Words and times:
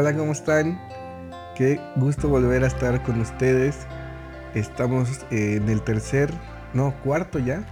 Hola, 0.00 0.16
¿cómo 0.16 0.30
están? 0.30 0.80
Qué 1.56 1.80
gusto 1.96 2.28
volver 2.28 2.62
a 2.62 2.68
estar 2.68 3.02
con 3.02 3.20
ustedes. 3.20 3.78
Estamos 4.54 5.26
en 5.32 5.68
el 5.68 5.82
tercer, 5.82 6.30
no, 6.72 6.94
cuarto 7.02 7.40
ya. 7.40 7.66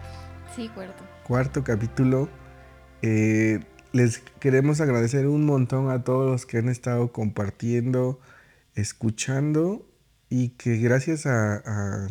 Sí, 0.56 0.68
cuarto. 0.74 1.04
Cuarto 1.22 1.62
capítulo. 1.62 2.28
Eh, 3.00 3.60
les 3.92 4.18
queremos 4.40 4.80
agradecer 4.80 5.28
un 5.28 5.46
montón 5.46 5.88
a 5.88 6.02
todos 6.02 6.28
los 6.28 6.46
que 6.46 6.58
han 6.58 6.68
estado 6.68 7.12
compartiendo, 7.12 8.18
escuchando 8.74 9.86
y 10.28 10.48
que 10.48 10.78
gracias 10.78 11.26
a, 11.26 12.08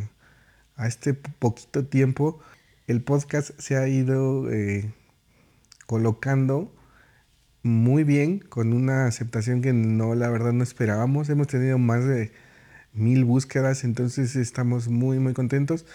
este 0.78 1.14
poquito 1.14 1.88
tiempo 1.88 2.40
el 2.88 3.04
podcast 3.04 3.52
se 3.60 3.76
ha 3.76 3.86
ido 3.90 4.50
eh, 4.50 4.94
colocando 5.88 6.72
muy 7.66 8.04
bien, 8.04 8.40
con 8.40 8.74
una 8.74 9.08
aceptación 9.08 9.64
que 9.64 9.74
no, 9.74 10.14
la 10.14 10.30
verdad 10.30 10.54
no 10.54 10.62
esperábamos. 10.64 11.30
Hemos 11.30 11.48
tenido 11.48 11.80
más 11.80 12.06
de 12.06 12.32
mil 12.94 13.26
búsquedas, 13.26 13.84
entonces 13.84 14.36
estamos 14.36 14.88
muy, 14.88 15.18
muy 15.18 15.34
contentos 15.34 15.88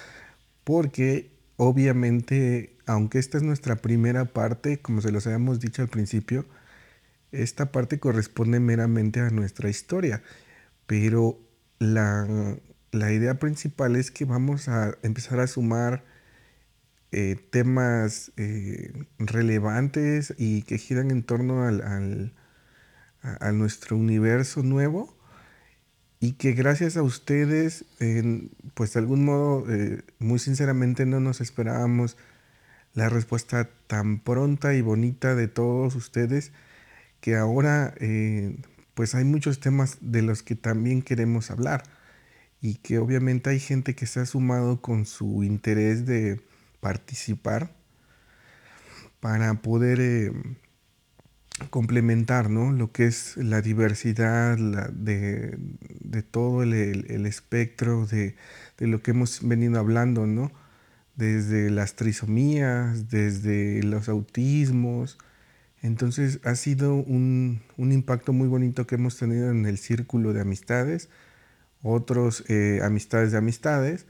porque 0.64 1.30
obviamente, 1.56 2.76
aunque 2.86 3.20
esta 3.20 3.38
es 3.38 3.44
nuestra 3.44 3.76
primera 3.76 4.24
parte, 4.24 4.80
como 4.80 5.00
se 5.00 5.12
los 5.12 5.26
habíamos 5.28 5.60
dicho 5.60 5.82
al 5.82 5.88
principio, 5.88 6.44
esta 7.30 7.70
parte 7.70 8.00
corresponde 8.00 8.58
meramente 8.58 9.20
a 9.20 9.30
nuestra 9.30 9.70
historia, 9.70 10.24
pero 10.88 11.38
la, 11.78 12.56
la 12.90 13.12
idea 13.12 13.38
principal 13.38 13.94
es 13.94 14.10
que 14.10 14.24
vamos 14.24 14.68
a 14.68 14.96
empezar 15.02 15.38
a 15.38 15.46
sumar 15.46 16.04
eh, 17.12 17.36
temas 17.50 18.30
eh, 18.36 18.92
relevantes 19.18 20.32
y 20.38 20.62
que 20.62 20.78
giran 20.78 21.10
en 21.10 21.24
torno 21.24 21.64
al, 21.64 22.32
a, 23.22 23.50
nuestro 23.50 23.96
universo 23.96 24.62
nuevo 24.62 25.16
y 26.20 26.34
que 26.34 26.52
gracias 26.52 26.96
a 26.96 27.02
ustedes, 27.02 27.84
pues 28.74 28.92
de 28.92 29.00
algún 29.00 29.24
modo, 29.24 29.64
eh, 29.68 30.02
muy 30.20 30.38
sinceramente 30.38 31.04
no 31.04 31.18
nos 31.18 31.40
esperábamos 31.40 32.16
la 32.94 33.08
respuesta 33.08 33.68
tan 33.88 34.20
pronta 34.20 34.74
y 34.74 34.80
bonita 34.80 35.34
de 35.34 35.48
todos 35.48 35.96
ustedes, 35.96 36.52
que 37.20 37.36
ahora 37.36 37.92
pues 38.94 39.16
hay 39.16 39.24
muchos 39.24 39.58
temas 39.58 39.98
de 40.00 40.22
los 40.22 40.44
que 40.44 40.54
también 40.54 41.02
queremos 41.02 41.50
hablar 41.50 41.82
y 42.60 42.76
que 42.76 42.98
obviamente 42.98 43.50
hay 43.50 43.58
gente 43.58 43.96
que 43.96 44.06
se 44.06 44.20
ha 44.20 44.26
sumado 44.26 44.80
con 44.80 45.06
su 45.06 45.42
interés 45.42 46.06
de 46.06 46.40
participar 46.80 47.74
para 49.20 49.54
poder 49.54 50.00
eh, 50.00 50.32
complementar 51.68 52.50
lo 52.50 52.90
que 52.90 53.06
es 53.06 53.36
la 53.36 53.60
diversidad 53.60 54.56
de, 54.56 56.22
todo 56.30 56.62
el, 56.62 57.26
espectro 57.26 58.06
de, 58.06 58.34
lo 58.78 59.02
que 59.02 59.10
hemos 59.10 59.46
venido 59.46 59.78
hablando, 59.78 60.26
¿no? 60.26 60.50
desde 61.16 61.70
las 61.70 61.96
trisomías, 61.96 63.10
desde 63.10 63.82
los 63.82 64.08
autismos. 64.08 65.18
Entonces 65.82 66.40
ha 66.44 66.54
sido 66.54 66.94
un, 66.94 67.60
impacto 67.76 68.32
muy 68.32 68.48
bonito 68.48 68.86
que 68.86 68.94
hemos 68.94 69.18
tenido 69.18 69.50
en 69.50 69.66
el 69.66 69.76
círculo 69.76 70.32
de 70.32 70.40
amistades, 70.40 71.10
otros 71.82 72.44
eh, 72.48 72.80
amistades 72.82 73.32
de 73.32 73.38
amistades, 73.38 74.06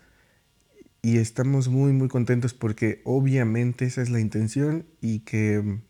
y 1.02 1.18
estamos 1.18 1.68
muy 1.68 1.92
muy 1.92 2.08
contentos 2.08 2.54
porque 2.54 3.00
obviamente 3.04 3.86
esa 3.86 4.02
es 4.02 4.10
la 4.10 4.20
intención 4.20 4.86
y 5.00 5.20
que 5.20 5.80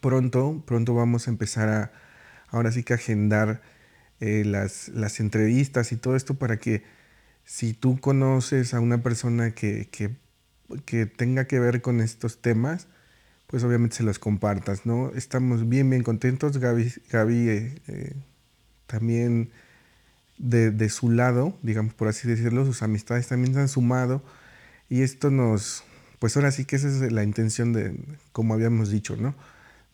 pronto, 0.00 0.62
pronto 0.66 0.94
vamos 0.94 1.26
a 1.26 1.30
empezar 1.30 1.68
a, 1.68 1.92
ahora 2.48 2.72
sí 2.72 2.82
que 2.82 2.94
agendar 2.94 3.62
eh, 4.20 4.44
las, 4.44 4.88
las, 4.88 5.20
entrevistas 5.20 5.92
y 5.92 5.96
todo 5.96 6.16
esto 6.16 6.34
para 6.34 6.58
que 6.58 6.82
si 7.44 7.72
tú 7.74 8.00
conoces 8.00 8.74
a 8.74 8.80
una 8.80 9.02
persona 9.02 9.52
que, 9.52 9.88
que, 9.90 10.16
que, 10.84 11.06
tenga 11.06 11.46
que 11.46 11.60
ver 11.60 11.80
con 11.82 12.00
estos 12.00 12.42
temas, 12.42 12.88
pues 13.46 13.64
obviamente 13.64 13.96
se 13.96 14.02
los 14.02 14.18
compartas, 14.18 14.86
¿no? 14.86 15.12
Estamos 15.14 15.68
bien, 15.68 15.88
bien 15.88 16.02
contentos. 16.02 16.58
Gaby, 16.58 16.92
Gaby 17.10 17.48
eh, 17.48 17.82
eh, 17.88 18.14
también 18.86 19.50
de, 20.38 20.88
su 20.88 21.10
lado, 21.10 21.58
digamos 21.62 21.94
por 21.94 22.08
así 22.08 22.28
decirlo, 22.28 22.64
sus 22.64 22.82
amistades 22.82 23.26
también 23.28 23.54
se 23.54 23.60
han 23.60 23.68
sumado 23.68 24.22
y 24.88 25.02
esto 25.02 25.30
nos, 25.30 25.84
pues 26.18 26.36
ahora 26.36 26.50
sí 26.52 26.64
que 26.64 26.76
esa 26.76 26.88
es 26.88 27.12
la 27.12 27.24
intención 27.24 27.72
de, 27.72 27.94
como 28.32 28.54
habíamos 28.54 28.90
dicho, 28.90 29.16
¿no? 29.16 29.34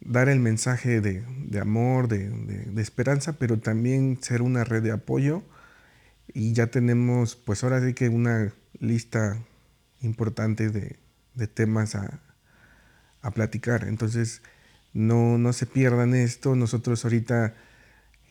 Dar 0.01 0.29
el 0.29 0.41
mensaje 0.41 1.01
de, 1.01 1.25
amor, 1.61 2.09
de, 2.09 2.81
esperanza, 2.81 3.35
pero 3.39 3.59
también 3.59 4.19
ser 4.21 4.43
una 4.43 4.65
red 4.65 4.83
de 4.83 4.93
apoyo 4.93 5.43
y 6.33 6.53
ya 6.53 6.67
tenemos, 6.67 7.37
pues 7.37 7.65
ahora 7.65 7.81
sí 7.81 7.95
que 7.95 8.09
una 8.09 8.53
lista 8.79 9.39
importante 10.03 10.69
de, 10.69 10.99
temas 11.49 11.95
a, 11.95 12.21
a 13.23 13.31
platicar. 13.31 13.85
Entonces, 13.89 14.43
no, 14.93 15.39
no 15.39 15.53
se 15.53 15.67
pierdan 15.67 16.15
esto. 16.15 16.55
Nosotros 16.55 17.05
ahorita 17.05 17.55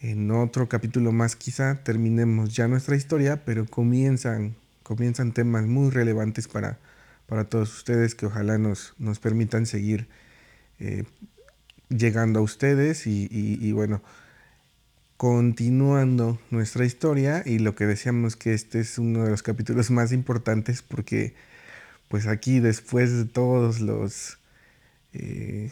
en 0.03 0.29
otro 0.31 0.67
capítulo 0.67 1.13
más 1.13 1.37
quizá 1.37 1.81
terminemos 1.83 2.53
ya 2.53 2.67
nuestra 2.67 2.97
historia, 2.97 3.45
pero 3.45 3.65
comienzan, 3.65 4.53
comienzan 4.83 5.31
temas 5.31 5.65
muy 5.65 5.91
relevantes 5.91 6.49
para, 6.49 6.77
para 7.25 7.45
todos 7.45 7.73
ustedes 7.73 8.13
que 8.13 8.25
ojalá 8.25 8.57
nos, 8.57 8.93
nos 8.99 9.19
permitan 9.19 9.65
seguir 9.65 10.09
eh, 10.79 11.05
llegando 11.87 12.39
a 12.39 12.41
ustedes 12.43 13.07
y, 13.07 13.71
bueno, 13.71 14.03
continuando 15.15 16.37
nuestra 16.51 16.83
historia. 16.83 17.41
Y 17.45 17.59
lo 17.59 17.73
que 17.73 17.85
decíamos 17.85 18.35
que 18.35 18.53
este 18.53 18.81
es 18.81 18.97
uno 18.97 19.23
de 19.23 19.29
los 19.29 19.41
capítulos 19.41 19.89
más 19.89 20.11
importantes 20.11 20.81
porque 20.81 21.33
pues 22.09 22.27
aquí 22.27 22.59
después 22.59 23.13
de 23.13 23.25
todos 23.25 23.79
los... 23.79 24.37
Eh, 25.13 25.71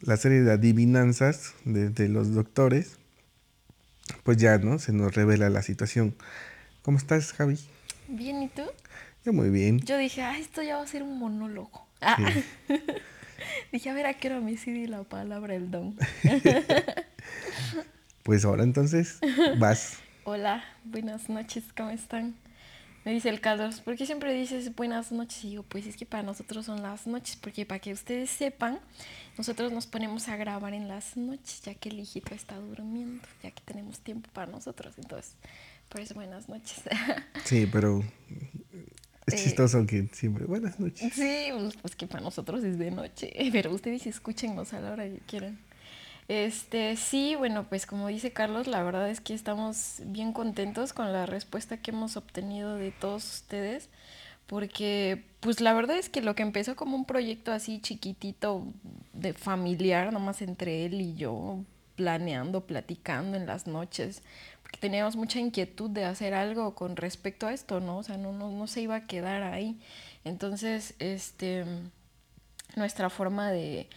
la 0.00 0.16
serie 0.16 0.40
de 0.40 0.52
adivinanzas 0.52 1.52
de 1.66 2.08
los 2.08 2.32
doctores, 2.32 2.99
pues 4.22 4.36
ya, 4.36 4.58
¿no? 4.58 4.78
Se 4.78 4.92
nos 4.92 5.14
revela 5.14 5.50
la 5.50 5.62
situación. 5.62 6.14
¿Cómo 6.82 6.98
estás, 6.98 7.32
Javi? 7.32 7.58
Bien, 8.08 8.42
¿y 8.42 8.48
tú? 8.48 8.62
Yo 9.24 9.32
muy 9.32 9.50
bien. 9.50 9.80
Yo 9.80 9.98
dije, 9.98 10.22
ah, 10.22 10.38
esto 10.38 10.62
ya 10.62 10.76
va 10.76 10.82
a 10.82 10.86
ser 10.86 11.02
un 11.02 11.18
monólogo. 11.18 11.86
Ah. 12.00 12.16
dije, 13.72 13.90
a 13.90 13.94
ver, 13.94 14.06
¿a 14.06 14.14
qué 14.14 14.28
hora 14.28 14.40
me 14.40 14.52
decidí 14.52 14.86
la 14.86 15.02
palabra 15.04 15.54
el 15.54 15.70
don? 15.70 15.96
pues 18.22 18.44
ahora 18.44 18.62
entonces, 18.62 19.18
vas. 19.58 19.98
Hola, 20.24 20.64
buenas 20.84 21.28
noches, 21.28 21.64
¿cómo 21.76 21.90
están? 21.90 22.34
Me 23.04 23.12
dice 23.12 23.30
el 23.30 23.40
Carlos, 23.40 23.80
¿por 23.80 23.96
qué 23.96 24.04
siempre 24.04 24.34
dices 24.34 24.74
buenas 24.74 25.10
noches? 25.10 25.44
Y 25.44 25.50
digo, 25.50 25.62
pues 25.62 25.86
es 25.86 25.96
que 25.96 26.04
para 26.04 26.22
nosotros 26.22 26.66
son 26.66 26.82
las 26.82 27.06
noches, 27.06 27.36
porque 27.36 27.64
para 27.64 27.78
que 27.78 27.92
ustedes 27.92 28.28
sepan, 28.28 28.78
nosotros 29.38 29.72
nos 29.72 29.86
ponemos 29.86 30.28
a 30.28 30.36
grabar 30.36 30.74
en 30.74 30.86
las 30.86 31.16
noches, 31.16 31.62
ya 31.62 31.74
que 31.74 31.88
el 31.88 32.00
hijito 32.00 32.34
está 32.34 32.56
durmiendo, 32.56 33.26
ya 33.42 33.50
que 33.50 33.62
tenemos 33.64 34.00
tiempo 34.00 34.28
para 34.34 34.52
nosotros. 34.52 34.94
Entonces, 34.98 35.34
por 35.88 36.02
eso 36.02 36.14
buenas 36.14 36.48
noches. 36.48 36.82
Sí, 37.44 37.66
pero 37.72 38.04
es 39.26 39.34
eh, 39.34 39.44
chistoso 39.44 39.86
que 39.86 40.08
siempre 40.12 40.44
buenas 40.44 40.78
noches. 40.78 41.12
Sí, 41.14 41.48
pues, 41.52 41.76
pues, 41.80 41.96
que 41.96 42.06
para 42.06 42.22
nosotros 42.22 42.62
es 42.64 42.78
de 42.78 42.90
noche, 42.90 43.32
pero 43.52 43.72
ustedes 43.72 44.06
escúchenos 44.06 44.74
a 44.74 44.80
la 44.80 44.92
hora 44.92 45.04
que 45.04 45.20
quieran. 45.26 45.58
Este, 46.30 46.94
sí, 46.94 47.34
bueno, 47.34 47.64
pues 47.68 47.86
como 47.86 48.06
dice 48.06 48.32
Carlos, 48.32 48.68
la 48.68 48.84
verdad 48.84 49.10
es 49.10 49.20
que 49.20 49.34
estamos 49.34 49.96
bien 50.04 50.32
contentos 50.32 50.92
con 50.92 51.12
la 51.12 51.26
respuesta 51.26 51.78
que 51.78 51.90
hemos 51.90 52.16
obtenido 52.16 52.76
de 52.76 52.92
todos 52.92 53.24
ustedes, 53.24 53.88
porque 54.46 55.24
pues 55.40 55.60
la 55.60 55.72
verdad 55.72 55.98
es 55.98 56.08
que 56.08 56.22
lo 56.22 56.36
que 56.36 56.44
empezó 56.44 56.76
como 56.76 56.94
un 56.94 57.04
proyecto 57.04 57.50
así 57.50 57.80
chiquitito 57.80 58.64
de 59.12 59.32
familiar, 59.32 60.12
nomás 60.12 60.40
entre 60.40 60.84
él 60.84 61.00
y 61.00 61.16
yo, 61.16 61.64
planeando, 61.96 62.60
platicando 62.64 63.36
en 63.36 63.46
las 63.46 63.66
noches, 63.66 64.22
porque 64.62 64.78
teníamos 64.78 65.16
mucha 65.16 65.40
inquietud 65.40 65.90
de 65.90 66.04
hacer 66.04 66.34
algo 66.34 66.76
con 66.76 66.94
respecto 66.94 67.48
a 67.48 67.52
esto, 67.52 67.80
¿no? 67.80 67.98
O 67.98 68.02
sea, 68.04 68.18
no, 68.18 68.32
no, 68.32 68.52
no 68.52 68.68
se 68.68 68.82
iba 68.82 68.94
a 68.94 69.06
quedar 69.08 69.42
ahí. 69.42 69.80
Entonces, 70.22 70.94
este, 71.00 71.64
nuestra 72.76 73.10
forma 73.10 73.50
de 73.50 73.88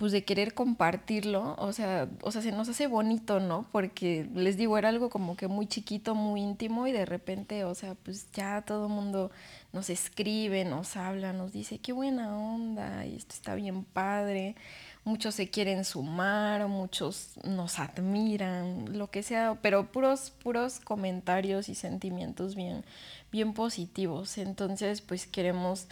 pues 0.00 0.12
de 0.12 0.24
querer 0.24 0.54
compartirlo, 0.54 1.54
o 1.58 1.74
sea, 1.74 2.08
o 2.22 2.30
sea, 2.30 2.40
se 2.40 2.52
nos 2.52 2.70
hace 2.70 2.86
bonito, 2.86 3.38
¿no? 3.38 3.66
Porque 3.70 4.26
les 4.34 4.56
digo, 4.56 4.78
era 4.78 4.88
algo 4.88 5.10
como 5.10 5.36
que 5.36 5.46
muy 5.46 5.66
chiquito, 5.66 6.14
muy 6.14 6.40
íntimo 6.40 6.86
y 6.86 6.92
de 6.92 7.04
repente, 7.04 7.66
o 7.66 7.74
sea, 7.74 7.94
pues 7.96 8.32
ya 8.32 8.62
todo 8.62 8.86
el 8.86 8.92
mundo 8.94 9.30
nos 9.74 9.90
escribe, 9.90 10.64
nos 10.64 10.96
habla, 10.96 11.34
nos 11.34 11.52
dice, 11.52 11.80
qué 11.80 11.92
buena 11.92 12.34
onda, 12.34 13.04
y 13.04 13.14
esto 13.14 13.34
está 13.34 13.54
bien 13.54 13.84
padre, 13.84 14.56
muchos 15.04 15.34
se 15.34 15.50
quieren 15.50 15.84
sumar, 15.84 16.66
muchos 16.66 17.32
nos 17.44 17.78
admiran, 17.78 18.96
lo 18.96 19.10
que 19.10 19.22
sea, 19.22 19.58
pero 19.60 19.92
puros, 19.92 20.30
puros 20.30 20.80
comentarios 20.80 21.68
y 21.68 21.74
sentimientos 21.74 22.54
bien, 22.54 22.86
bien 23.30 23.52
positivos. 23.52 24.38
Entonces, 24.38 25.02
pues 25.02 25.26
queremos... 25.26 25.88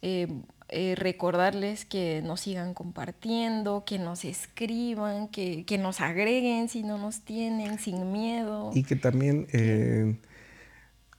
Eh, 0.00 0.28
eh, 0.72 0.94
recordarles 0.96 1.84
que 1.84 2.22
nos 2.22 2.42
sigan 2.42 2.74
compartiendo, 2.74 3.84
que 3.84 3.98
nos 3.98 4.24
escriban, 4.24 5.28
que, 5.28 5.64
que, 5.64 5.78
nos 5.78 6.00
agreguen 6.00 6.68
si 6.68 6.82
no 6.82 6.96
nos 6.98 7.22
tienen, 7.22 7.78
sin 7.78 8.12
miedo. 8.12 8.70
Y 8.74 8.84
que 8.84 8.96
también, 8.96 9.48
eh, 9.52 10.16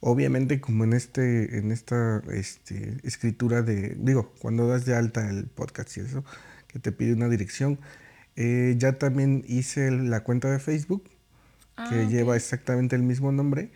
obviamente, 0.00 0.60
como 0.60 0.84
en 0.84 0.94
este, 0.94 1.58
en 1.58 1.70
esta 1.70 2.22
este, 2.32 2.96
escritura 3.02 3.62
de, 3.62 3.94
digo, 3.98 4.32
cuando 4.40 4.66
das 4.66 4.84
de 4.84 4.94
alta 4.94 5.28
el 5.28 5.46
podcast 5.46 5.96
y 5.96 6.00
eso, 6.00 6.24
que 6.66 6.78
te 6.78 6.90
pide 6.90 7.12
una 7.12 7.28
dirección, 7.28 7.78
eh, 8.36 8.74
ya 8.78 8.98
también 8.98 9.44
hice 9.46 9.90
la 9.90 10.24
cuenta 10.24 10.50
de 10.50 10.58
Facebook, 10.58 11.04
que 11.88 12.00
ah, 12.02 12.08
lleva 12.08 12.36
exactamente 12.36 12.96
el 12.96 13.02
mismo 13.02 13.32
nombre. 13.32 13.70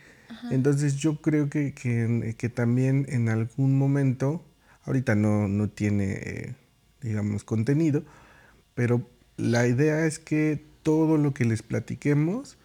Entonces 0.51 0.95
yo 0.95 1.21
creo 1.21 1.49
que, 1.49 1.73
que, 1.73 2.35
que, 2.37 2.49
también 2.49 3.05
en 3.09 3.29
algún 3.29 3.77
momento, 3.77 4.45
ahorita 4.87 5.15
no, 5.15 5.47
no 5.47 5.69
tiene, 5.69 6.13
eh, 6.13 6.55
digamos, 7.01 7.43
contenido, 7.43 8.03
pero 8.73 9.07
la 9.37 9.67
idea 9.67 10.05
es 10.05 10.17
que 10.17 10.65
todo 10.81 11.17
lo 11.17 11.33
que 11.33 11.45
les 11.45 11.61
platiquemos, 11.61 12.57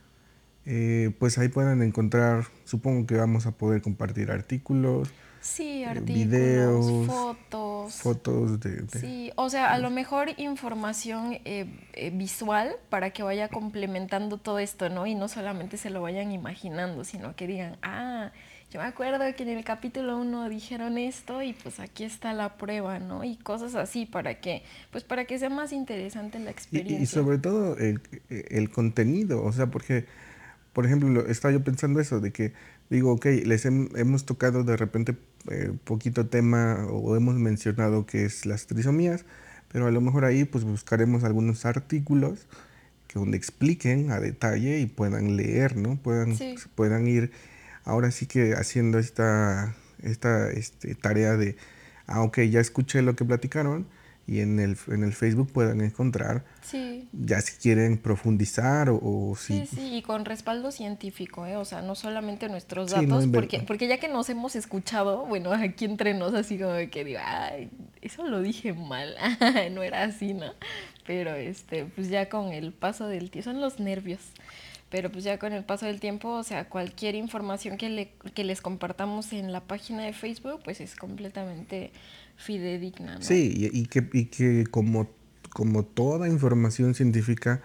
eh, 0.64 1.10
pues 1.18 1.36
ahí 1.38 1.48
puedan 1.48 1.82
encontrar, 1.82 2.46
supongo 2.64 3.06
que 3.06 3.16
vamos 3.16 3.46
a 3.46 3.52
poder 3.52 3.82
compartir 3.82 4.30
artículos, 4.30 5.12
Sí, 5.42 5.82
eh, 5.82 5.86
artículos, 5.86 6.14
videos, 6.14 7.06
fotos. 7.06 7.94
Fotos 7.94 8.60
de, 8.60 8.86
Sí, 8.88 9.32
o 9.34 9.50
sea, 9.50 9.72
a 9.72 9.78
lo 9.78 9.90
mejor 9.90 10.28
información 10.36 11.40
eh, 11.44 11.66
eh, 11.94 12.10
visual 12.10 12.76
para 12.88 13.10
que 13.10 13.24
vaya 13.24 13.48
complementando 13.48 14.38
todo 14.38 14.60
esto, 14.60 14.88
¿no? 14.88 15.04
Y 15.04 15.16
no 15.16 15.26
solamente 15.26 15.76
se 15.78 15.90
lo 15.90 16.00
vayan 16.00 16.30
imaginando, 16.30 17.02
sino 17.02 17.34
que 17.34 17.48
digan, 17.48 17.76
ah, 17.82 18.30
yo 18.72 18.80
me 18.80 18.86
acuerdo 18.86 19.18
que 19.36 19.42
en 19.42 19.50
el 19.50 19.64
capítulo 19.64 20.16
1 20.18 20.48
dijeron 20.48 20.96
esto 20.96 21.42
y 21.42 21.52
pues 21.52 21.78
aquí 21.78 22.04
está 22.04 22.32
la 22.32 22.56
prueba, 22.56 22.98
¿no? 22.98 23.22
Y 23.22 23.36
cosas 23.36 23.74
así 23.74 24.06
para 24.06 24.40
que, 24.40 24.62
pues 24.90 25.04
para 25.04 25.26
que 25.26 25.38
sea 25.38 25.50
más 25.50 25.74
interesante 25.74 26.38
la 26.38 26.50
experiencia. 26.50 27.02
Y, 27.02 27.04
sobre 27.04 27.36
todo 27.36 27.76
el, 27.76 28.00
el 28.30 28.70
contenido, 28.70 29.44
o 29.44 29.52
sea, 29.52 29.66
porque, 29.66 30.06
por 30.72 30.86
ejemplo, 30.86 31.26
estaba 31.26 31.52
yo 31.52 31.62
pensando 31.62 32.00
eso, 32.00 32.20
de 32.20 32.32
que 32.32 32.54
digo, 32.88 33.12
ok, 33.12 33.26
les 33.44 33.66
hemos 33.66 34.24
tocado 34.24 34.64
de 34.64 34.78
repente 34.78 35.16
eh, 35.50 35.72
poquito 35.84 36.28
tema 36.28 36.86
o 36.88 37.14
hemos 37.14 37.34
mencionado 37.34 38.06
que 38.06 38.24
es 38.24 38.46
las 38.46 38.66
trisomías, 38.66 39.26
pero 39.70 39.86
a 39.86 39.90
lo 39.90 40.00
mejor 40.00 40.24
ahí 40.24 40.46
pues 40.46 40.64
buscaremos 40.64 41.24
algunos 41.24 41.66
artículos 41.66 42.46
que 43.06 43.18
donde 43.18 43.36
expliquen 43.36 44.10
a 44.10 44.18
detalle 44.18 44.78
y 44.78 44.86
puedan 44.86 45.36
leer, 45.36 45.76
¿no? 45.76 45.96
Puedan, 45.96 46.34
puedan 46.74 47.06
ir 47.06 47.32
ahora 47.84 48.10
sí 48.10 48.26
que 48.26 48.54
haciendo 48.54 48.98
esta, 48.98 49.74
esta 50.02 50.50
este, 50.50 50.94
tarea 50.94 51.36
de, 51.36 51.56
ah, 52.06 52.22
ok, 52.22 52.40
ya 52.42 52.60
escuché 52.60 53.02
lo 53.02 53.16
que 53.16 53.24
platicaron, 53.24 53.86
y 54.26 54.40
en 54.40 54.60
el, 54.60 54.76
en 54.88 55.02
el 55.02 55.12
Facebook 55.12 55.50
puedan 55.52 55.80
encontrar 55.80 56.44
sí. 56.62 57.08
ya 57.12 57.40
si 57.40 57.56
quieren 57.56 57.98
profundizar 57.98 58.88
o, 58.90 59.34
si... 59.36 59.66
Sí, 59.66 59.76
sí, 59.76 59.96
y 59.96 60.02
con 60.02 60.24
respaldo 60.24 60.70
científico, 60.70 61.44
¿eh? 61.46 61.56
o 61.56 61.64
sea, 61.64 61.82
no 61.82 61.94
solamente 61.94 62.48
nuestros 62.48 62.90
datos, 62.90 63.26
porque, 63.32 63.60
porque 63.60 63.88
ya 63.88 63.98
que 63.98 64.08
nos 64.08 64.30
hemos 64.30 64.54
escuchado, 64.54 65.26
bueno, 65.26 65.52
aquí 65.52 65.84
entre 65.84 66.14
nos 66.14 66.34
así 66.34 66.58
como 66.58 66.74
que 66.90 67.04
digo, 67.04 67.20
ay, 67.24 67.70
eso 68.00 68.26
lo 68.26 68.40
dije 68.40 68.72
mal, 68.72 69.14
no 69.72 69.82
era 69.82 70.04
así, 70.04 70.34
¿no? 70.34 70.52
Pero 71.04 71.34
este, 71.34 71.84
pues 71.84 72.08
ya 72.08 72.28
con 72.28 72.52
el 72.52 72.72
paso 72.72 73.08
del 73.08 73.30
tiempo, 73.30 73.50
son 73.50 73.60
los 73.60 73.80
nervios, 73.80 74.20
pero 74.92 75.10
pues 75.10 75.24
ya 75.24 75.38
con 75.38 75.54
el 75.54 75.64
paso 75.64 75.86
del 75.86 76.00
tiempo, 76.00 76.28
o 76.28 76.42
sea, 76.44 76.68
cualquier 76.68 77.14
información 77.14 77.78
que, 77.78 77.88
le, 77.88 78.12
que 78.34 78.44
les 78.44 78.60
compartamos 78.60 79.32
en 79.32 79.50
la 79.50 79.62
página 79.62 80.02
de 80.02 80.12
Facebook, 80.12 80.60
pues 80.62 80.82
es 80.82 80.96
completamente 80.96 81.92
fidedigna. 82.36 83.14
¿no? 83.14 83.22
Sí, 83.22 83.70
y, 83.72 83.86
que, 83.86 84.06
y 84.12 84.26
que 84.26 84.66
como, 84.70 85.10
como 85.48 85.82
toda 85.82 86.28
información 86.28 86.94
científica 86.94 87.62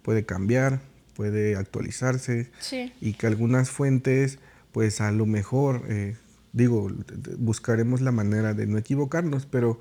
puede 0.00 0.24
cambiar, 0.24 0.80
puede 1.14 1.54
actualizarse 1.54 2.50
y 2.98 3.12
que 3.12 3.26
algunas 3.26 3.68
fuentes, 3.68 4.38
pues 4.72 5.02
a 5.02 5.12
lo 5.12 5.26
mejor, 5.26 5.84
eh, 5.90 6.16
digo, 6.54 6.90
buscaremos 7.36 8.00
la 8.00 8.10
manera 8.10 8.54
de 8.54 8.66
no 8.66 8.78
equivocarnos, 8.78 9.44
pero 9.44 9.78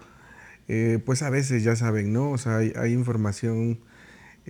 eh, 0.67 0.99
pues 1.05 1.21
a 1.21 1.29
veces 1.29 1.63
ya 1.63 1.77
saben, 1.77 2.11
¿no? 2.11 2.31
O 2.31 2.37
sea, 2.37 2.57
hay, 2.57 2.73
hay 2.75 2.91
información 2.91 3.79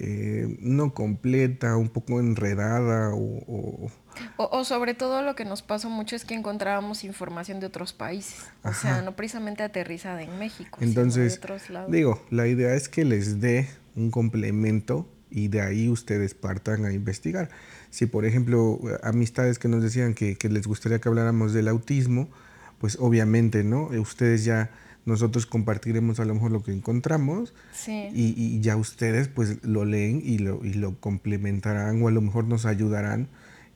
eh, 0.01 0.57
no 0.61 0.93
completa, 0.93 1.75
un 1.75 1.89
poco 1.89 2.21
enredada 2.21 3.13
o, 3.13 3.91
o, 4.37 4.63
sobre 4.63 4.93
todo 4.93 5.21
lo 5.23 5.35
que 5.35 5.43
nos 5.43 5.61
pasó 5.61 5.89
mucho 5.89 6.15
es 6.15 6.23
que 6.23 6.35
encontrábamos 6.35 7.03
información 7.03 7.59
de 7.59 7.65
otros 7.65 7.91
países, 7.91 8.45
o 8.63 8.71
sea, 8.71 9.01
no 9.01 9.17
precisamente 9.17 9.61
aterrizada 9.61 10.21
en 10.21 10.39
México. 10.39 10.77
Entonces, 10.79 11.33
sino 11.33 11.47
de 11.47 11.53
otros 11.53 11.69
lados. 11.69 11.91
digo, 11.91 12.21
la 12.29 12.47
idea 12.47 12.75
es 12.75 12.87
que 12.87 13.03
les 13.03 13.41
dé 13.41 13.67
un 13.97 14.09
complemento 14.09 15.05
y 15.29 15.49
de 15.49 15.59
ahí 15.59 15.89
ustedes 15.89 16.33
partan 16.33 16.85
a 16.85 16.93
investigar. 16.93 17.49
Si, 17.89 18.05
por 18.05 18.23
ejemplo, 18.23 18.79
amistades 19.03 19.59
que 19.59 19.67
nos 19.67 19.83
decían 19.83 20.13
que, 20.13 20.37
que 20.37 20.47
les 20.47 20.65
gustaría 20.65 20.99
que 20.99 21.09
habláramos 21.09 21.51
del 21.51 21.67
autismo, 21.67 22.29
pues 22.77 22.97
obviamente, 23.01 23.65
¿no? 23.65 23.87
Ustedes 23.87 24.45
ya 24.45 24.69
nosotros 25.05 25.45
compartiremos 25.45 26.19
a 26.19 26.25
lo 26.25 26.33
mejor 26.35 26.51
lo 26.51 26.63
que 26.63 26.71
encontramos 26.71 27.53
y, 27.87 28.59
ya 28.61 28.75
ustedes 28.75 29.27
pues 29.27 29.63
lo 29.63 29.85
leen 29.85 30.21
y 30.23 30.37
lo, 30.37 30.63
y 30.63 30.73
lo 30.73 30.99
complementarán 30.99 32.01
o 32.01 32.07
a 32.07 32.11
lo 32.11 32.21
mejor 32.21 32.45
nos 32.45 32.65
ayudarán 32.65 33.27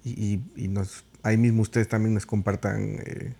y, 0.03 0.39
nos, 0.67 1.05
ahí 1.23 1.37
mismo 1.37 1.61
ustedes 1.61 1.87
también 1.87 2.13
nos 2.13 2.25
compartan 2.25 2.99
eh, 3.05 3.33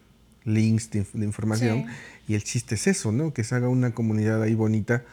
links 0.45 0.89
de, 0.91 1.05
información. 1.15 1.85
Y 2.27 2.35
el 2.35 2.43
chiste 2.43 2.75
es 2.75 2.87
eso, 2.87 3.11
¿no? 3.11 3.33
Que 3.33 3.43
se 3.43 3.55
haga 3.55 3.67
una 3.67 3.93
comunidad 3.93 4.41
ahí 4.41 4.55
bonita 4.55 5.03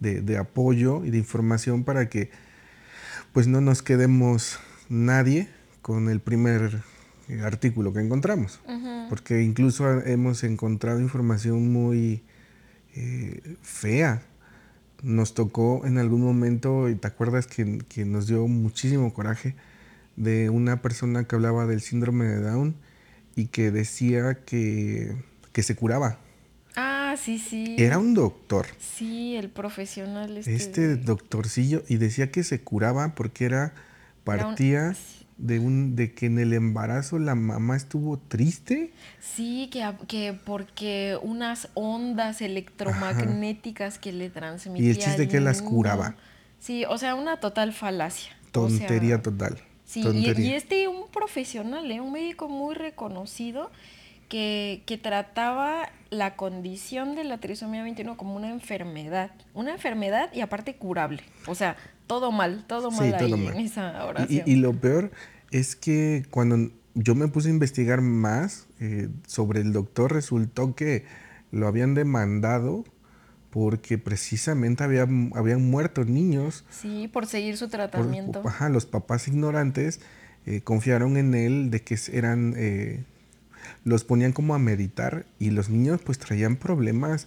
de, 0.00 0.38
apoyo 0.38 1.04
y 1.04 1.10
de 1.10 1.18
información 1.18 1.84
para 1.84 2.08
que 2.08 2.30
pues 3.32 3.46
no 3.46 3.60
nos 3.60 3.82
quedemos 3.82 4.58
nadie 4.88 5.48
con 5.82 6.08
el 6.08 6.20
primer 6.20 6.82
artículo 7.42 7.92
que 7.92 8.00
encontramos. 8.00 8.60
Porque 9.08 9.42
incluso 9.42 10.00
hemos 10.02 10.44
encontrado 10.44 11.00
información 11.00 11.72
muy 11.72 12.22
eh, 12.94 13.56
fea. 13.62 14.22
Nos 15.02 15.34
tocó 15.34 15.86
en 15.86 15.98
algún 15.98 16.22
momento, 16.22 16.88
y 16.88 16.96
te 16.96 17.06
acuerdas 17.06 17.46
que, 17.46 17.78
que, 17.88 18.04
nos 18.04 18.26
dio 18.26 18.46
muchísimo 18.48 19.14
coraje, 19.14 19.54
de 20.16 20.50
una 20.50 20.82
persona 20.82 21.24
que 21.24 21.36
hablaba 21.36 21.66
del 21.66 21.80
síndrome 21.80 22.24
de 22.24 22.40
Down 22.40 22.74
y 23.36 23.46
que 23.46 23.70
decía 23.70 24.38
que, 24.44 25.14
que 25.52 25.62
se 25.62 25.76
curaba. 25.76 26.18
Ah, 26.74 27.14
sí, 27.16 27.38
sí. 27.38 27.76
Era 27.78 27.98
un 27.98 28.14
doctor. 28.14 28.66
Sí, 28.78 29.36
el 29.36 29.48
profesional. 29.48 30.36
Este, 30.36 30.54
este 30.56 30.96
doctorcillo, 30.96 31.84
y 31.88 31.96
decía 31.96 32.32
que 32.32 32.42
se 32.42 32.60
curaba 32.60 33.14
porque 33.14 33.44
era, 33.44 33.74
partía 34.24 34.94
de 35.38 35.60
un 35.60 35.94
de 35.94 36.12
que 36.12 36.26
en 36.26 36.38
el 36.38 36.52
embarazo 36.52 37.18
la 37.18 37.34
mamá 37.34 37.76
estuvo 37.76 38.18
triste. 38.18 38.92
Sí, 39.20 39.70
que, 39.72 39.88
que 40.08 40.38
porque 40.44 41.16
unas 41.22 41.68
ondas 41.74 42.42
electromagnéticas 42.42 43.98
que 43.98 44.12
le 44.12 44.30
transmitían. 44.30 44.86
Y 44.86 44.90
el 44.90 44.98
chiste 44.98 45.28
que 45.28 45.40
las 45.40 45.62
curaba. 45.62 46.16
Sí, 46.58 46.84
o 46.84 46.98
sea, 46.98 47.14
una 47.14 47.38
total 47.38 47.72
falacia. 47.72 48.36
Tontería 48.50 49.22
total. 49.22 49.58
Sí, 49.84 50.02
y, 50.02 50.52
este 50.52 50.86
un 50.86 51.08
profesional, 51.08 51.90
¿eh? 51.90 52.00
un 52.00 52.12
médico 52.12 52.48
muy 52.48 52.74
reconocido 52.74 53.70
que, 54.28 54.82
que, 54.84 54.98
trataba 54.98 55.88
la 56.10 56.36
condición 56.36 57.14
de 57.14 57.24
la 57.24 57.38
trisomía 57.38 57.82
21 57.82 58.18
como 58.18 58.36
una 58.36 58.50
enfermedad, 58.50 59.30
una 59.54 59.72
enfermedad 59.72 60.30
y 60.34 60.42
aparte 60.42 60.76
curable. 60.76 61.22
O 61.46 61.54
sea, 61.54 61.78
todo 62.08 62.32
mal, 62.32 62.64
todo 62.66 62.90
mal 62.90 63.14
ahí 63.14 63.32
en 63.32 63.60
esa 63.60 64.04
oración. 64.04 64.42
Y, 64.44 64.56
lo 64.56 64.72
peor 64.72 65.12
es 65.52 65.76
que 65.76 66.26
cuando 66.30 66.72
yo 66.94 67.14
me 67.14 67.28
puse 67.28 67.48
a 67.48 67.52
investigar 67.52 68.00
más 68.00 68.66
eh, 68.80 69.08
sobre 69.26 69.60
el 69.60 69.72
doctor, 69.72 70.12
resultó 70.12 70.74
que 70.74 71.04
lo 71.52 71.68
habían 71.68 71.94
demandado 71.94 72.84
porque 73.50 73.98
precisamente 73.98 74.84
había, 74.84 75.06
habían 75.34 75.70
muerto 75.70 76.04
niños. 76.04 76.64
Sí, 76.70 77.08
por 77.08 77.26
seguir 77.26 77.56
su 77.56 77.68
tratamiento. 77.68 78.42
ajá, 78.44 78.68
los 78.68 78.86
papás 78.86 79.28
ignorantes 79.28 80.00
eh, 80.46 80.60
confiaron 80.62 81.16
en 81.16 81.34
él 81.34 81.70
de 81.70 81.82
que 81.82 81.98
eran, 82.12 82.54
eh, 82.56 83.04
los 83.84 84.04
ponían 84.04 84.32
como 84.32 84.54
a 84.54 84.58
meditar 84.58 85.26
y 85.38 85.50
los 85.50 85.68
niños 85.68 86.00
pues 86.04 86.18
traían 86.18 86.56
problemas 86.56 87.26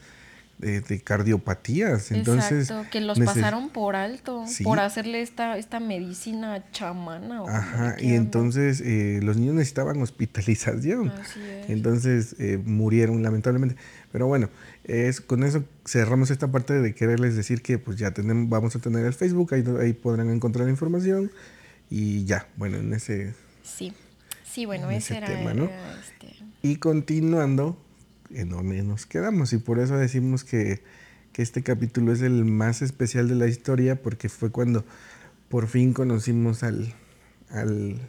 de, 0.62 1.02
cardiopatías. 1.02 2.12
Entonces, 2.12 2.70
Exacto, 2.70 2.90
que 2.92 3.02
los 3.02 3.20
pasaron 3.20 3.70
por 3.70 3.96
alto, 3.96 4.46
por 4.64 4.80
hacerle 4.80 5.22
esta, 5.22 5.58
esta 5.58 5.80
medicina 5.80 6.64
chamana. 6.72 7.44
Ajá, 7.48 7.96
y 8.00 8.14
entonces 8.14 8.82
eh, 8.82 9.20
los 9.22 9.38
niños 9.38 9.56
necesitaban 9.56 10.02
hospitalización. 10.02 11.10
Así 11.10 11.42
es. 11.42 11.70
Entonces 11.70 12.36
eh, 12.40 12.58
murieron 12.64 13.22
lamentablemente. 13.24 13.76
Pero 14.12 14.28
bueno, 14.28 14.50
es, 14.84 15.22
con 15.22 15.44
eso 15.44 15.64
cerramos 15.86 16.32
esta 16.32 16.52
parte 16.52 16.74
de 16.74 16.94
quererles 16.96 17.36
decir 17.36 17.62
que 17.62 17.78
pues 17.78 17.98
ya 17.98 18.12
tenemos, 18.12 18.50
vamos 18.50 18.76
a 18.76 18.80
tener 18.80 19.06
el 19.06 19.14
Facebook, 19.14 19.54
ahí, 19.54 19.64
ahí 19.80 19.94
podrán 19.94 20.30
encontrar 20.30 20.66
la 20.66 20.72
información 20.72 21.32
y 21.90 22.26
ya, 22.26 22.48
bueno, 22.58 22.78
en 22.78 22.94
ese... 22.94 23.34
Sí, 23.64 23.94
sí, 24.44 24.66
bueno, 24.66 24.90
ese, 24.92 25.18
era, 25.18 25.28
tema, 25.28 25.54
¿no? 25.54 25.66
Este 25.66 26.42
y 26.62 26.76
continuando, 26.76 27.78
enorme 28.36 28.82
nos 28.84 29.06
quedamos 29.06 29.54
y 29.54 29.58
por 29.58 29.80
eso 29.80 29.98
decimos 29.98 30.44
que, 30.44 30.84
que 31.34 31.42
este 31.42 31.64
capítulo 31.64 32.14
es 32.14 32.22
el 32.22 32.46
más 32.46 32.82
especial 32.82 33.28
de 33.28 33.36
la 33.36 33.48
historia 33.48 34.02
porque 34.02 34.30
fue 34.30 34.52
cuando 34.52 34.86
por 35.50 35.68
fin 35.68 35.94
conocimos 35.94 36.64
al, 36.64 36.94
al, 37.50 38.00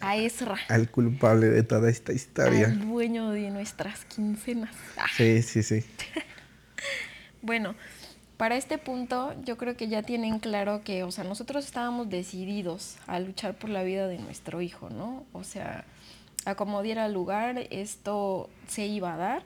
a 0.00 0.16
Ezra. 0.16 0.56
Al 0.68 0.90
culpable 0.90 1.48
de 1.48 1.62
toda 1.62 1.90
esta 1.90 2.12
historia. 2.12 2.66
Al 2.66 2.86
dueño 2.86 3.30
de 3.30 3.50
nuestras 3.50 4.04
quincenas. 4.04 4.74
Sí, 5.16 5.42
sí, 5.42 5.62
sí. 5.62 5.84
bueno, 7.42 7.74
para 8.36 8.56
este 8.56 8.78
punto 8.78 9.34
yo 9.44 9.56
creo 9.56 9.76
que 9.76 9.88
ya 9.88 10.02
tienen 10.02 10.38
claro 10.38 10.82
que, 10.82 11.02
o 11.02 11.10
sea, 11.10 11.24
nosotros 11.24 11.64
estábamos 11.64 12.10
decididos 12.10 12.96
a 13.06 13.18
luchar 13.20 13.54
por 13.54 13.70
la 13.70 13.82
vida 13.82 14.08
de 14.08 14.18
nuestro 14.18 14.60
hijo, 14.60 14.90
¿no? 14.90 15.24
O 15.32 15.44
sea, 15.44 15.84
a 16.46 16.54
como 16.54 16.82
lugar, 16.82 17.66
esto 17.70 18.48
se 18.68 18.86
iba 18.86 19.14
a 19.14 19.16
dar 19.16 19.42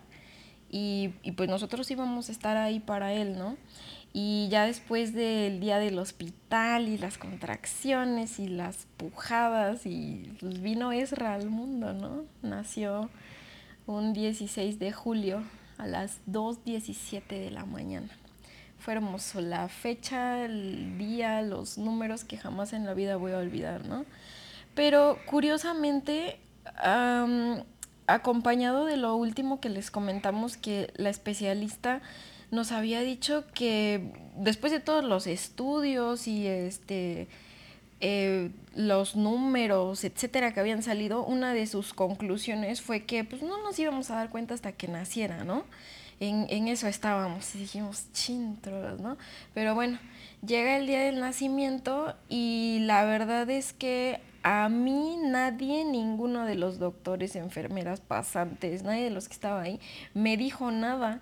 y, 0.70 1.10
y 1.22 1.32
pues 1.32 1.48
nosotros 1.48 1.90
íbamos 1.90 2.28
a 2.28 2.32
estar 2.32 2.56
ahí 2.56 2.78
para 2.78 3.12
él, 3.12 3.36
¿no? 3.36 3.56
Y 4.12 4.48
ya 4.50 4.66
después 4.66 5.14
del 5.14 5.60
día 5.60 5.78
del 5.78 5.98
hospital 5.98 6.88
y 6.88 6.98
las 6.98 7.16
contracciones 7.16 8.38
y 8.38 8.48
las 8.48 8.86
pujadas 8.96 9.86
y 9.86 10.36
vino 10.42 10.92
Ezra 10.92 11.34
al 11.34 11.48
mundo, 11.48 11.92
¿no? 11.92 12.24
Nació 12.42 13.08
un 13.86 14.12
16 14.12 14.78
de 14.78 14.92
julio 14.92 15.42
a 15.78 15.86
las 15.86 16.20
2.17 16.26 17.26
de 17.26 17.50
la 17.50 17.64
mañana. 17.64 18.08
Fue 18.78 18.94
hermoso 18.94 19.40
la 19.40 19.68
fecha, 19.68 20.44
el 20.44 20.98
día, 20.98 21.42
los 21.42 21.78
números 21.78 22.24
que 22.24 22.36
jamás 22.36 22.72
en 22.72 22.84
la 22.84 22.94
vida 22.94 23.16
voy 23.16 23.32
a 23.32 23.38
olvidar, 23.38 23.86
¿no? 23.86 24.04
Pero 24.74 25.18
curiosamente, 25.26 26.38
acompañado 28.06 28.84
de 28.86 28.96
lo 28.96 29.14
último 29.16 29.60
que 29.60 29.68
les 29.68 29.90
comentamos 29.90 30.56
que 30.56 30.92
la 30.96 31.10
especialista 31.10 32.00
nos 32.50 32.72
había 32.72 33.00
dicho 33.00 33.44
que 33.54 34.12
después 34.36 34.72
de 34.72 34.80
todos 34.80 35.04
los 35.04 35.26
estudios 35.26 36.26
y 36.26 36.46
este 36.46 37.28
eh, 38.00 38.50
los 38.74 39.14
números, 39.14 40.04
etcétera, 40.04 40.54
que 40.54 40.60
habían 40.60 40.82
salido, 40.82 41.22
una 41.22 41.52
de 41.52 41.66
sus 41.66 41.92
conclusiones 41.92 42.80
fue 42.80 43.04
que 43.04 43.24
pues 43.24 43.42
no 43.42 43.62
nos 43.62 43.78
íbamos 43.78 44.10
a 44.10 44.14
dar 44.14 44.30
cuenta 44.30 44.54
hasta 44.54 44.72
que 44.72 44.88
naciera, 44.88 45.44
¿no? 45.44 45.64
En, 46.18 46.46
en 46.48 46.68
eso 46.68 46.86
estábamos 46.86 47.54
y 47.54 47.58
dijimos, 47.58 48.06
chintros, 48.12 49.00
¿no? 49.00 49.18
Pero 49.52 49.74
bueno, 49.74 49.98
llega 50.46 50.78
el 50.78 50.86
día 50.86 51.00
del 51.00 51.20
nacimiento 51.20 52.14
y 52.28 52.78
la 52.80 53.04
verdad 53.04 53.48
es 53.50 53.74
que 53.74 54.20
a 54.42 54.68
mí 54.68 55.16
nadie, 55.22 55.84
ninguno 55.84 56.46
de 56.46 56.54
los 56.54 56.78
doctores, 56.78 57.36
enfermeras, 57.36 58.00
pasantes, 58.00 58.82
nadie 58.82 59.04
de 59.04 59.10
los 59.10 59.28
que 59.28 59.34
estaba 59.34 59.62
ahí, 59.62 59.80
me 60.14 60.36
dijo 60.36 60.70
nada 60.70 61.20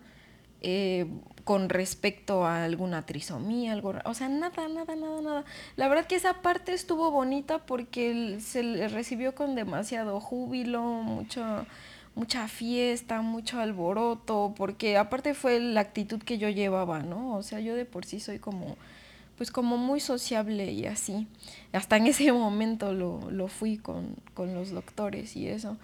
eh, 0.61 1.07
con 1.45 1.69
respecto 1.69 2.45
a 2.45 2.65
alguna 2.65 3.07
trisomía, 3.07 3.73
algo, 3.73 3.95
o 4.05 4.15
sea, 4.15 4.29
nada, 4.29 4.69
nada, 4.69 4.97
nada, 4.97 5.23
nada. 5.23 5.45
La 5.77 5.89
verdad 5.89 6.07
que 6.07 6.17
esa 6.17 6.43
parte 6.43 6.75
estuvo 6.75 7.11
bonita 7.11 7.65
porque 7.65 8.39
se 8.41 8.63
le 8.63 8.89
recibió 8.89 9.35
con 9.35 9.55
demasiado 9.55 10.21
júbilo, 10.21 10.83
mucho, 10.83 11.65
mucha 12.15 12.49
fiesta, 12.49 13.23
mucho 13.23 13.61
alboroto, 13.61 14.53
porque 14.57 14.99
aparte 14.99 15.33
fue 15.33 15.61
la 15.61 15.81
actitud 15.81 16.23
que 16.23 16.39
yo 16.39 16.49
llevaba, 16.51 17.01
¿no? 17.01 17.37
O 17.37 17.43
sea, 17.43 17.61
yo 17.61 17.75
de 17.75 17.85
por 17.85 18.05
sí 18.05 18.21
soy 18.21 18.39
como, 18.39 18.77
pues 19.38 19.52
como 19.52 19.78
muy 19.78 20.00
sociable 20.00 20.73
y 20.73 20.87
así. 20.87 21.28
Hasta 21.73 21.97
en 21.97 22.09
ese 22.09 22.30
momento 22.33 22.92
lo, 22.92 23.30
lo 23.30 23.49
fui 23.49 23.78
con, 23.78 24.16
con 24.35 24.54
los 24.54 24.71
doctores 24.71 25.37
y 25.37 25.47
eso. 25.47 25.78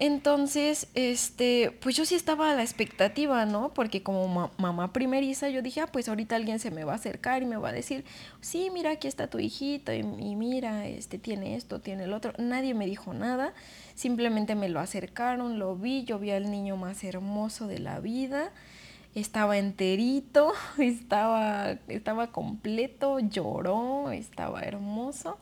Entonces, 0.00 0.86
este, 0.94 1.72
pues 1.80 1.96
yo 1.96 2.04
sí 2.04 2.14
estaba 2.14 2.52
a 2.52 2.54
la 2.54 2.62
expectativa, 2.62 3.46
¿no? 3.46 3.74
Porque 3.74 4.04
como 4.04 4.52
mamá 4.56 4.92
primeriza, 4.92 5.48
yo 5.48 5.60
dije, 5.60 5.80
ah, 5.80 5.88
pues 5.88 6.08
ahorita 6.08 6.36
alguien 6.36 6.60
se 6.60 6.70
me 6.70 6.84
va 6.84 6.92
a 6.92 6.96
acercar 6.96 7.42
y 7.42 7.46
me 7.46 7.56
va 7.56 7.70
a 7.70 7.72
decir, 7.72 8.04
sí, 8.40 8.70
mira, 8.72 8.92
aquí 8.92 9.08
está 9.08 9.26
tu 9.26 9.40
hijito 9.40 9.92
y, 9.92 9.98
y 9.98 10.36
mira, 10.36 10.86
este, 10.86 11.18
tiene 11.18 11.56
esto, 11.56 11.80
tiene 11.80 12.04
el 12.04 12.12
otro. 12.12 12.32
Nadie 12.38 12.74
me 12.74 12.86
dijo 12.86 13.12
nada, 13.12 13.54
simplemente 13.96 14.54
me 14.54 14.68
lo 14.68 14.78
acercaron, 14.78 15.58
lo 15.58 15.74
vi, 15.74 16.04
yo 16.04 16.20
vi 16.20 16.30
al 16.30 16.48
niño 16.48 16.76
más 16.76 17.02
hermoso 17.02 17.66
de 17.66 17.80
la 17.80 17.98
vida 17.98 18.52
estaba 19.20 19.58
enterito, 19.58 20.52
estaba, 20.78 21.72
estaba 21.88 22.28
completo, 22.28 23.18
lloró, 23.20 24.10
estaba 24.10 24.62
hermoso. 24.62 25.38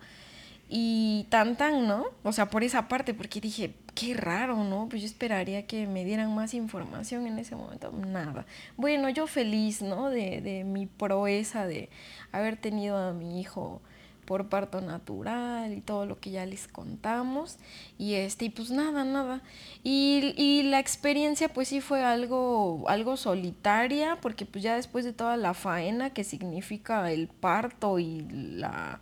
Y 0.68 1.26
tan 1.30 1.56
tan, 1.56 1.86
¿no? 1.86 2.06
O 2.24 2.32
sea, 2.32 2.50
por 2.50 2.64
esa 2.64 2.88
parte, 2.88 3.14
porque 3.14 3.40
dije, 3.40 3.74
qué 3.94 4.14
raro, 4.14 4.64
¿no? 4.64 4.88
Pues 4.88 5.02
yo 5.02 5.06
esperaría 5.06 5.66
que 5.66 5.86
me 5.86 6.04
dieran 6.04 6.34
más 6.34 6.54
información 6.54 7.26
en 7.26 7.38
ese 7.38 7.54
momento. 7.54 7.92
Nada. 7.92 8.46
Bueno, 8.76 9.08
yo 9.08 9.28
feliz, 9.28 9.80
¿no? 9.80 10.10
De, 10.10 10.40
de 10.40 10.64
mi 10.64 10.86
proeza 10.86 11.66
de 11.66 11.88
haber 12.32 12.56
tenido 12.56 12.96
a 12.96 13.12
mi 13.12 13.40
hijo 13.40 13.80
por 14.26 14.48
parto 14.48 14.80
natural 14.80 15.72
y 15.72 15.80
todo 15.80 16.04
lo 16.04 16.20
que 16.20 16.30
ya 16.30 16.44
les 16.44 16.68
contamos. 16.68 17.56
Y 17.98 18.14
este, 18.14 18.46
y 18.46 18.50
pues 18.50 18.70
nada, 18.70 19.04
nada. 19.04 19.40
Y, 19.82 20.34
y, 20.36 20.64
la 20.64 20.80
experiencia 20.80 21.48
pues 21.48 21.68
sí 21.68 21.80
fue 21.80 22.04
algo, 22.04 22.84
algo 22.88 23.16
solitaria, 23.16 24.18
porque 24.20 24.44
pues 24.44 24.62
ya 24.64 24.76
después 24.76 25.04
de 25.04 25.12
toda 25.12 25.36
la 25.36 25.54
faena 25.54 26.10
que 26.10 26.24
significa 26.24 27.10
el 27.10 27.28
parto 27.28 27.98
y 27.98 28.26
la 28.30 29.00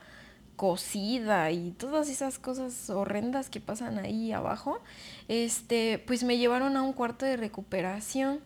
cocida 0.57 1.51
y 1.51 1.73
todas 1.73 2.09
esas 2.09 2.39
cosas 2.39 2.89
horrendas 2.91 3.51
que 3.51 3.61
pasan 3.61 3.99
ahí 3.99 4.33
abajo, 4.33 4.81
este, 5.29 5.99
pues 6.07 6.23
me 6.23 6.39
llevaron 6.39 6.77
a 6.77 6.83
un 6.83 6.93
cuarto 6.93 7.27
de 7.27 7.37
recuperación. 7.37 8.41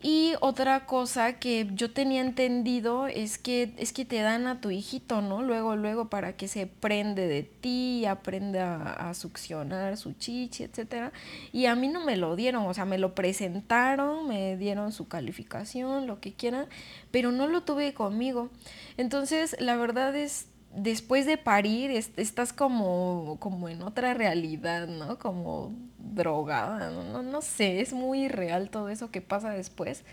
Y 0.00 0.34
otra 0.40 0.86
cosa 0.86 1.40
que 1.40 1.68
yo 1.74 1.90
tenía 1.90 2.20
entendido 2.20 3.08
es 3.08 3.36
que 3.36 3.74
es 3.78 3.92
que 3.92 4.04
te 4.04 4.20
dan 4.20 4.46
a 4.46 4.60
tu 4.60 4.70
hijito, 4.70 5.22
¿no? 5.22 5.42
Luego, 5.42 5.74
luego 5.74 6.08
para 6.08 6.36
que 6.36 6.46
se 6.46 6.68
prende 6.68 7.26
de 7.26 7.42
ti, 7.42 8.06
aprenda 8.06 8.92
a, 8.92 9.14
succionar 9.14 9.96
su 9.96 10.12
chichi, 10.12 10.62
etcétera. 10.62 11.12
Y 11.52 11.66
a 11.66 11.74
mí 11.74 11.88
no 11.88 12.04
me 12.04 12.16
lo 12.16 12.36
dieron, 12.36 12.64
o 12.66 12.74
sea, 12.74 12.84
me 12.84 12.98
lo 12.98 13.16
presentaron, 13.16 14.28
me 14.28 14.56
dieron 14.56 14.92
su 14.92 15.08
calificación, 15.08 16.06
lo 16.06 16.20
que 16.20 16.32
quieran, 16.32 16.66
pero 17.10 17.32
no 17.32 17.48
lo 17.48 17.62
tuve 17.62 17.92
conmigo. 17.92 18.50
Entonces, 18.98 19.56
la 19.58 19.74
verdad 19.74 20.14
es 20.14 20.46
después 20.74 21.26
de 21.26 21.36
parir 21.36 21.90
estás 21.90 22.52
como, 22.52 23.36
como 23.40 23.68
en 23.68 23.82
otra 23.82 24.14
realidad, 24.14 24.86
¿no? 24.86 25.18
Como 25.18 25.72
drogada, 25.98 26.90
¿no? 26.90 27.22
no 27.22 27.42
sé, 27.42 27.80
es 27.80 27.92
muy 27.92 28.28
real 28.28 28.70
todo 28.70 28.88
eso 28.88 29.10
que 29.10 29.20
pasa 29.20 29.50
después. 29.50 30.04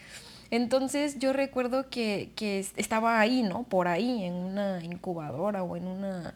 Entonces 0.51 1.17
yo 1.19 1.33
recuerdo 1.33 1.89
que, 1.89 2.31
que 2.35 2.59
estaba 2.75 3.19
ahí, 3.19 3.43
¿no? 3.43 3.63
Por 3.63 3.87
ahí, 3.87 4.23
en 4.23 4.33
una 4.33 4.83
incubadora 4.83 5.63
o 5.63 5.75
en 5.75 5.87
una 5.87 6.35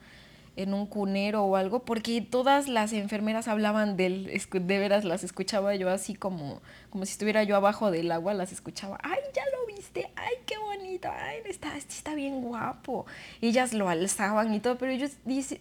en 0.60 0.74
un 0.74 0.86
cunero 0.86 1.46
o 1.46 1.56
algo, 1.56 1.86
porque 1.86 2.22
todas 2.22 2.68
las 2.68 2.92
enfermeras 2.92 3.48
hablaban 3.48 3.96
de 3.96 4.06
él, 4.08 4.42
de 4.52 4.78
veras 4.78 5.06
las 5.06 5.24
escuchaba 5.24 5.74
yo 5.76 5.90
así 5.90 6.16
como, 6.16 6.62
como 6.90 7.06
si 7.06 7.14
estuviera 7.14 7.44
yo 7.44 7.56
abajo 7.56 7.92
del 7.92 8.12
agua, 8.12 8.34
las 8.34 8.52
escuchaba, 8.52 9.00
ay, 9.02 9.20
ya 9.34 9.44
lo 9.56 9.74
viste, 9.74 10.12
ay, 10.18 10.34
qué 10.46 10.58
bonito, 10.58 11.10
ay, 11.10 11.38
está, 11.46 11.78
está 11.78 12.14
bien 12.14 12.42
guapo. 12.42 13.06
Y 13.40 13.48
ellas 13.48 13.74
lo 13.74 13.88
alzaban 13.88 14.54
y 14.54 14.60
todo, 14.60 14.78
pero 14.78 14.92
yo 14.92 15.08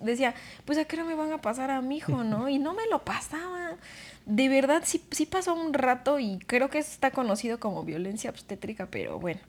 decía, 0.00 0.34
pues 0.64 0.78
a 0.78 0.84
qué 0.84 0.96
no 0.96 1.04
me 1.04 1.14
van 1.14 1.30
a 1.30 1.40
pasar 1.40 1.70
a 1.70 1.80
mi 1.80 1.98
hijo, 1.98 2.24
¿no? 2.24 2.48
Y 2.48 2.58
no 2.58 2.74
me 2.74 2.86
lo 2.88 3.04
pasaban. 3.04 3.76
De 4.26 4.48
verdad, 4.48 4.82
sí, 4.84 5.00
sí 5.12 5.26
pasó 5.26 5.54
un 5.54 5.72
rato 5.74 6.18
y 6.18 6.40
creo 6.40 6.70
que 6.70 6.78
está 6.78 7.12
conocido 7.12 7.60
como 7.60 7.84
violencia 7.84 8.30
obstétrica, 8.30 8.86
pero 8.86 9.20
bueno. 9.20 9.40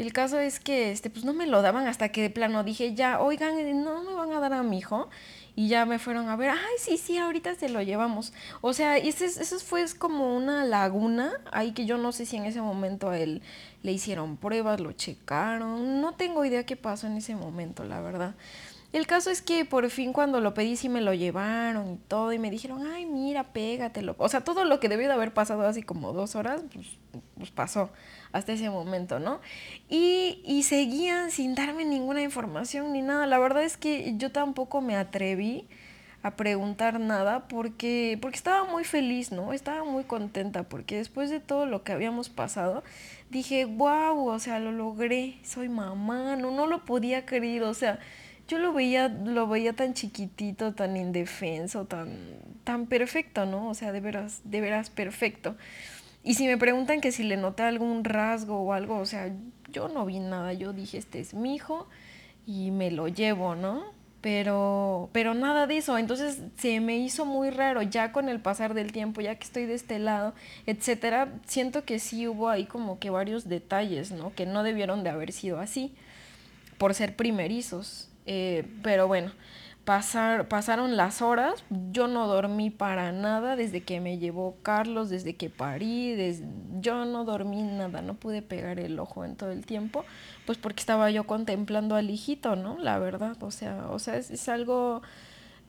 El 0.00 0.14
caso 0.14 0.38
es 0.38 0.60
que 0.60 0.92
este, 0.92 1.10
pues 1.10 1.26
no 1.26 1.34
me 1.34 1.46
lo 1.46 1.60
daban 1.60 1.86
hasta 1.86 2.08
que 2.08 2.22
de 2.22 2.30
plano 2.30 2.64
dije, 2.64 2.94
ya, 2.94 3.20
oigan, 3.20 3.84
no 3.84 4.02
me 4.02 4.14
van 4.14 4.32
a 4.32 4.40
dar 4.40 4.54
a 4.54 4.62
mi 4.62 4.78
hijo. 4.78 5.10
Y 5.54 5.68
ya 5.68 5.84
me 5.84 5.98
fueron 5.98 6.30
a 6.30 6.36
ver, 6.36 6.48
ay, 6.48 6.76
sí, 6.78 6.96
sí, 6.96 7.18
ahorita 7.18 7.54
se 7.54 7.68
lo 7.68 7.82
llevamos. 7.82 8.32
O 8.62 8.72
sea, 8.72 8.96
ese, 8.96 9.26
eso 9.26 9.58
fue 9.58 9.84
como 9.98 10.34
una 10.34 10.64
laguna, 10.64 11.32
ahí 11.52 11.72
que 11.72 11.84
yo 11.84 11.98
no 11.98 12.12
sé 12.12 12.24
si 12.24 12.38
en 12.38 12.46
ese 12.46 12.62
momento 12.62 13.10
a 13.10 13.18
él 13.18 13.42
le 13.82 13.92
hicieron 13.92 14.38
pruebas, 14.38 14.80
lo 14.80 14.92
checaron. 14.92 16.00
No 16.00 16.12
tengo 16.14 16.46
idea 16.46 16.64
qué 16.64 16.76
pasó 16.76 17.06
en 17.06 17.18
ese 17.18 17.34
momento, 17.34 17.84
la 17.84 18.00
verdad. 18.00 18.34
El 18.92 19.06
caso 19.06 19.30
es 19.30 19.40
que 19.40 19.64
por 19.64 19.88
fin 19.88 20.12
cuando 20.12 20.40
lo 20.40 20.52
pedí 20.52 20.76
sí 20.76 20.88
me 20.88 21.00
lo 21.00 21.14
llevaron 21.14 21.92
y 21.92 21.96
todo 22.08 22.32
y 22.32 22.38
me 22.40 22.50
dijeron, 22.50 22.86
ay, 22.86 23.06
mira, 23.06 23.52
pégatelo. 23.52 24.16
O 24.18 24.28
sea, 24.28 24.42
todo 24.42 24.64
lo 24.64 24.80
que 24.80 24.88
debió 24.88 25.06
de 25.06 25.14
haber 25.14 25.32
pasado 25.32 25.66
así 25.66 25.82
como 25.82 26.12
dos 26.12 26.34
horas, 26.34 26.62
pues, 26.72 26.98
pues 27.38 27.50
pasó 27.52 27.90
hasta 28.32 28.52
ese 28.52 28.68
momento, 28.68 29.20
¿no? 29.20 29.40
Y, 29.88 30.42
y 30.44 30.64
seguían 30.64 31.30
sin 31.30 31.54
darme 31.54 31.84
ninguna 31.84 32.22
información 32.22 32.92
ni 32.92 33.02
nada. 33.02 33.26
La 33.26 33.38
verdad 33.38 33.62
es 33.62 33.76
que 33.76 34.14
yo 34.16 34.32
tampoco 34.32 34.80
me 34.80 34.96
atreví 34.96 35.68
a 36.22 36.36
preguntar 36.36 37.00
nada 37.00 37.48
porque, 37.48 38.18
porque 38.20 38.36
estaba 38.36 38.64
muy 38.64 38.84
feliz, 38.84 39.32
¿no? 39.32 39.52
Estaba 39.52 39.84
muy 39.84 40.04
contenta 40.04 40.64
porque 40.64 40.96
después 40.96 41.30
de 41.30 41.40
todo 41.40 41.64
lo 41.64 41.82
que 41.82 41.92
habíamos 41.92 42.28
pasado, 42.28 42.82
dije, 43.30 43.64
wow, 43.64 44.28
o 44.28 44.38
sea, 44.38 44.58
lo 44.58 44.72
logré, 44.72 45.38
soy 45.44 45.68
mamá, 45.68 46.36
no, 46.36 46.50
no 46.50 46.66
lo 46.66 46.84
podía 46.84 47.24
creer, 47.24 47.62
o 47.62 47.72
sea, 47.72 48.00
yo 48.50 48.58
lo 48.58 48.72
veía, 48.72 49.06
lo 49.06 49.46
veía 49.46 49.74
tan 49.74 49.94
chiquitito, 49.94 50.74
tan 50.74 50.96
indefenso, 50.96 51.84
tan, 51.84 52.10
tan 52.64 52.86
perfecto, 52.86 53.46
¿no? 53.46 53.68
O 53.68 53.74
sea, 53.74 53.92
de 53.92 54.00
veras, 54.00 54.40
de 54.42 54.60
veras 54.60 54.90
perfecto. 54.90 55.56
Y 56.24 56.34
si 56.34 56.48
me 56.48 56.58
preguntan 56.58 57.00
que 57.00 57.12
si 57.12 57.22
le 57.22 57.36
noté 57.36 57.62
algún 57.62 58.02
rasgo 58.02 58.60
o 58.60 58.72
algo, 58.72 58.98
o 58.98 59.06
sea, 59.06 59.32
yo 59.72 59.88
no 59.88 60.04
vi 60.04 60.18
nada. 60.18 60.52
Yo 60.52 60.72
dije, 60.72 60.98
este 60.98 61.20
es 61.20 61.32
mi 61.32 61.54
hijo 61.54 61.86
y 62.44 62.72
me 62.72 62.90
lo 62.90 63.06
llevo, 63.06 63.54
¿no? 63.54 63.84
Pero, 64.20 65.10
pero 65.12 65.34
nada 65.34 65.68
de 65.68 65.76
eso. 65.76 65.96
Entonces 65.96 66.42
se 66.58 66.80
me 66.80 66.98
hizo 66.98 67.24
muy 67.24 67.50
raro 67.50 67.82
ya 67.82 68.10
con 68.10 68.28
el 68.28 68.40
pasar 68.40 68.74
del 68.74 68.90
tiempo, 68.90 69.20
ya 69.20 69.36
que 69.36 69.44
estoy 69.44 69.66
de 69.66 69.74
este 69.74 70.00
lado, 70.00 70.34
etcétera. 70.66 71.32
Siento 71.46 71.84
que 71.84 72.00
sí 72.00 72.26
hubo 72.26 72.48
ahí 72.48 72.66
como 72.66 72.98
que 72.98 73.10
varios 73.10 73.48
detalles, 73.48 74.10
¿no? 74.10 74.34
Que 74.34 74.44
no 74.44 74.64
debieron 74.64 75.04
de 75.04 75.10
haber 75.10 75.30
sido 75.30 75.60
así 75.60 75.94
por 76.78 76.94
ser 76.94 77.14
primerizos. 77.14 78.09
Eh, 78.32 78.64
pero 78.84 79.08
bueno, 79.08 79.32
Pasar, 79.84 80.46
pasaron 80.46 80.96
las 80.96 81.20
horas, 81.20 81.64
yo 81.90 82.06
no 82.06 82.28
dormí 82.28 82.70
para 82.70 83.10
nada 83.10 83.56
desde 83.56 83.80
que 83.80 83.98
me 83.98 84.18
llevó 84.18 84.56
Carlos, 84.62 85.10
desde 85.10 85.34
que 85.34 85.50
parí, 85.50 86.14
yo 86.80 87.06
no 87.06 87.24
dormí 87.24 87.62
nada, 87.62 88.00
no 88.02 88.14
pude 88.14 88.40
pegar 88.40 88.78
el 88.78 89.00
ojo 89.00 89.24
en 89.24 89.34
todo 89.34 89.50
el 89.50 89.66
tiempo, 89.66 90.04
pues 90.46 90.58
porque 90.58 90.78
estaba 90.78 91.10
yo 91.10 91.24
contemplando 91.24 91.96
al 91.96 92.08
hijito, 92.08 92.54
¿no? 92.54 92.78
La 92.78 93.00
verdad, 93.00 93.42
o 93.42 93.50
sea, 93.50 93.88
o 93.90 93.98
sea, 93.98 94.16
es, 94.16 94.48
algo 94.48 95.02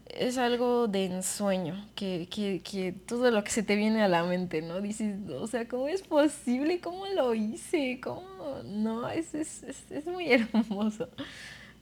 es 0.05 0.37
algo 0.37 0.87
de 0.87 1.05
ensueño, 1.05 1.83
que, 1.95 2.27
que, 2.29 2.61
que, 2.61 2.91
todo 2.91 3.31
lo 3.31 3.43
que 3.43 3.49
se 3.49 3.63
te 3.63 3.75
viene 3.75 4.03
a 4.03 4.07
la 4.07 4.23
mente, 4.23 4.61
¿no? 4.61 4.81
Dices, 4.81 5.15
o 5.31 5.47
sea, 5.47 5.67
¿cómo 5.67 5.87
es 5.87 6.03
posible? 6.03 6.79
¿Cómo 6.79 7.07
lo 7.07 7.33
hice? 7.33 7.99
¿Cómo? 8.03 8.61
No, 8.65 9.09
es, 9.09 9.33
es, 9.33 9.63
es 9.89 10.05
muy 10.05 10.31
hermoso. 10.31 11.07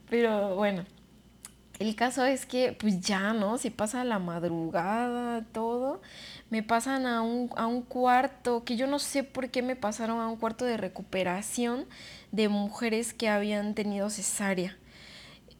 Pero 0.10 0.56
bueno, 0.56 0.86
el 1.80 1.96
caso 1.96 2.26
es 2.26 2.46
que, 2.46 2.74
pues 2.74 3.00
ya, 3.00 3.32
¿no? 3.34 3.58
Se 3.58 3.72
pasa 3.72 4.04
la 4.04 4.20
madrugada, 4.20 5.46
todo. 5.54 6.02
Me 6.50 6.62
pasan 6.62 7.06
a 7.06 7.22
un, 7.22 7.50
a 7.56 7.68
un 7.68 7.84
cuarto, 7.84 8.66
que 8.66 8.76
yo 8.76 8.86
no 8.86 9.00
sé 9.00 9.24
por 9.24 9.50
qué 9.50 9.62
me 9.62 9.78
pasaron 9.78 10.20
a 10.20 10.28
un 10.28 10.36
cuarto 10.36 10.66
de 10.66 10.76
recuperación 10.76 11.86
de 12.32 12.50
mujeres 12.50 13.14
que 13.14 13.30
habían 13.30 13.76
tenido 13.76 14.10
cesárea. 14.10 14.78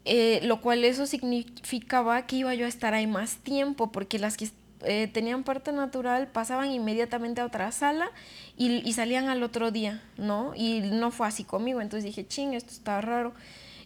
Eh, 0.04 0.42
lo 0.44 0.60
cual 0.62 0.84
eso 0.84 1.06
significaba 1.06 2.26
que 2.26 2.38
iba 2.38 2.54
yo 2.54 2.66
a 2.66 2.70
estar 2.70 2.94
ahí 2.94 3.08
más 3.08 3.38
tiempo, 3.38 3.92
porque 3.92 4.20
las 4.20 4.36
que 4.36 4.50
eh, 4.84 5.08
tenían 5.08 5.44
parto 5.44 5.72
natural 5.72 6.28
pasaban 6.28 6.72
inmediatamente 6.72 7.42
a 7.42 7.46
otra 7.46 7.72
sala 7.72 8.10
y, 8.58 8.82
y 8.88 8.94
salían 8.94 9.30
al 9.30 9.44
otro 9.44 9.72
día, 9.72 10.02
¿no? 10.18 10.54
Y 10.56 10.82
no 10.82 11.12
fue 11.12 11.28
así 11.28 11.44
conmigo, 11.44 11.80
entonces 11.80 12.06
dije, 12.06 12.28
ching, 12.28 12.54
esto 12.54 12.72
está 12.72 13.00
raro 13.02 13.34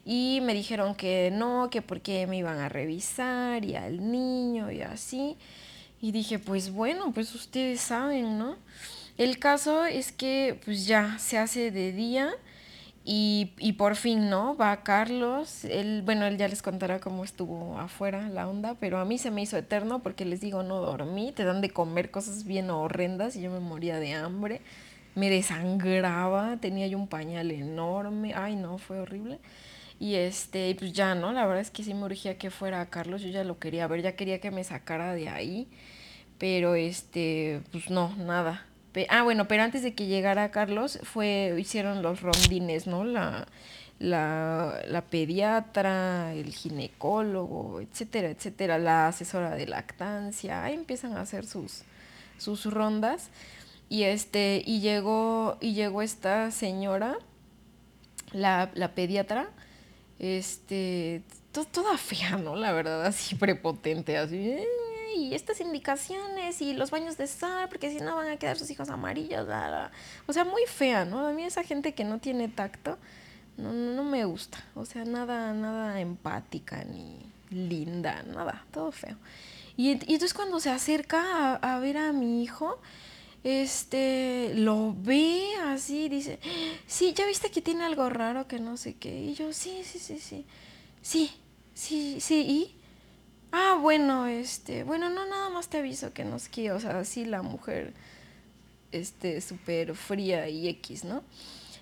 y 0.05 0.39
me 0.41 0.53
dijeron 0.53 0.95
que 0.95 1.31
no, 1.31 1.69
que 1.69 1.81
porque 1.81 2.27
me 2.27 2.38
iban 2.38 2.60
a 2.60 2.69
revisar 2.69 3.63
y 3.63 3.75
al 3.75 4.12
niño 4.12 4.72
y 4.72 4.81
así. 4.81 5.38
Y 6.01 6.12
dije, 6.12 6.39
pues 6.39 6.72
bueno, 6.72 7.13
pues 7.13 7.33
ustedes 7.33 7.79
saben, 7.81 8.38
¿no? 8.38 8.57
El 9.17 9.39
caso 9.39 9.86
es 9.86 10.12
que 10.12 10.60
pues 10.65 10.86
ya 10.86 11.17
se 11.19 11.38
hace 11.38 11.72
de 11.72 11.93
día 11.93 12.33
y, 13.05 13.53
y 13.60 13.74
por 13.74 13.95
fin, 13.95 14.29
¿no? 14.29 14.57
Va 14.57 14.83
Carlos, 14.83 15.63
él, 15.65 16.01
bueno, 16.03 16.25
él 16.25 16.38
ya 16.38 16.48
les 16.48 16.62
contará 16.62 17.00
cómo 17.00 17.24
estuvo 17.24 17.77
afuera 17.79 18.27
la 18.29 18.48
onda, 18.48 18.75
pero 18.79 19.00
a 19.00 19.05
mí 19.05 19.17
se 19.17 19.31
me 19.31 19.41
hizo 19.41 19.57
eterno 19.57 20.01
porque 20.01 20.25
les 20.25 20.41
digo, 20.41 20.63
no 20.63 20.79
dormí, 20.79 21.31
te 21.31 21.43
dan 21.45 21.62
de 21.62 21.69
comer 21.69 22.12
cosas 22.12 22.45
bien 22.45 22.69
horrendas 22.69 23.36
y 23.36 23.41
yo 23.41 23.51
me 23.51 23.60
moría 23.60 24.00
de 24.00 24.13
hambre, 24.13 24.62
me 25.15 25.29
desangraba, 25.29 26.57
tenía 26.57 26.88
yo 26.88 26.98
un 26.98 27.07
pañal 27.07 27.51
enorme, 27.51 28.34
ay 28.36 28.56
no, 28.56 28.77
fue 28.77 28.99
horrible. 28.99 29.39
Y 30.03 30.15
este, 30.15 30.75
pues 30.77 30.91
ya, 30.91 31.15
¿no? 31.15 31.31
La 31.31 31.45
verdad 31.45 31.61
es 31.61 31.71
que 31.71 31.81
sí 31.81 31.93
me 31.93 32.03
urgía 32.03 32.37
que 32.37 32.51
fuera 32.51 32.85
Carlos, 32.89 33.21
yo 33.21 33.29
ya 33.29 33.45
lo 33.45 33.57
quería 33.57 33.87
ver, 33.87 34.01
ya 34.01 34.17
quería 34.17 34.41
que 34.41 34.51
me 34.51 34.65
sacara 34.65 35.15
de 35.15 35.29
ahí, 35.29 35.69
pero 36.37 36.75
este, 36.75 37.61
pues 37.71 37.89
no, 37.89 38.13
nada. 38.17 38.65
ah, 39.07 39.23
bueno, 39.23 39.47
pero 39.47 39.63
antes 39.63 39.81
de 39.81 39.95
que 39.95 40.07
llegara 40.07 40.51
Carlos, 40.51 40.99
fue, 41.03 41.55
hicieron 41.57 42.01
los 42.01 42.19
rondines, 42.19 42.85
¿no? 42.85 43.05
La, 43.05 43.47
la, 43.97 44.81
la 44.89 45.05
pediatra, 45.05 46.33
el 46.33 46.51
ginecólogo, 46.51 47.79
etcétera, 47.79 48.29
etcétera, 48.29 48.79
la 48.79 49.07
asesora 49.07 49.55
de 49.55 49.67
lactancia, 49.67 50.65
ahí 50.65 50.73
empiezan 50.73 51.13
a 51.15 51.21
hacer 51.21 51.45
sus, 51.45 51.83
sus 52.37 52.65
rondas. 52.65 53.29
Y 53.87 54.03
este, 54.03 54.63
y 54.65 54.81
llegó, 54.81 55.57
y 55.61 55.75
llegó 55.75 56.01
esta 56.01 56.51
señora, 56.51 57.15
la, 58.33 58.69
la 58.73 58.95
pediatra, 58.95 59.47
este, 60.19 61.21
toda 61.71 61.97
fea, 61.97 62.38
¿no? 62.38 62.56
La 62.56 62.71
verdad, 62.71 63.06
así 63.06 63.36
prepotente, 63.36 64.17
así, 64.17 64.58
y 65.15 65.36
estas 65.36 65.60
indicaciones 65.62 66.62
y 66.62 66.73
los 66.73 66.91
baños 66.91 67.17
de 67.17 67.28
sal, 67.28 67.69
porque 67.69 67.91
si 67.91 67.97
no 67.97 68.15
van 68.15 68.30
a 68.30 68.38
quedar 68.38 68.58
sus 68.58 68.69
hijos 68.69 68.89
amarillos, 68.89 69.47
o 70.28 70.34
sea, 70.34 70.43
muy 70.43 70.63
fea, 70.65 71.06
¿no? 71.06 71.28
A 71.28 71.32
mí 71.32 71.43
esa 71.43 71.63
gente 71.63 71.93
que 71.93 72.04
no 72.04 72.19
tiene 72.19 72.47
tacto, 72.47 72.97
no, 73.58 73.71
no 73.71 74.04
me 74.04 74.26
gusta, 74.26 74.63
o 74.76 74.86
sea, 74.86 75.06
nada, 75.06 75.54
nada 75.54 75.99
empática 75.99 76.84
ni 76.84 77.19
linda, 77.52 78.23
nada, 78.23 78.65
todo 78.71 78.91
feo. 78.91 79.17
Y, 79.78 79.91
entonces 79.91 80.34
cuando 80.34 80.60
se 80.60 80.69
acerca 80.69 81.56
a 81.56 81.80
ver 81.80 81.97
a 81.97 82.12
mi 82.12 82.43
hijo, 82.43 82.80
este, 83.43 84.53
lo 84.56 84.95
ve 84.97 85.43
así, 85.65 86.08
dice, 86.08 86.39
sí, 86.88 87.13
ya 87.13 87.25
viste 87.25 87.51
que 87.51 87.62
tiene 87.62 87.84
algo 87.84 88.10
raro 88.10 88.47
que 88.47 88.60
no 88.60 88.77
sé 88.77 88.95
qué. 88.95 89.17
Y 89.19 89.34
yo, 89.34 89.51
sí, 89.53 89.82
sí, 89.84 89.99
sí, 89.99 90.19
sí, 90.19 90.45
sí, 91.01 91.32
sí, 91.73 92.17
sí, 92.21 92.41
y, 92.41 92.75
ah, 93.51 93.77
bueno, 93.82 94.27
este, 94.27 94.84
bueno, 94.84 95.10
no, 95.10 95.25
nada 95.25 95.49
más 95.49 95.67
te 95.67 95.79
aviso 95.79 96.13
que 96.13 96.23
nos 96.23 96.47
quiere, 96.47 96.71
o 96.71 96.79
sea, 96.79 96.99
así 96.99 97.25
la 97.25 97.41
mujer, 97.41 97.93
este, 98.91 99.41
súper 99.41 99.95
fría 99.95 100.47
y 100.47 100.69
X, 100.69 101.03
¿no? 101.03 101.23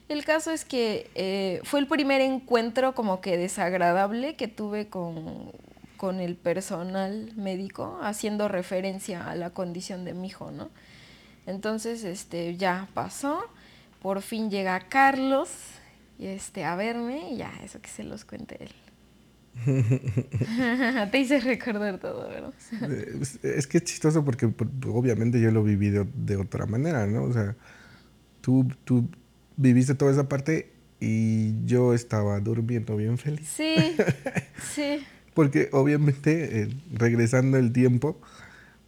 El 0.09 0.25
caso 0.25 0.51
es 0.51 0.65
que 0.65 1.09
eh, 1.15 1.61
fue 1.63 1.79
el 1.79 1.87
primer 1.87 2.19
encuentro 2.21 2.93
como 2.95 3.21
que 3.21 3.37
desagradable 3.37 4.35
que 4.35 4.49
tuve 4.49 4.89
con, 4.89 5.53
con 5.95 6.19
el 6.19 6.35
personal 6.35 7.31
médico, 7.37 7.99
haciendo 8.01 8.47
referencia 8.47 9.29
a 9.29 9.35
la 9.35 9.51
condición 9.51 10.03
de 10.03 10.13
mi 10.13 10.27
hijo, 10.27 10.51
¿no? 10.51 10.69
Entonces, 11.51 12.03
este, 12.03 12.57
ya 12.57 12.87
pasó. 12.93 13.43
Por 14.01 14.21
fin 14.21 14.49
llega 14.49 14.79
Carlos 14.79 15.49
este, 16.17 16.63
a 16.63 16.75
verme 16.75 17.33
y 17.33 17.37
ya, 17.37 17.51
eso 17.63 17.81
que 17.81 17.89
se 17.89 18.03
los 18.03 18.25
cuente 18.25 18.57
él. 18.63 18.71
Te 21.11 21.19
hice 21.19 21.39
recordar 21.41 21.99
todo, 21.99 22.29
¿verdad? 22.29 22.53
Eh, 22.89 23.19
es 23.43 23.67
que 23.67 23.79
es 23.79 23.83
chistoso 23.83 24.23
porque 24.23 24.51
obviamente 24.87 25.41
yo 25.41 25.51
lo 25.51 25.61
viví 25.63 25.89
de, 25.89 26.35
otra 26.37 26.65
manera, 26.65 27.05
¿no? 27.05 27.23
O 27.23 27.33
sea, 27.33 27.55
tú, 28.39 28.67
tú 28.85 29.09
viviste 29.57 29.93
toda 29.93 30.11
esa 30.11 30.29
parte 30.29 30.71
y 30.99 31.65
yo 31.65 31.93
estaba 31.93 32.39
durmiendo 32.39 32.95
bien 32.95 33.17
feliz. 33.17 33.47
Sí, 33.47 33.75
sí. 34.73 35.03
porque 35.33 35.69
obviamente, 35.73 36.61
eh, 36.61 36.69
regresando 36.93 37.57
el 37.57 37.73
tiempo, 37.73 38.19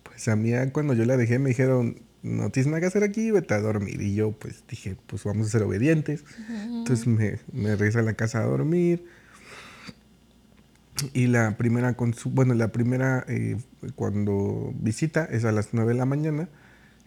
pues 0.03 0.27
a 0.27 0.35
mí 0.35 0.51
cuando 0.71 0.93
yo 0.93 1.05
la 1.05 1.17
dejé 1.17 1.39
me 1.39 1.49
dijeron, 1.49 1.97
no 2.23 2.49
tienes 2.49 2.67
nada 2.67 2.79
que 2.79 2.87
hacer 2.87 3.03
aquí, 3.03 3.31
vete 3.31 3.53
a 3.53 3.59
dormir. 3.59 4.01
Y 4.01 4.15
yo 4.15 4.31
pues 4.31 4.63
dije, 4.67 4.95
pues 5.07 5.23
vamos 5.25 5.47
a 5.47 5.49
ser 5.51 5.61
obedientes. 5.63 6.23
Entonces 6.49 7.05
me, 7.05 7.39
me 7.51 7.75
regresé 7.75 7.99
a 7.99 8.03
la 8.03 8.13
casa 8.13 8.39
a 8.39 8.45
dormir. 8.45 9.05
Y 11.11 11.27
la 11.27 11.57
primera, 11.57 11.95
bueno, 12.25 12.53
la 12.53 12.71
primera 12.71 13.25
eh, 13.27 13.57
cuando 13.95 14.73
visita 14.75 15.25
es 15.25 15.43
a 15.43 15.51
las 15.51 15.73
9 15.73 15.91
de 15.91 15.99
la 15.99 16.05
mañana. 16.05 16.47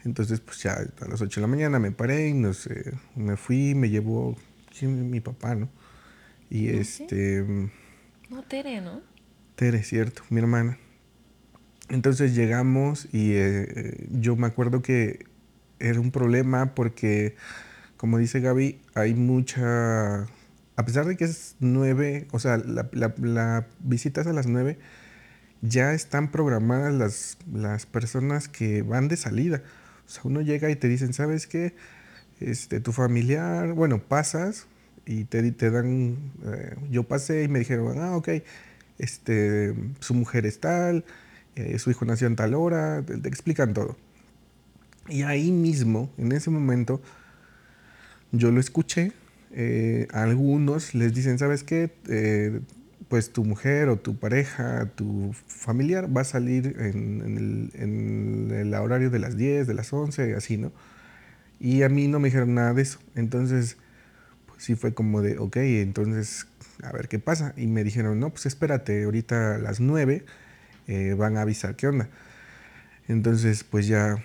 Entonces 0.05 0.41
pues 0.41 0.63
ya 0.63 0.75
a 0.75 1.09
las 1.09 1.21
8 1.23 1.41
de 1.41 1.47
la 1.47 1.49
mañana 1.49 1.79
me 1.79 1.93
paré 1.93 2.29
y 2.29 2.35
no 2.35 2.53
sé, 2.53 2.93
me 3.17 3.37
fui, 3.37 3.75
me 3.75 3.89
llevó 3.89 4.37
mi 4.83 5.21
papá, 5.21 5.55
¿no? 5.55 5.69
Y 6.51 6.69
este... 6.69 7.45
No, 8.29 8.43
Tere, 8.43 8.81
¿no? 8.83 9.01
Tere, 9.57 9.83
cierto, 9.83 10.23
mi 10.29 10.41
hermana. 10.41 10.79
Entonces 11.89 12.35
llegamos 12.35 13.09
y 13.13 13.33
eh, 13.35 14.07
yo 14.11 14.37
me 14.37 14.47
acuerdo 14.47 14.83
que 14.83 15.27
era 15.79 16.01
un 16.01 16.11
problema 16.11 16.75
porque, 16.75 17.37
como 17.97 18.19
dice 18.19 18.41
Gaby, 18.41 18.81
hay 18.95 19.15
mucha... 19.15 20.27
A 20.79 20.85
pesar 20.85 21.07
de 21.07 21.17
que 21.17 21.25
es 21.25 21.57
nueve, 21.61 22.27
o 22.33 22.39
sea, 22.39 22.59
la, 22.59 22.89
la, 22.93 23.67
visita 23.81 24.21
es 24.21 24.27
a 24.27 24.33
las 24.33 24.47
nueve, 24.47 24.79
ya 25.63 25.95
están 25.95 26.31
programadas 26.31 26.93
las, 26.93 27.39
las 27.51 27.87
personas 27.87 28.49
que 28.49 28.83
van 28.83 29.09
de 29.09 29.17
salida. 29.17 29.63
O 30.07 30.11
sea, 30.11 30.23
uno 30.25 30.43
llega 30.43 30.69
y 30.71 30.77
te 30.77 30.89
dicen, 30.89 31.15
¿sabes 31.15 31.47
qué? 31.47 31.75
Este, 32.41 32.81
tu 32.81 32.93
familiar, 32.93 33.73
bueno, 33.73 34.03
pasas 34.03 34.67
y 35.07 35.25
te, 35.25 35.51
te 35.53 35.71
dan, 35.71 36.19
eh, 36.45 36.77
yo 36.91 37.05
pasé 37.05 37.45
y 37.45 37.49
me 37.49 37.61
dijeron, 37.61 37.99
ah, 37.99 38.17
ok, 38.17 38.29
este, 38.99 39.75
su 40.01 40.15
mujer 40.15 40.45
es 40.45 40.61
tal, 40.61 41.05
eh, 41.57 41.79
su 41.79 41.91
hijo 41.91 42.05
nació 42.05 42.27
en 42.27 42.37
tal 42.37 42.55
hora, 42.55 43.03
te, 43.03 43.29
explican 43.29 43.73
todo. 43.73 43.97
Y 45.09 45.23
ahí 45.23 45.51
mismo, 45.51 46.11
en 46.19 46.33
ese 46.33 46.51
momento, 46.51 47.01
yo 48.31 48.51
lo 48.51 48.61
escuché. 48.61 49.13
Eh, 49.53 50.07
algunos 50.13 50.95
les 50.95 51.15
dicen, 51.15 51.39
¿sabes 51.39 51.65
qué? 51.65 51.91
Eh, 52.09 52.61
pues 53.09 53.33
tu 53.33 53.43
mujer 53.45 53.89
o 53.89 53.99
tu 53.99 54.17
pareja, 54.17 54.91
tu 54.97 55.35
familiar 55.47 56.15
va 56.15 56.23
a 56.23 56.25
salir 56.25 56.77
en, 56.79 57.71
el, 58.51 58.75
horario 58.75 59.09
de 59.09 59.19
las 59.19 59.37
10, 59.39 59.67
de 59.67 59.75
las 59.75 59.93
11, 59.93 60.35
así, 60.35 60.59
¿no? 60.59 60.73
Y 61.59 61.85
a 61.85 61.89
mí 61.89 62.07
no 62.07 62.19
me 62.19 62.29
dijeron 62.29 62.55
nada 62.55 62.75
de 62.75 62.83
eso. 62.83 62.99
Entonces, 63.15 63.79
pues 64.47 64.63
sí 64.63 64.75
fue 64.75 64.93
como 64.93 65.23
de, 65.23 65.39
ok, 65.39 65.57
entonces, 65.57 66.49
a 66.83 66.93
ver 66.93 67.09
qué 67.09 67.19
pasa. 67.19 67.55
Y 67.57 67.67
me 67.67 67.83
dijeron, 67.83 68.21
no, 68.21 68.29
pues 68.29 68.45
espérate, 68.45 69.05
ahorita 69.05 69.57
las 69.57 69.81
9 69.81 70.27
eh, 70.87 71.15
van 71.15 71.37
a 71.37 71.43
avisar 71.43 71.77
qué 71.77 71.89
onda. 71.89 72.09
Entonces, 73.09 73.65
pues 73.65 73.87
ya 73.87 74.25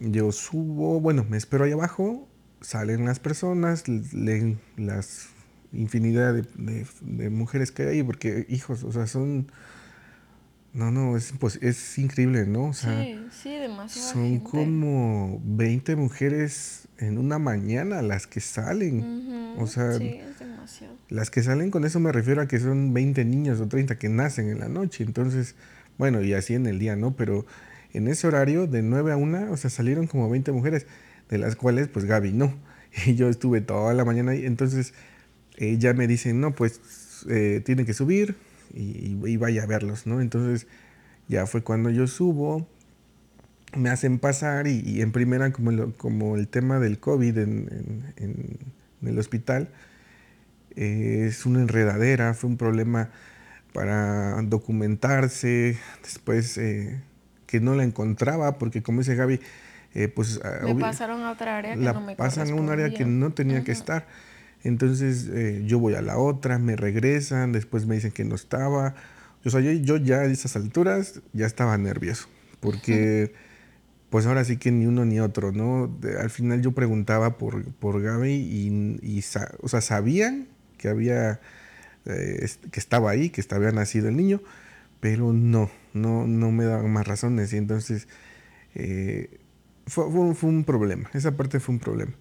yo 0.00 0.32
subo, 0.32 1.00
bueno, 1.00 1.24
me 1.28 1.36
espero 1.36 1.64
ahí 1.64 1.72
abajo, 1.72 2.28
salen 2.60 3.04
las 3.04 3.18
personas, 3.18 3.88
leen 3.88 4.60
las 4.76 5.28
infinidad 5.72 6.34
de, 6.34 7.30
mujeres 7.30 7.72
que 7.72 7.82
hay 7.82 7.88
ahí, 7.88 8.02
porque 8.02 8.46
hijos, 8.48 8.84
o 8.84 8.92
sea, 8.92 9.06
son... 9.06 9.50
No, 10.74 10.90
no, 10.90 11.18
es, 11.18 11.34
pues, 11.38 11.58
es 11.60 11.98
increíble, 11.98 12.46
¿no? 12.46 12.68
O 12.68 12.72
sea, 12.72 13.02
sí, 13.02 13.20
sí, 13.30 13.56
demasiado. 13.56 14.12
Son 14.12 14.40
como 14.40 15.38
20 15.44 15.96
mujeres 15.96 16.88
en 16.96 17.18
una 17.18 17.38
mañana 17.38 18.00
las 18.00 18.26
que 18.26 18.40
salen. 18.40 19.54
O 19.58 19.66
sea, 19.66 19.98
sí, 19.98 20.14
es 20.14 20.38
demasiado. 20.38 20.94
las 21.10 21.30
que 21.30 21.42
salen 21.42 21.70
con 21.70 21.84
eso 21.84 22.00
me 22.00 22.10
refiero 22.10 22.40
a 22.40 22.48
que 22.48 22.58
son 22.58 22.94
20 22.94 23.22
niños 23.26 23.60
o 23.60 23.68
30 23.68 23.98
que 23.98 24.08
nacen 24.08 24.48
en 24.48 24.60
la 24.60 24.68
noche. 24.68 25.04
Entonces, 25.04 25.56
bueno, 25.98 26.22
y 26.22 26.32
así 26.34 26.54
en 26.54 26.66
el 26.66 26.78
día, 26.78 26.96
¿no? 26.96 27.16
Pero 27.16 27.46
en 27.92 28.08
ese 28.08 28.26
horario 28.26 28.66
de 28.66 28.82
9 28.82 29.12
a 29.12 29.16
1, 29.16 29.52
o 29.52 29.56
sea, 29.56 29.70
salieron 29.70 30.06
como 30.06 30.28
20 30.30 30.52
mujeres, 30.52 30.86
de 31.28 31.38
las 31.38 31.56
cuales 31.56 31.88
pues 31.88 32.04
Gaby 32.04 32.32
no. 32.32 32.54
Y 33.06 33.14
yo 33.14 33.28
estuve 33.28 33.60
toda 33.60 33.94
la 33.94 34.04
mañana 34.04 34.32
ahí. 34.32 34.44
Entonces, 34.44 34.92
eh, 35.56 35.78
ya 35.78 35.94
me 35.94 36.06
dicen, 36.06 36.40
no, 36.40 36.54
pues 36.54 36.80
eh, 37.28 37.62
tienen 37.64 37.86
que 37.86 37.94
subir 37.94 38.36
y, 38.74 39.36
vaya 39.36 39.64
a 39.64 39.66
verlos, 39.66 40.06
¿no? 40.06 40.20
Entonces, 40.20 40.66
ya 41.28 41.46
fue 41.46 41.62
cuando 41.62 41.90
yo 41.90 42.06
subo, 42.06 42.66
me 43.76 43.90
hacen 43.90 44.18
pasar 44.18 44.66
y, 44.66 45.00
en 45.02 45.12
primera, 45.12 45.52
como, 45.52 45.92
como 45.94 46.36
el 46.36 46.48
tema 46.48 46.78
del 46.78 46.98
COVID 46.98 47.38
en, 47.38 48.12
en, 48.16 48.58
el 49.08 49.18
hospital, 49.18 49.68
eh, 50.76 51.26
es 51.28 51.44
una 51.44 51.60
enredadera, 51.60 52.34
fue 52.34 52.48
un 52.50 52.56
problema 52.56 53.10
para 53.72 54.40
documentarse, 54.42 55.78
después 56.02 56.58
que 57.46 57.60
no 57.60 57.74
la 57.74 57.84
encontraba, 57.84 58.58
porque 58.58 58.82
como 58.82 59.00
dice 59.00 59.14
Gaby, 59.14 59.40
eh, 59.94 60.08
pues... 60.08 60.40
Ah, 60.42 60.60
me 60.64 60.74
pasaron 60.74 61.22
a 61.22 61.30
otra 61.30 61.58
área 61.58 61.74
que 61.74 61.80
la 61.80 61.92
no 61.92 62.00
me 62.00 62.16
pasan 62.16 62.50
a 62.50 62.54
un 62.54 62.70
área 62.70 62.90
que 62.90 63.04
no 63.04 63.32
tenía 63.32 63.62
que 63.62 63.72
estar. 63.72 64.06
Entonces 64.64 65.28
eh, 65.32 65.62
yo 65.66 65.78
voy 65.78 65.94
a 65.94 66.02
la 66.02 66.18
otra, 66.18 66.58
me 66.58 66.76
regresan, 66.76 67.52
después 67.52 67.86
me 67.86 67.96
dicen 67.96 68.12
que 68.12 68.24
no 68.24 68.34
estaba. 68.34 68.94
O 69.44 69.50
sea, 69.50 69.60
yo, 69.60 69.96
ya 69.96 70.20
a 70.20 70.24
esas 70.24 70.56
alturas 70.56 71.20
ya 71.32 71.46
estaba 71.46 71.76
nervioso, 71.76 72.28
porque 72.60 73.34
pues 74.08 74.26
ahora 74.26 74.44
sí 74.44 74.56
que 74.56 74.70
ni 74.70 74.86
uno 74.86 75.04
ni 75.04 75.20
otro, 75.20 75.52
¿no? 75.52 75.98
al 76.20 76.30
final 76.30 76.60
yo 76.62 76.72
preguntaba 76.72 77.38
por, 77.38 77.64
por 77.74 78.00
Gaby 78.00 78.30
y, 79.02 79.24
o 79.60 79.68
sea, 79.68 79.80
sabían 79.80 80.48
que 80.78 80.88
había, 80.88 81.40
eh, 82.06 82.48
que 82.70 82.80
estaba 82.80 83.10
ahí, 83.10 83.30
que 83.30 83.44
había 83.50 83.72
nacido 83.72 84.08
el 84.08 84.16
niño, 84.16 84.40
pero 85.00 85.32
no, 85.32 85.70
no, 85.94 86.26
no 86.26 86.50
me 86.50 86.64
daban 86.64 86.92
más 86.92 87.06
razones 87.06 87.52
y 87.52 87.56
entonces 87.56 88.08
eh, 88.74 89.40
fue, 89.86 90.06
un 90.06 90.64
problema, 90.64 91.10
esa 91.14 91.36
parte 91.36 91.60
fue 91.60 91.74
un 91.74 91.80
problema. 91.80 92.12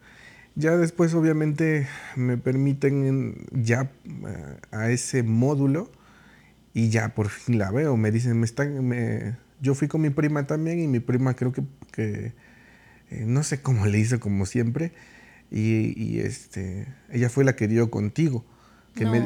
Ya 0.56 0.76
después 0.76 1.13
obviamente 1.13 1.88
me 2.15 2.38
permiten 2.38 3.46
ya 3.52 3.91
eh, 4.06 4.58
a 4.72 4.89
ese 4.89 5.24
módulo 5.24 5.89
y 6.74 6.89
ya 6.89 7.10
por 7.15 7.30
fin 7.30 7.58
la 7.58 7.72
veo, 7.72 7.96
me 7.98 8.12
dicen, 8.12 8.39
me 8.39 8.46
están, 8.46 8.86
me, 8.86 9.38
yo 9.62 9.76
fui 9.76 9.88
con 9.88 10.02
mi 10.02 10.10
prima 10.10 10.48
también 10.48 10.80
y 10.80 10.88
mi 10.88 11.00
prima 11.00 11.36
creo 11.36 11.52
que, 11.52 11.63
que 11.91 12.34
eh, 13.12 13.24
no 13.26 13.44
sé 13.44 13.62
cómo 13.62 13.86
le 13.86 14.00
hizo 14.00 14.20
como 14.20 14.46
siempre 14.46 14.91
y, 15.52 16.20
este, 16.20 16.88
ella 17.10 17.30
fue 17.30 17.44
la 17.44 17.56
que 17.56 17.67
dio 17.67 17.91
contigo. 17.91 18.46
Que 18.96 19.06
me, 19.06 19.20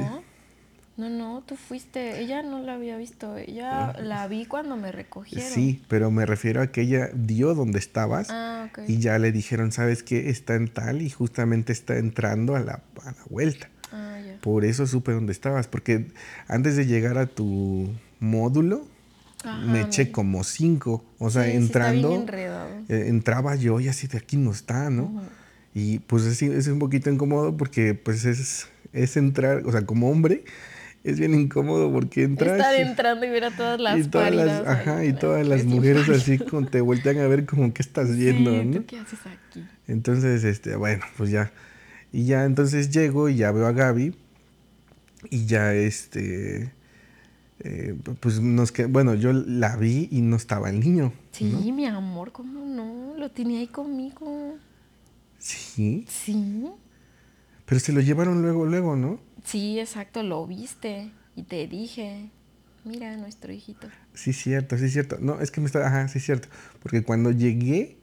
no, 0.97 1.09
no, 1.09 1.43
tú 1.45 1.57
fuiste. 1.57 2.21
Ella 2.21 2.41
no 2.41 2.59
la 2.59 2.75
había 2.75 2.95
visto. 2.97 3.35
Ella 3.37 3.89
ah. 3.89 4.01
la 4.01 4.27
vi 4.27 4.45
cuando 4.45 4.77
me 4.77 4.93
recogieron. 4.93 5.49
Sí, 5.49 5.83
pero 5.89 6.09
me 6.09 6.25
refiero 6.25 6.61
a 6.61 6.67
que 6.67 6.81
ella 6.81 7.09
dio 7.13 7.53
donde 7.53 7.79
estabas 7.79 8.27
ah, 8.29 8.69
y 8.87 8.99
ya 8.99 9.19
le 9.19 9.33
dijeron, 9.33 9.73
¿sabes 9.73 10.03
qué? 10.03 10.29
Está 10.29 10.55
en 10.55 10.69
tal 10.69 11.01
y 11.01 11.09
justamente 11.09 11.73
está 11.73 11.97
entrando 11.97 12.55
a 12.55 12.61
la, 12.61 12.81
a 13.03 13.11
la 13.11 13.23
vuelta. 13.29 13.69
Ah, 13.91 14.19
ya. 14.25 14.39
Por 14.39 14.63
eso 14.63 14.87
supe 14.87 15.11
dónde 15.11 15.33
estabas, 15.33 15.67
porque 15.67 16.07
antes 16.47 16.77
de 16.77 16.85
llegar 16.85 17.17
a 17.17 17.25
tu 17.25 17.89
módulo, 18.19 18.87
me 19.65 19.81
eché 19.81 20.11
como 20.11 20.43
cinco. 20.45 21.03
O 21.19 21.29
sea, 21.29 21.47
entrando, 21.47 22.25
eh, 22.87 23.05
entraba 23.07 23.55
yo 23.55 23.79
y 23.81 23.89
así 23.89 24.07
de 24.07 24.17
aquí 24.17 24.37
no 24.37 24.51
está, 24.51 24.89
¿no? 24.89 25.21
Y 25.73 25.99
pues 25.99 26.23
es, 26.23 26.41
es 26.41 26.67
un 26.67 26.79
poquito 26.79 27.09
incómodo 27.09 27.57
porque 27.57 27.93
pues 27.93 28.23
es, 28.23 28.69
es 28.93 29.17
entrar, 29.17 29.63
o 29.65 29.71
sea, 29.73 29.85
como 29.85 30.09
hombre 30.09 30.45
es 31.05 31.19
bien 31.19 31.35
incómodo 31.35 31.91
porque 31.91 32.23
entras. 32.23 32.57
Estar 32.57 32.75
entrando 32.75 33.27
y 33.27 33.29
ver 33.29 33.45
a 33.45 33.51
todas 33.51 33.79
las 33.79 33.99
y 33.99 34.03
todas 34.05 34.33
las, 34.33 34.67
ajá, 34.67 35.05
y 35.05 35.13
todas 35.13 35.47
las 35.47 35.63
mujeres 35.63 36.09
así 36.09 36.39
te 36.71 36.81
voltean 36.81 37.19
a 37.19 37.27
ver 37.27 37.45
como 37.45 37.71
que 37.73 37.83
estás 37.83 38.17
yendo, 38.17 38.51
¿no? 38.63 38.85
¿Qué 38.87 38.97
haces 38.97 39.19
aquí? 39.27 39.63
Entonces, 39.87 40.43
este, 40.43 40.75
bueno, 40.75 41.05
pues 41.15 41.29
ya. 41.29 41.51
Y 42.11 42.25
ya 42.25 42.45
entonces 42.45 42.89
llego 42.89 43.29
y 43.29 43.35
ya 43.35 43.51
veo 43.51 43.67
a 43.67 43.71
Gaby. 43.71 44.15
Y 45.29 45.45
ya 45.45 45.73
este. 45.75 46.71
Eh, 47.59 47.95
pues 48.19 48.41
nos 48.41 48.71
que 48.71 48.85
bueno, 48.85 49.13
yo 49.13 49.31
la 49.31 49.75
vi 49.75 50.09
y 50.11 50.21
no 50.21 50.35
estaba 50.35 50.71
el 50.71 50.79
niño. 50.79 51.13
Sí, 51.31 51.71
mi 51.71 51.85
amor, 51.85 52.31
¿cómo 52.31 52.65
no? 52.65 53.15
Lo 53.15 53.29
tenía 53.29 53.59
ahí 53.59 53.67
conmigo. 53.67 54.57
¿Sí? 55.37 56.05
Sí. 56.09 56.65
Pero 57.67 57.79
se 57.79 57.93
lo 57.93 58.01
llevaron 58.01 58.41
luego, 58.41 58.65
luego, 58.65 58.95
¿no? 58.95 59.19
Sí, 59.45 59.79
exacto, 59.79 60.23
lo 60.23 60.45
viste 60.47 61.11
y 61.35 61.43
te 61.43 61.67
dije, 61.67 62.29
mira 62.83 63.15
nuestro 63.17 63.53
hijito. 63.53 63.87
Sí, 64.13 64.33
cierto, 64.33 64.77
sí, 64.77 64.89
cierto. 64.89 65.17
No, 65.19 65.39
es 65.39 65.51
que 65.51 65.61
me 65.61 65.67
está, 65.67 65.85
ajá, 65.85 66.07
sí, 66.07 66.19
cierto. 66.19 66.47
Porque 66.81 67.03
cuando 67.03 67.31
llegué, 67.31 67.97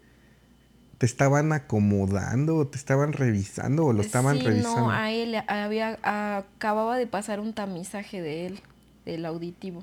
te 0.98 1.06
estaban 1.06 1.52
acomodando 1.52 2.64
te 2.68 2.78
estaban 2.78 3.12
revisando 3.12 3.86
o 3.86 3.92
lo 3.92 4.02
estaban 4.02 4.38
sí, 4.38 4.44
revisando. 4.44 4.82
No, 4.82 4.90
a 4.92 5.10
él 5.10 5.34
había, 5.48 5.98
acababa 6.04 6.96
de 6.96 7.08
pasar 7.08 7.40
un 7.40 7.54
tamizaje 7.54 8.22
de 8.22 8.46
él, 8.46 8.60
del 9.04 9.26
auditivo. 9.26 9.82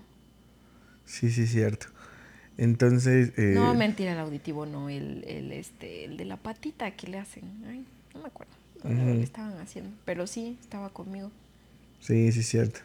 Sí, 1.06 1.30
sí, 1.30 1.46
cierto. 1.46 1.88
Entonces. 2.58 3.34
Eh... 3.38 3.52
No, 3.54 3.74
mentira, 3.74 4.14
el 4.14 4.20
auditivo 4.20 4.66
no, 4.66 4.88
el, 4.88 5.26
el, 5.28 5.52
este, 5.52 6.06
el 6.06 6.16
de 6.16 6.24
la 6.24 6.38
patita 6.38 6.92
que 6.92 7.08
le 7.08 7.18
hacen. 7.18 7.44
Ay, 7.68 7.86
no 8.14 8.22
me 8.22 8.28
acuerdo. 8.28 8.54
Le 8.86 9.22
estaban 9.22 9.60
haciendo. 9.60 9.92
Pero 10.06 10.26
sí, 10.26 10.58
estaba 10.62 10.90
conmigo. 10.90 11.32
Sí, 12.00 12.32
sí, 12.32 12.40
es 12.40 12.48
cierto. 12.48 12.80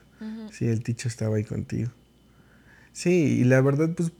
Sí, 0.52 0.66
el 0.66 0.82
ticho 0.82 1.08
estaba 1.08 1.36
ahí 1.36 1.44
contigo. 1.44 1.90
Sí, 2.92 3.40
y 3.40 3.44
la 3.44 3.60
verdad, 3.60 3.90
pues 3.94 4.12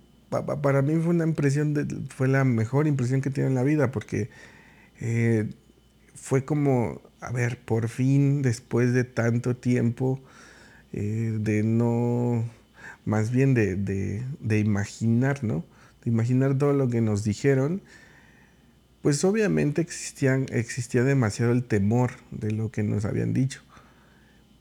para 0.63 0.83
mí 0.83 0.97
fue 0.97 1.11
una 1.11 1.25
impresión, 1.25 1.75
de, 1.75 1.87
fue 2.09 2.29
la 2.29 2.45
mejor 2.45 2.87
impresión 2.87 3.21
que 3.21 3.31
tiene 3.31 3.49
en 3.49 3.55
la 3.55 3.63
vida, 3.63 3.91
porque 3.93 4.29
eh, 5.01 5.49
fue 6.15 6.45
como, 6.45 7.01
a 7.21 7.31
ver, 7.31 7.59
por 7.59 7.89
fin, 7.89 8.43
después 8.43 8.93
de 8.93 9.05
tanto 9.05 9.57
tiempo, 9.57 10.21
eh, 10.93 11.37
de 11.41 11.63
no, 11.63 12.45
más 13.05 13.31
bien 13.31 13.55
de, 13.55 13.77
de, 13.77 14.23
de, 14.41 14.59
imaginar, 14.59 15.45
¿no? 15.45 15.65
De 16.05 16.11
imaginar 16.11 16.59
todo 16.59 16.73
lo 16.73 16.89
que 16.89 17.01
nos 17.01 17.23
dijeron, 17.23 17.81
pues 19.03 19.25
obviamente 19.25 19.81
existían, 19.83 20.47
existía 20.51 21.05
demasiado 21.05 21.53
el 21.53 21.65
temor 21.65 22.13
de 22.31 22.51
lo 22.51 22.71
que 22.71 22.83
nos 22.83 23.05
habían 23.05 23.33
dicho 23.33 23.63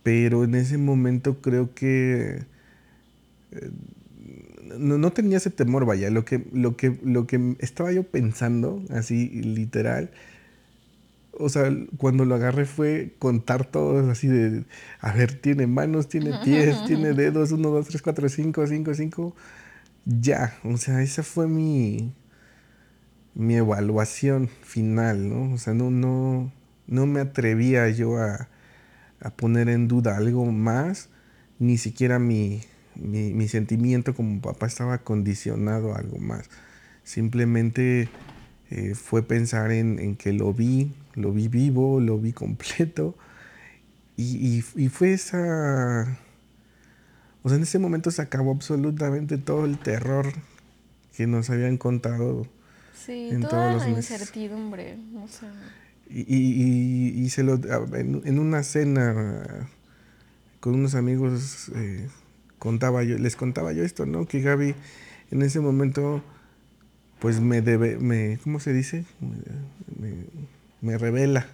pero 0.04 0.44
en 0.44 0.56
ese 0.56 0.78
momento 0.78 1.42
creo 1.42 1.74
que 1.74 2.44
eh, 3.52 3.72
no, 4.78 5.14
tenía 5.14 5.38
ese 5.38 5.50
temor, 5.50 5.86
vaya, 5.86 6.10
lo 6.10 6.26
que, 6.26 6.46
lo, 6.52 6.76
que, 6.78 6.98
lo 7.04 7.28
que 7.28 7.56
estaba 7.60 7.92
yo 7.92 8.04
pensando, 8.04 8.84
así 8.90 9.30
literal, 9.30 10.12
o 11.38 11.50
sea, 11.50 11.72
cuando 11.98 12.26
lo 12.26 12.36
agarré 12.36 12.66
fue 12.66 13.14
contar 13.20 13.66
todo 13.66 14.10
así 14.12 14.28
de, 14.28 14.66
a 15.00 15.14
ver, 15.14 15.34
tiene 15.34 15.68
manos, 15.68 16.08
tiene 16.08 16.32
pies, 16.44 16.84
tiene 16.88 17.14
dedos, 17.14 17.52
uno, 17.52 17.70
dos, 17.70 17.88
tres, 17.88 18.02
cuatro, 18.02 18.30
cinco, 18.30 18.66
cinco, 18.68 18.94
cinco, 18.94 19.36
ya, 20.06 20.58
o 20.64 20.78
sea, 20.78 21.02
esa 21.02 21.24
fue 21.24 21.48
mi, 21.48 22.14
mi 23.36 23.56
evaluación 23.56 24.48
final, 24.48 25.30
¿no? 25.30 25.54
O 25.54 25.58
sea, 25.58 25.74
no, 25.74 25.92
no, 25.92 26.52
no 26.88 27.06
me 27.06 27.20
atrevía 27.22 27.90
yo 27.90 28.18
a, 28.18 28.50
a 29.24 29.30
poner 29.32 29.70
en 29.70 29.88
duda 29.88 30.18
algo 30.18 30.46
más, 30.52 31.10
ni 31.60 31.78
siquiera 31.78 32.20
mi, 32.20 32.62
mi, 32.96 33.48
sentimiento 33.48 34.14
como 34.14 34.42
papá 34.42 34.68
estaba 34.68 35.00
condicionado 35.00 35.94
a 35.94 36.00
algo 36.00 36.18
más. 36.18 36.50
Simplemente 37.04 38.10
eh, 38.70 38.96
fue 38.96 39.24
pensar 39.24 39.72
en, 39.72 40.16
que 40.16 40.34
lo 40.34 40.54
vi, 40.54 40.92
lo 41.16 41.32
vi 41.32 41.48
vivo, 41.48 42.00
lo 42.00 42.20
vi 42.20 42.34
completo. 42.34 43.16
Y, 44.16 44.64
y, 44.76 44.90
fue 44.90 45.14
esa... 45.14 46.20
O 47.42 47.50
sea, 47.50 47.58
en 47.58 47.64
ese 47.64 47.80
momento 47.80 48.12
se 48.12 48.22
acabó 48.22 48.52
absolutamente 48.52 49.38
todo 49.38 49.66
el 49.66 49.78
terror 49.80 50.32
que 51.18 51.28
nos 51.28 51.50
habían 51.50 51.78
contado 51.78 52.48
Sí, 53.06 53.32
toda 53.42 53.76
la 53.76 53.90
incertidumbre, 53.90 54.98
no 55.12 55.28
sé. 55.28 55.48
Y, 56.16 57.24
y, 57.24 57.30
se 57.32 57.42
lo, 57.42 57.60
en, 57.96 58.38
una 58.38 58.62
cena 58.62 59.68
con 60.60 60.76
unos 60.76 60.94
amigos 60.94 61.72
eh, 61.76 62.08
contaba 62.60 63.04
yo, 63.04 63.18
les 63.18 63.36
contaba 63.36 63.74
yo 63.74 63.84
esto, 63.84 64.06
¿no? 64.06 64.28
Que 64.28 64.42
Gaby 64.42 64.76
en 65.32 65.42
ese 65.42 65.60
momento, 65.60 66.24
pues 67.18 67.42
me 67.42 67.64
debe, 67.64 67.98
me, 67.98 68.38
¿cómo 68.44 68.60
se 68.60 68.74
dice? 68.74 69.06
Me, 70.82 70.98
revela 71.00 71.48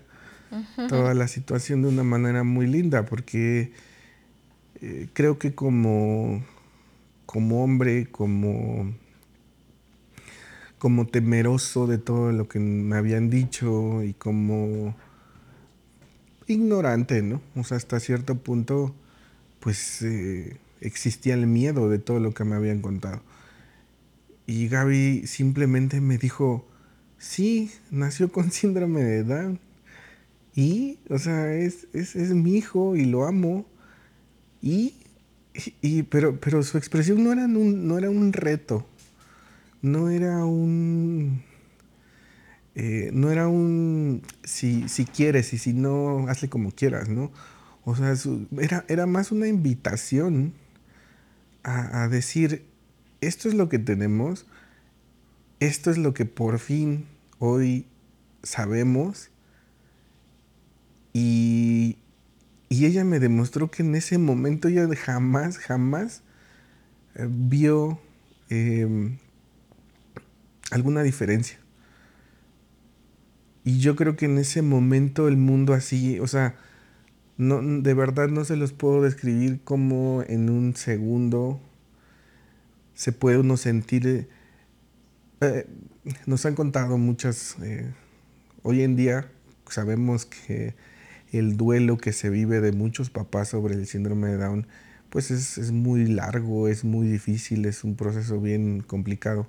toda 0.90 1.14
la 1.14 1.30
situación 1.30 1.82
de 1.82 1.88
una 1.88 2.04
manera 2.04 2.44
muy 2.44 2.68
linda, 2.68 3.06
porque 3.06 3.72
eh, 4.82 5.08
creo 5.14 5.40
que 5.40 5.56
como, 5.56 6.44
como 7.26 7.64
hombre, 7.64 8.08
como 8.08 8.94
como 10.80 11.06
temeroso 11.06 11.88
de 11.88 11.98
todo 11.98 12.32
lo 12.32 12.48
que 12.48 12.60
me 12.60 12.96
habían 12.96 13.30
dicho 13.30 14.02
y 14.04 14.14
como 14.14 14.96
ignorante, 16.48 17.22
¿no? 17.22 17.42
O 17.56 17.64
sea, 17.64 17.78
hasta 17.78 18.00
cierto 18.00 18.36
punto, 18.36 18.96
pues 19.60 20.02
eh, 20.02 20.58
existía 20.82 21.36
el 21.36 21.48
miedo 21.48 21.90
de 21.90 22.00
todo 22.00 22.20
lo 22.20 22.34
que 22.34 22.46
me 22.46 22.56
habían 22.56 22.82
contado. 22.82 23.22
Y 24.48 24.68
Gaby 24.68 25.28
simplemente 25.28 26.02
me 26.02 26.18
dijo, 26.18 26.66
sí, 27.18 27.72
nació 27.92 28.32
con 28.32 28.52
síndrome 28.52 29.04
de 29.04 29.24
Down. 29.24 29.60
Y, 30.56 30.98
o 31.10 31.20
sea, 31.20 31.54
es, 31.54 31.88
es, 31.94 32.16
es 32.16 32.32
mi 32.32 32.56
hijo 32.56 32.96
y 32.96 33.06
lo 33.06 33.26
amo. 33.26 33.66
Y, 34.62 34.96
y, 35.82 36.04
pero, 36.04 36.40
pero 36.40 36.64
su 36.64 36.78
expresión 36.78 37.24
no 37.24 37.32
era 37.32 37.46
un, 37.46 37.88
no 37.88 37.98
era 37.98 38.10
un 38.10 38.34
reto, 38.34 38.88
no 39.82 40.10
era 40.10 40.46
un... 40.46 41.44
Eh, 42.76 43.10
no 43.14 43.32
era 43.32 43.48
un 43.48 44.22
si, 44.44 44.88
si, 44.88 45.06
quieres 45.06 45.54
y 45.54 45.58
si 45.58 45.74
no, 45.74 46.28
hazle 46.30 46.50
como 46.50 46.72
quieras, 46.72 47.10
¿no? 47.10 47.32
O 47.84 47.96
sea, 47.96 48.14
era, 48.58 48.86
era, 48.88 49.06
más 49.06 49.32
una 49.32 49.48
invitación 49.48 50.54
a, 51.64 52.08
decir, 52.08 52.66
esto 53.22 53.50
es 53.50 53.56
lo 53.56 53.68
que 53.68 53.80
tenemos, 53.80 54.46
esto 55.60 55.92
es 55.92 55.98
lo 55.98 56.14
que 56.14 56.26
por 56.26 56.60
fin 56.60 57.06
hoy 57.38 57.86
sabemos 58.44 59.30
y, 61.14 61.98
y 62.70 62.86
ella 62.86 63.04
me 63.04 63.20
demostró 63.20 63.70
que 63.72 63.84
en 63.84 63.96
ese 63.96 64.18
momento 64.18 64.68
ella 64.68 64.88
jamás, 64.96 65.58
jamás 65.58 66.22
eh, 67.16 67.28
vio 67.30 68.00
em, 68.50 69.18
alguna 70.72 71.04
diferencia. 71.04 71.60
Y 73.64 73.80
yo 73.80 73.96
creo 73.96 74.16
que 74.16 74.26
en 74.26 74.38
ese 74.38 74.62
momento 74.62 75.28
el 75.28 75.38
mundo 75.38 75.74
así, 75.74 76.20
o 76.20 76.28
sea, 76.28 76.56
no, 77.38 77.62
de 77.62 77.94
verdad 77.94 78.28
no 78.30 78.46
se 78.46 78.56
los 78.56 78.74
puedo 78.74 79.02
describir 79.02 79.62
como 79.64 80.24
en 80.28 80.50
un 80.50 80.76
segundo 80.76 81.62
se 82.94 83.14
puede 83.14 83.38
uno 83.38 83.56
sentir... 83.56 84.28
Eh, 85.42 85.68
nos 86.26 86.46
han 86.46 86.56
contado 86.56 86.98
muchas... 86.98 87.56
Eh, 87.62 87.90
hoy 88.64 88.82
en 88.82 88.96
día 88.98 89.32
sabemos 89.70 90.26
que 90.26 90.76
el 91.32 91.56
duelo 91.56 91.98
que 91.98 92.12
se 92.12 92.30
vive 92.30 92.60
de 92.60 92.74
muchos 92.74 93.10
papás 93.10 93.50
sobre 93.50 93.76
el 93.76 93.88
síndrome 93.88 94.30
de 94.30 94.38
Down, 94.38 94.68
pues 95.10 95.32
es, 95.32 95.58
es 95.58 95.72
muy 95.72 96.08
largo, 96.08 96.68
es 96.68 96.84
muy 96.84 97.08
difícil, 97.08 97.66
es 97.66 97.84
un 97.84 97.96
proceso 97.96 98.42
bien 98.42 98.82
complicado 98.82 99.48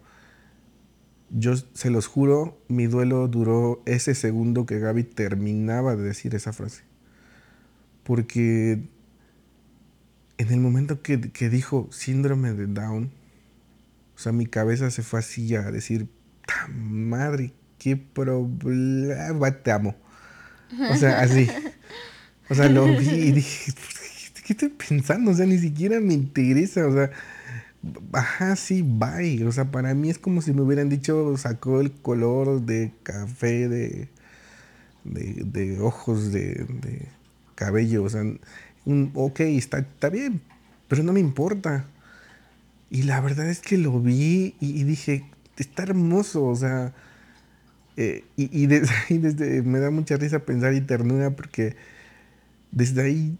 yo 1.30 1.54
se 1.56 1.90
los 1.90 2.06
juro, 2.06 2.58
mi 2.68 2.86
duelo 2.86 3.28
duró 3.28 3.82
ese 3.86 4.14
segundo 4.14 4.66
que 4.66 4.78
Gaby 4.78 5.04
terminaba 5.04 5.96
de 5.96 6.02
decir 6.02 6.34
esa 6.34 6.52
frase. 6.52 6.82
Porque 8.02 8.82
en 10.38 10.50
el 10.50 10.60
momento 10.60 11.02
que, 11.02 11.18
dijo 11.18 11.88
síndrome 11.92 12.52
de 12.52 12.66
Down, 12.66 13.10
o 14.16 14.18
sea, 14.18 14.32
mi 14.32 14.46
cabeza 14.46 14.90
se 14.90 15.02
fue 15.02 15.20
así 15.20 15.54
a 15.54 15.70
decir, 15.70 16.08
madre, 16.68 17.52
qué 17.78 17.96
problema, 17.96 19.50
te 19.62 19.70
amo. 19.70 19.94
O 20.90 20.96
sea, 20.96 21.20
así. 21.20 21.48
O 22.48 22.54
sea, 22.54 22.68
lo 22.68 22.86
vi 22.86 23.08
y 23.08 23.32
dije, 23.32 23.72
¿qué 24.44 24.52
estoy 24.52 24.70
pensando? 24.70 25.30
O 25.30 25.34
sea, 25.34 25.46
ni 25.46 25.58
siquiera 25.58 26.00
me 26.00 26.14
interesa. 26.14 26.86
O 26.86 26.92
sea, 26.92 27.10
Ajá, 28.12 28.56
sí, 28.56 28.82
bye. 28.82 29.44
O 29.46 29.52
sea, 29.52 29.70
para 29.70 29.94
mí 29.94 30.10
es 30.10 30.18
como 30.18 30.42
si 30.42 30.52
me 30.52 30.62
hubieran 30.62 30.88
dicho, 30.88 31.36
sacó 31.36 31.80
el 31.80 31.92
color 31.92 32.62
de 32.62 32.92
café, 33.02 33.68
de, 33.68 34.08
de, 35.04 35.80
ojos, 35.80 36.32
de, 36.32 36.66
cabello. 37.54 38.04
O 38.04 38.08
sea, 38.08 38.22
un, 38.84 39.10
ok, 39.14 39.40
está, 39.40 39.78
está 39.78 40.10
bien, 40.10 40.40
pero 40.88 41.02
no 41.02 41.12
me 41.12 41.20
importa. 41.20 41.86
Y 42.90 43.02
la 43.04 43.20
verdad 43.20 43.48
es 43.48 43.60
que 43.60 43.78
lo 43.78 44.00
vi 44.00 44.54
y, 44.60 44.82
dije, 44.84 45.24
está 45.56 45.84
hermoso, 45.84 46.44
o 46.44 46.56
sea, 46.56 46.92
eh, 47.96 48.24
y, 48.36 48.66
desde 48.66 48.92
ahí 49.08 49.18
desde, 49.18 49.62
me 49.62 49.78
da 49.78 49.90
mucha 49.90 50.16
risa 50.16 50.40
pensar 50.40 50.74
y 50.74 50.80
ternura 50.80 51.30
porque 51.30 51.76
desde 52.72 53.02
ahí 53.02 53.38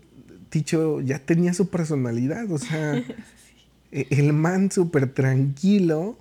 Ticho 0.50 1.00
ya 1.00 1.18
tenía 1.18 1.54
su 1.54 1.68
personalidad, 1.68 2.50
o 2.50 2.58
sea, 2.58 3.02
el 3.92 4.32
man 4.32 4.70
súper 4.70 5.12
tranquilo 5.12 6.18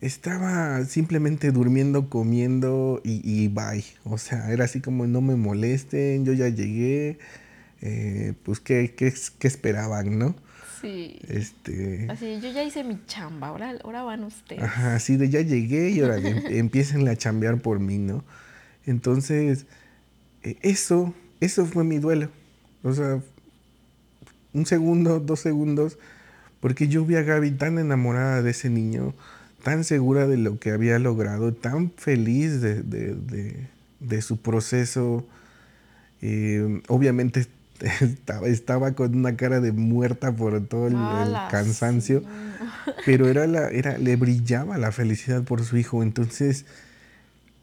estaba 0.00 0.82
simplemente 0.84 1.50
durmiendo, 1.52 2.08
comiendo 2.08 3.00
y, 3.04 3.48
bye. 3.48 3.84
O 4.04 4.18
sea, 4.18 4.50
era 4.50 4.64
así 4.64 4.80
como 4.80 5.06
no 5.06 5.20
me 5.20 5.36
molesten, 5.36 6.24
yo 6.24 6.32
ya 6.32 6.48
llegué, 6.48 7.18
eh, 7.82 8.34
pues 8.42 8.60
¿qué, 8.60 8.94
qué, 8.96 9.12
qué 9.38 9.48
esperaban, 9.48 10.18
¿no? 10.18 10.34
Sí. 10.80 11.18
Este... 11.28 12.06
Así, 12.08 12.40
yo 12.40 12.50
ya 12.50 12.64
hice 12.64 12.82
mi 12.84 12.98
chamba, 13.06 13.48
ahora, 13.48 13.74
ahora 13.84 14.02
van 14.02 14.24
ustedes. 14.24 14.62
Ajá, 14.62 14.94
así 14.94 15.18
de 15.18 15.28
ya 15.28 15.42
llegué 15.42 15.90
y 15.90 16.00
ahora 16.00 16.16
em, 16.16 16.42
empiecen 16.48 17.06
a 17.06 17.16
chambear 17.16 17.60
por 17.60 17.80
mí, 17.80 17.98
¿no? 17.98 18.24
Entonces, 18.86 19.66
e-, 20.42 20.56
eso, 20.62 21.14
eso 21.40 21.66
fue 21.66 21.84
mi 21.84 21.98
duelo. 21.98 22.30
O 22.82 22.94
sea, 22.94 23.20
un 24.54 24.64
segundo, 24.64 25.20
dos 25.20 25.40
segundos 25.40 25.98
porque 26.60 26.88
yo 26.88 27.04
vi 27.04 27.16
a 27.16 27.22
Gaby 27.22 27.52
tan 27.52 27.78
enamorada 27.78 28.42
de 28.42 28.50
ese 28.50 28.70
niño, 28.70 29.14
tan 29.62 29.84
segura 29.84 30.26
de 30.26 30.36
lo 30.36 30.58
que 30.58 30.70
había 30.70 30.98
logrado, 30.98 31.52
tan 31.52 31.90
feliz 31.90 32.60
de, 32.60 34.22
su 34.22 34.40
proceso. 34.40 35.26
Eh, 36.22 36.82
obviamente 36.88 37.46
estaba, 38.46 38.92
con 38.92 39.14
una 39.16 39.36
cara 39.36 39.60
de 39.60 39.72
muerta 39.72 40.32
por 40.32 40.60
todo 40.66 40.86
el, 40.88 40.94
cansancio, 41.50 42.22
pero 43.06 43.28
era 43.28 43.46
la, 43.46 43.68
era, 43.68 43.98
le 43.98 44.16
brillaba 44.16 44.78
la 44.78 44.92
felicidad 44.92 45.42
por 45.42 45.64
su 45.64 45.78
hijo. 45.78 46.02
Entonces, 46.02 46.66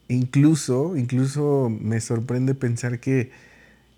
incluso, 0.08 0.96
incluso 0.96 1.70
me 1.70 2.00
sorprende 2.00 2.54
pensar 2.54 2.98
que 2.98 3.30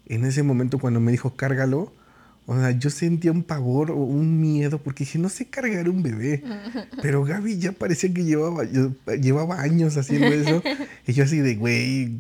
en 0.07 0.25
ese 0.25 0.43
momento 0.43 0.79
cuando 0.79 1.01
me 1.01 1.13
dijo 1.13 1.37
cárgalo, 1.37 1.93
o 2.51 2.59
sea, 2.59 2.73
yo 2.73 2.91
sentía 2.91 3.31
un 3.31 3.45
pavor 3.45 3.93
o 3.93 3.95
un 3.95 4.41
miedo 4.41 4.83
porque 4.83 5.05
dije, 5.05 5.21
no 5.21 5.29
sé 5.29 5.45
cargar 5.47 5.89
un 5.89 6.03
bebé. 6.03 6.43
Pero 7.01 7.23
Gaby 7.23 7.61
ya 7.61 7.71
parecía 7.71 8.13
que 8.13 8.25
llevaba, 8.25 8.65
llevaba 8.65 9.61
años 9.61 9.97
haciendo 9.97 10.27
eso. 10.27 10.61
Y 11.07 11.13
yo 11.13 11.23
así 11.23 11.39
de, 11.39 11.55
güey, 11.55 12.19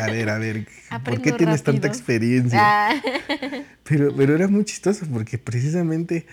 a 0.00 0.06
ver, 0.06 0.30
a 0.30 0.38
ver, 0.38 0.66
¿por 1.04 1.20
qué 1.20 1.32
tienes 1.32 1.62
tanta 1.62 1.88
experiencia? 1.88 2.58
Ah. 2.58 3.02
Pero, 3.84 4.16
pero 4.16 4.34
era 4.34 4.48
muy 4.48 4.64
chistoso 4.64 5.06
porque 5.12 5.38
precisamente 5.38 6.26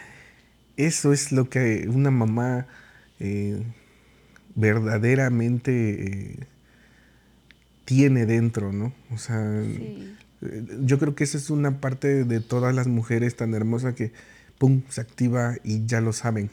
eso 0.77 1.13
es 1.13 1.32
lo 1.32 1.49
que 1.49 1.88
una 1.88 2.10
mamá 2.10 2.65
eh, 3.19 3.62
verdaderamente 4.56 5.71
eh, 5.71 6.47
tiene 7.86 8.25
dentro, 8.25 8.71
¿no? 8.71 8.93
O 9.12 9.17
sea, 9.17 9.62
yo 10.82 10.99
creo 10.99 11.15
que 11.15 11.23
esa 11.23 11.38
es 11.38 11.49
una 11.49 11.79
parte 11.79 12.23
de 12.25 12.39
todas 12.39 12.73
las 12.73 12.88
mujeres 12.88 13.36
tan 13.36 13.53
hermosa 13.53 13.95
que, 13.95 14.12
¡pum!, 14.58 14.82
se 14.89 15.01
activa 15.01 15.56
y 15.63 15.86
ya 15.86 16.01
lo 16.01 16.13
saben. 16.13 16.49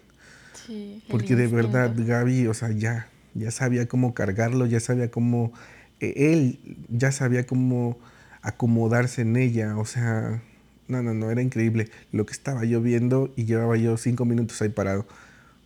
Sí, 0.66 1.02
Porque 1.08 1.36
de 1.36 1.46
verdad 1.46 1.92
Gaby, 1.96 2.46
o 2.46 2.54
sea, 2.54 2.70
ya, 2.70 3.08
ya 3.34 3.50
sabía 3.50 3.86
cómo 3.86 4.14
cargarlo, 4.14 4.66
ya 4.66 4.80
sabía 4.80 5.10
cómo, 5.10 5.52
e, 6.00 6.32
él 6.32 6.58
ya 6.88 7.12
sabía 7.12 7.46
cómo 7.46 7.98
acomodarse 8.42 9.22
en 9.22 9.36
ella, 9.36 9.76
o 9.76 9.84
sea, 9.84 10.42
no, 10.88 11.02
no, 11.02 11.14
no, 11.14 11.30
era 11.30 11.42
increíble 11.42 11.88
lo 12.12 12.26
que 12.26 12.32
estaba 12.32 12.64
yo 12.64 12.80
viendo 12.80 13.32
y 13.36 13.44
llevaba 13.44 13.76
yo 13.76 13.96
cinco 13.96 14.24
minutos 14.24 14.60
ahí 14.62 14.70
parado, 14.70 15.06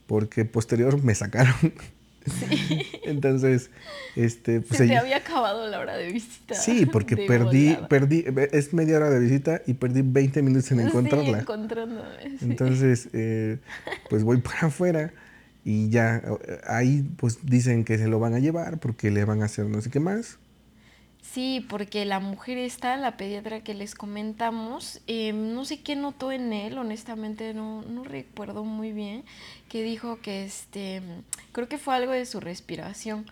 porque 0.06 0.44
posterior 0.44 1.02
me 1.02 1.14
sacaron 1.14 1.54
Entonces, 3.04 3.70
este, 4.16 4.60
pues 4.60 4.78
Se 4.78 4.86
te 4.86 4.96
había 4.96 5.18
acabado 5.18 5.66
la 5.68 5.78
hora 5.78 5.96
de 5.96 6.12
visita. 6.12 6.54
Sí, 6.54 6.86
porque 6.86 7.16
perdí, 7.28 7.76
perdí, 7.88 8.24
es 8.52 8.72
media 8.72 8.96
hora 8.96 9.10
de 9.10 9.20
visita 9.20 9.62
y 9.66 9.74
perdí 9.74 10.02
20 10.02 10.42
minutos 10.42 10.70
en 10.72 10.80
encontrarla. 10.80 11.44
Sí. 12.22 12.38
Entonces, 12.42 13.08
eh, 13.12 13.58
pues 14.08 14.22
voy 14.22 14.38
para 14.38 14.68
afuera 14.68 15.12
Y 15.64 15.88
ya 15.88 16.22
ahí 16.66 17.04
pues 17.16 17.38
dicen 17.42 17.84
que 17.84 17.98
se 17.98 18.08
lo 18.08 18.18
van 18.18 18.34
a 18.34 18.38
llevar 18.38 18.78
porque 18.78 19.10
le 19.10 19.24
van 19.24 19.42
a 19.42 19.46
hacer 19.46 19.66
no 19.66 19.80
sé 19.80 19.90
qué 19.90 20.00
más. 20.00 20.38
Sí, 21.32 21.64
porque 21.68 22.04
la 22.04 22.20
mujer 22.20 22.58
está, 22.58 22.96
la 22.96 23.16
pediatra 23.16 23.64
que 23.64 23.74
les 23.74 23.94
comentamos, 23.94 25.00
em, 25.06 25.54
no 25.54 25.64
sé 25.64 25.80
qué 25.80 25.96
notó 25.96 26.30
en 26.30 26.52
él, 26.52 26.76
honestamente 26.76 27.54
no, 27.54 27.82
no 27.82 28.04
recuerdo 28.04 28.62
muy 28.62 28.92
bien, 28.92 29.24
que 29.68 29.82
dijo 29.82 30.20
que 30.20 30.44
este, 30.44 31.02
creo 31.52 31.66
que 31.66 31.78
fue 31.78 31.94
algo 31.94 32.12
de 32.12 32.26
su 32.26 32.40
respiración, 32.40 33.24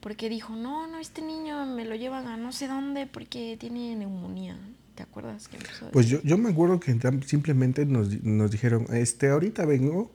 porque 0.00 0.28
dijo, 0.28 0.54
no, 0.54 0.86
no, 0.86 0.98
este 0.98 1.22
niño 1.22 1.64
me 1.66 1.84
lo 1.84 1.94
llevan 1.94 2.26
a 2.28 2.36
no 2.36 2.52
sé 2.52 2.68
dónde 2.68 3.06
porque 3.06 3.56
tiene 3.58 3.96
neumonía. 3.96 4.56
¿Te 4.94 5.02
acuerdas 5.02 5.48
que 5.48 5.56
empezó? 5.56 5.90
Pues 5.90 6.06
yo, 6.06 6.20
yo 6.22 6.36
me 6.38 6.50
acuerdo 6.50 6.78
que 6.80 6.96
simplemente 7.26 7.86
nos, 7.86 8.22
nos 8.22 8.50
dijeron, 8.50 8.86
este, 8.92 9.30
ahorita 9.30 9.64
vengo, 9.64 10.12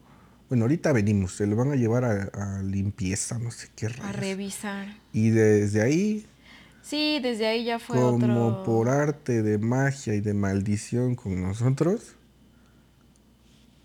bueno, 0.50 0.65
ahorita 0.65 0.91
venimos, 0.91 1.34
se 1.34 1.48
lo 1.48 1.56
van 1.56 1.72
a 1.72 1.76
llevar 1.76 2.06
a, 2.06 2.62
limpieza, 2.62 3.39
no 3.39 3.50
sé 3.50 3.69
qué 3.76 3.89
rayos. 3.89 4.06
A 4.06 4.12
revisar. 4.12 4.98
Y 5.13 5.30
desde 5.30 5.82
ahí 5.82 6.26
Sí, 6.84 7.19
desde 7.22 7.48
ahí 7.48 7.63
ya 7.63 7.80
fue 7.80 7.98
como 7.98 8.63
por 8.63 8.89
arte 8.89 9.41
de 9.41 9.58
magia 9.58 10.15
y 10.15 10.22
de 10.22 10.34
maldición 10.34 11.15
con 11.15 11.41
nosotros, 11.41 12.17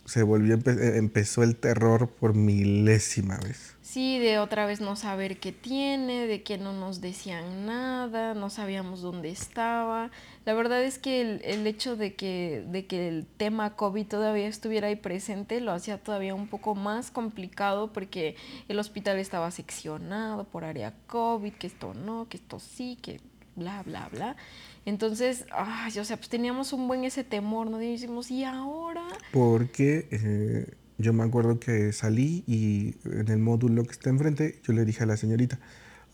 se 0.09 0.23
volvió, 0.23 0.55
eh, 0.57 0.97
empezó 0.97 1.43
el 1.43 1.55
terror 1.57 2.09
por 2.09 2.35
milésima 2.35 3.37
vez. 3.39 3.77
Sí, 3.83 4.19
de 4.19 4.39
otra 4.39 4.67
vez 4.67 4.81
no 4.81 4.97
saber 4.97 5.39
qué 5.39 5.53
tiene, 5.53 6.27
de 6.27 6.43
que 6.43 6.59
no 6.59 6.73
nos 6.73 7.01
decían 7.01 7.67
nada, 7.67 8.35
no 8.35 8.49
sabíamos 8.51 9.03
dónde 9.03 9.31
estaba. 9.31 10.11
La 10.47 10.55
verdad 10.55 10.83
es 10.83 10.99
que 10.99 11.21
el, 11.21 11.41
el, 11.45 11.67
hecho 11.67 11.97
de 11.97 12.15
que, 12.15 12.65
de 12.69 12.87
que 12.87 13.09
el 13.09 13.27
tema 13.27 13.77
COVID 13.77 14.07
todavía 14.07 14.49
estuviera 14.49 14.89
ahí 14.89 14.97
presente 14.97 15.61
lo 15.61 15.73
hacía 15.73 15.99
todavía 15.99 16.35
un 16.35 16.49
poco 16.49 16.75
más 16.75 17.11
complicado 17.11 17.93
porque 17.93 18.35
el 18.69 18.79
hospital 18.79 19.19
estaba 19.19 19.51
seccionado 19.51 20.45
por 20.45 20.65
área 20.65 20.95
COVID, 21.07 21.53
que 21.53 21.67
esto 21.67 21.93
no, 21.95 22.29
que 22.29 22.39
esto 22.39 22.61
sí, 22.61 22.99
que 23.01 23.21
bla, 23.59 23.83
bla, 23.83 24.09
bla. 24.11 24.37
Entonces, 24.89 25.45
ay, 25.53 25.99
o 25.99 26.05
sea, 26.05 26.17
pues 26.17 26.29
teníamos 26.29 26.73
un 26.73 26.89
buen 26.89 27.05
ese 27.05 27.25
temor, 27.25 27.71
¿no? 27.71 27.81
Y 27.83 27.93
decimos, 27.93 28.31
¿y 28.31 28.45
ahora? 28.45 29.05
Porque... 29.33 30.09
Eh 30.11 30.67
yo 30.99 31.13
me 31.13 31.23
acuerdo 31.23 31.61
que 31.61 31.93
salí 31.93 32.43
y 32.47 32.97
en 33.05 33.29
el 33.29 33.39
módulo 33.39 33.85
que 33.85 33.93
está 33.93 34.11
enfrente, 34.11 34.61
yo 34.65 34.73
le 34.73 34.85
dije 34.85 35.05
a 35.05 35.07
la 35.07 35.17
señorita, 35.17 35.59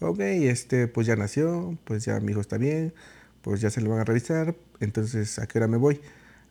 ok, 0.01 0.21
este, 0.21 0.89
pues 0.89 1.07
ya 1.07 1.17
nació, 1.17 1.77
pues 1.85 2.05
ya 2.05 2.21
mi 2.21 2.33
hijo 2.33 2.43
está 2.43 2.59
bien, 2.59 2.93
pues 3.41 3.63
ya 3.63 3.71
se 3.71 3.81
lo 3.81 3.91
van 3.91 4.01
a 4.01 4.05
revisar, 4.05 4.55
entonces, 4.81 5.39
¿a 5.39 5.47
qué 5.47 5.59
hora 5.59 5.69
me 5.69 5.79
voy? 5.79 6.03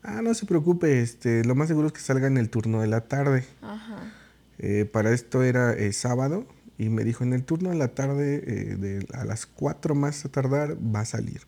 Ah, 0.02 0.22
no 0.24 0.34
se 0.34 0.48
preocupe, 0.48 1.02
este, 1.02 1.46
lo 1.46 1.54
más 1.54 1.68
seguro 1.68 1.88
es 1.88 1.94
que 1.94 2.00
salga 2.00 2.26
en 2.26 2.38
el 2.38 2.50
turno 2.50 2.82
de 2.82 2.88
la 2.88 3.02
tarde. 3.02 3.46
Ajá. 3.62 4.12
Eh, 4.58 4.86
para 4.92 5.12
esto 5.12 5.44
era 5.44 5.74
eh, 5.74 5.94
sábado 5.94 6.48
y 6.78 6.90
me 6.90 7.04
dijo, 7.04 7.24
en 7.24 7.34
el 7.34 7.44
turno 7.44 7.70
de 7.70 7.76
la 7.76 7.90
tarde, 7.90 8.44
eh, 8.46 8.76
de, 8.76 9.08
a 9.14 9.26
las 9.26 9.46
4 9.46 9.94
más 9.94 10.26
a 10.26 10.30
tardar, 10.30 10.76
va 10.76 11.02
a 11.02 11.06
salir. 11.06 11.42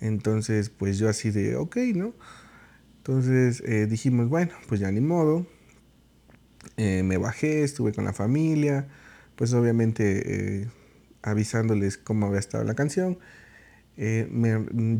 Entonces, 0.00 0.70
pues 0.70 0.98
yo 0.98 1.08
así 1.08 1.30
de, 1.30 1.56
ok, 1.56 1.76
¿no? 1.94 2.14
Entonces 2.98 3.62
dijimos, 3.88 4.28
bueno, 4.28 4.52
pues 4.68 4.80
ya 4.80 4.90
ni 4.90 5.00
modo, 5.00 5.46
eh, 6.76 7.02
me 7.02 7.18
bajé, 7.18 7.64
estuve 7.64 7.92
con 7.92 8.04
la 8.04 8.12
familia, 8.12 8.86
pues 9.34 9.52
obviamente 9.52 10.60
eh, 10.62 10.68
avisándoles 11.22 11.98
cómo 11.98 12.26
había 12.26 12.38
estado 12.38 12.64
la 12.64 12.74
canción. 12.74 13.18
Eh, 13.96 14.28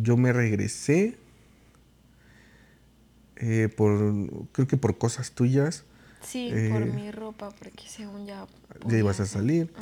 yo 0.03 0.17
me 0.17 0.33
regresé 0.33 1.17
por, 3.77 4.49
creo 4.51 4.67
que 4.67 4.77
por 4.77 4.99
cosas 4.99 5.31
tuyas. 5.33 5.85
Sí, 6.21 6.53
por 6.73 6.85
mi 6.87 7.13
ropa, 7.13 7.51
porque 7.51 7.85
según 7.87 8.27
ya... 8.27 8.47
Ya 8.87 8.99
ibas 8.99 9.21
a 9.21 9.27
salir. 9.27 9.73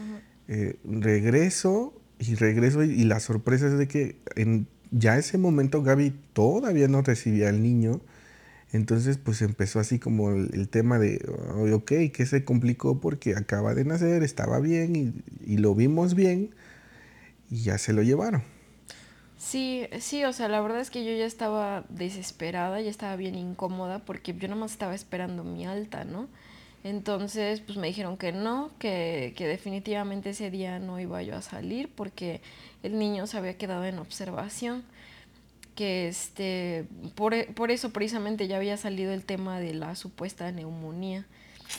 regreso 0.85 1.99
y 2.19 2.35
regreso 2.35 2.83
y, 2.83 3.05
la 3.05 3.21
sorpresa 3.21 3.69
es 3.69 3.79
de 3.79 3.89
que 3.89 4.21
en 4.37 4.69
ya 4.99 5.19
ese 5.19 5.39
momento 5.39 5.83
Gaby 5.83 6.13
todavía 6.33 6.89
no 6.89 7.03
recibía 7.03 7.49
al 7.49 7.63
niño 7.63 8.01
entonces, 8.73 9.17
pues 9.17 9.43
empezó 9.43 9.79
así 9.79 9.99
como 9.99 10.31
el, 10.31 10.69
tema 10.69 10.99
de, 10.99 11.25
ok, 11.73 12.13
que 12.13 12.27
se 12.27 12.45
complicó 12.45 13.01
porque 13.01 13.35
acaba 13.37 13.75
de 13.75 13.85
nacer, 13.85 14.23
estaba 14.23 14.59
bien 14.61 15.23
y, 15.47 15.57
lo 15.57 15.75
vimos 15.75 16.15
bien 16.15 16.51
y 17.51 17.63
ya 17.63 17.79
se 17.79 17.93
lo 17.93 18.03
llevaron. 18.03 18.43
Sí, 19.39 19.87
sí, 20.01 20.25
o 20.25 20.33
sea, 20.33 20.49
la 20.49 20.61
verdad 20.61 20.81
es 20.81 20.91
que 20.91 21.05
yo 21.05 21.17
ya 21.17 21.27
estaba 21.27 21.85
desesperada, 21.89 22.81
ya 22.81 22.91
estaba 22.91 23.15
bien 23.17 23.37
incómoda 23.37 24.01
porque 24.01 24.35
yo 24.35 24.49
nomás 24.49 24.73
estaba 24.73 24.95
esperando 24.95 25.45
mi 25.45 25.65
alta, 25.65 26.05
¿no? 26.05 26.29
Entonces, 26.83 27.61
pues 27.61 27.79
me 27.79 27.87
dijeron 27.87 28.17
que 28.17 28.33
no, 28.33 28.71
que, 28.79 29.33
que 29.37 29.47
definitivamente 29.47 30.31
ese 30.31 30.51
día 30.51 30.79
no 30.79 31.01
iba 31.01 31.23
yo 31.23 31.37
a 31.37 31.43
salir 31.43 31.89
porque 31.95 32.41
el 32.87 32.99
niño 32.99 33.27
se 33.27 33.39
había 33.39 33.57
quedado 33.57 33.85
en 33.85 33.99
observación 33.99 34.85
que 35.77 36.09
este, 36.09 36.87
por, 37.15 37.35
por, 37.55 37.71
eso 37.71 37.91
precisamente 37.91 38.49
ya 38.49 38.57
había 38.57 38.77
salido 38.79 39.13
el 39.13 39.25
tema 39.25 39.61
de 39.61 39.75
la 39.75 39.95
supuesta 39.95 40.51
neumonía. 40.51 41.27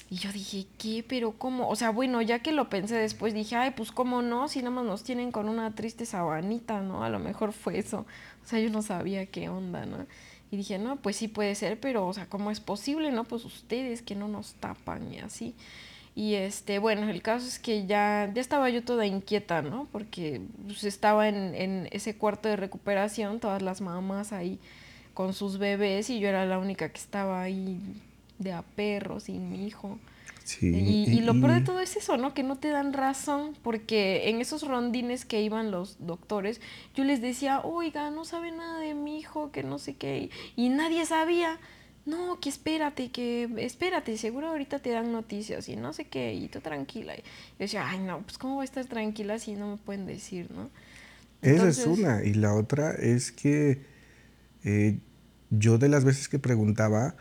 Y 0.09 0.17
yo 0.17 0.31
dije, 0.31 0.67
¿qué? 0.77 1.03
¿Pero 1.07 1.31
cómo? 1.31 1.67
O 1.69 1.75
sea, 1.75 1.89
bueno, 1.89 2.21
ya 2.21 2.39
que 2.39 2.51
lo 2.51 2.69
pensé 2.69 2.95
después, 2.95 3.33
dije, 3.33 3.55
ay, 3.55 3.71
pues 3.71 3.91
cómo 3.91 4.21
no, 4.21 4.47
si 4.47 4.59
nada 4.59 4.71
más 4.71 4.85
nos 4.85 5.03
tienen 5.03 5.31
con 5.31 5.49
una 5.49 5.73
triste 5.73 6.05
sabanita, 6.05 6.81
¿no? 6.81 7.03
A 7.03 7.09
lo 7.09 7.19
mejor 7.19 7.53
fue 7.53 7.79
eso. 7.79 8.05
O 8.43 8.47
sea, 8.47 8.59
yo 8.59 8.69
no 8.69 8.81
sabía 8.81 9.25
qué 9.25 9.49
onda, 9.49 9.85
¿no? 9.85 10.05
Y 10.51 10.57
dije, 10.57 10.77
no, 10.77 10.97
pues 10.97 11.17
sí 11.17 11.27
puede 11.27 11.55
ser, 11.55 11.79
pero, 11.79 12.07
o 12.07 12.13
sea, 12.13 12.27
¿cómo 12.27 12.51
es 12.51 12.59
posible, 12.59 13.11
no? 13.11 13.23
Pues 13.23 13.43
ustedes 13.43 14.01
que 14.01 14.15
no 14.15 14.27
nos 14.27 14.53
tapan 14.55 15.13
y 15.13 15.19
así. 15.19 15.55
Y 16.17 16.33
este, 16.33 16.79
bueno, 16.79 17.07
el 17.11 17.21
caso 17.21 17.45
es 17.45 17.59
que 17.59 17.85
ya, 17.85 18.31
ya 18.33 18.41
estaba 18.41 18.71
yo 18.71 18.83
toda 18.83 19.05
inquieta, 19.05 19.61
¿no? 19.61 19.87
Porque 19.91 20.41
pues, 20.65 20.83
estaba 20.83 21.29
en, 21.29 21.53
en 21.53 21.87
ese 21.91 22.17
cuarto 22.17 22.49
de 22.49 22.55
recuperación, 22.55 23.39
todas 23.39 23.61
las 23.61 23.81
mamás 23.81 24.33
ahí 24.33 24.57
con 25.13 25.35
sus 25.35 25.59
bebés 25.59 26.09
y 26.09 26.19
yo 26.19 26.27
era 26.27 26.47
la 26.47 26.57
única 26.57 26.89
que 26.89 26.97
estaba 26.97 27.43
ahí 27.43 27.79
de 28.39 28.51
a 28.51 28.63
perro, 28.63 29.19
sin 29.19 29.51
mi 29.51 29.67
hijo. 29.67 29.99
Sí, 30.43 30.73
y, 30.73 31.07
y, 31.07 31.19
lo 31.19 31.33
peor 31.33 31.51
de 31.51 31.61
todo 31.61 31.81
es 31.81 31.95
eso, 31.95 32.17
¿no? 32.17 32.33
Que 32.33 32.41
no 32.41 32.55
te 32.55 32.69
dan 32.69 32.93
razón, 32.93 33.55
porque 33.61 34.27
en 34.29 34.41
esos 34.41 34.63
rondines 34.67 35.23
que 35.23 35.43
iban 35.43 35.69
los 35.69 35.97
doctores, 35.99 36.61
yo 36.95 37.03
les 37.03 37.21
decía, 37.21 37.61
oiga, 37.61 38.09
no 38.09 38.25
sabe 38.25 38.51
nada 38.51 38.79
de 38.79 38.95
mi 38.95 39.19
hijo, 39.19 39.51
que 39.51 39.61
no 39.61 39.77
sé 39.77 39.95
qué, 39.95 40.31
y 40.55 40.69
nadie 40.69 41.05
sabía 41.05 41.59
no, 42.07 42.39
que 42.39 42.47
espérate, 42.47 43.11
que 43.11 43.49
espérate, 43.57 44.17
seguro 44.17 44.47
ahorita 44.47 44.79
te 44.79 44.91
dan 44.91 45.11
noticias 45.11 45.67
y 45.67 45.75
no 45.75 45.91
sé 45.91 46.05
qué, 46.05 46.33
y 46.33 46.47
tú 46.47 46.61
tranquila. 46.61 47.13
Y 47.15 47.19
yo 47.19 47.23
decía, 47.59 47.87
ay, 47.87 47.99
no, 47.99 48.21
pues 48.21 48.37
cómo 48.37 48.55
voy 48.55 48.63
a 48.63 48.65
estar 48.65 48.85
tranquila 48.85 49.37
si 49.39 49.55
no 49.55 49.71
me 49.71 49.77
pueden 49.77 50.05
decir, 50.05 50.49
¿no? 50.51 50.69
Esa 51.41 51.67
es 51.67 51.85
una. 51.85 52.23
Y 52.23 52.33
la 52.33 52.53
otra 52.53 52.91
es 52.91 53.33
que 53.33 53.81
eh, 54.63 54.99
yo 55.49 55.77
de 55.77 55.89
las 55.89 56.05
veces 56.05 56.29
que 56.29 56.39
preguntaba, 56.39 57.15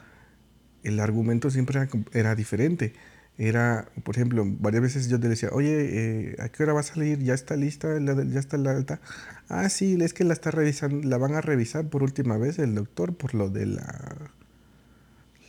el 0.84 1.00
argumento 1.00 1.50
siempre 1.50 1.88
era, 2.12 2.36
diferente. 2.36 2.94
Era, 3.38 3.88
por 4.04 4.14
ejemplo, 4.14 4.44
varias 4.46 4.82
veces 4.82 5.08
yo 5.08 5.18
te 5.18 5.28
decía, 5.28 5.50
oye, 5.50 6.30
eh, 6.30 6.36
¿a 6.38 6.48
qué 6.48 6.62
hora 6.62 6.74
va 6.74 6.80
a 6.80 6.84
salir? 6.84 7.18
¿Ya 7.24 7.34
está 7.34 7.56
lista? 7.56 7.88
¿Ya 7.98 8.38
está 8.38 8.56
la 8.56 8.70
alta? 8.70 9.00
Ah, 9.48 9.68
sí, 9.68 9.98
es 10.00 10.14
que 10.14 10.22
la 10.22 10.32
está 10.32 10.52
revisando, 10.52 11.06
la 11.06 11.18
van 11.18 11.34
a 11.34 11.40
revisar 11.40 11.88
por 11.88 12.04
última 12.04 12.38
vez 12.38 12.60
el 12.60 12.76
doctor 12.76 13.16
por 13.16 13.34
lo 13.34 13.50
de 13.50 13.66
la 13.66 14.30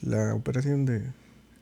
la 0.02 0.34
operación 0.34 0.86
de... 0.86 1.04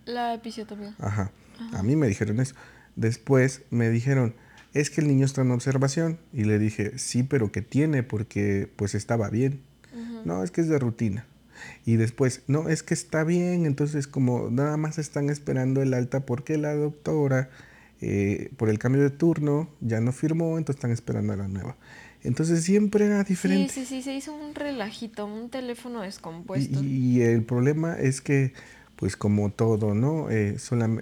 La 0.05 0.33
episiotomía. 0.33 0.95
Ajá. 0.99 1.31
A 1.73 1.83
mí 1.83 1.95
me 1.95 2.07
dijeron 2.07 2.39
eso. 2.39 2.55
Después 2.95 3.63
me 3.69 3.89
dijeron, 3.89 4.35
es 4.73 4.89
que 4.89 5.01
el 5.01 5.07
niño 5.07 5.25
está 5.25 5.41
en 5.41 5.51
observación. 5.51 6.19
Y 6.33 6.43
le 6.43 6.59
dije, 6.59 6.97
sí, 6.97 7.23
pero 7.23 7.51
¿qué 7.51 7.61
tiene? 7.61 8.03
Porque 8.03 8.69
pues 8.75 8.95
estaba 8.95 9.29
bien. 9.29 9.61
No, 10.25 10.43
es 10.43 10.51
que 10.51 10.61
es 10.61 10.67
de 10.67 10.79
rutina. 10.79 11.25
Y 11.85 11.95
después, 11.95 12.41
no, 12.47 12.67
es 12.67 12.83
que 12.83 12.93
está 12.93 13.23
bien. 13.23 13.65
Entonces 13.65 14.07
como 14.07 14.49
nada 14.49 14.77
más 14.77 14.97
están 14.97 15.29
esperando 15.29 15.81
el 15.81 15.93
alta 15.93 16.25
porque 16.25 16.57
la 16.57 16.73
doctora, 16.73 17.49
eh, 18.01 18.51
por 18.57 18.69
el 18.69 18.79
cambio 18.79 19.01
de 19.01 19.11
turno, 19.11 19.69
ya 19.81 20.01
no 20.01 20.11
firmó, 20.11 20.57
entonces 20.57 20.77
están 20.77 20.91
esperando 20.91 21.33
a 21.33 21.37
la 21.37 21.47
nueva. 21.47 21.77
Entonces 22.25 22.63
siempre 22.63 23.05
era 23.05 23.23
diferente. 23.23 23.71
Sí, 23.71 23.81
sí, 23.81 23.97
sí, 23.97 24.01
se 24.01 24.15
hizo 24.15 24.33
un 24.33 24.55
relajito, 24.55 25.27
un 25.27 25.49
teléfono 25.49 26.01
descompuesto. 26.01 26.83
Y, 26.83 27.21
el 27.21 27.43
problema 27.43 27.93
es 27.99 28.19
que, 28.19 28.53
pues 28.95 29.15
como 29.15 29.51
todo, 29.51 29.93
¿no? 29.93 30.31
Eh, 30.31 30.57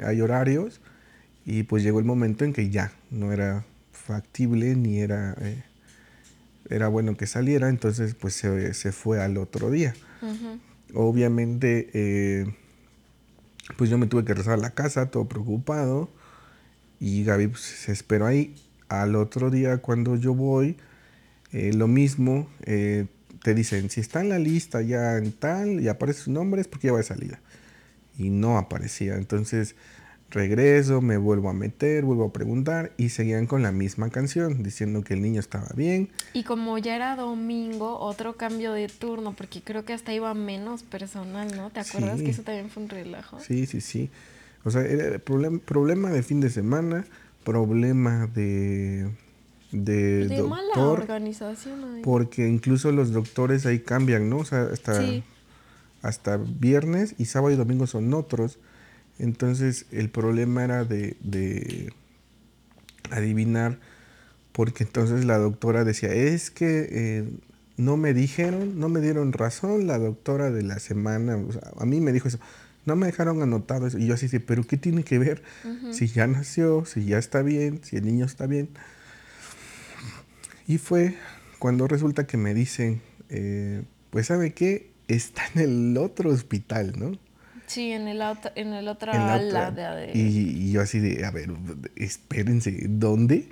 hay 0.05 0.21
horarios 0.21 0.81
y 1.45 1.63
pues 1.63 1.81
llegó 1.81 1.99
el 1.99 2.05
momento 2.05 2.43
en 2.43 2.51
que 2.51 2.69
ya 2.69 2.91
no 3.09 3.31
era 3.31 3.65
factible 3.91 4.75
ni 4.75 4.99
era, 4.99 5.35
eh, 5.39 5.63
era 6.69 6.89
bueno 6.89 7.15
que 7.15 7.25
saliera, 7.25 7.69
entonces 7.69 8.15
pues 8.15 8.33
se, 8.35 8.91
fue 8.91 9.21
al 9.21 9.37
otro 9.37 9.71
día. 9.71 9.93
Obviamente, 10.93 11.89
eh, 11.93 12.53
pues 13.77 13.89
yo 13.89 13.97
me 13.97 14.07
tuve 14.07 14.25
que 14.25 14.33
rezar 14.33 14.53
a 14.55 14.57
la 14.57 14.71
casa, 14.71 15.09
todo 15.09 15.25
preocupado, 15.25 16.09
y 16.99 17.23
Gaby 17.23 17.47
pues, 17.47 17.61
se 17.61 17.93
esperó 17.93 18.25
ahí. 18.25 18.55
Al 18.89 19.15
otro 19.15 19.49
día 19.49 19.77
cuando 19.77 20.17
yo 20.17 20.35
voy, 20.35 20.77
eh, 21.53 21.71
lo 21.73 21.87
mismo, 21.87 22.49
eh, 22.65 23.05
te 23.41 23.53
dicen, 23.53 23.89
si 23.89 24.01
está 24.01 24.21
en 24.21 24.29
la 24.29 24.39
lista 24.39 24.81
ya 24.81 25.17
en 25.17 25.31
tal 25.31 25.79
y 25.79 25.87
aparece 25.87 26.21
su 26.21 26.31
nombre 26.31 26.61
es 26.61 26.67
porque 26.67 26.87
ya 26.87 26.93
va 26.93 26.99
de 26.99 27.05
salida. 27.05 27.39
Y 28.17 28.29
no 28.29 28.57
aparecía. 28.57 29.15
Entonces 29.15 29.75
Regreso, 30.33 30.99
me 30.99 31.17
vuelvo 31.17 31.49
a 31.49 31.53
meter, 31.53 32.03
vuelvo 32.03 32.25
a 32.25 32.33
preguntar 32.33 32.91
y 32.97 33.09
seguían 33.09 33.45
con 33.45 33.61
la 33.61 33.71
misma 33.71 34.09
canción, 34.09 34.63
diciendo 34.63 35.03
que 35.03 35.13
el 35.13 35.21
niño 35.21 35.39
estaba 35.39 35.67
bien. 35.75 36.09
Y 36.33 36.43
como 36.43 36.75
ya 36.79 36.95
era 36.95 37.15
domingo, 37.15 37.99
otro 37.99 38.35
cambio 38.35 38.73
de 38.73 38.87
turno, 38.87 39.33
porque 39.33 39.61
creo 39.61 39.85
que 39.85 39.93
hasta 39.93 40.11
iba 40.11 40.33
menos 40.33 40.81
personal, 40.81 41.55
¿no? 41.55 41.69
¿Te 41.69 41.81
acuerdas 41.81 42.19
que 42.19 42.31
eso 42.31 42.41
también 42.41 42.71
fue 42.71 42.81
un 42.81 42.89
relajo? 42.89 43.39
Sí, 43.41 43.67
sí, 43.67 43.79
sí. 43.79 44.09
O 44.63 44.71
sea, 44.71 44.81
era 44.81 45.19
problem, 45.19 45.59
problema 45.59 46.09
de 46.09 46.23
fin 46.23 46.39
de 46.39 46.49
semana, 46.49 47.05
problema 47.43 48.25
de, 48.25 49.11
de, 49.73 50.27
de 50.27 50.43
mala 50.43 50.73
organización. 50.77 52.01
Porque 52.03 52.47
incluso 52.47 52.91
los 52.91 53.11
doctores 53.11 53.65
ahí 53.65 53.79
cambian, 53.79 54.29
¿no? 54.29 54.37
O 54.37 54.45
sea, 54.45 54.69
hasta, 54.71 55.01
hasta 56.01 56.37
viernes 56.37 57.15
y 57.17 57.25
sábado 57.25 57.53
y 57.53 57.57
domingo 57.57 57.87
son 57.87 58.13
otros. 58.13 58.59
Entonces 59.19 59.85
el 59.91 60.09
problema 60.09 60.63
era 60.63 60.85
de, 60.85 61.91
adivinar, 63.11 63.79
porque 64.51 64.83
entonces 64.83 65.25
la 65.25 65.37
doctora 65.37 65.83
decía, 65.83 66.13
es 66.13 66.51
que 66.51 66.87
eh, 66.91 67.29
no 67.77 67.97
me 67.97 68.13
dijeron, 68.13 68.79
no 68.79 68.89
me 68.89 69.01
dieron 69.01 69.33
razón 69.33 69.87
la 69.87 69.97
doctora 69.97 70.51
de 70.51 70.63
la 70.63 70.79
semana, 70.79 71.37
a 71.77 71.85
mí 71.85 71.99
me 71.99 72.11
dijo 72.11 72.27
eso, 72.27 72.39
no 72.85 72.95
me 72.95 73.05
dejaron 73.05 73.41
anotado 73.41 73.87
eso. 73.87 73.97
Y 73.97 74.07
yo 74.07 74.15
así, 74.15 74.27
pero 74.39 74.63
¿qué 74.63 74.77
tiene 74.77 75.03
que 75.03 75.17
ver? 75.17 75.41
Si 75.91 76.07
ya 76.07 76.27
nació, 76.27 76.85
si 76.85 77.05
ya 77.05 77.17
está 77.17 77.41
bien, 77.41 77.81
si 77.83 77.95
el 77.95 78.05
niño 78.05 78.25
está 78.25 78.45
bien. 78.45 78.69
Y 80.67 80.77
fue 80.77 81.15
cuando 81.59 81.87
resulta 81.87 82.25
que 82.25 82.37
me 82.37 82.53
dicen, 82.53 83.01
eh, 83.29 83.83
pues 84.09 84.27
¿sabe 84.27 84.53
qué? 84.53 84.91
Está 85.07 85.43
en 85.55 85.61
el 85.61 85.97
otro 85.97 86.29
hospital, 86.29 86.93
¿no? 86.97 87.17
Sí, 87.67 87.91
en 87.91 88.07
el, 88.07 88.21
en 88.55 88.73
el 88.73 88.87
otro 88.87 89.11
ala 89.11 89.71
de, 89.71 90.11
Y, 90.13 90.71
yo 90.71 90.81
así 90.81 90.99
de, 90.99 91.25
a 91.25 91.31
ver, 91.31 91.51
espérense, 91.95 92.85
¿dónde? 92.89 93.49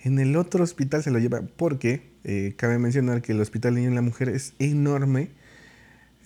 En 0.00 0.18
el 0.18 0.36
otro 0.36 0.62
hospital 0.62 1.02
se 1.02 1.10
lo 1.10 1.18
lleva, 1.18 1.42
porque 1.56 2.10
eh, 2.24 2.54
cabe 2.56 2.78
mencionar 2.78 3.22
que 3.22 3.32
el 3.32 3.40
Hospital 3.40 3.76
Niño 3.76 3.90
y 3.90 3.94
la 3.94 4.02
Mujer 4.02 4.28
es 4.28 4.54
enorme. 4.58 5.30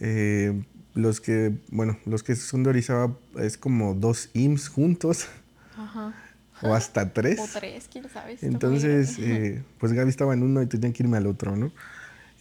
Eh, 0.01 0.63
los 0.95 1.21
que, 1.21 1.55
bueno, 1.71 1.99
los 2.07 2.23
que 2.23 2.35
son 2.37 2.63
de 2.63 2.71
Orizaba 2.71 3.17
es 3.39 3.57
como 3.57 3.95
dos 3.95 4.31
IMSS 4.35 4.69
juntos. 4.69 5.29
Ajá. 5.77 6.15
O 6.63 6.75
hasta 6.75 7.13
tres. 7.13 7.39
O 7.41 7.47
tres, 7.59 7.89
quién 7.91 8.09
sabe. 8.09 8.37
Entonces, 8.43 9.19
eh, 9.19 9.63
pues 9.79 9.93
Gaby 9.93 10.11
estaba 10.11 10.35
en 10.35 10.43
uno 10.43 10.63
y 10.63 10.67
tenía 10.67 10.93
que 10.93 11.03
irme 11.03 11.17
al 11.17 11.27
otro, 11.27 11.57
¿no? 11.57 11.73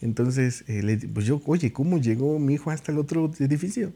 Entonces, 0.02 0.64
le, 0.68 0.96
pues 0.96 1.26
yo, 1.26 1.40
oye, 1.46 1.72
¿cómo 1.72 1.98
llegó 1.98 2.38
mi 2.38 2.54
hijo 2.54 2.70
hasta 2.70 2.92
el 2.92 2.98
otro 2.98 3.30
edificio? 3.38 3.92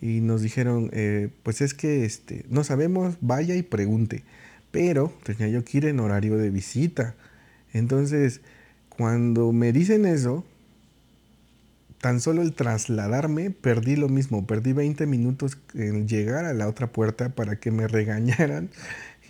y 0.00 0.20
nos 0.20 0.42
dijeron, 0.42 0.90
eh, 0.92 1.28
pues 1.42 1.60
es 1.60 1.74
que 1.74 2.04
este, 2.04 2.44
no 2.48 2.64
sabemos, 2.64 3.16
vaya 3.20 3.54
y 3.54 3.62
pregunte. 3.62 4.22
Pero 4.70 5.12
tenía 5.24 5.48
yo 5.48 5.64
que 5.64 5.78
ir 5.78 5.86
en 5.86 6.00
horario 6.00 6.36
de 6.36 6.50
visita. 6.50 7.14
Entonces, 7.72 8.40
cuando 8.88 9.52
me 9.52 9.72
dicen 9.72 10.06
eso, 10.06 10.44
tan 12.00 12.20
solo 12.20 12.40
el 12.42 12.54
trasladarme, 12.54 13.50
perdí 13.50 13.96
lo 13.96 14.08
mismo, 14.08 14.46
perdí 14.46 14.72
20 14.72 15.06
minutos 15.06 15.58
en 15.74 16.08
llegar 16.08 16.44
a 16.46 16.54
la 16.54 16.66
otra 16.66 16.86
puerta 16.86 17.30
para 17.30 17.56
que 17.56 17.70
me 17.70 17.86
regañaran 17.86 18.70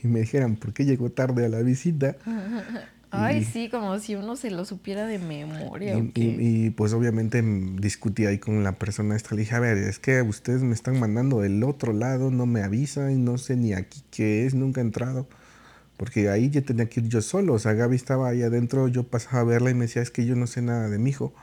y 0.03 0.09
me 0.09 0.21
dijeran, 0.21 0.57
¿por 0.57 0.73
qué 0.73 0.85
llegó 0.85 1.11
tarde 1.11 1.47
a 1.47 1.49
la 1.49 1.61
visita? 1.61 2.17
Ay, 3.13 3.45
sí, 3.45 3.69
como 3.69 3.99
si 3.99 4.15
uno 4.15 4.37
se 4.37 4.51
lo 4.51 4.65
supiera 4.65 5.05
de 5.07 5.19
memoria. 5.19 5.99
Y, 6.15 6.71
pues 6.71 6.93
obviamente 6.93 7.43
discutí 7.43 8.27
ahí 8.27 8.39
con 8.39 8.63
la 8.63 8.73
persona 8.77 9.17
esta. 9.17 9.35
Le 9.35 9.41
dije, 9.41 9.57
a 9.57 9.61
ver, 9.61 9.79
es 9.79 9.99
que 9.99 10.23
ustedes 10.23 10.63
me 10.63 10.75
están 10.75 11.01
mandando 11.01 11.41
del 11.41 11.65
otro 11.65 11.93
lado, 11.93 12.31
no 12.31 12.47
me 12.47 12.63
avisan, 12.63 13.25
no 13.25 13.37
sé 13.37 13.57
ni 13.57 13.73
aquí 13.73 14.03
qué 14.13 14.47
es, 14.47 14.55
nunca 14.55 14.81
he 14.81 14.85
entrado. 14.85 15.27
Porque 15.97 16.31
ahí 16.31 16.51
ya 16.51 16.63
tenía 16.63 16.89
que 16.89 17.01
ir 17.01 17.09
yo 17.09 17.21
solo. 17.21 17.55
O 17.55 17.59
sea, 17.59 17.73
Gaby 17.73 17.97
estaba 17.97 18.29
ahí 18.29 18.43
adentro, 18.43 18.87
yo 18.87 19.03
pasaba 19.03 19.41
a 19.41 19.45
verla 19.45 19.71
y 19.71 19.75
me 19.75 19.87
decía, 19.87 20.03
es 20.03 20.11
que 20.11 20.25
yo 20.25 20.37
no 20.37 20.47
sé 20.47 20.63
nada 20.63 20.89
de 20.89 20.99
mi 20.99 21.11
hijo. 21.11 21.35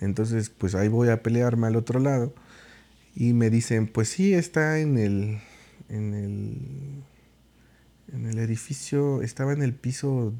Entonces, 0.00 0.50
pues 0.50 0.74
ahí 0.74 0.88
voy 0.88 1.08
a 1.08 1.22
pelearme 1.22 1.68
al 1.68 1.76
otro 1.76 2.00
lado. 2.00 2.34
Y 3.14 3.32
me 3.32 3.50
dicen, 3.50 3.86
pues 3.86 4.08
sí, 4.08 4.34
está 4.34 4.78
en 4.78 4.98
el, 4.98 5.40
en 5.88 6.14
el, 6.14 7.02
en 8.12 8.26
el 8.26 8.38
edificio, 8.38 9.22
estaba 9.22 9.52
en 9.52 9.62
el 9.62 9.74
piso 9.74 10.32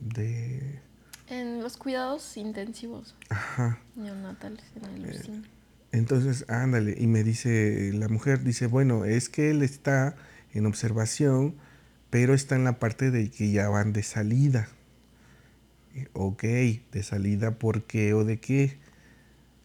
de... 0.00 0.80
En 1.28 1.62
los 1.62 1.76
cuidados 1.76 2.36
intensivos. 2.36 3.14
Ajá. 3.28 3.80
Neonatales 3.96 4.64
en 4.76 5.04
el 5.04 5.16
eh, 5.16 5.42
Entonces, 5.92 6.46
ándale, 6.48 6.96
y 6.98 7.06
me 7.06 7.22
dice, 7.22 7.92
la 7.94 8.08
mujer 8.08 8.42
dice, 8.44 8.66
bueno, 8.66 9.04
es 9.04 9.28
que 9.28 9.50
él 9.50 9.62
está 9.62 10.16
en 10.54 10.66
observación, 10.66 11.54
pero 12.10 12.34
está 12.34 12.56
en 12.56 12.64
la 12.64 12.78
parte 12.78 13.10
de 13.10 13.30
que 13.30 13.50
ya 13.50 13.68
van 13.68 13.92
de 13.92 14.02
salida. 14.02 14.68
Ok, 16.12 16.42
de 16.42 17.02
salida, 17.02 17.58
¿por 17.58 17.82
qué 17.82 18.14
o 18.14 18.24
de 18.24 18.38
qué? 18.38 18.78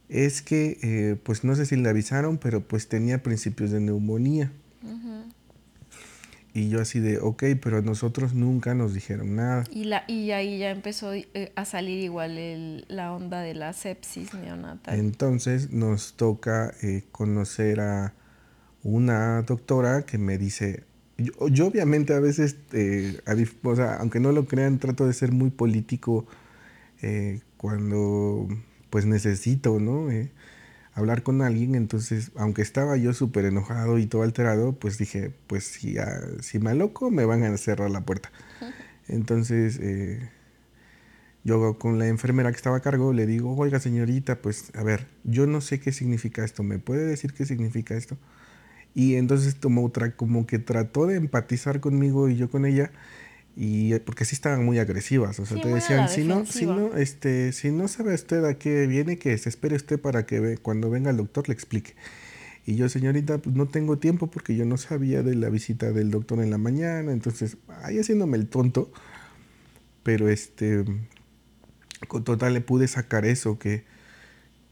Es 0.10 0.42
que, 0.42 0.78
eh, 0.82 1.16
pues 1.24 1.44
no 1.44 1.56
sé 1.56 1.66
si 1.66 1.76
le 1.76 1.90
avisaron, 1.90 2.38
pero 2.38 2.68
pues 2.68 2.90
tenía 2.90 3.24
principios 3.24 3.72
de 3.72 3.80
neumonía. 3.80 4.52
Y 6.56 6.70
yo 6.70 6.82
así 6.82 7.00
de, 7.00 7.18
ok, 7.18 7.44
pero 7.62 7.82
nosotros 7.82 8.36
nunca 8.36 8.76
nos 8.76 8.94
dijeron 8.94 9.36
nada. 9.36 9.64
Y, 9.72 9.86
la, 9.86 10.04
y 10.08 10.30
ahí 10.32 10.60
ya 10.60 10.70
empezó 10.70 11.12
eh, 11.14 11.52
a 11.56 11.66
salir 11.66 12.00
igual 12.04 12.86
la 12.90 13.12
onda 13.12 13.42
de 13.42 13.56
la 13.56 13.74
sepsis 13.74 14.36
neonatal. 14.36 15.00
Entonces 15.00 15.72
nos 15.72 16.14
toca 16.14 16.72
eh, 16.84 17.06
conocer 17.12 17.80
a 17.80 18.14
una 18.84 19.42
doctora 19.42 20.06
que 20.06 20.20
me 20.20 20.38
dice, 20.38 20.84
yo, 21.18 21.68
obviamente 21.68 22.14
a 22.14 22.20
veces, 22.20 22.58
eh, 22.72 23.20
o 23.64 23.76
sea, 23.76 23.96
aunque 23.96 24.20
no 24.20 24.32
lo 24.32 24.46
crean, 24.46 24.78
trato 24.78 25.08
de 25.08 25.14
ser 25.14 25.32
muy 25.32 25.50
político 25.50 26.26
cuando 27.58 28.48
pues 28.90 29.06
necesito, 29.06 29.80
¿no? 29.80 30.08
Hablar 30.96 31.24
con 31.24 31.42
alguien, 31.42 31.76
entonces, 31.76 32.32
aunque 32.36 32.62
estaba 32.62 32.98
yo 32.98 33.14
súper 33.14 33.46
enojado 33.46 33.98
y 33.98 34.06
todo 34.06 34.24
alterado, 34.24 34.74
pues 34.74 34.98
dije, 34.98 35.34
pues 35.48 35.64
si, 35.64 35.96
si 36.42 36.60
me 36.60 36.72
aloco, 36.72 37.10
me 37.12 37.26
van 37.26 37.44
a 37.44 37.58
cerrar 37.58 37.90
la 37.90 38.02
puerta. 38.02 38.32
Entonces, 39.08 39.80
eh, 39.82 40.30
yo 41.44 41.78
con 41.78 42.00
la 42.00 42.08
enfermera 42.08 42.52
que 42.52 42.56
estaba 42.56 42.78
a 42.78 42.82
cargo 42.82 43.12
le 43.12 43.26
digo, 43.26 43.56
oiga 43.58 43.80
señorita, 43.80 44.42
pues 44.42 44.72
a 44.76 44.84
ver, 44.84 45.08
yo 45.26 45.46
no 45.46 45.60
sé 45.60 45.80
qué 45.80 45.92
significa 45.92 46.44
esto, 46.46 46.64
¿me 46.64 46.80
puede 46.80 47.06
decir 47.06 47.34
qué 47.34 47.46
significa 47.46 47.96
esto? 47.96 48.18
Y 48.96 49.16
entonces 49.16 49.56
tomó 49.56 49.84
otra, 49.84 50.16
como 50.16 50.46
que 50.46 50.60
trató 50.60 51.08
de 51.08 51.18
empatizar 51.18 51.80
conmigo 51.82 52.30
y 52.30 52.38
yo 52.38 52.50
con 52.50 52.66
ella 52.66 52.92
y 53.56 53.98
porque 54.00 54.26
sí 54.26 54.36
estaban 54.36 54.66
muy 54.66 54.80
agresivas, 54.80 55.40
o 55.40 55.46
sea, 55.46 55.62
te 55.62 55.68
decían, 55.68 56.10
si 56.10 56.24
no, 56.24 56.46
si 56.46 56.66
no, 56.66 56.96
este, 56.96 57.52
si 57.52 57.72
no 57.72 57.88
sabe 57.88 58.16
usted 58.16 58.44
a 58.46 58.56
qué 58.58 58.88
viene, 58.88 59.18
que 59.18 59.38
se 59.38 59.50
espere 59.50 59.76
usted 59.76 60.00
para 60.00 60.26
que 60.26 60.40
ve, 60.40 60.58
cuando 60.58 60.90
venga 60.90 61.12
el 61.12 61.18
doctor 61.18 61.48
le 61.48 61.54
explique. 61.54 61.94
Y 62.66 62.76
yo, 62.76 62.90
señorita, 62.90 63.38
pues 63.40 63.56
no 63.56 63.68
tengo 63.68 64.00
tiempo 64.00 64.28
porque 64.28 64.56
yo 64.56 64.66
no 64.66 64.78
sabía 64.78 65.22
de 65.22 65.36
la 65.36 65.50
visita 65.50 65.92
del 65.92 66.10
doctor 66.10 66.40
en 66.40 66.50
la 66.50 66.58
mañana, 66.58 67.12
entonces, 67.12 67.58
ahí 67.84 68.00
haciéndome 68.00 68.38
el 68.38 68.48
tonto, 68.48 68.92
pero 70.02 70.30
este, 70.30 70.84
con 72.08 72.24
total 72.24 72.54
le 72.54 72.62
pude 72.62 72.88
sacar 72.88 73.26
eso 73.26 73.60
que, 73.60 73.84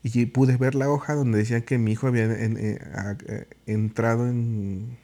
y 0.01 0.25
pude 0.25 0.57
ver 0.57 0.73
la 0.73 0.89
hoja 0.89 1.13
donde 1.13 1.37
decía 1.37 1.61
que 1.61 1.77
mi 1.77 1.91
hijo 1.91 2.07
había 2.07 2.25
eh, 2.25 2.79
eh, 3.27 3.47
entrado 3.67 4.27
en, 4.27 4.97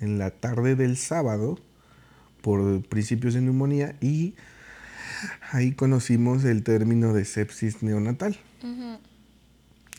en 0.00 0.18
la 0.18 0.30
tarde 0.30 0.74
del 0.76 0.98
sábado, 0.98 1.58
por 2.42 2.82
principios 2.82 3.34
de 3.34 3.40
neumonía 3.40 3.96
y 4.00 4.34
ahí 5.50 5.72
conocimos 5.72 6.44
el 6.44 6.62
término 6.62 7.14
de 7.14 7.24
sepsis 7.24 7.82
neonatal, 7.82 8.36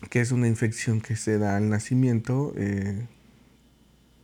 que 0.10 0.22
es 0.22 0.32
una 0.32 0.48
infección 0.48 1.02
que 1.02 1.16
se 1.16 1.40
da 1.40 1.58
al 1.58 1.70
nacimiento. 1.70 2.54
Eh, 2.58 3.08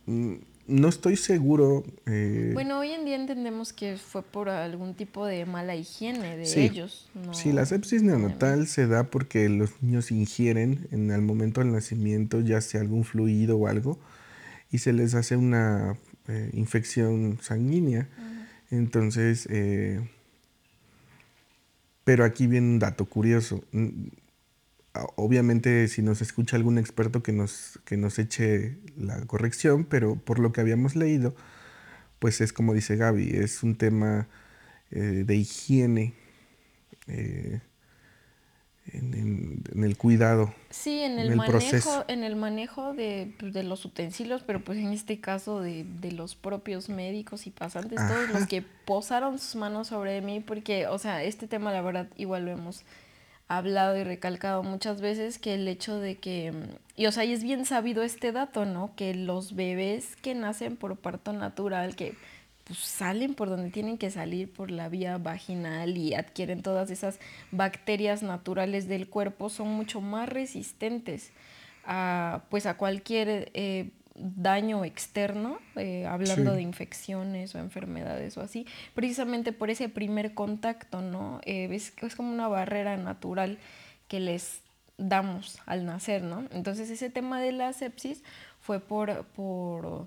no 0.06 0.88
estoy 0.88 1.16
seguro. 1.16 1.84
Eh, 2.06 2.50
bueno, 2.54 2.78
hoy 2.78 2.90
en 2.90 3.04
día 3.04 3.16
entendemos 3.16 3.72
que 3.72 3.96
fue 3.96 4.22
por 4.22 4.48
algún 4.48 4.94
tipo 4.94 5.26
de 5.26 5.44
mala 5.46 5.74
higiene 5.74 6.36
de 6.36 6.64
ellos. 6.64 7.10
sí, 7.32 7.52
la 7.52 7.66
sepsis 7.66 8.02
neonatal 8.02 8.66
se 8.66 8.86
da 8.86 9.04
porque 9.04 9.48
los 9.48 9.82
niños 9.82 10.10
ingieren 10.12 10.86
en 10.92 11.10
el 11.10 11.22
momento 11.22 11.60
del 11.60 11.72
nacimiento 11.72 12.40
ya 12.40 12.60
sea 12.60 12.82
algún 12.82 13.04
fluido 13.04 13.56
o 13.56 13.66
algo 13.66 13.98
y 14.70 14.78
se 14.78 14.92
les 14.92 15.14
hace 15.14 15.36
una 15.36 15.96
eh, 16.30 16.50
infección 16.52 17.38
sanguínea. 17.42 18.08
Entonces, 18.70 19.48
eh, 19.50 20.00
pero 22.04 22.24
aquí 22.24 22.46
viene 22.46 22.68
un 22.68 22.78
dato 22.78 23.04
curioso. 23.06 23.64
Mm, 23.72 24.08
obviamente, 25.16 25.88
si 25.88 26.02
nos 26.02 26.22
escucha 26.22 26.56
algún 26.56 26.78
experto 26.78 27.22
que 27.22 27.32
nos, 27.32 27.80
que 27.84 27.96
nos 27.96 28.18
eche 28.18 28.78
la 28.96 29.20
corrección, 29.26 29.84
pero 29.84 30.16
por 30.16 30.38
lo 30.38 30.52
que 30.52 30.60
habíamos 30.60 30.96
leído, 30.96 31.34
pues 32.18 32.40
es 32.40 32.52
como 32.52 32.74
dice 32.74 32.96
Gaby, 32.96 33.30
es 33.30 33.62
un 33.62 33.76
tema 33.76 34.28
eh, 34.90 35.24
de 35.26 35.36
higiene. 35.36 36.14
En, 38.92 39.62
el 39.74 39.96
cuidado. 39.96 40.52
Sí, 40.70 41.00
en 41.00 41.18
el, 41.18 41.36
manejo, 41.36 42.04
en 42.08 42.24
el 42.24 42.36
manejo 42.36 42.92
de, 42.92 43.32
pues, 43.38 43.52
de, 43.52 43.62
los 43.62 43.84
utensilios, 43.84 44.42
pero 44.42 44.60
pues 44.60 44.78
en 44.78 44.92
este 44.92 45.20
caso 45.20 45.60
de, 45.60 45.84
de 45.84 46.12
los 46.12 46.34
propios 46.34 46.88
médicos 46.88 47.46
y 47.46 47.50
pasantes, 47.50 47.98
todos 48.08 48.30
los 48.30 48.46
que 48.46 48.62
posaron 48.84 49.38
sus 49.38 49.56
manos 49.56 49.88
sobre 49.88 50.20
mí, 50.22 50.40
porque, 50.40 50.86
o 50.86 50.98
sea, 50.98 51.22
este 51.22 51.46
tema 51.46 51.72
la 51.72 51.82
verdad 51.82 52.08
igual 52.16 52.46
lo 52.46 52.50
hemos 52.50 52.84
hablado 53.50 53.96
y 53.96 54.04
recalcado 54.04 54.62
muchas 54.62 55.00
veces, 55.00 55.38
que 55.38 55.54
el 55.54 55.66
hecho 55.66 55.98
de 55.98 56.18
que, 56.18 56.52
y 56.94 57.06
o 57.06 57.12
sea, 57.12 57.24
y 57.24 57.32
es 57.32 57.42
bien 57.42 57.66
sabido 57.66 58.04
este 58.04 58.30
dato, 58.30 58.64
¿no? 58.64 58.94
Que 58.94 59.12
los 59.14 59.56
bebés 59.56 60.14
que 60.16 60.34
nacen 60.36 60.76
por 60.76 60.96
parto 60.96 61.32
natural, 61.32 61.96
que 61.96 62.14
pues, 62.70 62.78
salen 62.78 63.34
por 63.34 63.50
donde 63.50 63.70
tienen 63.70 63.98
que 63.98 64.12
salir 64.12 64.52
por 64.52 64.70
la 64.70 64.88
vía 64.88 65.18
vaginal 65.18 65.98
y 65.98 66.14
adquieren 66.14 66.62
todas 66.62 66.88
esas 66.92 67.18
bacterias 67.50 68.22
naturales 68.22 68.86
del 68.86 69.08
cuerpo 69.08 69.48
son 69.48 69.66
mucho 69.70 70.00
más 70.00 70.28
resistentes 70.28 71.32
a 71.84 72.44
pues 72.48 72.66
a 72.66 72.76
cualquier 72.76 73.50
eh, 73.54 73.90
daño 74.14 74.84
externo, 74.84 75.58
eh, 75.74 76.06
hablando 76.06 76.52
de 76.52 76.62
infecciones 76.62 77.56
o 77.56 77.58
enfermedades 77.58 78.36
o 78.36 78.40
así, 78.40 78.68
precisamente 78.94 79.52
por 79.52 79.68
ese 79.68 79.88
primer 79.88 80.32
contacto, 80.34 81.02
¿no? 81.02 81.40
Eh, 81.42 81.68
es, 81.72 81.92
es 82.00 82.14
como 82.14 82.32
una 82.32 82.46
barrera 82.46 82.96
natural 82.96 83.58
que 84.06 84.20
les 84.20 84.60
damos 84.96 85.58
al 85.66 85.86
nacer, 85.86 86.22
¿no? 86.22 86.44
Entonces 86.52 86.88
ese 86.88 87.10
tema 87.10 87.40
de 87.40 87.50
la 87.50 87.72
sepsis 87.72 88.22
fue 88.60 88.78
por, 88.78 89.24
por 89.34 90.06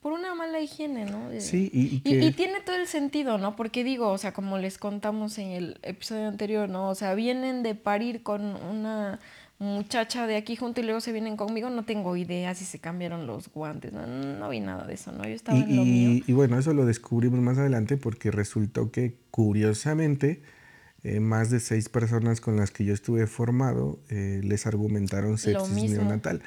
por 0.00 0.12
una 0.12 0.34
mala 0.34 0.60
higiene, 0.60 1.04
¿no? 1.04 1.28
Sí, 1.38 1.70
y, 1.72 2.00
y, 2.04 2.32
tiene 2.32 2.60
todo 2.64 2.76
el 2.76 2.86
sentido, 2.86 3.36
¿no? 3.36 3.54
Porque 3.54 3.84
digo, 3.84 4.08
o 4.08 4.18
sea, 4.18 4.32
como 4.32 4.56
les 4.56 4.78
contamos 4.78 5.38
en 5.38 5.48
el 5.48 5.78
episodio 5.82 6.28
anterior, 6.28 6.68
¿no? 6.68 6.88
O 6.88 6.94
sea, 6.94 7.14
vienen 7.14 7.62
de 7.62 7.74
parir 7.74 8.22
con 8.22 8.42
una 8.42 9.20
muchacha 9.58 10.26
de 10.26 10.36
aquí 10.36 10.56
junto 10.56 10.80
y 10.80 10.84
luego 10.84 11.02
se 11.02 11.12
vienen 11.12 11.36
conmigo, 11.36 11.68
no 11.68 11.84
tengo 11.84 12.16
idea 12.16 12.54
si 12.54 12.64
se 12.64 12.78
cambiaron 12.78 13.26
los 13.26 13.52
guantes, 13.52 13.92
no, 13.92 14.06
no 14.06 14.48
vi 14.48 14.60
nada 14.60 14.86
de 14.86 14.94
eso, 14.94 15.12
¿no? 15.12 15.24
Yo 15.24 15.34
estaba 15.34 15.58
en 15.58 15.76
lo 15.76 15.84
mío. 15.84 16.24
Y 16.26 16.32
bueno, 16.32 16.58
eso 16.58 16.72
lo 16.72 16.86
descubrimos 16.86 17.40
más 17.40 17.58
adelante 17.58 17.98
porque 17.98 18.30
resultó 18.30 18.90
que, 18.90 19.16
curiosamente, 19.30 20.40
eh, 21.02 21.18
más 21.18 21.48
de 21.48 21.60
seis 21.60 21.88
personas 21.88 22.42
con 22.42 22.56
las 22.56 22.70
que 22.70 22.84
yo 22.84 22.92
estuve 22.92 23.26
formado 23.26 23.98
eh, 24.10 24.42
les 24.44 24.66
argumentaron 24.66 25.38
sepsis 25.38 25.92
neonatal. 25.92 26.42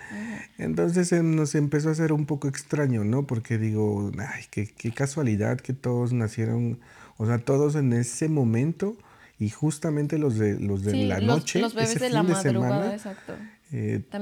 Entonces 0.59 1.11
eh, 1.11 1.23
nos 1.23 1.55
empezó 1.55 1.89
a 1.89 1.95
ser 1.95 2.13
un 2.13 2.27
poco 2.27 2.47
extraño, 2.47 3.03
¿no? 3.03 3.25
Porque 3.25 3.57
digo, 3.57 4.11
ay, 4.19 4.43
qué, 4.51 4.67
qué, 4.67 4.91
casualidad 4.91 5.59
que 5.59 5.73
todos 5.73 6.13
nacieron, 6.13 6.79
o 7.17 7.25
sea, 7.25 7.39
todos 7.39 7.73
en 7.73 7.93
ese 7.93 8.29
momento 8.29 8.95
y 9.39 9.49
justamente 9.49 10.19
los 10.19 10.37
de, 10.37 10.59
los 10.59 10.83
de 10.83 11.07
la 11.07 11.19
noche, 11.19 11.59
los 11.59 11.73
bebés 11.73 11.99
de 11.99 12.11
la 12.11 12.21
madrugada, 12.21 12.93
exacto. 12.93 13.33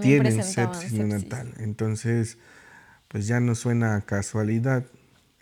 tienen 0.02 0.42
sepsis 0.46 0.94
neonatal. 0.94 1.54
Entonces, 1.58 2.38
pues 3.10 3.28
ya 3.28 3.42
no 3.42 3.54
suena 3.54 3.98
a 3.98 4.02
casualidad. 4.02 4.86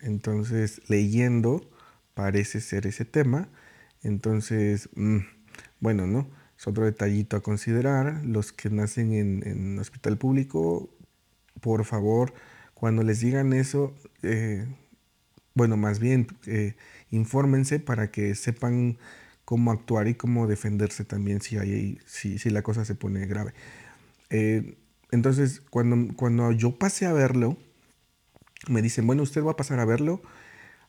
Entonces, 0.01 0.81
leyendo, 0.87 1.69
parece 2.15 2.59
ser 2.59 2.87
ese 2.87 3.05
tema 3.05 3.49
entonces, 4.03 4.89
mm, 4.95 5.19
bueno, 5.79 6.07
¿no? 6.07 6.29
Es 6.57 6.67
otro 6.67 6.85
detallito 6.85 7.37
a 7.37 7.41
considerar. 7.41 8.23
Los 8.25 8.51
que 8.51 8.69
nacen 8.69 9.13
en, 9.13 9.47
en 9.47 9.79
hospital 9.79 10.17
público, 10.17 10.89
por 11.61 11.85
favor, 11.85 12.33
cuando 12.73 13.03
les 13.03 13.19
digan 13.19 13.53
eso, 13.53 13.93
eh, 14.23 14.65
bueno, 15.53 15.77
más 15.77 15.99
bien, 15.99 16.27
eh, 16.45 16.75
infórmense 17.11 17.79
para 17.79 18.11
que 18.11 18.35
sepan 18.35 18.97
cómo 19.45 19.71
actuar 19.71 20.07
y 20.07 20.15
cómo 20.15 20.47
defenderse 20.47 21.03
también 21.03 21.41
si, 21.41 21.57
hay, 21.57 21.99
si, 22.05 22.39
si 22.39 22.49
la 22.49 22.61
cosa 22.61 22.85
se 22.85 22.95
pone 22.95 23.25
grave. 23.25 23.53
Eh, 24.29 24.77
entonces, 25.11 25.59
cuando, 25.59 26.15
cuando 26.15 26.51
yo 26.51 26.77
pasé 26.77 27.05
a 27.05 27.13
verlo, 27.13 27.57
me 28.69 28.81
dicen, 28.81 29.07
bueno, 29.07 29.23
usted 29.23 29.43
va 29.43 29.51
a 29.51 29.55
pasar 29.57 29.79
a 29.79 29.85
verlo 29.85 30.21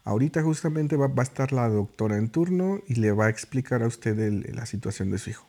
Ahorita 0.05 0.43
justamente 0.43 0.97
va, 0.97 1.13
a 1.15 1.23
estar 1.23 1.53
la 1.53 1.69
doctora 1.69 2.17
en 2.17 2.31
turno 2.31 2.81
y 2.87 2.95
le 2.95 3.13
va 3.13 3.27
a 3.27 3.29
explicar 3.29 3.83
a 3.83 3.87
usted 3.87 4.17
la 4.55 4.67
situación 4.67 5.11
de 5.11 5.19
su 5.19 5.31
hijo. 5.31 5.47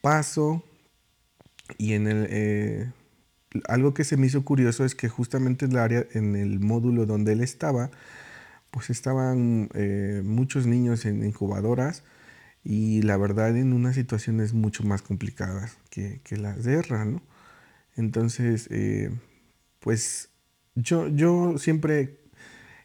Paso 0.00 0.64
y 1.78 1.94
en 1.94 2.06
el... 2.06 2.26
Eh, 2.30 2.92
algo 3.66 3.94
que 3.94 4.04
se 4.04 4.16
me 4.16 4.28
hizo 4.28 4.44
curioso 4.44 4.84
es 4.84 4.94
que 4.94 5.08
justamente 5.08 5.64
en 5.64 5.72
el 5.72 5.78
área, 5.78 6.06
en 6.12 6.36
el 6.36 6.60
módulo 6.60 7.04
donde 7.04 7.32
él 7.32 7.40
estaba, 7.40 7.90
pues 8.70 8.90
estaban 8.90 9.68
eh, 9.74 10.22
muchos 10.24 10.66
niños 10.66 11.04
en 11.04 11.24
incubadoras 11.24 12.04
y 12.62 13.02
la 13.02 13.16
verdad 13.16 13.56
en 13.56 13.72
unas 13.72 13.96
situaciones 13.96 14.52
mucho 14.52 14.84
más 14.84 15.02
complicadas 15.02 15.78
que, 15.90 16.20
que 16.22 16.36
la 16.36 16.54
guerra, 16.54 17.04
¿no? 17.04 17.22
Entonces, 17.96 18.68
eh, 18.70 19.10
pues 19.80 20.30
yo, 20.74 21.08
yo 21.08 21.58
siempre 21.58 22.19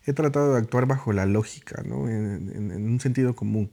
he 0.05 0.13
tratado 0.13 0.53
de 0.53 0.59
actuar 0.59 0.85
bajo 0.85 1.13
la 1.13 1.25
lógica, 1.25 1.83
¿no? 1.83 2.07
En, 2.07 2.71
un 2.87 2.99
sentido 2.99 3.35
común. 3.35 3.71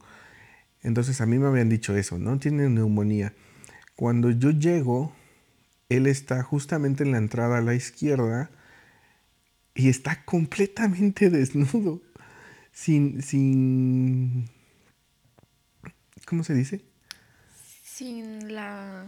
Entonces 0.83 1.21
a 1.21 1.27
mí 1.27 1.39
me 1.39 1.47
habían 1.47 1.69
dicho 1.69 1.97
eso, 1.97 2.19
¿no? 2.19 2.39
Tiene 2.39 2.69
neumonía. 2.69 3.35
Cuando 3.97 4.31
yo 4.31 4.51
llego, 4.51 5.15
él 5.89 6.07
está 6.07 6.43
justamente 6.43 7.05
en 7.05 7.13
la 7.13 7.19
entrada 7.19 7.59
a 7.59 7.61
la 7.61 7.75
izquierda 7.75 8.51
y 9.75 9.89
está 9.89 10.25
completamente 10.25 11.31
desnudo, 11.31 12.01
sin, 12.73 13.23
sin, 13.23 14.49
¿cómo 16.27 16.45
se 16.45 16.55
dice? 16.55 16.83
Sin 17.85 18.55
la, 18.55 19.07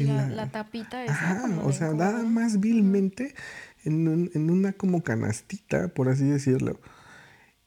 la, 0.00 0.48
tapita 0.50 1.04
esa. 1.04 1.60
o 1.62 1.72
sea, 1.72 1.92
nada 1.92 2.22
más 2.22 2.60
vilmente 2.60 3.34
en, 3.84 4.50
una 4.50 4.72
como 4.72 5.02
canastita, 5.02 5.88
por 5.88 6.08
así 6.08 6.24
decirlo, 6.24 6.80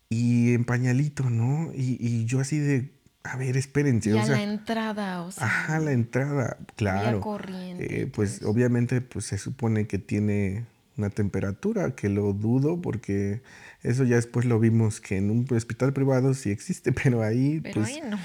y 0.09 0.53
en 0.53 0.65
pañalito, 0.65 1.29
¿no? 1.29 1.71
Y, 1.73 2.25
yo 2.25 2.39
así 2.39 2.59
de, 2.59 2.91
a 3.23 3.37
ver, 3.37 3.57
espérense. 3.57 4.11
Y 4.11 4.17
a 4.17 4.25
la 4.25 4.43
entrada, 4.43 5.23
o 5.23 5.31
sea. 5.31 5.45
Ajá, 5.45 5.79
la 5.79 5.91
entrada, 5.91 6.57
claro. 6.75 7.19
Corriente, 7.21 8.01
eh, 8.01 8.07
pues, 8.07 8.39
pues, 8.39 8.43
obviamente, 8.43 9.01
pues 9.01 9.25
se 9.25 9.37
supone 9.37 9.87
que 9.87 9.99
tiene 9.99 10.65
una 10.97 11.09
temperatura, 11.09 11.91
que 11.95 12.09
lo 12.09 12.33
dudo 12.33 12.81
porque 12.81 13.41
eso 13.83 14.03
ya 14.03 14.15
después 14.15 14.45
lo 14.45 14.59
vimos 14.59 14.99
que 14.99 15.17
en 15.17 15.29
un 15.29 15.45
hospital 15.51 15.93
privado 15.93 16.33
sí 16.33 16.49
existe, 16.49 16.91
pero 17.03 17.21
ahí, 17.21 17.61
pero 17.61 17.75
pues, 17.75 17.87
ahí 17.87 18.01
no. 18.09 18.17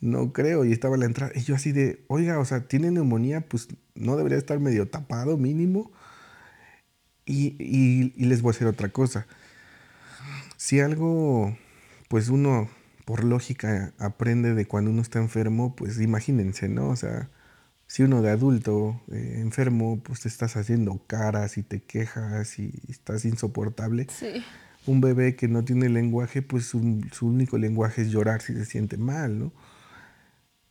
no 0.00 0.32
creo. 0.32 0.64
Y 0.64 0.72
estaba 0.72 0.96
la 0.96 1.06
entrada. 1.06 1.32
Y 1.34 1.40
yo 1.40 1.54
así 1.54 1.72
de, 1.72 2.04
oiga, 2.08 2.38
o 2.38 2.44
sea, 2.44 2.66
tiene 2.66 2.90
neumonía, 2.90 3.42
pues 3.42 3.68
no 3.94 4.16
debería 4.16 4.38
estar 4.38 4.58
medio 4.60 4.88
tapado 4.88 5.36
mínimo. 5.36 5.92
Y, 7.30 8.12
les 8.16 8.42
voy 8.42 8.50
a 8.50 8.52
decir 8.52 8.66
otra 8.66 8.88
cosa. 8.88 9.26
Si 10.56 10.80
algo, 10.80 11.56
pues 12.08 12.28
uno 12.28 12.68
por 13.04 13.24
lógica 13.24 13.92
aprende 13.98 14.54
de 14.54 14.66
cuando 14.66 14.90
uno 14.90 15.02
está 15.02 15.18
enfermo, 15.18 15.74
pues 15.74 16.00
imagínense, 16.00 16.68
¿no? 16.68 16.88
O 16.88 16.96
sea, 16.96 17.28
si 17.86 18.02
uno 18.02 18.22
de 18.22 18.30
adulto 18.30 19.00
eh, 19.10 19.38
enfermo, 19.38 20.00
pues 20.02 20.20
te 20.20 20.28
estás 20.28 20.56
haciendo 20.56 21.00
caras 21.06 21.56
y 21.58 21.62
te 21.62 21.80
quejas 21.80 22.58
y 22.58 22.72
estás 22.88 23.24
insoportable. 23.24 24.06
Sí. 24.10 24.44
Un 24.86 25.00
bebé 25.00 25.36
que 25.36 25.48
no 25.48 25.64
tiene 25.64 25.88
lenguaje, 25.88 26.42
pues 26.42 26.66
su 26.66 26.78
único 27.22 27.58
lenguaje 27.58 28.02
es 28.02 28.10
llorar 28.10 28.42
si 28.42 28.54
se 28.54 28.64
siente 28.64 28.96
mal, 28.96 29.38
¿no? 29.38 29.52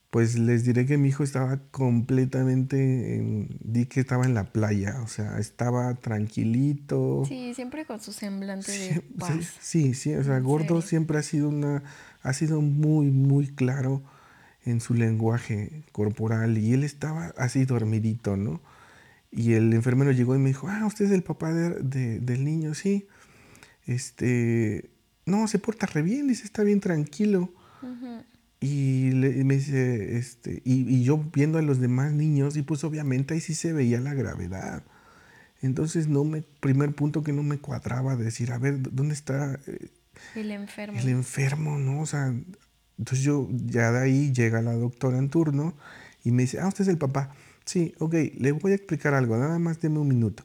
Pues 0.10 0.40
les 0.40 0.64
diré 0.64 0.86
que 0.86 0.98
mi 0.98 1.10
hijo 1.10 1.24
estaba 1.24 1.60
completamente, 1.72 3.16
en, 3.16 3.48
di 3.60 3.86
que 3.86 4.00
estaba 4.00 4.26
en 4.26 4.34
la 4.34 4.46
playa, 4.52 5.02
o 5.04 5.08
sea, 5.08 5.38
estaba 5.38 5.94
tranquilito. 5.96 7.24
Sí, 7.28 7.54
siempre 7.54 7.86
con 7.86 8.02
su 8.02 8.12
semblante 8.12 8.72
de 8.72 9.02
paz. 9.20 9.58
Sí, 9.62 9.94
sí, 9.94 10.14
o 10.16 10.24
sea, 10.24 10.40
Gordo 10.40 10.82
siempre 10.82 11.20
ha 11.20 11.24
sido 11.24 11.50
una, 11.50 11.84
ha 12.24 12.34
sido 12.34 12.62
muy, 12.62 13.12
muy 13.12 13.48
claro 13.48 14.02
en 14.66 14.82
su 14.82 14.96
lenguaje 14.96 15.84
corporal 15.92 16.58
y 16.58 16.74
él 16.74 16.84
estaba 16.84 17.34
así 17.38 17.66
dormidito, 17.66 18.36
¿no? 18.36 18.62
Y 19.32 19.54
el 19.54 19.72
enfermero 19.74 20.12
llegó 20.12 20.36
y 20.36 20.40
me 20.40 20.50
dijo, 20.50 20.68
ah, 20.68 20.88
usted 20.88 21.06
es 21.06 21.12
el 21.12 21.22
papá 21.22 21.54
de, 21.54 22.20
del 22.20 22.44
niño, 22.44 22.74
sí. 22.74 23.08
Este, 23.86 24.90
no, 25.26 25.48
se 25.48 25.60
porta 25.60 25.86
re 25.86 26.02
bien, 26.02 26.28
dice, 26.28 26.46
está 26.46 26.64
bien 26.64 26.80
tranquilo. 26.80 27.54
Y, 28.62 29.12
me 29.14 29.56
dice, 29.56 30.18
este, 30.18 30.62
y, 30.66 31.04
yo 31.04 31.18
viendo 31.34 31.58
a 31.58 31.62
los 31.62 31.80
demás 31.80 32.12
niños, 32.12 32.58
y 32.58 32.62
pues 32.62 32.84
obviamente 32.84 33.34
ahí 33.34 33.40
sí 33.40 33.54
se 33.54 33.72
veía 33.72 34.02
la 34.02 34.14
gravedad. 34.14 34.84
Entonces, 35.62 36.08
no 36.08 36.24
me, 36.26 36.42
primer 36.42 36.94
punto 36.94 37.24
que 37.24 37.34
no 37.34 37.44
me 37.44 37.60
cuadraba, 37.60 38.16
decir, 38.16 38.52
a 38.52 38.58
ver, 38.58 38.82
¿dónde 38.82 39.14
está 39.14 39.60
eh, 39.68 39.90
el 40.36 40.52
enfermo? 40.52 41.00
El 41.00 41.10
enfermo, 41.10 41.80
¿no? 41.80 42.02
O 42.02 42.06
sea, 42.06 42.34
entonces 42.98 43.26
yo, 43.26 43.48
ya 43.52 43.92
de 43.92 44.00
ahí 44.00 44.34
llega 44.34 44.62
la 44.62 44.74
doctora 44.74 45.18
en 45.18 45.30
turno 45.30 45.76
y 46.24 46.32
me 46.32 46.44
dice, 46.44 46.60
ah, 46.60 46.68
usted 46.68 46.84
es 46.84 46.90
el 46.90 46.98
papá. 46.98 47.34
Sí, 47.66 47.94
ok, 48.00 48.14
le 48.38 48.52
voy 48.52 48.74
a 48.74 48.76
explicar 48.76 49.14
algo, 49.14 49.38
nada 49.38 49.60
más 49.60 49.80
deme 49.80 50.00
un 50.00 50.08
minuto. 50.08 50.44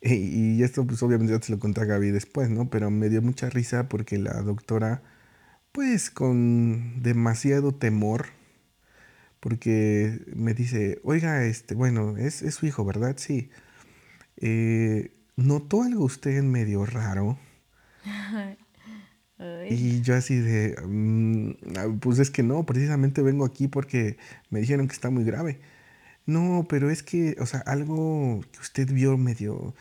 Y, 0.00 0.62
esto, 0.62 0.86
pues 0.86 1.02
obviamente 1.02 1.32
ya 1.32 1.40
te 1.40 1.50
lo 1.50 1.58
conté 1.58 1.80
a 1.80 1.84
Gaby 1.84 2.10
después, 2.10 2.50
¿no? 2.50 2.70
Pero 2.70 2.90
me 2.90 3.08
dio 3.08 3.20
mucha 3.22 3.50
risa 3.50 3.88
porque 3.88 4.18
la 4.18 4.40
doctora 4.42 5.02
pues 5.72 6.10
con 6.10 7.02
demasiado 7.02 7.74
temor 7.74 8.26
porque 9.40 10.20
me 10.34 10.54
dice, 10.54 11.00
oiga, 11.04 11.44
este, 11.44 11.74
bueno, 11.74 12.16
es, 12.16 12.38
su 12.54 12.66
hijo, 12.66 12.84
¿verdad? 12.84 13.16
Sí. 13.18 13.50
Eh, 14.36 15.12
¿Notó 15.36 15.82
algo 15.82 16.04
usted 16.04 16.36
en 16.36 16.50
medio 16.50 16.84
raro? 16.84 17.38
y 19.70 20.00
yo 20.02 20.16
así 20.16 20.36
de, 20.36 20.76
mm, 20.84 21.50
ah, 21.76 21.86
pues 22.00 22.18
es 22.18 22.30
que 22.30 22.42
no, 22.42 22.66
precisamente 22.66 23.22
vengo 23.22 23.44
aquí 23.44 23.68
porque 23.68 24.18
me 24.50 24.60
dijeron 24.60 24.88
que 24.88 24.94
está 24.94 25.10
muy 25.10 25.24
grave. 25.24 25.60
No, 26.26 26.66
pero 26.68 26.90
es 26.90 27.02
que, 27.02 27.36
o 27.40 27.46
sea, 27.46 27.60
algo 27.60 28.40
que 28.52 28.60
usted 28.60 28.92
vio 28.92 29.16
medio, 29.16 29.74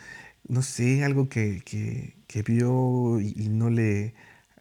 no 0.47 0.61
sé, 0.61 1.03
algo 1.03 1.29
que, 1.29 1.61
que, 1.65 2.43
vio 2.43 3.19
y, 3.19 3.49
no 3.49 3.69
le... 3.69 4.13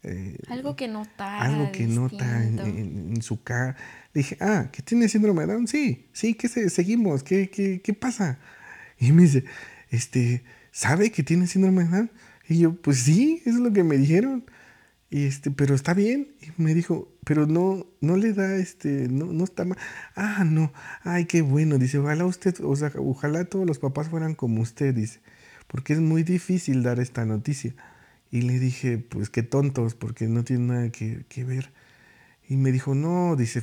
Eh, 0.06 0.38
algo 0.48 0.76
que 0.76 0.86
nota. 0.86 1.40
Algo 1.40 1.72
que 1.72 1.86
nota 1.86 2.44
en, 2.44 3.20
su 3.22 3.42
cara. 3.42 3.76
dije, 4.14 4.36
ah, 4.40 4.68
¿que 4.70 4.80
tiene 4.80 5.08
síndrome 5.08 5.44
de 5.44 5.52
Down? 5.52 5.66
Sí, 5.66 6.06
sí, 6.12 6.34
¿qué 6.34 6.48
se, 6.48 6.70
seguimos? 6.70 7.24
¿Qué, 7.24 7.50
qué, 7.50 7.80
qué 7.82 7.92
pasa? 7.92 8.38
Y 8.98 9.10
me 9.10 9.22
dice, 9.22 9.44
este, 9.90 10.44
¿sabe 10.70 11.10
que 11.10 11.24
tiene 11.24 11.48
síndrome 11.48 11.84
de 11.84 11.90
Down? 11.90 12.10
Y 12.48 12.58
yo, 12.60 12.80
pues 12.80 12.98
sí, 12.98 13.42
eso 13.44 13.56
es 13.56 13.62
lo 13.62 13.72
que 13.72 13.82
me 13.82 13.96
dijeron. 13.98 14.44
Y 15.10 15.24
este, 15.24 15.50
pero 15.50 15.74
está 15.74 15.92
bien. 15.92 16.28
Y 16.40 16.62
me 16.62 16.72
dijo, 16.72 17.12
pero 17.24 17.46
no, 17.46 17.86
no 18.00 18.16
le 18.16 18.32
da 18.32 18.54
este, 18.54 19.08
no, 19.08 19.26
no 19.26 19.42
está 19.42 19.64
mal. 19.64 19.78
Ah, 20.14 20.44
no, 20.44 20.72
ay, 21.02 21.24
qué 21.24 21.42
bueno. 21.42 21.78
Dice, 21.78 21.98
ojalá 21.98 22.26
usted, 22.26 22.54
o 22.62 22.76
sea, 22.76 22.92
ojalá 22.96 23.44
todos 23.44 23.66
los 23.66 23.80
papás 23.80 24.08
fueran 24.08 24.36
como 24.36 24.62
usted, 24.62 24.94
dice, 24.94 25.20
porque 25.66 25.94
es 25.94 26.00
muy 26.00 26.22
difícil 26.22 26.84
dar 26.84 27.00
esta 27.00 27.24
noticia. 27.24 27.74
Y 28.30 28.42
le 28.42 28.58
dije, 28.58 28.98
pues 28.98 29.30
qué 29.30 29.42
tontos, 29.42 29.94
porque 29.94 30.26
no 30.26 30.44
tiene 30.44 30.66
nada 30.66 30.90
que, 30.90 31.24
que 31.28 31.44
ver. 31.44 31.72
Y 32.48 32.56
me 32.56 32.70
dijo, 32.72 32.94
no, 32.94 33.34
dice, 33.36 33.62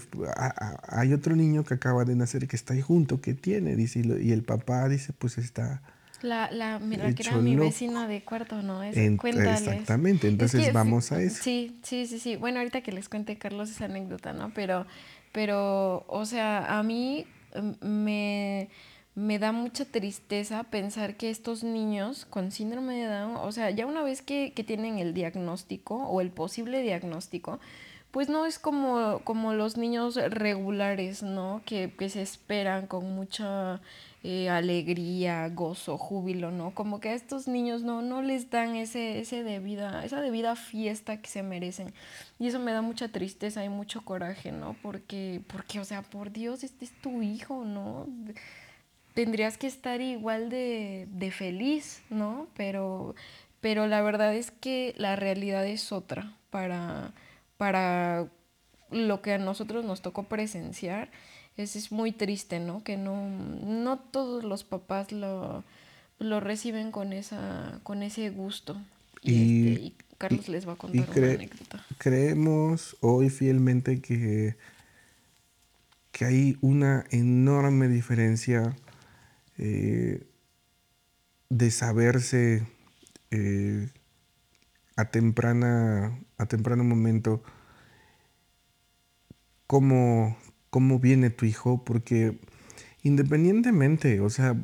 hay 0.88 1.14
otro 1.14 1.36
niño 1.36 1.64
que 1.64 1.74
acaba 1.74 2.06
de 2.06 2.16
nacer 2.16 2.48
que 2.48 2.56
está 2.56 2.74
ahí 2.74 2.82
junto, 2.82 3.22
que 3.22 3.34
tiene, 3.34 3.76
dice, 3.76 4.02
y 4.22 4.32
el 4.32 4.44
papá 4.44 4.90
dice, 4.90 5.14
pues 5.14 5.38
está 5.38 5.82
la, 6.24 6.50
la, 6.52 6.80
mira, 6.80 7.14
que 7.14 7.22
era 7.22 7.36
mi 7.36 7.58
vecina 7.58 8.08
de 8.08 8.24
cuarto, 8.24 8.62
¿no? 8.62 8.82
Es, 8.82 8.96
Exactamente, 8.96 10.30
entonces 10.30 10.72
vamos 10.72 11.12
a 11.12 11.22
eso. 11.22 11.44
Sí, 11.44 11.78
sí, 11.84 12.08
sí, 12.08 12.18
sí. 12.18 12.38
Bueno, 12.38 12.60
ahorita 12.60 12.82
que 12.82 12.94
les 12.94 13.10
cuente 13.10 13.38
Carlos 13.38 13.70
esa 13.70 13.86
anécdota, 13.86 14.32
¿no? 14.32 14.54
Pero, 14.54 14.88
pero, 15.34 16.06
o 16.08 16.26
sea, 16.26 16.80
a 16.80 16.82
mí 16.82 17.28
em, 17.54 17.76
me, 17.82 18.70
me 19.16 19.38
da 19.40 19.52
mucha 19.52 19.86
tristeza 19.86 20.64
pensar 20.64 21.16
que 21.18 21.30
estos 21.30 21.64
niños 21.64 22.26
con 22.26 22.52
síndrome 22.52 22.96
de 22.96 23.08
Down, 23.08 23.36
o 23.36 23.52
sea, 23.52 23.70
ya 23.70 23.86
una 23.86 24.02
vez 24.02 24.22
que, 24.22 24.54
que 24.54 24.64
tienen 24.64 24.98
el 25.00 25.14
diagnóstico 25.14 25.96
o 25.96 26.22
el 26.22 26.32
posible 26.32 26.82
diagnóstico, 26.82 27.60
pues 28.14 28.30
no 28.30 28.46
es 28.46 28.60
como, 28.60 29.22
como 29.24 29.54
los 29.54 29.76
niños 29.76 30.16
regulares, 30.16 31.24
¿no? 31.24 31.64
Que, 31.66 31.92
que 31.98 32.10
se 32.10 32.22
esperan 32.22 32.86
con 32.86 33.16
mucha 33.16 33.82
eh, 34.22 34.50
alegría, 34.50 35.50
gozo, 35.50 35.98
júbilo, 35.98 36.52
¿no? 36.52 36.76
Como 36.76 37.00
que 37.00 37.10
a 37.10 37.14
estos 37.14 37.48
niños 37.48 37.82
no, 37.82 38.04
no 38.04 38.22
les 38.22 38.52
dan 38.52 38.76
ese, 38.76 39.20
ese 39.20 39.44
debida, 39.44 40.06
esa 40.06 40.22
debida 40.22 40.56
fiesta 40.56 41.22
que 41.22 41.28
se 41.28 41.42
merecen. 41.42 41.92
Y 42.38 42.48
eso 42.48 42.60
me 42.60 42.72
da 42.72 42.84
mucha 42.84 43.08
tristeza 43.08 43.66
y 43.66 43.70
mucho 43.70 44.02
coraje, 44.02 44.52
¿no? 44.52 44.76
Porque, 44.84 45.42
porque 45.48 45.80
o 45.80 45.84
sea, 45.84 46.04
por 46.04 46.32
Dios, 46.32 46.64
este 46.64 46.86
es 46.86 46.92
tu 47.02 47.24
hijo, 47.24 47.66
¿no? 47.66 48.08
Tendrías 49.14 49.58
que 49.58 49.68
estar 49.68 50.02
igual 50.02 50.50
de, 50.50 51.08
de 51.12 51.32
feliz, 51.32 52.02
¿no? 52.10 52.48
Pero, 52.56 53.16
pero 53.62 53.88
la 53.88 54.02
verdad 54.02 54.36
es 54.36 54.52
que 54.52 54.94
la 54.98 55.16
realidad 55.16 55.66
es 55.68 55.92
otra 55.92 56.36
para, 56.50 57.14
para 57.58 58.28
lo 58.90 59.22
que 59.22 59.34
a 59.34 59.38
nosotros 59.38 59.86
nos 59.86 60.02
tocó 60.02 60.24
presenciar 60.24 61.10
es, 61.58 61.76
es 61.76 61.92
muy 61.92 62.12
triste, 62.12 62.60
¿no? 62.60 62.84
Que 62.84 62.98
no, 62.98 63.30
no 63.30 64.00
todos 64.00 64.44
los 64.44 64.64
papás 64.64 65.12
lo, 65.12 65.64
lo 66.20 66.40
reciben 66.40 66.92
con, 66.92 67.14
esa, 67.14 67.80
con 67.84 68.04
ese 68.04 68.30
gusto. 68.30 68.82
Y, 69.22 69.74
este, 69.74 69.94
Carlos 70.18 70.50
les 70.50 70.68
va 70.68 70.74
a 70.74 70.76
contar 70.76 71.08
una 71.18 71.34
anécdota. 71.34 71.86
Creemos 71.98 72.98
hoy 73.02 73.30
fielmente 73.30 74.02
que, 74.02 74.56
que 76.12 76.26
hay 76.26 76.58
una 76.62 77.06
enorme 77.12 77.88
diferencia 77.88 78.76
eh, 79.58 80.28
de 81.50 81.72
saberse 81.72 82.68
eh, 83.32 83.90
a 84.96 85.06
temprana 85.06 86.20
a 86.38 86.46
temprano 86.46 86.84
momento 86.84 87.44
cómo 89.68 90.38
cómo 90.74 90.98
viene 90.98 91.30
tu 91.30 91.46
hijo, 91.46 91.86
porque 91.86 92.40
independientemente, 93.04 94.22
o 94.22 94.32
sea, 94.32 94.60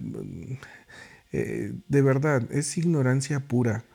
eh, 1.32 1.72
de 1.88 2.02
verdad, 2.02 2.52
es 2.52 2.76
ignorancia 2.80 3.48
pura, 3.48 3.86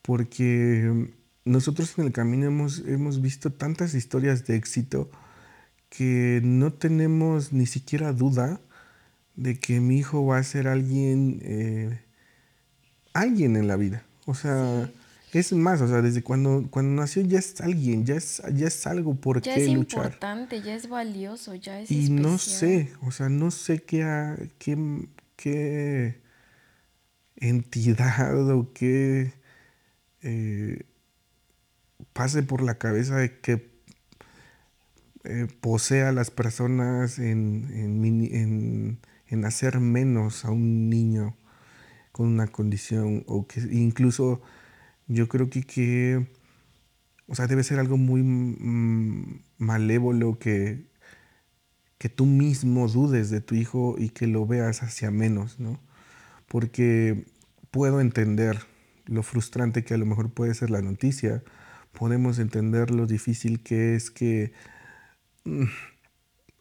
porque 0.00 1.10
nosotros 1.44 1.98
en 1.98 2.06
el 2.06 2.12
camino 2.12 2.46
hemos, 2.46 2.78
hemos 2.86 3.20
visto 3.20 3.52
tantas 3.52 3.92
historias 3.92 4.46
de 4.46 4.56
éxito 4.56 5.10
que 5.90 6.40
no 6.42 6.72
tenemos 6.72 7.52
ni 7.52 7.66
siquiera 7.66 8.14
duda 8.14 8.62
de 9.40 9.58
que 9.58 9.80
mi 9.80 9.96
hijo 9.96 10.26
va 10.26 10.36
a 10.36 10.42
ser 10.42 10.68
alguien, 10.68 11.40
eh, 11.42 11.98
alguien 13.14 13.56
en 13.56 13.68
la 13.68 13.76
vida. 13.76 14.04
O 14.26 14.34
sea, 14.34 14.90
es 15.32 15.52
más, 15.54 15.80
o 15.80 15.88
sea, 15.88 16.02
desde 16.02 16.22
cuando, 16.22 16.66
cuando 16.70 17.00
nació 17.00 17.22
ya 17.22 17.38
es 17.38 17.58
alguien, 17.62 18.04
ya 18.04 18.16
es, 18.16 18.42
ya 18.52 18.66
es 18.66 18.86
algo 18.86 19.14
por 19.14 19.40
qué 19.40 19.50
luchar. 19.50 19.56
Ya 19.56 19.62
es 19.62 19.68
importante, 19.70 20.62
ya 20.62 20.74
es 20.74 20.88
valioso, 20.90 21.54
ya 21.54 21.80
es 21.80 21.90
Y 21.90 22.10
no 22.10 22.36
sé, 22.36 22.92
o 23.00 23.12
sea, 23.12 23.30
no 23.30 23.50
sé 23.50 23.82
qué, 23.82 24.50
qué, 24.58 25.08
qué 25.36 26.20
entidad 27.36 28.50
o 28.50 28.74
qué 28.74 29.32
eh, 30.20 30.82
pase 32.12 32.42
por 32.42 32.60
la 32.60 32.74
cabeza 32.76 33.16
de 33.16 33.40
que 33.40 33.70
eh, 35.24 35.46
posea 35.62 36.10
a 36.10 36.12
las 36.12 36.30
personas 36.30 37.18
en, 37.18 37.70
en, 37.72 38.04
en 38.34 38.98
hacer 39.44 39.80
menos 39.80 40.44
a 40.44 40.50
un 40.50 40.90
niño 40.90 41.36
con 42.12 42.28
una 42.28 42.48
condición 42.48 43.24
o 43.26 43.46
que 43.46 43.60
incluso 43.70 44.42
yo 45.06 45.28
creo 45.28 45.48
que, 45.50 45.62
que 45.62 46.28
o 47.26 47.34
sea, 47.34 47.46
debe 47.46 47.62
ser 47.62 47.78
algo 47.78 47.96
muy 47.96 48.22
malévolo 49.58 50.38
que, 50.38 50.86
que 51.98 52.08
tú 52.08 52.26
mismo 52.26 52.88
dudes 52.88 53.30
de 53.30 53.40
tu 53.40 53.54
hijo 53.54 53.96
y 53.98 54.10
que 54.10 54.26
lo 54.26 54.46
veas 54.46 54.82
hacia 54.82 55.10
menos, 55.10 55.60
¿no? 55.60 55.80
Porque 56.48 57.26
puedo 57.70 58.00
entender 58.00 58.58
lo 59.06 59.22
frustrante 59.22 59.84
que 59.84 59.94
a 59.94 59.98
lo 59.98 60.06
mejor 60.06 60.32
puede 60.32 60.54
ser 60.54 60.70
la 60.70 60.82
noticia, 60.82 61.42
podemos 61.92 62.38
entender 62.38 62.90
lo 62.90 63.06
difícil 63.06 63.62
que 63.62 63.94
es 63.94 64.10
que 64.10 64.52
mm, 65.44 65.64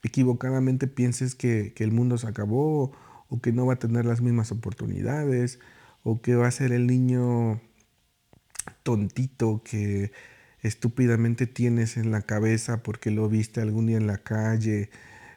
equivocadamente 0.03 0.87
pienses 0.87 1.35
que, 1.35 1.73
que, 1.73 1.83
el 1.83 1.91
mundo 1.91 2.17
se 2.17 2.27
acabó 2.27 2.91
o 3.27 3.41
que 3.41 3.51
no 3.51 3.65
va 3.65 3.73
a 3.73 3.79
tener 3.79 4.05
las 4.05 4.21
mismas 4.21 4.51
oportunidades 4.51 5.59
o 6.03 6.21
que 6.21 6.35
va 6.35 6.47
a 6.47 6.51
ser 6.51 6.71
el 6.71 6.87
niño 6.87 7.61
tontito 8.83 9.61
que 9.63 10.11
estúpidamente 10.61 11.47
tienes 11.47 11.97
en 11.97 12.11
la 12.11 12.21
cabeza 12.21 12.83
porque 12.83 13.11
lo 13.11 13.29
viste 13.29 13.61
algún 13.61 13.87
día 13.87 13.97
en 13.97 14.07
la 14.07 14.17
calle, 14.17 14.89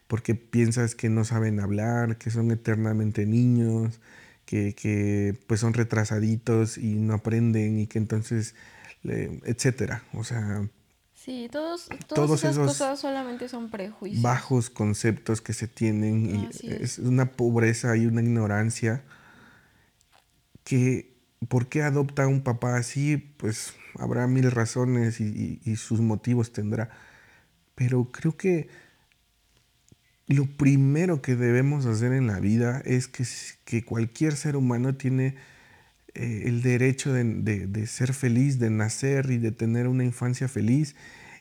porque 0.09 0.35
piensas 0.35 0.95
que 0.95 1.09
no 1.09 1.25
saben 1.25 1.61
hablar, 1.61 2.19
que 2.19 2.31
son 2.31 2.51
eternamente 2.51 3.27
niños, 3.27 4.01
que, 4.45 5.39
pues 5.47 5.61
son 5.61 5.73
retrasaditos 5.75 6.77
y 6.79 6.97
no 6.97 7.15
aprenden 7.15 7.79
y 7.79 7.87
que 7.87 7.99
entonces, 7.99 8.55
etcétera. 9.05 10.05
O 10.13 10.25
sea... 10.25 10.69
Sí, 11.25 11.49
todos, 11.53 11.89
todas 12.09 12.43
esas 12.43 12.59
cosas 12.59 12.99
solamente 13.01 13.49
son 13.49 13.71
prejuicios. 13.71 14.23
Bajos 14.23 14.71
conceptos 14.71 15.41
que 15.41 15.53
se 15.53 15.69
tienen 15.69 16.27
y 16.27 16.49
es 16.67 16.99
una 16.99 17.33
pobreza 17.33 17.97
y 17.97 18.07
una 18.07 18.23
ignorancia 18.23 19.05
que 20.65 21.13
¿Por 21.49 21.69
qué 21.69 21.83
adopta 21.83 22.25
a 22.25 22.29
un 22.29 22.43
papá 22.43 22.77
así? 22.77 23.17
Pues 23.17 23.75
habrá 23.99 24.27
mil 24.27 24.51
razones 24.51 25.21
y, 25.21 25.77
sus 25.77 26.01
motivos 26.01 26.53
tendrá. 26.53 26.91
Pero 27.75 28.11
creo 28.13 28.37
que 28.37 28.69
lo 30.27 30.47
primero 30.47 31.21
que 31.21 31.35
debemos 31.35 31.87
hacer 31.87 32.13
en 32.13 32.27
la 32.27 32.39
vida 32.39 32.81
es 32.85 33.09
que, 33.09 33.25
que 33.65 33.85
cualquier 33.85 34.37
ser 34.37 34.57
humano 34.57 34.95
tiene 34.95 35.35
eh, 36.15 36.43
el 36.47 36.63
derecho 36.63 37.13
de, 37.13 37.87
ser 37.87 38.13
feliz, 38.13 38.59
de 38.59 38.71
nacer 38.71 39.31
y 39.31 39.39
de 39.39 39.53
tener 39.53 39.89
una 39.89 40.05
infancia 40.05 40.49
feliz 40.49 40.95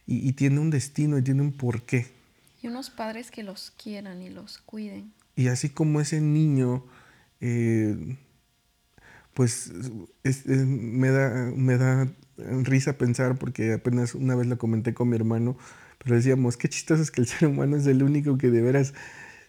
y, 0.07 0.33
tiene 0.33 0.59
un 0.59 0.69
destino 0.69 1.17
y 1.17 1.21
tiene 1.21 1.41
un 1.41 1.51
porqué. 1.53 2.07
Y 2.61 2.67
unos 2.67 2.89
padres 2.89 3.31
que 3.31 3.43
los 3.43 3.71
quieran 3.71 4.21
y 4.21 4.29
los 4.29 4.57
cuiden. 4.59 5.13
Y 5.35 5.47
así 5.47 5.69
como 5.69 6.01
ese 6.01 6.21
niño... 6.21 6.85
Eh, 7.39 8.17
pues 9.33 9.71
me, 10.45 11.09
da, 11.09 11.51
me 11.55 11.77
da 11.77 12.11
risa 12.37 12.97
pensar 12.97 13.37
porque 13.37 13.73
apenas 13.73 14.15
una 14.15 14.35
vez 14.35 14.47
lo 14.47 14.57
comenté 14.57 14.93
con 14.93 15.09
mi 15.09 15.15
hermano, 15.15 15.57
pero 15.97 16.15
decíamos, 16.15 16.57
qué 16.57 16.69
chistoso 16.69 17.01
es 17.01 17.11
que 17.11 17.21
el 17.21 17.27
ser 17.27 17.47
humano 17.47 17.77
es 17.77 17.85
el 17.87 18.03
único 18.03 18.37
que 18.37 18.49
de 18.49 18.61
veras, 18.61 18.93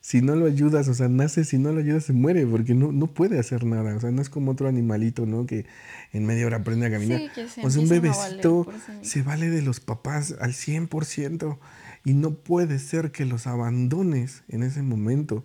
si 0.03 0.21
no 0.21 0.35
lo 0.35 0.47
ayudas, 0.47 0.89
o 0.89 0.95
sea, 0.95 1.09
nace, 1.09 1.45
si 1.45 1.59
no 1.59 1.73
lo 1.73 1.79
ayudas 1.79 2.05
se 2.05 2.13
muere, 2.13 2.45
porque 2.45 2.75
no, 2.75 2.91
no 2.91 3.07
puede 3.07 3.39
hacer 3.39 3.65
nada, 3.65 3.95
o 3.95 4.01
sea, 4.01 4.11
no 4.11 4.21
es 4.21 4.29
como 4.29 4.51
otro 4.51 4.67
animalito, 4.67 5.27
¿no? 5.27 5.47
Que 5.47 5.65
en 6.13 6.27
media 6.27 6.45
hora 6.45 6.57
aprende 6.59 6.87
a 6.87 6.91
caminar. 6.91 7.23
o 7.63 7.71
sea, 7.71 7.81
un 7.81 7.89
bebecito 7.89 8.67
se 9.01 9.23
vale 9.23 9.49
de 9.49 9.63
los 9.63 9.79
papás 9.79 10.35
al 10.41 10.55
100% 10.55 11.57
y 12.05 12.15
no 12.15 12.35
puede 12.35 12.81
ser 12.81 13.13
que 13.13 13.25
los 13.25 13.47
abandones 13.47 14.43
en 14.49 14.65
ese 14.65 14.83
momento. 14.83 15.45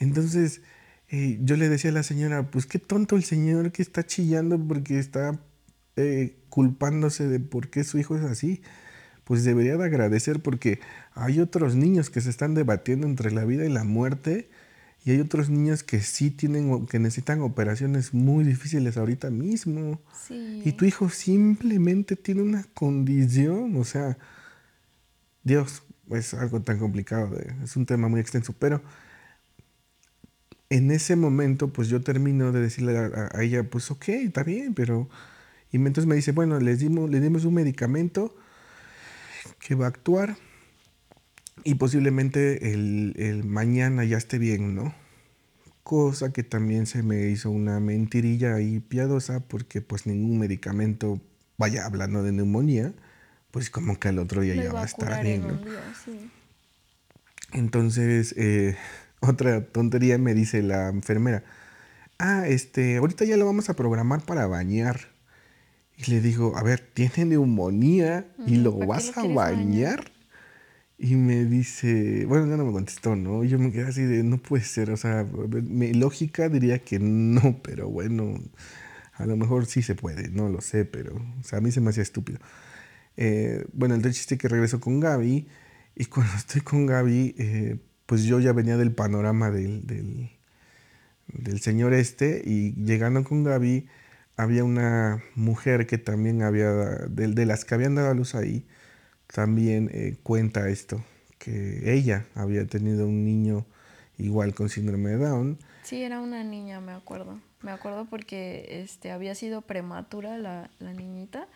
Entonces, 0.00 0.62
eh, 1.08 1.38
yo 1.42 1.56
le 1.56 1.68
decía 1.68 1.90
a 1.90 1.94
la 1.94 2.02
señora, 2.02 2.50
pues 2.50 2.66
qué 2.66 2.80
tonto 2.80 3.14
el 3.14 3.22
señor 3.22 3.70
que 3.70 3.82
está 3.82 4.04
chillando 4.04 4.58
porque 4.58 4.98
está 4.98 5.40
eh, 5.94 6.36
culpándose 6.48 7.28
de 7.28 7.38
por 7.38 7.70
qué 7.70 7.84
su 7.84 7.98
hijo 7.98 8.16
es 8.16 8.24
así. 8.24 8.62
Pues 9.26 9.42
debería 9.42 9.76
de 9.76 9.84
agradecer 9.84 10.40
porque 10.40 10.78
hay 11.12 11.40
otros 11.40 11.74
niños 11.74 12.10
que 12.10 12.20
se 12.20 12.30
están 12.30 12.54
debatiendo 12.54 13.08
entre 13.08 13.32
la 13.32 13.44
vida 13.44 13.66
y 13.66 13.68
la 13.68 13.82
muerte 13.82 14.48
y 15.04 15.10
hay 15.10 15.20
otros 15.20 15.50
niños 15.50 15.82
que 15.82 16.00
sí 16.00 16.30
tienen, 16.30 16.86
que 16.86 17.00
necesitan 17.00 17.40
operaciones 17.40 18.14
muy 18.14 18.44
difíciles 18.44 18.96
ahorita 18.96 19.30
mismo. 19.30 20.00
Y 20.30 20.72
tu 20.72 20.84
hijo 20.84 21.08
simplemente 21.08 22.14
tiene 22.14 22.42
una 22.42 22.62
condición, 22.72 23.76
o 23.76 23.84
sea, 23.84 24.16
Dios, 25.42 25.82
es 26.10 26.32
algo 26.34 26.62
tan 26.62 26.78
complicado, 26.78 27.36
es 27.64 27.76
un 27.76 27.84
tema 27.84 28.06
muy 28.06 28.20
extenso, 28.20 28.54
pero 28.56 28.80
en 30.70 30.92
ese 30.92 31.16
momento, 31.16 31.72
pues 31.72 31.88
yo 31.88 32.00
termino 32.00 32.52
de 32.52 32.60
decirle 32.60 32.96
a, 32.96 33.42
ella, 33.42 33.68
pues 33.68 33.90
ok, 33.90 34.08
está 34.08 34.44
bien, 34.44 34.74
pero... 34.74 35.08
Y 35.72 35.78
entonces 35.78 36.06
me 36.06 36.14
dice, 36.14 36.30
bueno, 36.30 36.60
les 36.60 36.78
dimos, 36.78 37.10
le 37.10 37.18
dimos 37.20 37.44
un 37.44 37.54
medicamento 37.54 38.36
que 39.66 39.74
va 39.74 39.86
a 39.86 39.88
actuar 39.88 40.36
y 41.64 41.74
posiblemente 41.74 42.72
el, 42.72 43.14
el, 43.16 43.42
mañana 43.42 44.04
ya 44.04 44.16
esté 44.16 44.38
bien, 44.38 44.76
¿no? 44.76 44.94
Cosa 45.82 46.32
que 46.32 46.44
también 46.44 46.86
se 46.86 47.02
me 47.02 47.26
hizo 47.30 47.50
una 47.50 47.80
mentirilla 47.80 48.54
ahí 48.54 48.78
piadosa 48.78 49.40
porque 49.40 49.80
pues 49.80 50.06
ningún 50.06 50.38
medicamento, 50.38 51.20
vaya 51.58 51.84
hablando 51.84 52.22
de 52.22 52.30
neumonía, 52.30 52.94
pues 53.50 53.68
como 53.68 53.98
que 53.98 54.10
el 54.10 54.20
otro 54.20 54.42
día 54.42 54.54
ya 54.54 54.72
va, 54.72 54.82
a 54.82 54.84
estar 54.84 55.20
bien, 55.24 55.42
¿no? 55.48 55.60
Entonces, 57.52 58.34
eh, 58.36 58.76
otra 59.20 59.64
tontería 59.64 60.16
me 60.16 60.32
dice 60.32 60.62
la 60.62 60.90
enfermera, 60.90 61.42
ah, 62.20 62.46
este, 62.46 62.98
ahorita 62.98 63.24
ya 63.24 63.36
lo 63.36 63.46
vamos 63.46 63.68
a 63.68 63.74
programar 63.74 64.22
para 64.24 64.46
bañar. 64.46 65.15
Y 65.96 66.10
le 66.10 66.20
digo, 66.20 66.56
a 66.56 66.62
ver, 66.62 66.80
tiene 66.80 67.24
neumonía 67.24 68.28
y 68.46 68.56
lo 68.56 68.76
vas 68.76 69.16
a 69.16 69.24
bañar? 69.26 70.12
Y 70.98 71.16
me 71.16 71.44
dice, 71.44 72.24
bueno, 72.26 72.46
ya 72.46 72.56
no 72.56 72.64
me 72.64 72.72
contestó, 72.72 73.16
¿no? 73.16 73.44
Yo 73.44 73.58
me 73.58 73.70
quedé 73.70 73.88
así 73.88 74.02
de, 74.02 74.22
no 74.22 74.38
puede 74.38 74.64
ser, 74.64 74.90
o 74.90 74.96
sea, 74.96 75.24
mi 75.24 75.92
lógica 75.92 76.48
diría 76.48 76.78
que 76.78 76.98
no, 76.98 77.60
pero 77.62 77.88
bueno, 77.88 78.38
a 79.12 79.26
lo 79.26 79.36
mejor 79.36 79.66
sí 79.66 79.82
se 79.82 79.94
puede, 79.94 80.28
no 80.28 80.48
lo 80.48 80.60
sé, 80.60 80.84
pero, 80.84 81.16
o 81.40 81.42
sea, 81.42 81.58
a 81.58 81.60
mí 81.62 81.70
se 81.70 81.80
me 81.80 81.90
hacía 81.90 82.02
estúpido. 82.02 82.38
Eh, 83.16 83.66
bueno, 83.72 83.94
el 83.94 84.02
chiste 84.02 84.38
que 84.38 84.48
regreso 84.48 84.80
con 84.80 85.00
Gaby, 85.00 85.46
y 85.96 86.04
cuando 86.06 86.32
estoy 86.36 86.60
con 86.60 86.86
Gaby, 86.86 87.34
eh, 87.38 87.78
pues 88.06 88.24
yo 88.24 88.38
ya 88.40 88.52
venía 88.52 88.76
del 88.76 88.92
panorama 88.92 89.50
del, 89.50 89.86
del, 89.86 90.30
señor 91.60 91.92
este 91.92 92.42
y 92.44 92.72
llegando 92.74 93.24
con 93.24 93.42
Gaby 93.42 93.86
había 94.36 94.64
una 94.64 95.22
mujer 95.34 95.86
que 95.86 95.98
también 95.98 96.42
había, 96.42 96.70
de, 96.70 97.28
de 97.28 97.46
las 97.46 97.64
que 97.64 97.74
habían 97.74 97.94
dado 97.94 98.10
a 98.10 98.14
luz 98.14 98.34
ahí, 98.34 98.66
también 99.26 99.90
eh, 99.92 100.16
cuenta 100.22 100.68
esto, 100.68 101.04
que 101.38 101.92
ella 101.94 102.26
había 102.34 102.66
tenido 102.66 103.06
un 103.06 103.24
niño 103.24 103.66
igual 104.18 104.54
con 104.54 104.68
síndrome 104.68 105.10
de 105.10 105.18
Down. 105.18 105.58
Sí, 105.82 106.02
era 106.02 106.20
una 106.20 106.42
niña, 106.44 106.80
me 106.80 106.92
acuerdo. 106.92 107.40
Me 107.62 107.70
acuerdo 107.70 108.06
porque 108.06 108.82
este, 108.82 109.10
había 109.10 109.34
sido 109.34 109.62
prematura 109.62 110.38
la, 110.38 110.70
la 110.78 110.92
niñita 110.92 111.48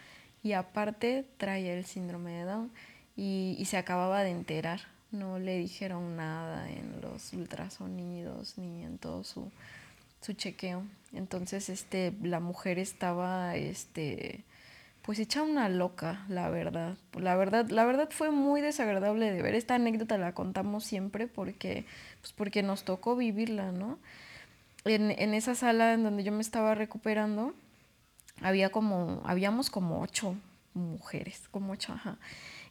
y 0.43 0.53
aparte 0.53 1.27
traía 1.37 1.75
el 1.75 1.85
síndrome 1.85 2.33
de 2.33 2.45
Down 2.45 2.71
y, 3.17 3.57
y 3.59 3.65
se 3.67 3.77
acababa 3.77 4.23
de 4.23 4.31
enterar 4.31 4.81
no 5.13 5.39
le 5.39 5.59
dijeron 5.59 6.17
nada 6.17 6.71
en 6.71 7.01
los 7.01 7.33
ultrasonidos 7.33 8.57
ni 8.59 8.85
en 8.85 8.99
todo 8.99 9.25
su, 9.25 9.51
su 10.21 10.33
chequeo. 10.33 10.85
Entonces, 11.13 11.69
este, 11.69 12.15
la 12.23 12.41
mujer 12.41 12.79
estaba, 12.79 13.57
este, 13.57 14.45
pues 15.03 15.19
hecha 15.19 15.43
una 15.43 15.69
loca, 15.69 16.25
la 16.29 16.49
verdad. 16.51 16.97
La 17.15 17.37
verdad, 17.37 17.69
la 17.71 17.85
verdad 17.85 18.09
fue 18.11 18.31
muy 18.31 18.61
desagradable 18.61 19.33
de 19.33 19.43
ver. 19.43 19.55
Esta 19.55 19.75
anécdota 19.75 20.19
la 20.19 20.33
contamos 20.35 20.85
siempre 20.85 21.27
porque, 21.27 21.85
pues 22.21 22.33
porque 22.33 22.63
nos 22.63 22.85
tocó 22.85 23.17
vivirla, 23.17 23.73
¿no? 23.73 23.99
En, 24.85 25.11
en 25.11 25.35
esa 25.35 25.55
sala 25.55 25.95
en 25.95 26.05
donde 26.05 26.25
yo 26.25 26.33
me 26.33 26.41
estaba 26.41 26.75
recuperando, 26.75 27.55
había 28.41 28.71
como, 28.71 29.21
habíamos 29.25 29.69
como 29.69 30.01
ocho 30.01 30.37
mujeres, 30.75 31.49
como 31.51 31.73
ocho, 31.73 31.93
ajá 31.93 32.19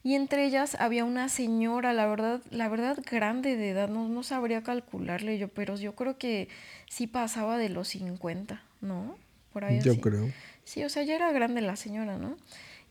y 0.04 0.16
entre 0.16 0.46
ellas 0.46 0.76
había 0.80 1.04
una 1.04 1.28
señora, 1.28 1.94
la 1.94 2.08
verdad, 2.08 2.42
la 2.52 2.70
verdad 2.70 2.98
grande 3.10 3.56
de 3.58 3.72
edad, 3.72 3.90
no, 3.90 4.08
no 4.08 4.24
sabría 4.24 4.64
calcularle 4.64 5.38
yo, 5.38 5.50
pero 5.50 5.76
yo 5.76 5.96
creo 5.96 6.18
que 6.18 6.48
sí 6.90 7.08
pasaba 7.08 7.58
de 7.58 7.70
los 7.70 7.90
50, 7.90 8.64
¿no? 8.82 9.18
Por 9.52 9.66
ahí. 9.66 9.82
Yo 9.82 10.00
creo. 10.00 10.32
Sí, 10.64 10.84
o 10.84 10.90
sea, 10.90 11.04
ya 11.04 11.16
era 11.16 11.32
grande 11.32 11.62
la 11.62 11.76
señora, 11.76 12.18
¿no? 12.18 12.38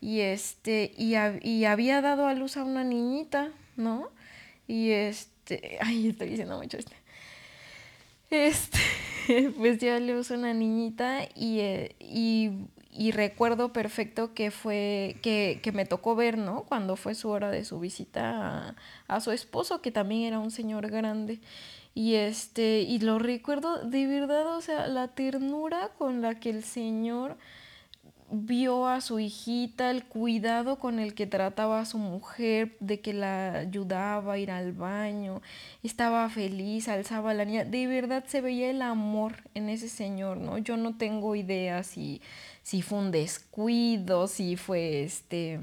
Y 0.01 0.19
este, 0.19 0.91
y, 0.97 1.15
y 1.41 1.65
había 1.65 2.01
dado 2.01 2.27
a 2.27 2.33
luz 2.33 2.57
a 2.57 2.63
una 2.63 2.83
niñita, 2.83 3.51
¿no? 3.75 4.09
Y 4.67 4.91
este, 4.91 5.77
ay, 5.81 6.09
estoy 6.09 6.29
diciendo 6.29 6.57
mucho 6.57 6.77
este. 6.77 6.95
Este, 8.29 8.79
pues 9.57 9.79
ya 9.79 9.99
le 9.99 10.15
usó 10.15 10.35
una 10.35 10.53
niñita 10.53 11.27
y, 11.35 11.59
eh, 11.59 11.95
y 11.99 12.51
y 12.99 13.11
recuerdo 13.11 13.71
perfecto 13.71 14.33
que 14.33 14.51
fue, 14.51 15.15
que, 15.21 15.61
que, 15.63 15.71
me 15.71 15.85
tocó 15.85 16.17
ver, 16.17 16.37
¿no? 16.37 16.63
Cuando 16.63 16.97
fue 16.97 17.15
su 17.15 17.29
hora 17.29 17.49
de 17.49 17.63
su 17.63 17.79
visita 17.79 18.75
a, 19.07 19.19
su 19.21 19.31
esposo, 19.31 19.81
que 19.81 19.89
también 19.89 20.23
era 20.23 20.39
un 20.39 20.51
señor 20.51 20.91
grande. 20.91 21.39
Y 21.95 22.15
este, 22.15 22.81
y 22.81 22.99
lo 22.99 23.17
recuerdo 23.17 23.85
de 23.85 24.05
verdad, 24.05 24.53
o 24.53 24.59
sea, 24.59 24.87
la 24.87 25.07
ternura 25.07 25.91
con 25.97 26.21
la 26.21 26.41
que 26.41 26.49
el 26.49 26.61
señor 26.65 27.37
vio 28.31 28.87
a 28.87 29.01
su 29.01 29.19
hijita, 29.19 29.91
el 29.91 30.03
cuidado 30.03 30.77
con 30.77 30.99
el 30.99 31.13
que 31.13 31.25
trataba 31.25 31.79
a 31.79 31.85
su 31.85 31.97
mujer, 31.97 32.75
de 32.79 32.99
que 32.99 33.13
la 33.13 33.53
ayudaba 33.53 34.33
a 34.33 34.37
ir 34.37 34.51
al 34.51 34.73
baño, 34.73 35.41
estaba 35.83 36.29
feliz, 36.29 36.87
alzaba 36.87 37.33
la 37.33 37.45
niña, 37.45 37.65
de 37.65 37.87
verdad 37.87 38.23
se 38.27 38.41
veía 38.41 38.69
el 38.69 38.81
amor 38.81 39.49
en 39.53 39.69
ese 39.69 39.89
señor, 39.89 40.37
¿no? 40.37 40.57
Yo 40.57 40.77
no 40.77 40.97
tengo 40.97 41.35
idea 41.35 41.83
si, 41.83 42.21
si 42.69 42.83
fue 42.83 42.99
un 42.99 43.09
descuido, 43.09 44.27
si 44.27 44.55
fue 44.55 45.01
este 45.01 45.59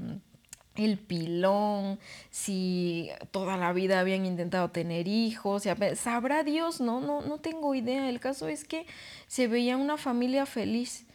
el 0.75 0.99
pilón, 0.99 1.99
si 2.31 3.09
toda 3.31 3.55
la 3.55 3.71
vida 3.71 4.01
habían 4.01 4.25
intentado 4.25 4.71
tener 4.71 5.07
hijos, 5.07 5.63
sabrá 5.95 6.43
Dios, 6.43 6.81
no, 6.81 6.99
no, 6.99 7.21
no 7.21 7.37
tengo 7.37 7.73
idea. 7.75 8.09
El 8.09 8.19
caso 8.19 8.49
es 8.49 8.65
que 8.65 8.85
se 9.27 9.47
veía 9.47 9.77
una 9.77 9.95
familia 9.95 10.45
feliz 10.45 11.06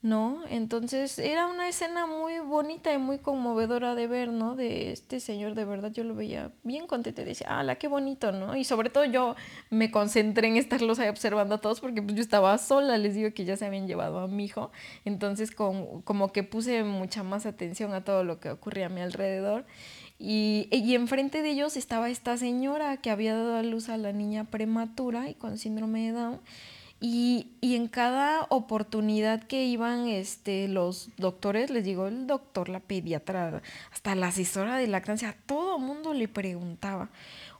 ¿no? 0.00 0.42
Entonces 0.48 1.18
era 1.18 1.48
una 1.48 1.68
escena 1.68 2.06
muy 2.06 2.38
bonita 2.38 2.92
y 2.92 2.98
muy 2.98 3.18
conmovedora 3.18 3.96
de 3.96 4.06
ver, 4.06 4.28
¿no? 4.28 4.54
De 4.54 4.92
este 4.92 5.18
señor, 5.18 5.54
de 5.54 5.64
verdad 5.64 5.90
yo 5.90 6.04
lo 6.04 6.14
veía 6.14 6.52
bien 6.62 6.86
contento 6.86 7.22
y 7.22 7.24
decía, 7.24 7.62
la 7.64 7.76
qué 7.76 7.88
bonito, 7.88 8.30
¿no? 8.30 8.56
Y 8.56 8.62
sobre 8.62 8.90
todo 8.90 9.04
yo 9.06 9.34
me 9.70 9.90
concentré 9.90 10.48
en 10.48 10.56
estarlos 10.56 11.00
ahí 11.00 11.08
observando 11.08 11.56
a 11.56 11.58
todos 11.60 11.80
porque 11.80 12.00
pues 12.00 12.14
yo 12.14 12.22
estaba 12.22 12.56
sola, 12.58 12.96
les 12.96 13.16
digo 13.16 13.32
que 13.34 13.44
ya 13.44 13.56
se 13.56 13.66
habían 13.66 13.88
llevado 13.88 14.20
a 14.20 14.28
mi 14.28 14.44
hijo, 14.44 14.70
entonces 15.04 15.50
con, 15.50 16.02
como 16.02 16.30
que 16.32 16.44
puse 16.44 16.84
mucha 16.84 17.24
más 17.24 17.44
atención 17.44 17.92
a 17.92 18.04
todo 18.04 18.22
lo 18.22 18.38
que 18.38 18.50
ocurría 18.50 18.86
a 18.86 18.90
mi 18.90 19.00
alrededor. 19.00 19.66
Y, 20.20 20.68
y 20.72 20.96
enfrente 20.96 21.42
de 21.42 21.50
ellos 21.50 21.76
estaba 21.76 22.10
esta 22.10 22.36
señora 22.36 22.96
que 22.96 23.10
había 23.10 23.34
dado 23.36 23.56
a 23.56 23.62
luz 23.62 23.88
a 23.88 23.96
la 23.96 24.12
niña 24.12 24.44
prematura 24.44 25.28
y 25.28 25.34
con 25.34 25.58
síndrome 25.58 26.06
de 26.06 26.12
Down 26.12 26.40
y, 27.00 27.46
y, 27.60 27.76
en 27.76 27.86
cada 27.86 28.46
oportunidad 28.48 29.44
que 29.44 29.64
iban 29.64 30.08
este, 30.08 30.66
los 30.66 31.10
doctores, 31.16 31.70
les 31.70 31.84
digo, 31.84 32.08
el 32.08 32.26
doctor, 32.26 32.68
la 32.68 32.80
pediatra, 32.80 33.62
hasta 33.92 34.16
la 34.16 34.28
asesora 34.28 34.76
de 34.78 34.88
lactancia, 34.88 35.36
todo 35.46 35.76
el 35.76 35.82
mundo 35.84 36.12
le 36.12 36.26
preguntaba, 36.26 37.08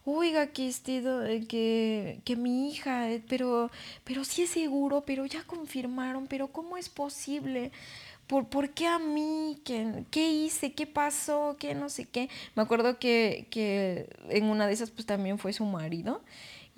oiga, 0.04 0.48
que, 0.48 0.68
este, 0.68 1.02
que, 1.48 2.20
que 2.24 2.36
mi 2.36 2.68
hija, 2.70 3.10
eh, 3.10 3.22
pero, 3.28 3.70
pero 4.04 4.24
sí 4.24 4.42
es 4.42 4.50
seguro, 4.50 5.02
pero 5.06 5.24
ya 5.24 5.44
confirmaron, 5.44 6.26
pero 6.26 6.48
¿cómo 6.48 6.76
es 6.76 6.88
posible? 6.88 7.70
¿Por, 8.26 8.46
¿Por, 8.48 8.70
qué 8.70 8.86
a 8.86 8.98
mí? 8.98 9.58
¿Qué, 9.64 10.04
¿Qué, 10.10 10.30
hice? 10.32 10.72
¿Qué 10.72 10.86
pasó? 10.86 11.56
¿Qué 11.58 11.74
no 11.74 11.88
sé 11.88 12.06
qué? 12.06 12.28
Me 12.56 12.62
acuerdo 12.62 12.98
que, 12.98 13.46
que 13.50 14.08
en 14.28 14.44
una 14.46 14.66
de 14.66 14.72
esas 14.74 14.90
pues 14.90 15.06
también 15.06 15.38
fue 15.38 15.52
su 15.52 15.64
marido 15.64 16.22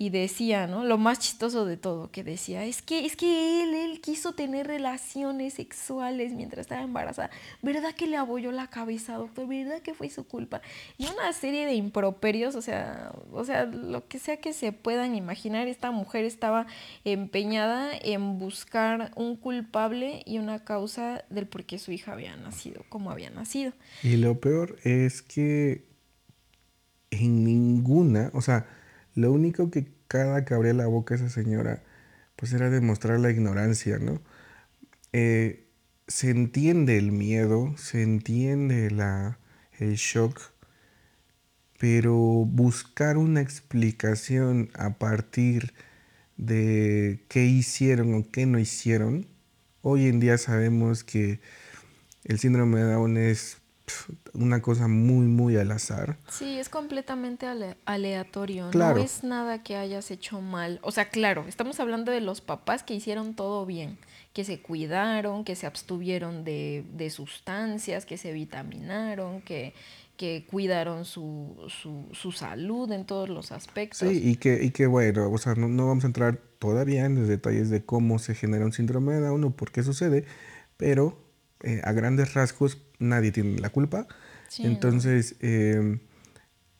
y 0.01 0.09
decía, 0.09 0.65
¿no? 0.65 0.83
Lo 0.83 0.97
más 0.97 1.19
chistoso 1.19 1.63
de 1.63 1.77
todo, 1.77 2.09
que 2.09 2.23
decía, 2.23 2.65
es 2.65 2.81
que, 2.81 3.05
es 3.05 3.15
que 3.15 3.61
él, 3.61 3.75
él 3.75 4.01
quiso 4.01 4.33
tener 4.33 4.65
relaciones 4.65 5.53
sexuales 5.53 6.33
mientras 6.33 6.61
estaba 6.61 6.81
embarazada. 6.81 7.29
¿Verdad 7.61 7.93
que 7.93 8.07
le 8.07 8.17
abolló 8.17 8.51
la 8.51 8.65
cabeza, 8.65 9.17
doctor? 9.17 9.47
¿Verdad 9.47 9.83
que 9.83 9.93
fue 9.93 10.09
su 10.09 10.23
culpa? 10.23 10.63
Y 10.97 11.05
una 11.05 11.31
serie 11.33 11.67
de 11.67 11.75
improperios, 11.75 12.55
o 12.55 12.63
sea, 12.63 13.13
o 13.31 13.45
sea, 13.45 13.65
lo 13.65 14.07
que 14.07 14.17
sea 14.17 14.37
que 14.37 14.53
se 14.53 14.71
puedan 14.71 15.13
imaginar, 15.13 15.67
esta 15.67 15.91
mujer 15.91 16.25
estaba 16.25 16.65
empeñada 17.05 17.91
en 17.95 18.39
buscar 18.39 19.11
un 19.15 19.35
culpable 19.35 20.23
y 20.25 20.39
una 20.39 20.63
causa 20.63 21.25
del 21.29 21.45
por 21.45 21.63
qué 21.65 21.77
su 21.77 21.91
hija 21.91 22.13
había 22.13 22.35
nacido, 22.37 22.83
como 22.89 23.11
había 23.11 23.29
nacido. 23.29 23.71
Y 24.01 24.17
lo 24.17 24.39
peor 24.39 24.79
es 24.83 25.21
que 25.21 25.85
en 27.11 27.43
ninguna, 27.43 28.31
o 28.33 28.41
sea, 28.41 28.65
lo 29.15 29.31
único 29.31 29.71
que 29.71 29.87
cada 30.07 30.45
que 30.45 30.53
abría 30.53 30.73
la 30.73 30.87
boca 30.87 31.15
esa 31.15 31.29
señora, 31.29 31.83
pues 32.35 32.53
era 32.53 32.69
demostrar 32.69 33.19
la 33.19 33.31
ignorancia, 33.31 33.99
¿no? 33.99 34.21
Eh, 35.13 35.67
se 36.07 36.29
entiende 36.29 36.97
el 36.97 37.11
miedo, 37.11 37.73
se 37.77 38.01
entiende 38.03 38.91
la, 38.91 39.39
el 39.79 39.95
shock, 39.95 40.39
pero 41.79 42.15
buscar 42.15 43.17
una 43.17 43.41
explicación 43.41 44.69
a 44.73 44.97
partir 44.97 45.73
de 46.37 47.23
qué 47.29 47.45
hicieron 47.45 48.13
o 48.15 48.31
qué 48.31 48.45
no 48.45 48.59
hicieron, 48.59 49.27
hoy 49.81 50.07
en 50.07 50.19
día 50.19 50.37
sabemos 50.37 51.03
que 51.03 51.39
el 52.23 52.39
síndrome 52.39 52.79
de 52.81 52.91
Down 52.91 53.17
es 53.17 53.60
una 54.33 54.61
cosa 54.61 54.87
muy, 54.87 55.25
muy 55.25 55.57
al 55.57 55.71
azar. 55.71 56.17
Sí, 56.29 56.57
es 56.57 56.69
completamente 56.69 57.47
aleatorio. 57.85 58.69
No 58.73 58.97
es 58.97 59.23
nada 59.23 59.63
que 59.63 59.75
hayas 59.75 60.11
hecho 60.11 60.41
mal. 60.41 60.79
O 60.83 60.91
sea, 60.91 61.09
claro, 61.09 61.45
estamos 61.47 61.79
hablando 61.79 62.11
de 62.11 62.21
los 62.21 62.41
papás 62.41 62.83
que 62.83 62.93
hicieron 62.93 63.35
todo 63.35 63.65
bien, 63.65 63.97
que 64.33 64.43
se 64.43 64.61
cuidaron, 64.61 65.43
que 65.43 65.55
se 65.55 65.65
abstuvieron 65.67 66.43
de, 66.43 66.85
de 66.93 67.09
sustancias, 67.09 68.05
que 68.05 68.17
se 68.17 68.33
vitaminaron, 68.33 69.41
que, 69.41 69.73
que 70.17 70.45
cuidaron 70.49 71.05
su, 71.05 71.57
su, 71.67 72.07
su, 72.11 72.31
salud 72.31 72.91
en 72.91 73.05
todos 73.05 73.29
los 73.29 73.51
aspectos. 73.51 74.07
Sí, 74.07 74.21
y 74.23 74.35
que, 74.35 74.63
y 74.63 74.71
que 74.71 74.87
bueno, 74.87 75.31
o 75.31 75.37
sea, 75.37 75.55
no, 75.55 75.67
no 75.67 75.87
vamos 75.87 76.03
a 76.03 76.07
entrar 76.07 76.39
todavía 76.59 77.05
en 77.05 77.15
los 77.15 77.27
detalles 77.27 77.69
de 77.69 77.83
cómo 77.83 78.19
se 78.19 78.35
genera 78.35 78.65
un 78.65 78.71
síndrome 78.71 79.13
de 79.13 79.21
Down 79.21 79.43
o 79.43 79.55
por 79.55 79.71
qué 79.71 79.81
sucede, 79.81 80.25
pero 80.77 81.30
eh, 81.63 81.81
a 81.83 81.91
grandes 81.91 82.33
rasgos 82.33 82.79
nadie 82.99 83.31
tiene 83.31 83.59
la 83.59 83.69
culpa. 83.69 84.07
Entonces, 84.59 85.35
em, 85.39 85.99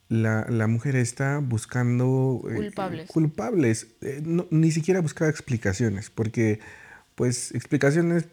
la, 0.09 0.45
la, 0.49 0.67
mujer 0.67 0.95
está 0.97 1.37
buscando 1.39 2.41
eh, 2.49 2.55
culpables. 2.55 3.09
culpables. 3.09 3.87
Eh, 4.01 4.21
ni 4.49 4.71
siquiera 4.71 4.99
buscaba 4.99 5.29
explicaciones, 5.29 6.09
porque 6.09 6.59
pues 7.15 7.53
explicaciones, 7.53 8.25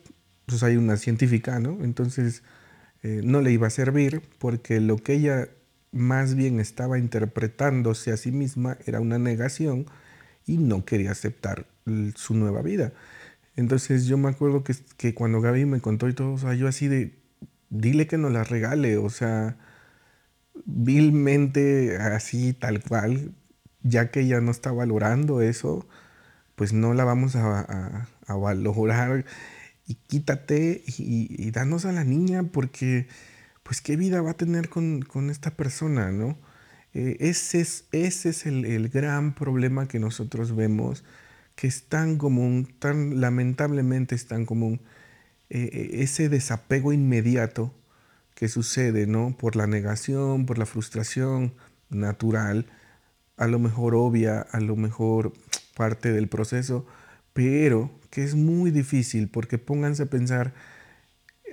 pues 0.47 0.63
hay 0.63 0.77
una 0.77 0.97
científica, 0.97 1.61
¿no? 1.61 1.85
Entonces, 1.85 2.43
no 3.03 3.41
le 3.43 3.53
iba 3.53 3.69
a 3.69 3.71
servir 3.71 4.23
porque 4.39 4.81
lo 4.81 4.97
que 4.97 5.15
ella 5.15 5.49
más 5.93 6.35
bien 6.35 6.59
estaba 6.59 6.99
interpretándose 6.99 8.11
a 8.11 8.17
sí 8.17 8.33
misma 8.33 8.77
era 8.87 9.01
una 9.01 9.19
negación 9.19 9.87
y 10.47 10.59
no 10.59 10.85
quería 10.85 11.13
aceptar 11.13 11.67
su 12.17 12.35
nueva 12.35 12.61
vida. 12.63 12.93
Entonces 13.59 14.07
yo 14.07 14.17
me 14.19 14.29
acuerdo 14.29 14.63
que, 14.63 14.73
que 14.97 15.15
cuando 15.15 15.41
Gaby 15.41 15.65
me 15.67 15.81
contó 15.81 16.09
y 16.09 16.15
todo, 16.15 16.35
o 16.35 16.39
sea, 16.39 16.55
yo 16.55 16.69
así 16.69 16.87
de, 16.87 17.19
dile 17.71 18.07
que 18.07 18.17
nos 18.17 18.31
la 18.33 18.45
regale, 18.45 18.99
o 18.99 19.11
sea, 19.11 19.57
vilmente 20.65 21.97
así, 21.97 22.53
tal 22.53 22.81
cual, 22.81 23.35
ya 23.83 24.13
que 24.13 24.21
ella 24.21 24.41
no 24.41 24.53
está 24.53 24.71
valorando 24.71 25.43
eso, 25.43 25.89
pues 26.55 26.73
no 26.73 26.95
la 26.95 27.03
vamos 27.03 27.35
a, 27.35 28.07
valorar 28.29 29.25
y 29.89 29.95
quítate 30.07 30.85
y, 30.87 31.51
danos 31.51 31.85
a 31.85 31.91
la 31.91 32.05
niña 32.05 32.45
porque, 32.45 33.09
pues, 33.65 33.81
¿qué 33.81 33.97
vida 33.97 34.23
va 34.23 34.33
a 34.33 34.37
tener 34.37 34.69
con, 34.69 35.31
esta 35.31 35.57
persona, 35.57 36.13
no? 36.13 36.39
Eh, 36.95 37.17
ese 37.19 37.61
es, 37.61 37.89
ese 37.91 38.29
es 38.29 38.47
el, 38.47 38.65
el 38.65 38.89
gran 38.89 39.35
problema 39.35 39.89
que 39.89 39.99
nosotros 39.99 40.55
vemos 40.55 41.05
que 41.59 41.67
es 41.67 41.89
tan 41.89 42.19
común, 42.19 42.73
tan 42.79 43.21
lamentablemente 43.21 44.15
es 44.15 44.29
tan 44.29 44.47
común, 44.47 44.81
eh, 45.51 45.69
eh, 45.73 45.91
ese 46.05 46.29
desapego 46.29 46.93
inmediato 46.93 47.75
que 48.37 48.47
sucede, 48.47 49.09
¿no? 49.09 49.37
Por 49.37 49.57
la 49.57 49.67
negación, 49.67 50.47
por 50.47 50.57
la 50.57 50.67
frustración 50.67 51.55
natural, 51.91 52.67
a 53.37 53.49
lo 53.49 53.59
mejor 53.59 53.97
obvia, 53.97 54.41
a 54.41 54.61
lo 54.61 54.77
mejor 54.77 55.33
parte 55.77 56.13
del 56.13 56.29
proceso, 56.29 56.87
pero 57.33 57.91
que 58.11 58.23
es 58.23 58.37
muy 58.37 58.71
difícil 58.71 59.29
porque 59.29 59.59
pónganse 59.59 60.05
a 60.05 60.07
pensar, 60.07 60.55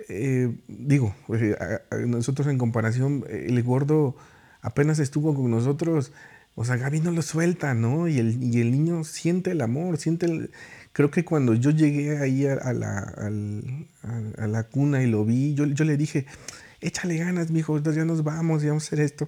eh, 0.08 0.56
digo, 0.68 1.16
nosotros 2.06 2.45
en 2.45 2.60
comparación, 2.60 3.26
el 3.28 3.64
gordo 3.64 4.16
apenas 4.62 4.99
estuvo 4.99 5.34
con 5.34 5.49
nosotros 5.49 6.12
o 6.56 6.64
sea, 6.64 6.78
Gaby 6.78 7.01
no 7.01 7.12
lo 7.12 7.22
suelta, 7.22 7.74
¿no? 7.74 8.08
Y 8.08 8.18
el, 8.18 8.41
y 8.41 8.62
el 8.62 8.72
niño 8.72 9.03
siente 9.03 9.51
el 9.51 9.62
amor, 9.62 9.97
siente 9.97 10.26
el... 10.26 10.51
Creo 10.93 11.12
que 11.12 11.26
cuando 11.26 11.53
yo 11.53 11.72
llegué 11.72 12.18
ahí 12.20 12.45
a, 12.45 12.72
la, 12.72 12.99
a, 12.99 14.47
la, 14.47 14.64
cuna 14.64 15.03
y 15.03 15.08
lo 15.08 15.26
vi, 15.26 15.53
yo, 15.53 15.66
yo 15.66 15.84
le 15.84 15.97
dije, 15.97 16.26
échale 16.80 17.18
ganas, 17.18 17.51
mijo, 17.51 17.78
ya 17.80 18.06
nos 18.06 18.24
vamos 18.24 18.64
y 18.64 18.68
vamos 18.68 18.84
a 18.84 18.88
hacer 18.88 19.01
esto. 19.01 19.28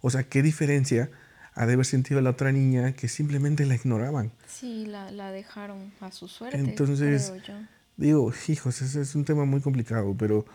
O 0.00 0.10
sea, 0.10 0.22
qué 0.22 0.42
diferencia 0.42 1.10
ha 1.54 1.66
de 1.66 1.72
haber 1.72 1.86
sentido 1.86 2.20
la 2.20 2.30
otra 2.30 2.52
niña 2.52 2.92
que 2.92 3.08
simplemente 3.08 3.66
la 3.66 3.74
ignoraban. 3.74 4.30
Sí, 4.46 4.86
la, 4.86 5.10
la 5.10 5.32
dejaron 5.32 5.92
a 6.00 6.12
su 6.12 6.28
suerte. 6.28 6.56
Entonces, 6.56 7.32
digo, 7.96 8.32
hijos, 8.46 8.80
ese 8.80 9.00
es 9.00 9.16
un 9.16 9.24
tema 9.24 9.44
muy 9.44 9.60
complicado, 9.60 10.14
pero 10.16 10.46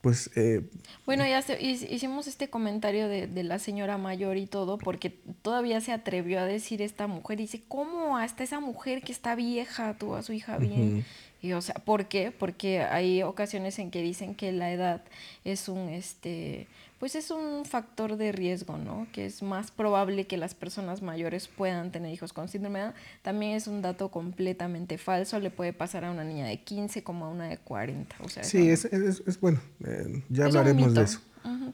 pues... 0.00 0.30
Eh, 0.36 0.62
bueno, 1.06 1.24
ya 1.26 1.44
hicimos 1.58 2.26
este 2.26 2.48
comentario 2.48 3.08
de, 3.08 3.42
la 3.42 3.58
señora 3.58 3.98
mayor 3.98 4.36
y 4.36 4.46
todo, 4.46 4.78
porque 4.78 5.10
todavía 5.42 5.80
se 5.80 5.92
atrevió 5.92 6.40
a 6.40 6.44
decir 6.44 6.82
esta 6.82 7.06
mujer, 7.06 7.38
dice, 7.38 7.62
¿cómo 7.68 8.16
hasta 8.16 8.44
esa 8.44 8.60
mujer 8.60 9.02
que 9.02 9.12
está 9.12 9.34
vieja 9.34 9.94
tuvo 9.98 10.16
a 10.16 10.22
su 10.22 10.32
hija 10.32 10.58
bien? 10.58 11.04
Y 11.42 11.52
o 11.52 11.62
sea, 11.62 11.74
¿por 11.76 12.06
qué? 12.06 12.32
Porque 12.32 12.82
hay 12.82 13.22
ocasiones 13.22 13.78
en 13.78 13.90
que 13.90 14.02
dicen 14.02 14.34
que 14.34 14.52
la 14.52 14.72
edad 14.72 15.02
es 15.44 15.68
un, 15.68 15.88
este, 15.88 16.66
pues 17.00 17.14
es 17.14 17.30
un 17.30 17.64
factor 17.64 18.18
de 18.18 18.30
riesgo, 18.30 18.76
¿no? 18.76 19.08
Que 19.10 19.24
es 19.24 19.42
más 19.42 19.70
probable 19.70 20.26
que 20.26 20.36
las 20.36 20.54
personas 20.54 21.00
mayores 21.00 21.48
puedan 21.48 21.90
tener 21.90 22.12
hijos 22.12 22.34
con 22.34 22.48
síndrome 22.48 22.78
de 22.78 22.84
Down. 22.84 22.94
También 23.22 23.52
es 23.56 23.66
un 23.66 23.80
dato 23.80 24.10
completamente 24.10 24.98
falso, 24.98 25.40
le 25.40 25.50
puede 25.50 25.72
pasar 25.72 26.04
a 26.04 26.10
una 26.10 26.24
niña 26.24 26.44
de 26.44 26.60
15 26.62 27.02
como 27.02 27.24
a 27.24 27.30
una 27.30 27.48
de 27.48 27.56
40. 27.56 28.16
O 28.22 28.28
sea, 28.28 28.44
sí, 28.44 28.68
es, 28.68 28.84
es, 28.84 29.22
es, 29.26 29.40
bueno, 29.40 29.60
eh, 29.82 30.22
ya 30.28 30.44
hablaremos 30.44 30.94
de 30.94 31.02
eso. 31.02 31.20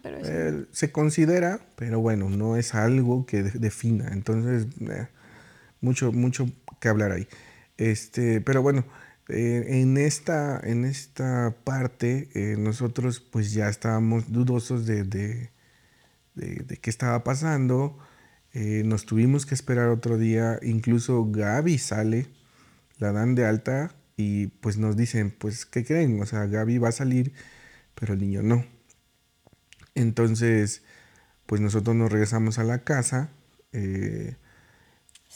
Eh, 0.04 0.66
se 0.70 0.92
considera, 0.92 1.60
pero 1.74 1.98
bueno, 1.98 2.30
no 2.30 2.56
es 2.56 2.76
algo 2.76 3.26
que 3.26 3.42
defina, 3.42 4.12
entonces 4.12 4.68
eh, 4.80 5.08
mucho, 5.80 6.12
mucho 6.12 6.46
que 6.78 6.88
hablar 6.88 7.10
ahí. 7.10 7.26
Este, 7.76 8.40
pero 8.40 8.62
bueno, 8.62 8.84
eh, 9.28 9.80
en, 9.80 9.96
esta, 9.98 10.60
en 10.62 10.84
esta 10.84 11.54
parte 11.64 12.28
eh, 12.34 12.56
nosotros 12.56 13.20
pues 13.20 13.52
ya 13.52 13.68
estábamos 13.68 14.32
dudosos 14.32 14.86
de, 14.86 15.02
de, 15.04 15.50
de, 16.34 16.76
qué 16.78 16.90
estaba 16.90 17.24
pasando. 17.24 17.98
Eh, 18.52 18.82
nos 18.84 19.04
tuvimos 19.06 19.46
que 19.46 19.54
esperar 19.54 19.88
otro 19.88 20.18
día. 20.18 20.58
Incluso 20.62 21.26
Gaby 21.30 21.78
sale, 21.78 22.28
la 22.98 23.12
dan 23.12 23.34
de 23.34 23.46
alta 23.46 23.94
y 24.16 24.48
pues 24.48 24.78
nos 24.78 24.96
dicen, 24.96 25.30
pues, 25.30 25.66
¿qué 25.66 25.84
creen? 25.84 26.20
O 26.22 26.26
sea, 26.26 26.46
Gaby 26.46 26.78
va 26.78 26.88
a 26.90 26.92
salir, 26.92 27.32
pero 27.94 28.14
el 28.14 28.20
niño 28.20 28.42
no. 28.42 28.64
Entonces, 29.94 30.82
pues 31.46 31.60
nosotros 31.60 31.96
nos 31.96 32.12
regresamos 32.12 32.58
a 32.58 32.64
la 32.64 32.84
casa 32.84 33.30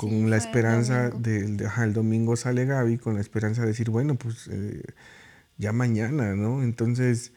con 0.01 0.31
la 0.31 0.39
esperanza 0.39 1.11
del 1.11 1.59
de, 1.59 1.69
el 1.83 1.93
domingo 1.93 2.35
sale 2.35 2.65
Gaby, 2.65 2.97
con 2.97 3.17
la 3.17 3.21
esperanza 3.21 3.61
de 3.61 3.69
decir, 3.69 3.91
bueno, 3.91 4.15
pues 4.15 4.49
eh, 4.51 4.83
ya 5.59 5.73
mañana, 5.73 6.35
¿no? 6.37 6.63
Entonces 6.63 7.33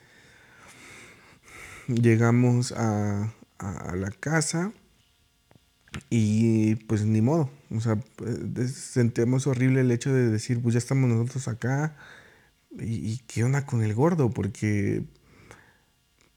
llegamos 1.89 2.71
a, 2.71 3.33
la 3.59 4.11
casa 4.11 4.71
y 6.09 6.75
pues 6.87 7.03
ni 7.03 7.21
modo, 7.21 7.49
o 7.69 7.81
sea, 7.81 7.97
pues, 8.15 8.73
sentimos 8.73 9.45
horrible 9.45 9.81
el 9.81 9.91
hecho 9.91 10.13
de 10.13 10.29
decir, 10.29 10.61
pues 10.61 10.71
ya 10.71 10.79
estamos 10.79 11.09
nosotros 11.09 11.49
acá 11.49 11.97
y, 12.79 13.17
qué 13.27 13.43
onda 13.43 13.65
con 13.65 13.83
el 13.83 13.93
gordo, 13.93 14.29
porque 14.29 15.03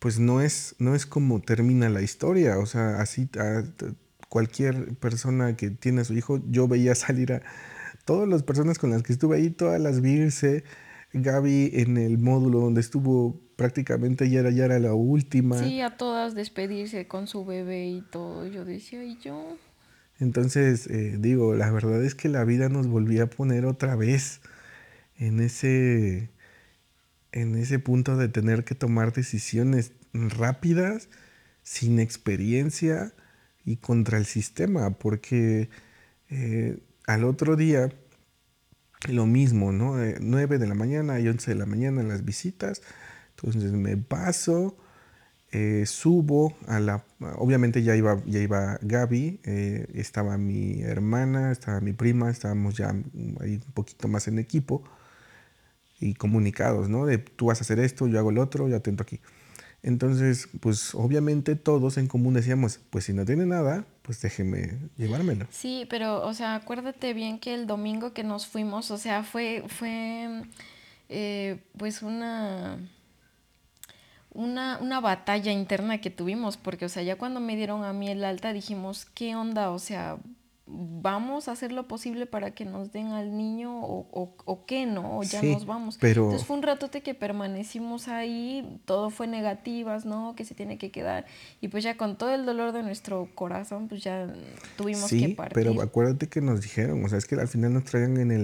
pues 0.00 0.18
no 0.18 0.40
es, 0.40 0.74
no 0.80 0.96
es 0.96 1.06
como 1.06 1.40
termina 1.40 1.88
la 1.88 2.02
historia, 2.02 2.58
o 2.58 2.66
sea, 2.66 3.00
así 3.00 3.28
cualquier 4.28 4.96
persona 4.96 5.56
que 5.56 5.70
tiene 5.70 6.02
a 6.02 6.04
su 6.04 6.14
hijo, 6.14 6.40
yo 6.48 6.68
veía 6.68 6.94
salir 6.94 7.32
a 7.32 7.42
todas 8.04 8.28
las 8.28 8.42
personas 8.42 8.78
con 8.78 8.90
las 8.90 9.02
que 9.02 9.12
estuve 9.12 9.36
ahí, 9.36 9.50
todas 9.50 9.80
las 9.80 10.00
virse, 10.00 10.64
Gaby 11.12 11.70
en 11.74 11.96
el 11.96 12.18
módulo 12.18 12.60
donde 12.60 12.80
estuvo 12.80 13.40
prácticamente 13.56 14.28
ya 14.28 14.40
era, 14.40 14.50
ya 14.50 14.66
era 14.66 14.78
la 14.78 14.94
última. 14.94 15.58
Sí, 15.58 15.80
a 15.80 15.96
todas 15.96 16.34
despedirse 16.34 17.06
con 17.06 17.26
su 17.26 17.44
bebé 17.44 17.86
y 17.88 18.02
todo. 18.02 18.46
Yo 18.46 18.64
decía, 18.64 19.02
¿y 19.04 19.18
yo? 19.18 19.56
Entonces, 20.18 20.86
eh, 20.88 21.16
digo, 21.18 21.54
la 21.54 21.70
verdad 21.70 22.02
es 22.04 22.14
que 22.14 22.28
la 22.28 22.44
vida 22.44 22.68
nos 22.68 22.86
volvía 22.86 23.24
a 23.24 23.30
poner 23.30 23.66
otra 23.66 23.96
vez 23.96 24.40
en 25.18 25.40
ese, 25.40 26.30
en 27.32 27.56
ese 27.56 27.78
punto 27.78 28.16
de 28.16 28.28
tener 28.28 28.64
que 28.64 28.74
tomar 28.74 29.12
decisiones 29.12 29.92
rápidas, 30.12 31.08
sin 31.62 31.98
experiencia 31.98 33.12
y 33.66 33.76
contra 33.76 34.16
el 34.16 34.24
sistema, 34.24 34.90
porque 34.90 35.68
eh, 36.30 36.78
al 37.06 37.24
otro 37.24 37.56
día 37.56 37.90
lo 39.08 39.26
mismo, 39.26 39.72
¿no? 39.72 39.96
9 40.20 40.58
de 40.58 40.66
la 40.66 40.74
mañana 40.74 41.20
y 41.20 41.28
11 41.28 41.50
de 41.50 41.56
la 41.56 41.66
mañana 41.66 42.02
las 42.02 42.24
visitas, 42.24 42.80
entonces 43.30 43.72
me 43.72 43.96
paso, 43.96 44.76
eh, 45.52 45.84
subo 45.86 46.56
a 46.68 46.80
la... 46.80 47.04
Obviamente 47.36 47.82
ya 47.82 47.96
iba, 47.96 48.22
ya 48.26 48.40
iba 48.40 48.78
Gaby, 48.82 49.40
eh, 49.44 49.86
estaba 49.94 50.38
mi 50.38 50.82
hermana, 50.82 51.52
estaba 51.52 51.80
mi 51.80 51.92
prima, 51.92 52.30
estábamos 52.30 52.76
ya 52.76 52.90
ahí 53.40 53.60
un 53.66 53.72
poquito 53.74 54.08
más 54.08 54.28
en 54.28 54.38
equipo 54.38 54.84
y 56.00 56.14
comunicados, 56.14 56.88
¿no? 56.88 57.06
De 57.06 57.18
tú 57.18 57.46
vas 57.46 57.58
a 57.60 57.62
hacer 57.62 57.80
esto, 57.80 58.06
yo 58.06 58.18
hago 58.18 58.30
el 58.30 58.38
otro, 58.38 58.68
yo 58.68 58.76
atento 58.76 59.02
aquí. 59.02 59.20
Entonces, 59.86 60.48
pues 60.58 60.96
obviamente 60.96 61.54
todos 61.54 61.96
en 61.96 62.08
común 62.08 62.34
decíamos, 62.34 62.80
pues 62.90 63.04
si 63.04 63.12
no 63.12 63.24
tiene 63.24 63.46
nada, 63.46 63.84
pues 64.02 64.20
déjeme 64.20 64.80
llevármelo. 64.96 65.46
Sí, 65.52 65.86
pero, 65.88 66.26
o 66.26 66.34
sea, 66.34 66.56
acuérdate 66.56 67.14
bien 67.14 67.38
que 67.38 67.54
el 67.54 67.68
domingo 67.68 68.12
que 68.12 68.24
nos 68.24 68.48
fuimos, 68.48 68.90
o 68.90 68.98
sea, 68.98 69.22
fue, 69.22 69.62
fue, 69.68 70.42
eh, 71.08 71.60
pues 71.78 72.02
una, 72.02 72.78
una, 74.32 74.78
una 74.78 74.98
batalla 74.98 75.52
interna 75.52 76.00
que 76.00 76.10
tuvimos, 76.10 76.56
porque, 76.56 76.86
o 76.86 76.88
sea, 76.88 77.04
ya 77.04 77.14
cuando 77.14 77.38
me 77.38 77.54
dieron 77.54 77.84
a 77.84 77.92
mí 77.92 78.08
el 78.10 78.24
alta 78.24 78.52
dijimos, 78.52 79.06
¿qué 79.14 79.36
onda? 79.36 79.70
O 79.70 79.78
sea, 79.78 80.16
vamos 80.68 81.46
a 81.46 81.52
hacer 81.52 81.70
lo 81.70 81.86
posible 81.86 82.26
para 82.26 82.50
que 82.50 82.64
nos 82.64 82.90
den 82.90 83.08
al 83.08 83.36
niño 83.36 83.80
o, 83.80 84.34
o, 84.44 84.66
qué, 84.66 84.84
¿no? 84.84 85.18
O 85.18 85.22
ya 85.22 85.40
nos 85.40 85.64
vamos. 85.64 85.96
Pero... 86.00 86.24
Entonces 86.24 86.46
fue 86.46 86.56
un 86.56 86.62
ratote 86.64 87.02
que 87.02 87.14
permanecimos 87.14 88.08
ahí, 88.08 88.80
todo 88.84 89.10
fue 89.10 89.28
negativas, 89.28 90.04
¿no? 90.04 90.34
Que 90.34 90.44
se 90.44 90.54
tiene 90.54 90.76
que 90.76 90.90
quedar. 90.90 91.26
Y 91.60 91.68
pues 91.68 91.84
ya 91.84 91.96
con 91.96 92.18
todo 92.18 92.34
el 92.34 92.44
dolor 92.46 92.72
de 92.72 92.82
nuestro 92.82 93.28
corazón, 93.34 93.86
pues 93.88 94.02
ya 94.02 94.26
tuvimos 94.76 95.08
que 95.08 95.28
partir. 95.30 95.54
pero 95.54 95.80
acuérdate 95.80 96.28
que 96.28 96.40
nos 96.40 96.60
dijeron, 96.60 97.04
o 97.04 97.08
sea, 97.08 97.18
es 97.18 97.26
que 97.26 97.36
al 97.36 97.48
final 97.48 97.72
nos 97.72 97.84
traían 97.84 98.16
en 98.16 98.32
el... 98.32 98.42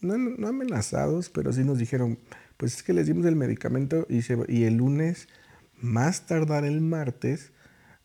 no, 0.00 0.16
no, 0.16 0.48
amenazados, 0.48 1.28
pero 1.28 1.52
sí 1.52 1.64
nos 1.64 1.78
dijeron, 1.78 2.18
pues 2.56 2.76
es 2.76 2.82
que 2.82 2.94
les 2.94 3.06
dimos 3.06 3.26
el 3.26 3.36
medicamento 3.36 4.06
y, 4.08 4.22
se, 4.22 4.38
y 4.48 4.64
el 4.64 4.78
lunes, 4.78 5.28
más 5.76 6.26
tardar 6.26 6.64
el 6.64 6.80
martes, 6.80 7.52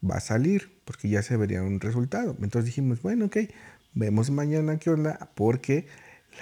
va 0.03 0.17
a 0.17 0.19
salir 0.19 0.72
porque 0.85 1.09
ya 1.09 1.21
se 1.21 1.37
vería 1.37 1.63
un 1.63 1.79
resultado. 1.79 2.35
Entonces 2.41 2.65
dijimos, 2.65 3.01
bueno, 3.01 3.25
ok, 3.25 3.37
vemos 3.93 4.29
mañana 4.29 4.77
qué 4.79 4.89
onda, 4.89 5.31
porque 5.35 5.87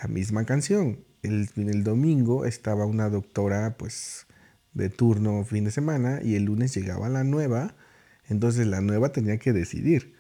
la 0.02 0.08
misma 0.08 0.46
canción, 0.46 1.00
el, 1.22 1.50
el 1.56 1.84
domingo 1.84 2.46
estaba 2.46 2.86
una 2.86 3.10
doctora 3.10 3.76
pues 3.78 4.26
de 4.74 4.90
turno 4.90 5.44
fin 5.44 5.66
de 5.66 5.72
semana 5.72 6.22
y 6.24 6.36
el 6.36 6.46
lunes 6.46 6.74
llegaba 6.74 7.10
la 7.10 7.24
nueva, 7.24 7.76
entonces 8.28 8.68
la 8.68 8.82
nueva 8.82 9.12
tenía 9.12 9.38
que 9.38 9.54
decidir. 9.54 10.16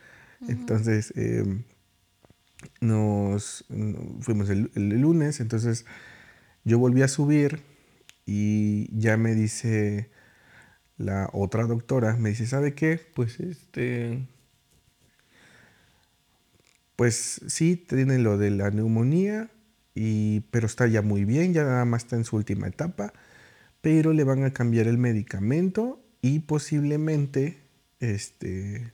Entonces 0.47 1.13
em, 1.15 1.63
nos 2.81 3.65
fuimos 4.21 4.49
el, 4.49 4.71
el, 4.75 4.89
lunes, 5.01 5.39
entonces 5.39 5.85
yo 6.63 6.79
volví 6.79 7.03
a 7.03 7.07
subir 7.07 7.61
y 8.25 8.89
ya 8.97 9.17
me 9.17 9.35
dice 9.35 10.10
la 11.01 11.29
otra 11.33 11.65
doctora 11.65 12.15
me 12.15 12.29
dice, 12.29 12.45
¿sabe 12.45 12.73
qué? 12.73 12.99
Pues 13.13 13.39
este, 13.39 14.27
pues 16.95 17.41
sí, 17.47 17.75
tiene 17.75 18.19
lo 18.19 18.37
de 18.37 18.51
la 18.51 18.69
neumonía, 18.69 19.49
y, 19.95 20.41
pero 20.51 20.67
está 20.67 20.87
ya 20.87 21.01
muy 21.01 21.25
bien, 21.25 21.53
ya 21.53 21.63
nada 21.63 21.85
más 21.85 22.03
está 22.03 22.15
en 22.15 22.25
su 22.25 22.35
última 22.35 22.67
etapa, 22.67 23.13
pero 23.81 24.13
le 24.13 24.23
van 24.23 24.43
a 24.43 24.53
cambiar 24.53 24.87
el 24.87 24.97
medicamento 24.97 25.99
y 26.21 26.39
posiblemente, 26.39 27.57
este, 27.99 28.93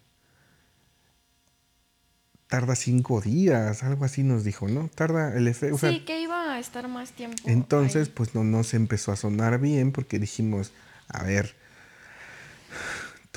tarda 2.47 2.75
cinco 2.75 3.19
días, 3.21 3.83
algo 3.83 4.05
así 4.05 4.23
nos 4.23 4.43
dijo, 4.43 4.67
¿no? 4.67 4.89
Tarda 4.95 5.35
el 5.35 5.47
efecto. 5.47 5.77
Sí, 5.77 6.05
que 6.05 6.21
iba 6.21 6.53
a 6.53 6.59
estar 6.59 6.87
más 6.87 7.11
tiempo. 7.11 7.43
Entonces, 7.45 8.09
pues 8.09 8.33
no 8.33 8.43
nos 8.43 8.73
empezó 8.73 9.11
a 9.11 9.17
sonar 9.17 9.59
bien 9.59 9.91
porque 9.91 10.17
dijimos, 10.17 10.71
a 11.09 11.23
ver, 11.23 11.55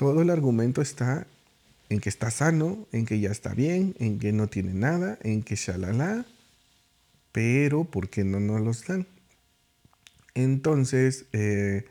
todo 0.01 0.23
el 0.23 0.31
argumento 0.31 0.81
está 0.81 1.27
en 1.89 1.99
que 1.99 2.09
está 2.09 2.31
sano, 2.31 2.87
en 2.91 3.05
que 3.05 3.19
ya 3.19 3.29
está 3.29 3.53
bien, 3.53 3.93
en 3.99 4.17
que 4.17 4.31
no 4.31 4.47
tiene 4.47 4.73
nada, 4.73 5.19
en 5.21 5.43
que 5.43 5.55
shalala, 5.55 6.25
pero 7.31 7.83
¿por 7.83 8.09
qué 8.09 8.23
no 8.23 8.39
nos 8.39 8.61
los 8.61 8.83
dan? 8.87 9.05
Entonces, 10.33 11.25
eh, 11.33 11.85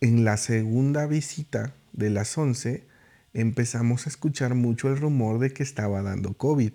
en 0.00 0.24
la 0.24 0.38
segunda 0.38 1.06
visita 1.06 1.74
de 1.92 2.08
las 2.08 2.38
11, 2.38 2.82
empezamos 3.34 4.06
a 4.06 4.08
escuchar 4.08 4.54
mucho 4.54 4.88
el 4.88 4.96
rumor 4.96 5.38
de 5.38 5.52
que 5.52 5.62
estaba 5.62 6.00
dando 6.00 6.32
COVID. 6.32 6.72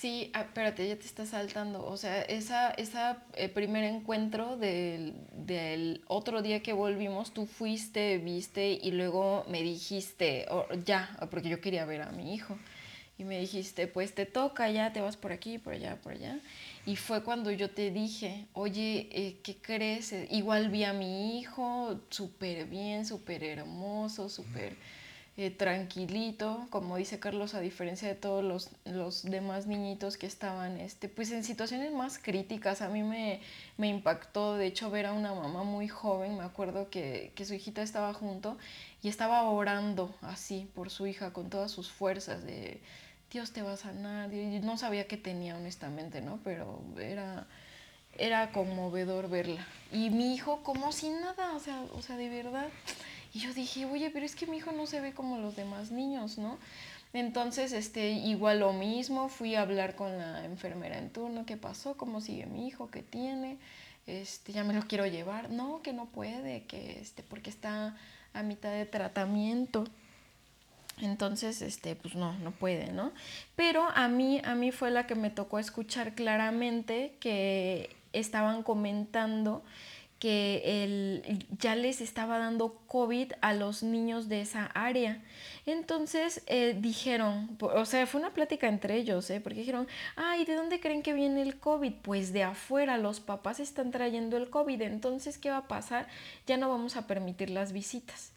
Sí, 0.00 0.30
ah, 0.32 0.42
espérate, 0.42 0.86
ya 0.86 0.94
te 0.96 1.06
está 1.06 1.26
saltando. 1.26 1.84
O 1.84 1.96
sea, 1.96 2.22
esa, 2.22 2.70
esa 2.70 3.24
eh, 3.34 3.48
primer 3.48 3.82
encuentro 3.82 4.56
del, 4.56 5.14
del, 5.32 6.02
otro 6.06 6.40
día 6.40 6.62
que 6.62 6.72
volvimos, 6.72 7.32
tú 7.34 7.46
fuiste, 7.46 8.18
viste 8.18 8.78
y 8.80 8.92
luego 8.92 9.44
me 9.48 9.60
dijiste, 9.60 10.46
ya, 10.84 11.18
porque 11.32 11.48
yo 11.48 11.60
quería 11.60 11.84
ver 11.84 12.02
a 12.02 12.12
mi 12.12 12.32
hijo. 12.32 12.56
Y 13.18 13.24
me 13.24 13.40
dijiste, 13.40 13.88
pues 13.88 14.14
te 14.14 14.24
toca, 14.24 14.70
ya 14.70 14.92
te 14.92 15.00
vas 15.00 15.16
por 15.16 15.32
aquí, 15.32 15.58
por 15.58 15.72
allá, 15.72 15.96
por 15.96 16.12
allá. 16.12 16.38
Y 16.86 16.94
fue 16.94 17.24
cuando 17.24 17.50
yo 17.50 17.68
te 17.68 17.90
dije, 17.90 18.46
oye, 18.52 19.08
eh, 19.10 19.40
¿qué 19.42 19.56
crees? 19.56 20.14
Igual 20.30 20.68
vi 20.68 20.84
a 20.84 20.92
mi 20.92 21.40
hijo, 21.40 22.00
súper 22.10 22.66
bien, 22.66 23.04
súper 23.04 23.42
hermoso, 23.42 24.28
súper 24.28 24.76
eh, 25.40 25.52
tranquilito, 25.52 26.66
como 26.68 26.96
dice 26.96 27.20
Carlos, 27.20 27.54
a 27.54 27.60
diferencia 27.60 28.08
de 28.08 28.16
todos 28.16 28.42
los, 28.42 28.70
los, 28.84 29.22
demás 29.22 29.68
niñitos 29.68 30.16
que 30.16 30.26
estaban 30.26 30.78
este, 30.78 31.08
pues 31.08 31.30
en 31.30 31.44
situaciones 31.44 31.92
más 31.92 32.18
críticas. 32.18 32.82
A 32.82 32.88
mí 32.88 33.04
me, 33.04 33.40
me, 33.76 33.86
impactó, 33.86 34.56
de 34.56 34.66
hecho, 34.66 34.90
ver 34.90 35.06
a 35.06 35.12
una 35.12 35.32
mamá 35.34 35.62
muy 35.62 35.86
joven, 35.86 36.36
me 36.36 36.42
acuerdo 36.42 36.90
que, 36.90 37.30
que, 37.36 37.44
su 37.44 37.54
hijita 37.54 37.82
estaba 37.82 38.12
junto 38.14 38.58
y 39.00 39.08
estaba 39.08 39.44
orando 39.44 40.12
así 40.22 40.68
por 40.74 40.90
su 40.90 41.06
hija 41.06 41.32
con 41.32 41.50
todas 41.50 41.70
sus 41.70 41.88
fuerzas 41.88 42.42
de 42.44 42.80
Dios 43.30 43.52
te 43.52 43.62
va 43.62 43.74
a 43.74 43.76
sanar. 43.76 44.30
No 44.30 44.76
sabía 44.76 45.06
qué 45.06 45.16
tenía 45.16 45.56
honestamente, 45.56 46.20
¿no? 46.20 46.40
Pero 46.42 46.82
era, 46.98 47.46
era 48.16 48.50
conmovedor 48.50 49.30
verla. 49.30 49.64
Y 49.92 50.10
mi 50.10 50.34
hijo 50.34 50.64
como 50.64 50.90
sin 50.90 51.20
nada, 51.20 51.54
o 51.54 51.60
sea, 51.60 51.80
o 51.92 52.02
sea, 52.02 52.16
de 52.16 52.28
verdad 52.28 52.66
y 53.34 53.40
yo 53.40 53.52
dije, 53.52 53.84
oye, 53.84 54.10
pero 54.10 54.24
es 54.24 54.34
que 54.34 54.46
mi 54.46 54.58
hijo 54.58 54.72
no 54.72 54.86
se 54.86 55.00
ve 55.00 55.12
como 55.12 55.38
los 55.38 55.56
demás 55.56 55.90
niños, 55.90 56.38
¿no? 56.38 56.58
Entonces, 57.12 57.72
este, 57.72 58.10
igual 58.10 58.60
lo 58.60 58.72
mismo, 58.72 59.28
fui 59.28 59.54
a 59.54 59.62
hablar 59.62 59.96
con 59.96 60.18
la 60.18 60.44
enfermera 60.44 60.98
en 60.98 61.10
turno, 61.10 61.46
¿qué 61.46 61.56
pasó? 61.56 61.96
¿Cómo 61.96 62.20
sigue 62.20 62.46
mi 62.46 62.66
hijo? 62.66 62.90
¿Qué 62.90 63.02
tiene? 63.02 63.58
Este, 64.06 64.52
ya 64.52 64.64
me 64.64 64.74
lo 64.74 64.82
quiero 64.82 65.06
llevar. 65.06 65.50
No, 65.50 65.80
que 65.82 65.92
no 65.92 66.06
puede, 66.06 66.64
que 66.64 67.00
este, 67.00 67.22
porque 67.22 67.50
está 67.50 67.96
a 68.34 68.42
mitad 68.42 68.72
de 68.72 68.84
tratamiento. 68.86 69.84
Entonces, 71.00 71.62
este, 71.62 71.94
pues 71.96 72.14
no, 72.14 72.36
no 72.38 72.50
puede, 72.50 72.92
¿no? 72.92 73.12
Pero 73.56 73.88
a 73.94 74.08
mí, 74.08 74.40
a 74.44 74.54
mí 74.54 74.72
fue 74.72 74.90
la 74.90 75.06
que 75.06 75.14
me 75.14 75.30
tocó 75.30 75.58
escuchar 75.58 76.14
claramente 76.14 77.14
que 77.20 77.94
estaban 78.12 78.62
comentando 78.62 79.62
que 80.18 80.62
el, 80.64 81.46
ya 81.58 81.76
les 81.76 82.00
estaba 82.00 82.38
dando 82.38 82.74
COVID 82.86 83.32
a 83.40 83.52
los 83.54 83.82
niños 83.82 84.28
de 84.28 84.40
esa 84.40 84.66
área. 84.66 85.22
Entonces 85.64 86.42
eh, 86.46 86.76
dijeron, 86.78 87.56
o 87.60 87.84
sea, 87.84 88.06
fue 88.06 88.20
una 88.20 88.32
plática 88.32 88.68
entre 88.68 88.96
ellos, 88.96 89.30
¿eh? 89.30 89.40
porque 89.40 89.60
dijeron, 89.60 89.86
ay, 90.16 90.44
¿de 90.44 90.54
dónde 90.54 90.80
creen 90.80 91.02
que 91.02 91.12
viene 91.12 91.42
el 91.42 91.58
COVID? 91.58 91.92
Pues 92.02 92.32
de 92.32 92.42
afuera, 92.42 92.98
los 92.98 93.20
papás 93.20 93.60
están 93.60 93.90
trayendo 93.90 94.36
el 94.36 94.50
COVID, 94.50 94.80
entonces, 94.82 95.38
¿qué 95.38 95.50
va 95.50 95.58
a 95.58 95.68
pasar? 95.68 96.08
Ya 96.46 96.56
no 96.56 96.68
vamos 96.68 96.96
a 96.96 97.06
permitir 97.06 97.50
las 97.50 97.72
visitas. 97.72 98.32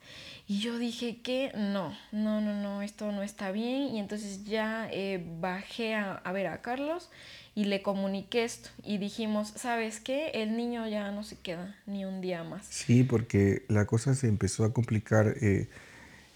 Y 0.48 0.60
yo 0.60 0.78
dije 0.78 1.22
que 1.22 1.52
no, 1.56 1.96
no, 2.12 2.42
no, 2.42 2.54
no, 2.62 2.82
esto 2.82 3.12
no 3.12 3.24
está 3.24 3.52
bien. 3.52 3.96
Y 3.96 4.00
entonces 4.00 4.44
ya 4.44 4.90
eh, 4.92 5.24
bajé 5.40 5.96
a, 5.96 6.16
a 6.16 6.32
ver 6.32 6.48
a 6.48 6.62
Carlos 6.62 7.10
y 7.54 7.66
le 7.66 7.82
comuniqué 7.82 8.44
esto 8.44 8.70
y 8.84 8.98
dijimos, 8.98 9.54
¿sabes 9.56 10.00
qué? 10.00 10.32
El 10.34 10.56
niño 10.56 10.88
ya 10.88 11.12
no 11.12 11.24
se 11.24 11.38
queda 11.38 11.76
ni 11.86 12.06
un 12.06 12.22
día 12.22 12.44
más. 12.44 12.66
Sí, 12.66 13.04
porque 13.04 13.66
la 13.68 13.86
cosa 13.86 14.16
se 14.16 14.28
empezó 14.28 14.64
a 14.64 14.74
complicar 14.74 15.36
eh, 15.42 15.68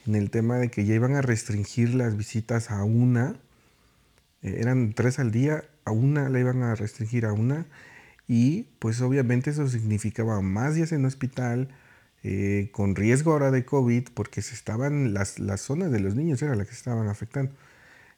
en 0.05 0.15
el 0.15 0.29
tema 0.29 0.57
de 0.57 0.69
que 0.69 0.85
ya 0.85 0.93
iban 0.93 1.15
a 1.15 1.21
restringir 1.21 1.93
las 1.93 2.17
visitas 2.17 2.69
a 2.69 2.83
una, 2.83 3.35
eh, 4.41 4.57
eran 4.59 4.93
tres 4.93 5.19
al 5.19 5.31
día, 5.31 5.63
a 5.85 5.91
una 5.91 6.29
la 6.29 6.39
iban 6.39 6.63
a 6.63 6.75
restringir 6.75 7.25
a 7.25 7.31
una 7.31 7.65
y 8.27 8.63
pues 8.79 8.99
obviamente 9.01 9.51
eso 9.51 9.67
significaba 9.67 10.41
más 10.41 10.75
días 10.75 10.91
en 10.91 11.01
el 11.01 11.05
hospital, 11.05 11.69
eh, 12.27 12.69
con 12.71 12.95
riesgo 12.95 13.33
ahora 13.33 13.51
de 13.51 13.65
COVID, 13.65 14.09
porque 14.15 14.41
se 14.41 14.55
estaban, 14.55 15.13
las, 15.13 15.37
las 15.37 15.61
zonas 15.61 15.91
de 15.91 15.99
los 15.99 16.15
niños 16.15 16.41
era 16.41 16.55
la 16.55 16.65
que 16.65 16.71
se 16.71 16.77
estaban 16.77 17.07
afectando. 17.07 17.53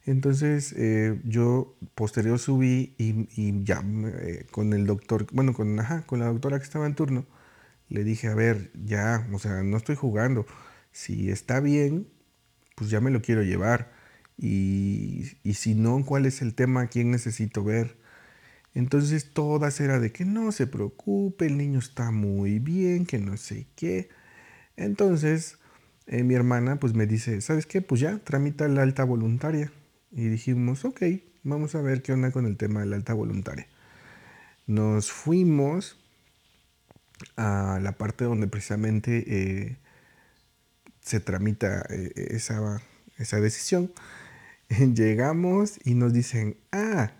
Entonces 0.06 0.74
eh, 0.78 1.20
yo 1.24 1.76
posterior 1.94 2.38
subí 2.38 2.94
y, 2.98 3.28
y 3.36 3.64
ya 3.64 3.82
eh, 3.84 4.46
con 4.50 4.72
el 4.72 4.86
doctor, 4.86 5.26
bueno, 5.32 5.52
con, 5.52 5.78
ajá, 5.78 6.06
con 6.06 6.20
la 6.20 6.26
doctora 6.26 6.58
que 6.58 6.64
estaba 6.64 6.86
en 6.86 6.94
turno, 6.94 7.26
le 7.90 8.02
dije, 8.04 8.28
a 8.28 8.34
ver, 8.34 8.70
ya, 8.86 9.28
o 9.32 9.38
sea, 9.38 9.62
no 9.62 9.76
estoy 9.76 9.96
jugando. 9.96 10.46
Si 10.92 11.30
está 11.30 11.60
bien, 11.60 12.08
pues 12.76 12.90
ya 12.90 13.00
me 13.02 13.10
lo 13.10 13.20
quiero 13.22 13.42
llevar. 13.42 13.92
Y, 14.38 15.32
y 15.42 15.54
si 15.54 15.74
no, 15.74 16.04
¿cuál 16.06 16.26
es 16.26 16.42
el 16.42 16.54
tema? 16.54 16.86
¿Quién 16.88 17.10
necesito 17.10 17.64
ver? 17.64 17.97
Entonces 18.78 19.32
todas 19.32 19.80
era 19.80 19.98
de 19.98 20.12
que 20.12 20.24
no 20.24 20.52
se 20.52 20.68
preocupe, 20.68 21.46
el 21.46 21.56
niño 21.56 21.80
está 21.80 22.12
muy 22.12 22.60
bien, 22.60 23.06
que 23.06 23.18
no 23.18 23.36
sé 23.36 23.66
qué. 23.74 24.08
Entonces 24.76 25.58
eh, 26.06 26.22
mi 26.22 26.34
hermana 26.34 26.78
pues 26.78 26.94
me 26.94 27.08
dice, 27.08 27.40
¿sabes 27.40 27.66
qué? 27.66 27.82
Pues 27.82 28.00
ya, 28.00 28.20
tramita 28.20 28.68
la 28.68 28.82
alta 28.82 29.02
voluntaria. 29.02 29.72
Y 30.12 30.28
dijimos, 30.28 30.84
ok, 30.84 31.02
vamos 31.42 31.74
a 31.74 31.82
ver 31.82 32.02
qué 32.02 32.12
onda 32.12 32.30
con 32.30 32.46
el 32.46 32.56
tema 32.56 32.78
de 32.78 32.86
la 32.86 32.94
alta 32.94 33.14
voluntaria. 33.14 33.66
Nos 34.68 35.10
fuimos 35.10 35.98
a 37.36 37.80
la 37.82 37.98
parte 37.98 38.26
donde 38.26 38.46
precisamente 38.46 39.24
eh, 39.26 39.76
se 41.00 41.18
tramita 41.18 41.84
eh, 41.90 42.12
esa, 42.30 42.80
esa 43.16 43.40
decisión. 43.40 43.92
Llegamos 44.94 45.80
y 45.84 45.94
nos 45.94 46.12
dicen, 46.12 46.58
ah, 46.70 47.10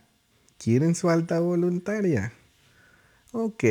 ¿quieren 0.58 0.94
su 0.94 1.08
alta 1.08 1.40
voluntaria? 1.40 2.32
Ok, 3.32 3.64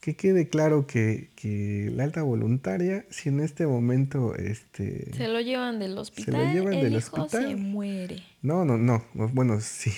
que 0.00 0.16
quede 0.16 0.48
claro 0.48 0.86
que, 0.86 1.30
que, 1.34 1.90
la 1.94 2.04
alta 2.04 2.22
voluntaria, 2.22 3.06
si 3.10 3.30
en 3.30 3.40
este 3.40 3.66
momento 3.66 4.34
este, 4.34 5.10
se 5.14 5.28
lo 5.28 5.40
llevan 5.40 5.78
del 5.78 5.96
hospital, 5.96 6.34
se 6.34 6.46
lo 6.46 6.52
llevan 6.52 6.74
el 6.74 6.84
del 6.84 6.96
hijo 6.96 7.22
hospital, 7.22 7.48
se 7.48 7.56
muere. 7.56 8.22
No, 8.42 8.64
no, 8.64 8.76
no, 8.76 9.04
bueno, 9.14 9.60
sí, 9.60 9.92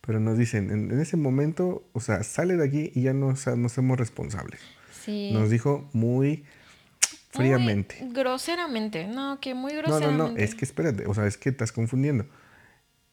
pero 0.00 0.20
nos 0.20 0.38
dicen, 0.38 0.70
en, 0.70 0.92
en, 0.92 1.00
ese 1.00 1.16
momento, 1.16 1.82
o 1.92 2.00
sea, 2.00 2.22
sale 2.22 2.56
de 2.56 2.64
aquí 2.64 2.92
y 2.94 3.02
ya 3.02 3.12
no, 3.12 3.28
o 3.28 3.36
sea, 3.36 3.56
no 3.56 3.68
somos 3.68 3.98
responsables. 3.98 4.60
Sí. 5.04 5.30
Nos 5.32 5.50
dijo 5.50 5.88
muy 5.92 6.44
fríamente. 7.30 7.96
Muy 8.02 8.14
groseramente, 8.14 9.06
no, 9.08 9.40
que 9.40 9.54
muy 9.54 9.74
groseramente. 9.74 10.16
No, 10.16 10.28
no, 10.28 10.32
no, 10.34 10.36
es 10.36 10.54
que 10.54 10.64
espérate, 10.64 11.06
o 11.06 11.14
sea, 11.14 11.26
es 11.26 11.36
que 11.36 11.48
estás 11.48 11.72
confundiendo. 11.72 12.26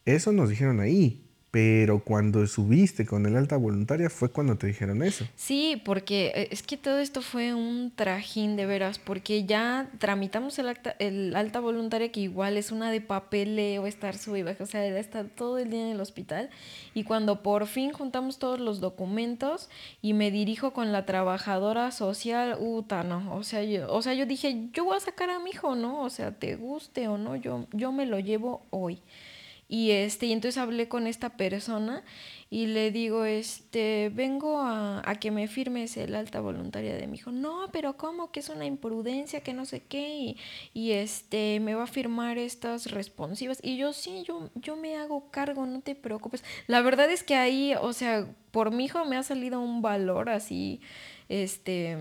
Eso 0.04 0.32
nos 0.32 0.48
dijeron 0.50 0.80
ahí, 0.80 1.27
pero 1.50 2.04
cuando 2.04 2.46
subiste 2.46 3.06
con 3.06 3.24
el 3.24 3.34
alta 3.36 3.56
voluntaria 3.56 4.10
fue 4.10 4.30
cuando 4.30 4.56
te 4.56 4.66
dijeron 4.66 5.02
eso. 5.02 5.24
Sí, 5.34 5.80
porque 5.82 6.32
eh, 6.34 6.48
es 6.50 6.62
que 6.62 6.76
todo 6.76 6.98
esto 6.98 7.22
fue 7.22 7.54
un 7.54 7.90
trajín 7.94 8.56
de 8.56 8.66
veras, 8.66 8.98
porque 8.98 9.44
ya 9.44 9.88
tramitamos 9.98 10.58
el, 10.58 10.68
acta, 10.68 10.94
el 10.98 11.34
alta 11.34 11.60
voluntaria, 11.60 12.12
que 12.12 12.20
igual 12.20 12.58
es 12.58 12.70
una 12.70 12.90
de 12.90 13.00
papeleo, 13.00 13.86
estar 13.86 14.16
sube 14.16 14.38
o 14.60 14.66
sea, 14.66 14.84
era 14.84 14.98
estar 14.98 15.26
todo 15.26 15.58
el 15.58 15.70
día 15.70 15.82
en 15.82 15.92
el 15.92 16.00
hospital. 16.00 16.50
Y 16.94 17.04
cuando 17.04 17.42
por 17.42 17.66
fin 17.66 17.92
juntamos 17.92 18.38
todos 18.38 18.60
los 18.60 18.80
documentos 18.80 19.70
y 20.02 20.12
me 20.12 20.30
dirijo 20.30 20.72
con 20.72 20.92
la 20.92 21.06
trabajadora 21.06 21.90
social, 21.92 22.56
uta, 22.60 23.04
no, 23.04 23.34
o 23.34 23.42
sea, 23.42 23.62
yo, 23.62 23.92
o 23.92 24.02
sea, 24.02 24.12
yo 24.14 24.26
dije, 24.26 24.68
yo 24.72 24.84
voy 24.84 24.96
a 24.96 25.00
sacar 25.00 25.30
a 25.30 25.38
mi 25.38 25.50
hijo, 25.50 25.74
¿no? 25.74 26.02
O 26.02 26.10
sea, 26.10 26.32
te 26.32 26.56
guste 26.56 27.08
o 27.08 27.16
no, 27.16 27.36
yo, 27.36 27.66
yo 27.72 27.90
me 27.90 28.04
lo 28.04 28.18
llevo 28.18 28.62
hoy. 28.70 29.00
Y 29.68 29.90
este, 29.90 30.26
y 30.26 30.32
entonces 30.32 30.56
hablé 30.56 30.88
con 30.88 31.06
esta 31.06 31.36
persona 31.36 32.02
y 32.48 32.66
le 32.66 32.90
digo, 32.90 33.26
este, 33.26 34.10
vengo 34.14 34.60
a, 34.60 35.02
a, 35.04 35.16
que 35.16 35.30
me 35.30 35.46
firmes 35.46 35.98
el 35.98 36.14
alta 36.14 36.40
voluntaria 36.40 36.96
de 36.96 37.06
mi 37.06 37.18
hijo. 37.18 37.30
No, 37.30 37.68
pero 37.70 37.98
¿cómo? 37.98 38.32
Que 38.32 38.40
es 38.40 38.48
una 38.48 38.64
imprudencia, 38.64 39.42
que 39.42 39.52
no 39.52 39.66
sé 39.66 39.82
qué, 39.82 40.16
y, 40.16 40.36
y 40.72 40.92
este, 40.92 41.60
me 41.60 41.74
va 41.74 41.82
a 41.82 41.86
firmar 41.86 42.38
estas 42.38 42.90
responsivas. 42.90 43.58
Y 43.62 43.76
yo, 43.76 43.92
sí, 43.92 44.22
yo, 44.26 44.48
yo 44.54 44.76
me 44.76 44.96
hago 44.96 45.30
cargo, 45.30 45.66
no 45.66 45.82
te 45.82 45.94
preocupes. 45.94 46.42
La 46.66 46.80
verdad 46.80 47.10
es 47.10 47.22
que 47.22 47.36
ahí, 47.36 47.74
o 47.78 47.92
sea, 47.92 48.26
por 48.50 48.70
mi 48.70 48.86
hijo 48.86 49.04
me 49.04 49.18
ha 49.18 49.22
salido 49.22 49.60
un 49.60 49.82
valor 49.82 50.30
así, 50.30 50.80
este 51.28 51.98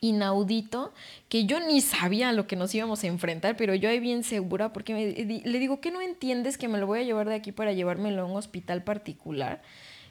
inaudito 0.00 0.92
que 1.28 1.46
yo 1.46 1.60
ni 1.60 1.80
sabía 1.80 2.30
a 2.30 2.32
lo 2.32 2.46
que 2.46 2.56
nos 2.56 2.74
íbamos 2.74 3.04
a 3.04 3.06
enfrentar, 3.06 3.56
pero 3.56 3.74
yo 3.74 3.88
ahí 3.88 4.00
bien 4.00 4.24
segura 4.24 4.72
porque 4.72 4.94
me, 4.94 5.40
le 5.40 5.58
digo 5.58 5.80
que 5.80 5.90
no 5.90 6.00
entiendes 6.00 6.58
que 6.58 6.68
me 6.68 6.78
lo 6.78 6.86
voy 6.86 7.00
a 7.00 7.02
llevar 7.02 7.28
de 7.28 7.34
aquí 7.34 7.52
para 7.52 7.72
llevármelo 7.72 8.22
a 8.22 8.24
un 8.24 8.36
hospital 8.36 8.82
particular 8.82 9.62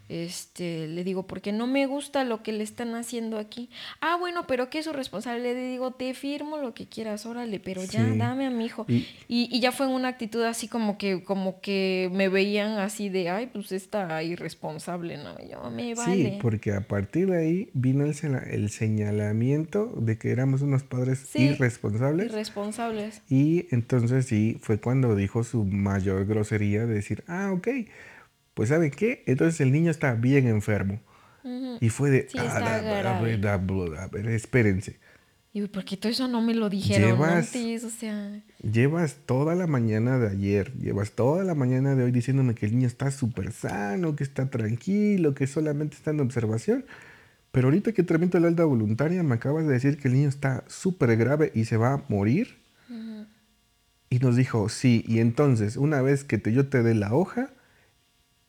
este, 0.10 0.88
le 0.88 1.04
digo, 1.04 1.28
porque 1.28 1.52
no 1.52 1.68
me 1.68 1.86
gusta 1.86 2.24
lo 2.24 2.42
que 2.42 2.52
le 2.52 2.64
están 2.64 2.96
haciendo 2.96 3.38
aquí. 3.38 3.70
Ah, 4.02 4.18
bueno, 4.20 4.48
pero 4.48 4.70
¿qué 4.70 4.80
es 4.80 4.86
su 4.86 4.92
responsable? 4.92 5.54
Le 5.54 5.70
digo, 5.70 5.92
te 5.92 6.16
firmo 6.16 6.58
lo 6.58 6.74
que 6.74 6.88
quieras, 6.88 7.28
órale, 7.28 7.60
pero 7.60 7.84
ya, 7.84 8.04
dame 8.16 8.48
a 8.48 8.50
mi 8.50 8.66
hijo. 8.66 8.86
Y, 8.88 9.06
y, 9.28 9.60
ya 9.60 9.72
fue 9.72 9.86
en 9.86 9.92
una 9.94 10.08
actitud 10.08 10.44
así 10.44 10.68
como 10.68 10.98
que, 10.98 11.24
como 11.24 11.62
que 11.62 12.10
me 12.12 12.28
veían 12.28 12.80
así 12.80 13.10
de, 13.10 13.30
ay, 13.30 13.48
pues 13.54 13.72
está 13.72 14.24
irresponsable, 14.24 15.18
¿no? 15.18 15.38
Yo, 15.48 15.70
me 15.70 15.94
vale. 15.94 16.32
Sí, 16.32 16.40
porque 16.42 16.74
a 16.74 16.82
partir 16.82 17.30
de 17.30 17.38
ahí 17.38 17.70
vino 17.74 18.04
el, 18.04 18.16
el 18.50 18.70
señalamiento 18.72 19.94
de 19.96 20.18
que 20.18 20.32
éramos 20.32 20.64
unos 20.64 20.82
padres 20.82 21.36
irresponsables. 21.36 22.32
Irresponsables. 22.32 23.22
Y 23.30 23.68
entonces 23.70 24.26
sí, 24.26 24.58
fue 24.60 24.80
cuando 24.80 25.16
dijo 25.16 25.44
su 25.44 25.66
mayor 25.66 26.26
grosería 26.26 26.88
de 26.88 26.96
decir, 26.96 27.24
ah, 27.28 27.52
ok 27.54 27.68
pues 28.60 28.68
¿saben 28.68 28.92
qué? 28.92 29.24
Entonces 29.26 29.62
el 29.62 29.72
niño 29.72 29.90
está 29.90 30.16
bien 30.16 30.46
enfermo. 30.46 31.00
Y 31.80 31.88
fue 31.88 32.10
de, 32.10 32.28
sí, 32.30 32.38
ah, 32.38 33.16
a, 33.16 33.22
ver, 33.22 34.28
espérense. 34.28 35.00
Y 35.54 35.66
porque 35.68 35.96
todo 35.96 36.12
eso 36.12 36.28
no 36.28 36.42
me 36.42 36.54
lo 36.54 36.70
dijeron 36.70 37.10
llevas, 37.10 37.56
antes, 37.56 37.86
o 37.86 37.90
sea... 37.90 38.44
Llevas 38.62 39.16
toda 39.26 39.56
la 39.56 39.66
mañana 39.66 40.20
de 40.20 40.28
ayer, 40.28 40.74
llevas 40.74 41.12
toda 41.12 41.46
la 41.46 41.56
mañana 41.56 41.96
de 41.96 42.04
hoy 42.04 42.12
diciéndome 42.12 42.54
que 42.54 42.66
el 42.66 42.74
niño 42.74 42.88
está 42.88 43.12
súper 43.12 43.54
sano, 43.54 44.18
que 44.18 44.26
está 44.26 44.50
tranquilo, 44.50 45.34
que 45.34 45.48
solamente 45.48 45.96
está 45.96 46.12
en 46.12 46.20
observación. 46.20 46.84
Pero 47.54 47.70
ahorita 47.70 47.94
que 47.94 48.04
tramito 48.04 48.42
la 48.42 48.50
alta 48.50 48.66
voluntaria 48.66 49.24
me 49.24 49.36
acabas 49.36 49.68
de 49.68 49.72
decir 49.72 49.98
que 50.00 50.10
el 50.10 50.16
niño 50.16 50.28
está 50.28 50.66
súper 50.68 51.16
grave 51.16 51.54
y 51.56 51.64
se 51.64 51.78
va 51.78 51.94
a 51.94 52.04
morir. 52.10 52.58
Uh 52.90 52.94
-huh. 52.94 53.28
Y 54.10 54.20
nos 54.20 54.36
dijo, 54.36 54.68
sí, 54.68 55.06
y 55.08 55.20
entonces 55.20 55.78
una 55.78 56.02
vez 56.02 56.26
que 56.26 56.38
te, 56.38 56.52
yo 56.52 56.68
te 56.68 56.84
dé 56.84 56.94
la 56.94 57.14
hoja, 57.14 57.54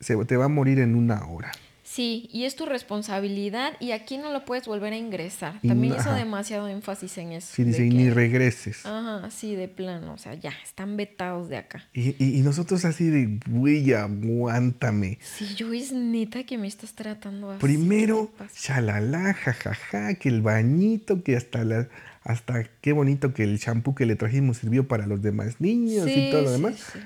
se 0.01 0.17
te 0.25 0.37
va 0.37 0.45
a 0.45 0.49
morir 0.49 0.79
en 0.79 0.95
una 0.95 1.25
hora. 1.25 1.51
Sí, 1.83 2.29
y 2.31 2.45
es 2.45 2.55
tu 2.55 2.65
responsabilidad 2.65 3.73
y 3.81 3.91
aquí 3.91 4.17
no 4.17 4.31
lo 4.31 4.45
puedes 4.45 4.65
volver 4.65 4.93
a 4.93 4.95
ingresar. 4.95 5.59
También 5.59 5.95
hizo 5.99 6.13
demasiado 6.13 6.69
énfasis 6.69 7.17
en 7.17 7.33
eso. 7.33 7.49
Sí, 7.53 7.65
dice, 7.65 7.85
y 7.85 7.89
ni 7.89 8.09
regreses. 8.09 8.85
Ajá, 8.85 9.29
sí, 9.29 9.55
de 9.55 9.67
plano, 9.67 10.13
o 10.13 10.17
sea, 10.17 10.35
ya, 10.35 10.53
están 10.63 10.95
vetados 10.95 11.49
de 11.49 11.57
acá. 11.57 11.89
Y, 11.91 12.11
y, 12.23 12.39
y 12.39 12.41
nosotros 12.43 12.85
así 12.85 13.07
de, 13.07 13.41
güey, 13.45 13.93
aguántame. 13.93 15.19
Sí, 15.21 15.53
yo 15.55 15.73
es 15.73 15.91
neta 15.91 16.45
que 16.45 16.57
me 16.57 16.67
estás 16.67 16.93
tratando 16.93 17.51
así. 17.51 17.59
Primero, 17.59 18.31
shalala, 18.55 19.33
jajaja, 19.33 20.13
que 20.13 20.29
el 20.29 20.41
bañito, 20.41 21.23
que 21.23 21.35
hasta 21.35 21.65
la... 21.65 21.89
Hasta 22.23 22.69
qué 22.81 22.93
bonito 22.93 23.33
que 23.33 23.43
el 23.43 23.59
champú 23.59 23.95
que 23.95 24.05
le 24.05 24.15
trajimos 24.15 24.57
sirvió 24.57 24.87
para 24.87 25.07
los 25.07 25.23
demás 25.23 25.59
niños 25.59 26.05
sí, 26.05 26.27
y 26.27 26.31
todo 26.31 26.43
lo 26.43 26.47
sí, 26.47 26.53
demás. 26.53 26.75
Sí. 26.93 26.99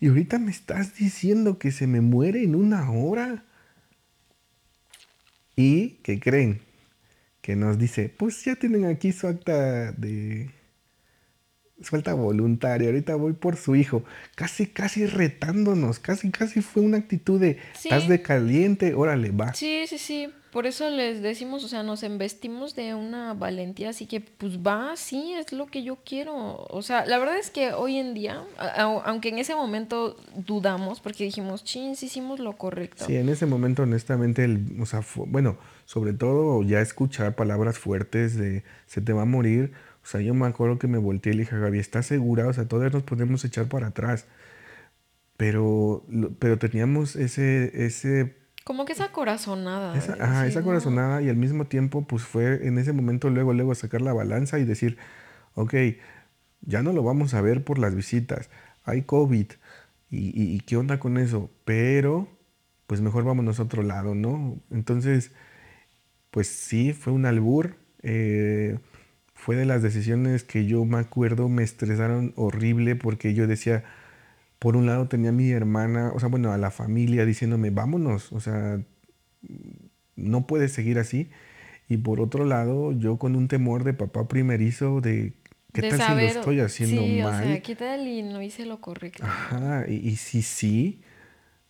Y 0.00 0.08
ahorita 0.08 0.38
me 0.38 0.50
estás 0.50 0.96
diciendo 0.96 1.58
que 1.58 1.72
se 1.72 1.86
me 1.86 2.00
muere 2.00 2.42
en 2.42 2.54
una 2.54 2.90
hora. 2.90 3.44
¿Y 5.56 5.98
qué 6.02 6.20
creen? 6.20 6.60
Que 7.40 7.56
nos 7.56 7.78
dice, 7.78 8.12
pues 8.14 8.44
ya 8.44 8.56
tienen 8.56 8.84
aquí 8.84 9.12
su 9.12 9.26
acta 9.26 9.92
de 9.92 10.50
suelta 11.82 12.14
voluntaria, 12.14 12.88
ahorita 12.88 13.14
voy 13.16 13.34
por 13.34 13.56
su 13.56 13.76
hijo, 13.76 14.02
casi, 14.34 14.66
casi 14.66 15.06
retándonos, 15.06 15.98
casi, 15.98 16.30
casi 16.30 16.62
fue 16.62 16.82
una 16.82 16.96
actitud 16.98 17.38
de, 17.40 17.58
Sí. 17.74 17.88
estás 17.88 18.08
de 18.08 18.22
caliente, 18.22 18.94
órale, 18.94 19.30
va. 19.30 19.52
Sí, 19.54 19.84
sí, 19.86 19.98
sí. 19.98 20.28
Por 20.56 20.66
eso 20.66 20.88
les 20.88 21.20
decimos, 21.20 21.64
o 21.64 21.68
sea, 21.68 21.82
nos 21.82 22.02
embestimos 22.02 22.74
de 22.74 22.94
una 22.94 23.34
valentía, 23.34 23.90
así 23.90 24.06
que 24.06 24.22
pues 24.22 24.60
va, 24.60 24.96
sí, 24.96 25.34
es 25.34 25.52
lo 25.52 25.66
que 25.66 25.82
yo 25.82 25.98
quiero. 26.02 26.64
O 26.70 26.80
sea, 26.80 27.04
la 27.04 27.18
verdad 27.18 27.36
es 27.36 27.50
que 27.50 27.74
hoy 27.74 27.98
en 27.98 28.14
día, 28.14 28.42
aunque 28.78 29.28
en 29.28 29.38
ese 29.38 29.54
momento 29.54 30.16
dudamos, 30.34 31.00
porque 31.00 31.24
dijimos, 31.24 31.62
chin, 31.62 31.94
sí 31.94 32.06
hicimos 32.06 32.40
lo 32.40 32.56
correcto. 32.56 33.04
Sí, 33.04 33.16
en 33.16 33.28
ese 33.28 33.44
momento, 33.44 33.82
honestamente, 33.82 34.44
el, 34.44 34.64
o 34.80 34.86
sea, 34.86 35.04
bueno, 35.26 35.58
sobre 35.84 36.14
todo 36.14 36.62
ya 36.62 36.80
escuchar 36.80 37.34
palabras 37.34 37.78
fuertes 37.78 38.34
de 38.34 38.64
se 38.86 39.02
te 39.02 39.12
va 39.12 39.20
a 39.20 39.26
morir. 39.26 39.72
O 40.02 40.06
sea, 40.06 40.22
yo 40.22 40.32
me 40.32 40.46
acuerdo 40.46 40.78
que 40.78 40.86
me 40.86 40.96
volteé 40.96 41.34
y 41.34 41.36
le 41.36 41.42
dije 41.42 41.54
a 41.54 41.58
Gaby, 41.58 41.80
¿estás 41.80 42.06
segura? 42.06 42.48
O 42.48 42.52
sea, 42.54 42.66
todavía 42.66 42.94
nos 42.94 43.02
podemos 43.02 43.44
echar 43.44 43.66
para 43.66 43.88
atrás. 43.88 44.24
Pero, 45.36 46.02
pero 46.38 46.58
teníamos 46.58 47.14
ese, 47.14 47.84
ese, 47.84 48.45
Como 48.66 48.84
que 48.84 48.94
esa 48.94 49.12
corazonada. 49.12 49.96
esa, 49.96 50.14
ajá, 50.14 50.42
decir, 50.42 50.50
esa 50.50 50.60
"No". 50.60 50.66
corazonada 50.66 51.22
y 51.22 51.28
al 51.28 51.36
mismo 51.36 51.66
tiempo, 51.66 52.04
pues 52.04 52.24
fue 52.24 52.66
en 52.66 52.78
ese 52.78 52.92
momento 52.92 53.30
luego, 53.30 53.52
luego 53.52 53.72
sacar 53.76 54.02
la 54.02 54.12
balanza 54.12 54.58
y 54.58 54.64
decir, 54.64 54.98
ok, 55.54 55.72
ya 56.62 56.82
no 56.82 56.92
lo 56.92 57.04
vamos 57.04 57.34
a 57.34 57.40
ver 57.40 57.62
por 57.62 57.78
las 57.78 57.94
visitas, 57.94 58.50
hay 58.84 59.02
COVID, 59.02 59.46
y, 60.10 60.18
y- 60.42 60.56
y 60.56 60.60
qué 60.60 60.76
onda 60.76 60.98
con 60.98 61.16
eso, 61.16 61.48
pero 61.64 62.28
pues 62.88 63.00
mejor 63.00 63.22
vámonos 63.22 63.60
a 63.60 63.62
otro 63.62 63.84
lado, 63.84 64.16
¿no? 64.16 64.58
Entonces, 64.72 65.30
pues 66.32 66.48
sí, 66.48 66.92
fue 66.92 67.12
un 67.12 67.24
albur. 67.24 67.76
eh, 68.02 68.78
fue 69.34 69.54
de 69.56 69.64
las 69.66 69.82
decisiones 69.82 70.42
que 70.44 70.66
yo 70.66 70.84
me 70.84 70.98
acuerdo 70.98 71.48
me 71.48 71.62
estresaron 71.62 72.32
horrible 72.36 72.96
porque 72.96 73.32
yo 73.34 73.46
decía, 73.46 73.84
por 74.66 74.76
un 74.76 74.84
lado 74.84 75.06
tenía 75.06 75.30
a 75.30 75.32
mi 75.32 75.48
hermana, 75.52 76.10
o 76.12 76.18
sea, 76.18 76.28
bueno, 76.28 76.50
a 76.50 76.58
la 76.58 76.72
familia 76.72 77.24
diciéndome, 77.24 77.70
vámonos, 77.70 78.32
o 78.32 78.40
sea, 78.40 78.80
no 80.16 80.48
puedes 80.48 80.72
seguir 80.72 80.98
así. 80.98 81.30
Y 81.88 81.98
por 81.98 82.20
otro 82.20 82.44
lado, 82.44 82.90
yo 82.90 83.16
con 83.16 83.36
un 83.36 83.46
temor 83.46 83.84
de 83.84 83.94
papá 83.94 84.26
primerizo 84.26 85.00
de 85.00 85.34
qué 85.72 85.82
tal 85.82 86.02
si 86.02 86.10
lo 86.10 86.18
estoy 86.18 86.58
haciendo 86.58 87.02
mal. 87.02 87.44
O 87.44 87.46
sea, 87.46 87.62
qué 87.62 87.76
tal 87.76 88.08
y 88.08 88.24
no 88.24 88.42
hice 88.42 88.66
lo 88.66 88.80
correcto. 88.80 89.22
Ajá, 89.24 89.84
y, 89.86 90.16
si 90.16 90.42
sí, 90.42 91.00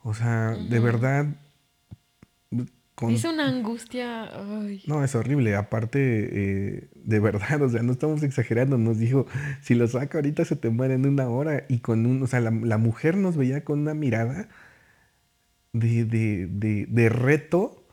o 0.02 0.14
sea, 0.14 0.52
de 0.52 0.80
verdad. 0.80 1.26
Con... 2.96 3.12
Hice 3.12 3.28
una 3.28 3.46
angustia. 3.46 4.28
No, 4.86 5.04
es 5.04 5.14
horrible. 5.14 5.54
Aparte, 5.54 5.98
eh, 6.00 6.88
de 6.94 7.20
verdad, 7.20 7.62
o 7.62 7.68
sea, 7.68 7.82
no 7.82 7.92
estamos 7.92 8.24
exagerando. 8.24 8.76
Nos 8.78 8.98
dijo, 8.98 9.26
si 9.62 9.76
lo 9.76 9.86
saca 9.86 10.18
ahorita 10.18 10.44
se 10.44 10.56
te 10.56 10.70
muere 10.70 10.94
en 10.94 11.06
una 11.06 11.28
hora. 11.28 11.64
Y 11.68 11.78
con 11.78 12.04
un, 12.06 12.22
o 12.24 12.26
sea, 12.26 12.40
la, 12.40 12.78
mujer 12.78 13.16
nos 13.16 13.36
veía 13.36 13.62
con 13.64 13.78
una 13.78 13.94
mirada 13.94 14.48
de, 15.72 16.04
de, 16.04 16.48
de, 16.48 16.86
de 16.86 17.08
reto 17.08 17.86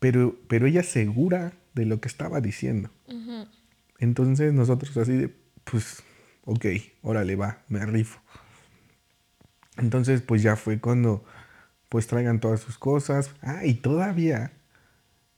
pero, 0.00 0.34
pero 0.48 0.66
ella 0.66 0.82
segura 0.82 1.52
de 1.74 1.84
lo 1.86 2.00
que 2.00 2.08
estaba 2.08 2.40
diciendo. 2.40 2.90
Entonces 3.98 4.52
nosotros 4.54 4.96
así 4.96 5.12
de, 5.12 5.36
pues, 5.64 6.02
ok, 6.46 6.64
órale, 7.02 7.36
va, 7.36 7.62
me 7.68 7.84
rifo. 7.84 8.20
Entonces, 9.76 10.22
pues 10.22 10.42
ya 10.42 10.56
fue 10.56 10.80
cuando, 10.80 11.22
pues 11.90 12.06
traigan 12.06 12.40
todas 12.40 12.60
sus 12.60 12.78
cosas. 12.78 13.34
Ah, 13.42 13.66
y 13.66 13.74
todavía 13.74 14.52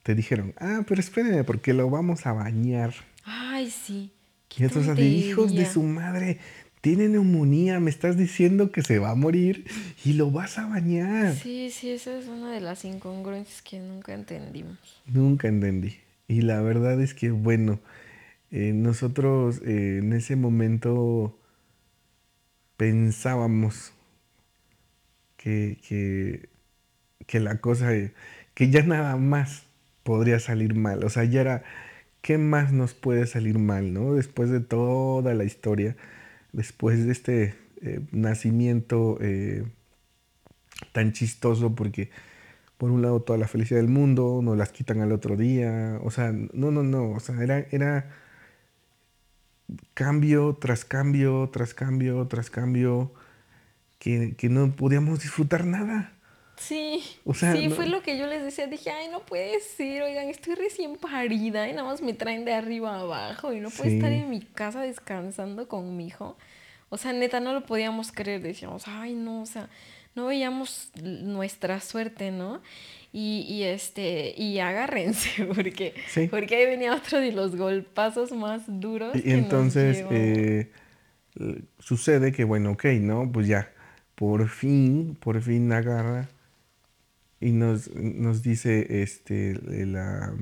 te 0.05 0.15
dijeron, 0.15 0.55
ah, 0.59 0.83
pero 0.87 1.01
espérenme, 1.01 1.43
porque 1.43 1.73
lo 1.73 1.91
vamos 1.91 2.27
a 2.27 2.33
bañar. 2.33 2.95
Ay, 3.25 3.71
sí. 3.71 4.13
Y 4.57 4.65
entonces, 4.65 4.95
de 4.95 5.05
hijos 5.05 5.55
de 5.55 5.65
su 5.65 5.83
madre, 5.83 6.39
tiene 6.83 7.09
neumonía, 7.09 7.81
me 7.81 7.89
estás 7.89 8.19
diciendo 8.19 8.71
que 8.71 8.83
se 8.83 8.99
va 8.99 9.11
a 9.11 9.15
morir 9.15 9.65
y 10.05 10.13
lo 10.13 10.31
vas 10.31 10.59
a 10.59 10.67
bañar. 10.67 11.35
Sí, 11.35 11.71
sí, 11.71 11.91
esa 11.91 12.19
es 12.19 12.27
una 12.27 12.53
de 12.53 12.61
las 12.61 12.85
incongruencias 12.85 13.63
que 13.63 13.79
nunca 13.79 14.13
entendimos. 14.13 14.79
Nunca 15.07 15.49
entendí. 15.49 15.97
Y 16.29 16.43
la 16.43 16.61
verdad 16.61 17.01
es 17.01 17.15
que, 17.15 17.31
bueno, 17.31 17.81
eh, 18.51 18.73
nosotros 18.75 19.63
eh, 19.65 20.01
en 20.03 20.13
ese 20.13 20.37
momento 20.37 21.39
pensábamos 22.77 23.92
que, 25.43 26.49
que, 27.27 27.41
la 27.41 27.61
cosa, 27.61 27.91
que 28.55 28.71
ya 28.71 28.83
nada 28.83 29.17
más 29.17 29.65
podría 30.03 30.41
salir 30.41 30.75
mal. 30.75 31.05
O 31.05 31.11
sea, 31.11 31.25
ya 31.25 31.41
era, 31.41 31.65
¿qué 32.23 32.39
más 32.39 32.73
nos 32.73 32.95
puede 32.95 33.27
salir 33.27 33.59
mal, 33.59 33.93
no? 33.93 34.15
Después 34.15 34.51
de 34.51 34.61
toda 34.61 35.35
la 35.35 35.45
historia 35.45 35.97
después 36.53 37.05
de 37.05 37.13
este 37.13 37.55
eh, 37.81 38.01
nacimiento 38.13 39.19
eh, 39.21 39.65
tan 40.93 41.13
chistoso 41.13 41.75
porque 41.75 42.11
por 42.79 42.91
un 42.91 43.03
lado 43.03 43.23
toda 43.23 43.39
la 43.39 43.49
felicidad 43.49 43.81
del 43.81 43.89
mundo, 43.89 44.41
nos 44.43 44.57
las 44.57 44.73
quitan 44.73 45.01
al 45.01 45.13
otro 45.13 45.37
día, 45.37 46.01
o 46.03 46.11
sea, 46.11 46.33
no, 46.33 46.73
no, 46.73 46.83
no, 46.83 47.13
o 47.13 47.21
sea, 47.21 47.41
era, 47.43 47.61
era 47.71 48.11
cambio 49.95 50.59
tras 50.61 50.85
cambio, 50.85 51.49
tras 51.53 51.75
cambio, 51.75 52.27
tras 52.27 52.51
cambio, 52.51 53.13
que, 54.03 54.49
no 54.49 54.75
podíamos 54.75 55.21
disfrutar 55.21 55.65
nada. 55.65 56.13
Sí, 56.57 57.03
o 57.25 57.35
sea, 57.35 57.55
sí, 57.55 57.69
fue 57.71 57.87
lo 57.87 58.03
que 58.03 58.19
yo 58.19 58.27
les 58.27 58.43
decía. 58.43 58.67
Dije, 58.67 58.91
ay, 58.91 59.09
no 59.09 59.21
puede 59.21 59.61
ser, 59.61 60.03
oigan, 60.03 60.29
estoy 60.29 60.55
recién 60.55 60.97
parida 60.97 61.69
y 61.69 61.73
nada 61.73 61.85
más 61.85 62.03
me 62.03 62.13
traen 62.13 62.45
de 62.45 62.53
arriba 62.53 62.99
abajo 62.99 63.53
y 63.53 63.61
no 63.61 63.71
puedo 63.71 63.91
estar 63.91 64.13
en 64.13 64.29
mi 64.29 64.41
casa 64.41 64.83
descansando 64.83 65.69
con 65.69 65.97
mi 65.97 66.09
hijo. 66.09 66.37
O 66.89 66.99
sea, 66.99 67.13
neta, 67.13 67.41
no 67.41 67.53
lo 67.53 67.65
podíamos 67.65 68.13
creer. 68.13 68.43
Decíamos, 68.43 68.85
ay, 68.87 69.15
no, 69.15 69.43
o 69.43 69.47
sea, 69.47 69.69
no 70.15 70.27
veíamos 70.27 70.91
nuestra 71.01 71.81
suerte, 71.81 72.33
¿no? 72.33 72.61
Y, 73.13 73.47
y 73.49 73.63
este, 73.63 74.35
y 74.37 74.59
agárrense, 74.59 75.45
porque, 75.55 75.95
porque 76.31 76.57
ahí 76.57 76.67
venía 76.67 76.95
otro 76.95 77.21
de 77.21 77.31
los 77.31 77.55
golpazos 77.55 78.33
más 78.33 78.63
duros. 78.67 79.15
Y, 79.15 79.31
entonces 79.31 80.05
eh, 80.11 80.71
sucede 81.79 82.33
que, 82.33 82.45
bueno, 82.45 82.73
ok, 82.73 82.85
¿no? 83.01 83.31
Pues 83.31 83.47
ya, 83.47 83.71
por 84.15 84.49
fin, 84.49 85.17
por 85.21 85.41
fin 85.41 85.73
agarra 85.73 86.29
y 87.41 87.53
nos, 87.53 87.95
nos 87.95 88.43
dice 88.43 89.03
este, 89.03 89.55
la, 89.87 90.33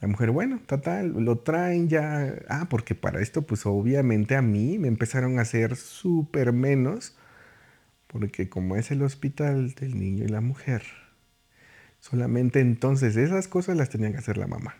la 0.00 0.08
mujer, 0.08 0.30
bueno, 0.30 0.60
total, 0.66 1.12
lo 1.12 1.38
traen 1.40 1.88
ya. 1.88 2.34
Ah, 2.48 2.68
porque 2.70 2.94
para 2.94 3.20
esto, 3.20 3.42
pues 3.42 3.66
obviamente 3.66 4.34
a 4.34 4.42
mí 4.42 4.78
me 4.78 4.88
empezaron 4.88 5.38
a 5.38 5.42
hacer 5.42 5.76
súper 5.76 6.52
menos. 6.52 7.16
Porque 8.06 8.48
como 8.48 8.76
es 8.76 8.90
el 8.90 9.02
hospital 9.02 9.74
del 9.74 9.98
niño 9.98 10.24
y 10.24 10.28
la 10.28 10.40
mujer, 10.40 10.82
solamente 12.00 12.60
entonces 12.60 13.16
esas 13.16 13.46
cosas 13.46 13.76
las 13.76 13.90
tenía 13.90 14.10
que 14.10 14.18
hacer 14.18 14.36
la 14.36 14.48
mamá. 14.48 14.76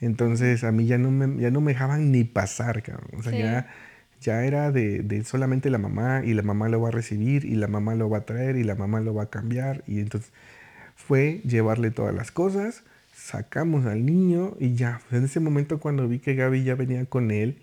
Entonces 0.00 0.62
a 0.62 0.70
mí 0.70 0.86
ya 0.86 0.98
no 0.98 1.10
me, 1.10 1.40
ya 1.40 1.50
no 1.50 1.60
me 1.60 1.72
dejaban 1.72 2.12
ni 2.12 2.24
pasar, 2.24 2.82
cabrón. 2.82 3.10
O 3.18 3.22
sea, 3.22 3.32
ya, 3.32 3.70
ya 4.24 4.44
era 4.44 4.72
de, 4.72 5.22
solamente 5.24 5.70
la 5.70 5.78
mamá 5.78 6.22
y 6.24 6.34
la 6.34 6.42
mamá 6.42 6.68
lo 6.68 6.80
va 6.80 6.88
a 6.88 6.92
recibir 6.92 7.44
y 7.44 7.54
la 7.54 7.68
mamá 7.68 7.94
lo 7.94 8.08
va 8.10 8.18
a 8.18 8.24
traer 8.26 8.56
y 8.56 8.64
la 8.64 8.74
mamá 8.74 9.00
lo 9.00 9.14
va 9.14 9.24
a 9.24 9.30
cambiar. 9.30 9.84
Y 9.86 10.00
entonces 10.00 10.32
fue 10.96 11.40
llevarle 11.44 11.90
todas 11.90 12.14
las 12.14 12.30
cosas 12.30 12.84
sacamos 13.24 13.86
al 13.86 14.04
niño 14.04 14.54
y 14.60 14.74
ya, 14.74 15.00
pues, 15.08 15.18
en 15.20 15.24
ese 15.24 15.40
momento 15.40 15.80
cuando 15.80 16.06
vi 16.08 16.18
que 16.18 16.34
Gaby 16.34 16.62
ya 16.64 16.74
venía 16.74 17.06
con 17.06 17.30
él, 17.30 17.58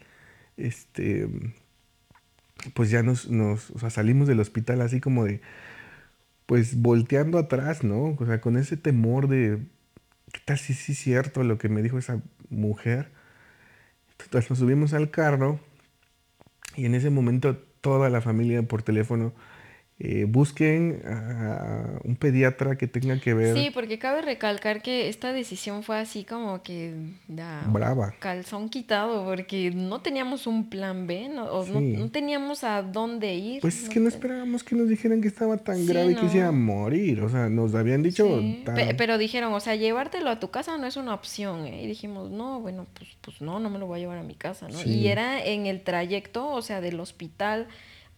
este, 0.57 1.27
pues 2.73 2.89
ya 2.89 3.03
nos, 3.03 3.29
nos 3.29 3.71
salimos 3.89 4.27
del 4.27 4.39
hospital 4.39 4.81
así 4.81 4.99
como 4.99 5.25
de, 5.25 5.41
pues 6.47 6.81
volteando 6.81 7.38
atrás, 7.38 7.83
¿no? 7.83 8.17
O 8.19 8.25
sea, 8.25 8.41
con 8.41 8.57
ese 8.57 8.77
temor 8.77 9.27
de, 9.27 9.59
¿qué 10.31 10.39
tal 10.45 10.57
si 10.57 10.73
sí 10.73 10.95
cierto 10.95 11.43
lo 11.43 11.57
que 11.59 11.69
me 11.69 11.83
dijo 11.83 11.99
esa 11.99 12.21
mujer? 12.49 13.11
Entonces 14.23 14.49
nos 14.49 14.59
subimos 14.59 14.93
al 14.93 15.11
carro 15.11 15.59
y 16.76 16.85
en 16.85 16.95
ese 16.95 17.10
momento 17.10 17.57
toda 17.81 18.10
la 18.10 18.22
familia 18.22 18.61
por 18.64 18.84
teléfono 18.84 19.34
eh, 20.03 20.26
busquen 20.28 20.99
a 21.06 21.99
un 22.03 22.15
pediatra 22.15 22.76
que 22.76 22.88
tenga 22.88 23.19
que 23.19 23.36
ver. 23.36 23.56
Sí, 23.56 23.69
porque 23.72 23.99
cabe 23.99 24.23
recalcar 24.23 24.82
que 24.82 25.10
esta 25.10 25.32
decisión 25.32 25.84
fue 25.84 25.99
así 25.99 26.23
como 26.23 26.64
que 26.64 26.95
brava. 27.28 28.15
Calzón 28.18 28.69
quitado, 28.69 29.23
porque 29.26 29.69
no 29.69 30.02
teníamos 30.02 30.48
un 30.48 30.72
plan 30.72 31.06
B, 31.06 31.30
no, 31.30 31.64
no, 31.64 32.10
teníamos 32.10 32.64
a 32.64 32.82
dónde 32.82 33.36
ir. 33.36 33.61
Pues 33.61 33.84
es 33.84 33.90
que 33.90 33.99
no 33.99 34.07
esperábamos 34.07 34.64
que 34.64 34.76
nos 34.76 34.90
dijeran 34.90 35.22
que 35.22 35.28
estaba 35.28 35.57
tan 35.57 35.86
grave 35.86 36.15
que 36.15 36.36
iba 36.36 36.48
a 36.48 36.52
morir. 36.52 37.22
O 37.22 37.30
sea, 37.30 37.48
nos 37.48 37.76
habían 37.76 38.02
dicho. 38.02 38.41
pero 38.98 39.19
dijeron, 39.19 39.53
o 39.53 39.60
sea, 39.60 39.76
llevártelo 39.76 40.32
a 40.32 40.40
tu 40.40 40.49
casa 40.49 40.80
no 40.80 40.88
es 40.88 40.98
una 40.98 41.14
opción. 41.14 41.68
¿eh? 41.68 41.84
Y 41.84 41.86
dijimos, 41.86 42.32
no, 42.32 42.60
bueno, 42.60 42.88
pues, 42.95 43.10
pues 43.22 43.40
no, 43.40 43.60
no 43.60 43.69
me 43.69 43.78
lo 43.78 43.86
voy 43.86 43.99
a 43.99 44.02
llevar 44.02 44.18
a 44.18 44.23
mi 44.23 44.34
casa, 44.34 44.68
¿no? 44.68 44.82
Y 44.84 45.10
era 45.10 45.45
en 45.45 45.68
el 45.68 45.84
trayecto, 45.84 46.48
o 46.48 46.64
sea, 46.64 46.82
del 46.82 46.99
hospital 46.99 47.68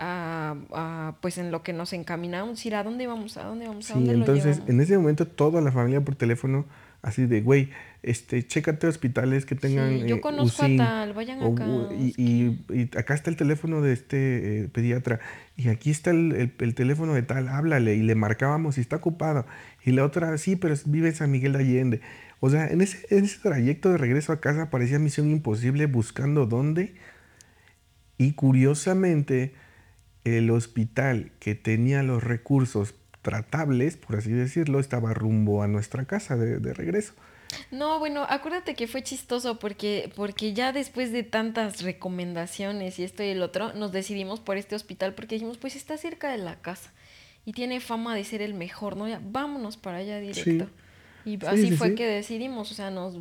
a, 0.04 1.16
pues 1.22 1.38
en 1.38 1.52
lo 1.52 1.64
que 1.64 1.74
nos 1.74 1.94
encaminamos, 1.94 2.66
ir 2.66 2.76
a 2.76 2.84
dónde 2.84 3.08
vamos, 3.08 3.38
a 3.38 3.44
dónde 3.44 3.68
vamos, 3.68 3.90
a 3.92 3.94
dónde 3.96 4.14
entonces 4.14 4.62
en 4.68 4.82
ese 4.82 4.98
momento 4.98 5.28
toda 5.28 5.62
la 5.62 5.72
familia 5.72 6.02
por 6.02 6.16
teléfono 6.16 6.66
así 7.04 7.26
de, 7.26 7.42
güey, 7.42 7.70
este, 8.02 8.48
chécate 8.48 8.88
hospitales 8.88 9.46
que 9.46 9.56
tengan. 9.56 10.08
yo 10.08 10.16
eh, 10.16 10.22
conozco 10.22 10.64
a 10.66 10.70
tal, 10.76 11.14
vayan 11.14 11.44
acá. 11.44 11.68
Y, 12.00 12.14
y, 12.18 12.90
acá 12.98 13.14
está 13.14 13.30
el 13.30 13.36
teléfono 13.36 13.82
de 13.82 13.94
este 13.94 14.64
eh, 14.64 14.70
pediatra. 14.70 15.20
Y 15.58 15.68
aquí 15.68 15.92
está 15.92 16.12
el, 16.12 16.54
el, 16.58 16.76
teléfono 16.76 17.14
de 17.14 17.22
tal, 17.22 17.50
háblale. 17.50 17.96
Y 17.96 18.04
le 18.04 18.16
marcábamos 18.16 18.76
si 18.76 18.82
está 18.82 18.96
ocupado. 18.96 19.46
Y 19.84 19.92
la 19.92 20.06
otra, 20.06 20.38
sí, 20.38 20.56
pero 20.56 20.74
vive 20.86 21.10
en 21.10 21.16
San 21.16 21.30
Miguel 21.30 21.54
de 21.54 21.60
Allende. 21.60 22.02
O 22.40 22.50
sea, 22.50 22.68
en 22.68 22.82
ese, 22.82 23.06
en 23.16 23.26
ese 23.26 23.40
trayecto 23.40 23.92
de 23.92 23.98
regreso 23.98 24.32
a 24.32 24.40
casa 24.40 24.70
parecía 24.70 24.98
misión 24.98 25.30
imposible 25.30 25.86
buscando 25.88 26.46
dónde. 26.46 26.96
Y 28.18 28.32
curiosamente, 28.32 29.54
el 30.24 30.50
hospital 30.52 31.32
que 31.40 31.56
tenía 31.56 32.04
los 32.04 32.24
recursos 32.24 32.96
tratables, 33.22 33.98
por 33.98 34.18
así 34.18 34.32
decirlo, 34.32 34.80
estaba 34.80 35.14
rumbo 35.14 35.64
a 35.64 35.68
nuestra 35.68 36.06
casa 36.06 36.36
de, 36.38 36.74
regreso. 36.74 37.14
No, 37.72 38.00
bueno, 38.00 38.26
acuérdate 38.28 38.76
que 38.76 38.88
fue 38.88 39.04
chistoso 39.04 39.60
porque, 39.60 40.12
porque 40.16 40.54
ya 40.54 40.72
después 40.72 41.12
de 41.12 41.24
tantas 41.24 41.82
recomendaciones 41.82 42.98
y 43.00 43.04
esto 43.04 43.24
y 43.24 43.28
el 43.28 43.42
otro, 43.42 43.74
nos 43.74 43.92
decidimos 43.92 44.40
por 44.40 44.58
este 44.58 44.76
hospital 44.76 45.14
porque 45.14 45.36
dijimos, 45.36 45.58
pues 45.58 45.76
está 45.76 45.98
cerca 45.98 46.32
de 46.32 46.40
la 46.40 46.62
casa 46.62 46.92
y 47.46 47.54
tiene 47.54 47.80
fama 47.80 48.16
de 48.16 48.24
ser 48.24 48.42
el 48.42 48.54
mejor, 48.54 48.98
¿no? 48.98 49.08
Ya, 49.08 49.22
vámonos 49.24 49.78
para 49.78 49.98
allá 49.98 50.20
directo. 50.20 50.70
Y 51.26 51.44
así 51.46 51.72
fue 51.72 51.96
que 51.96 52.06
decidimos, 52.06 52.72
o 52.72 52.74
sea, 52.74 52.92
nos 52.92 53.18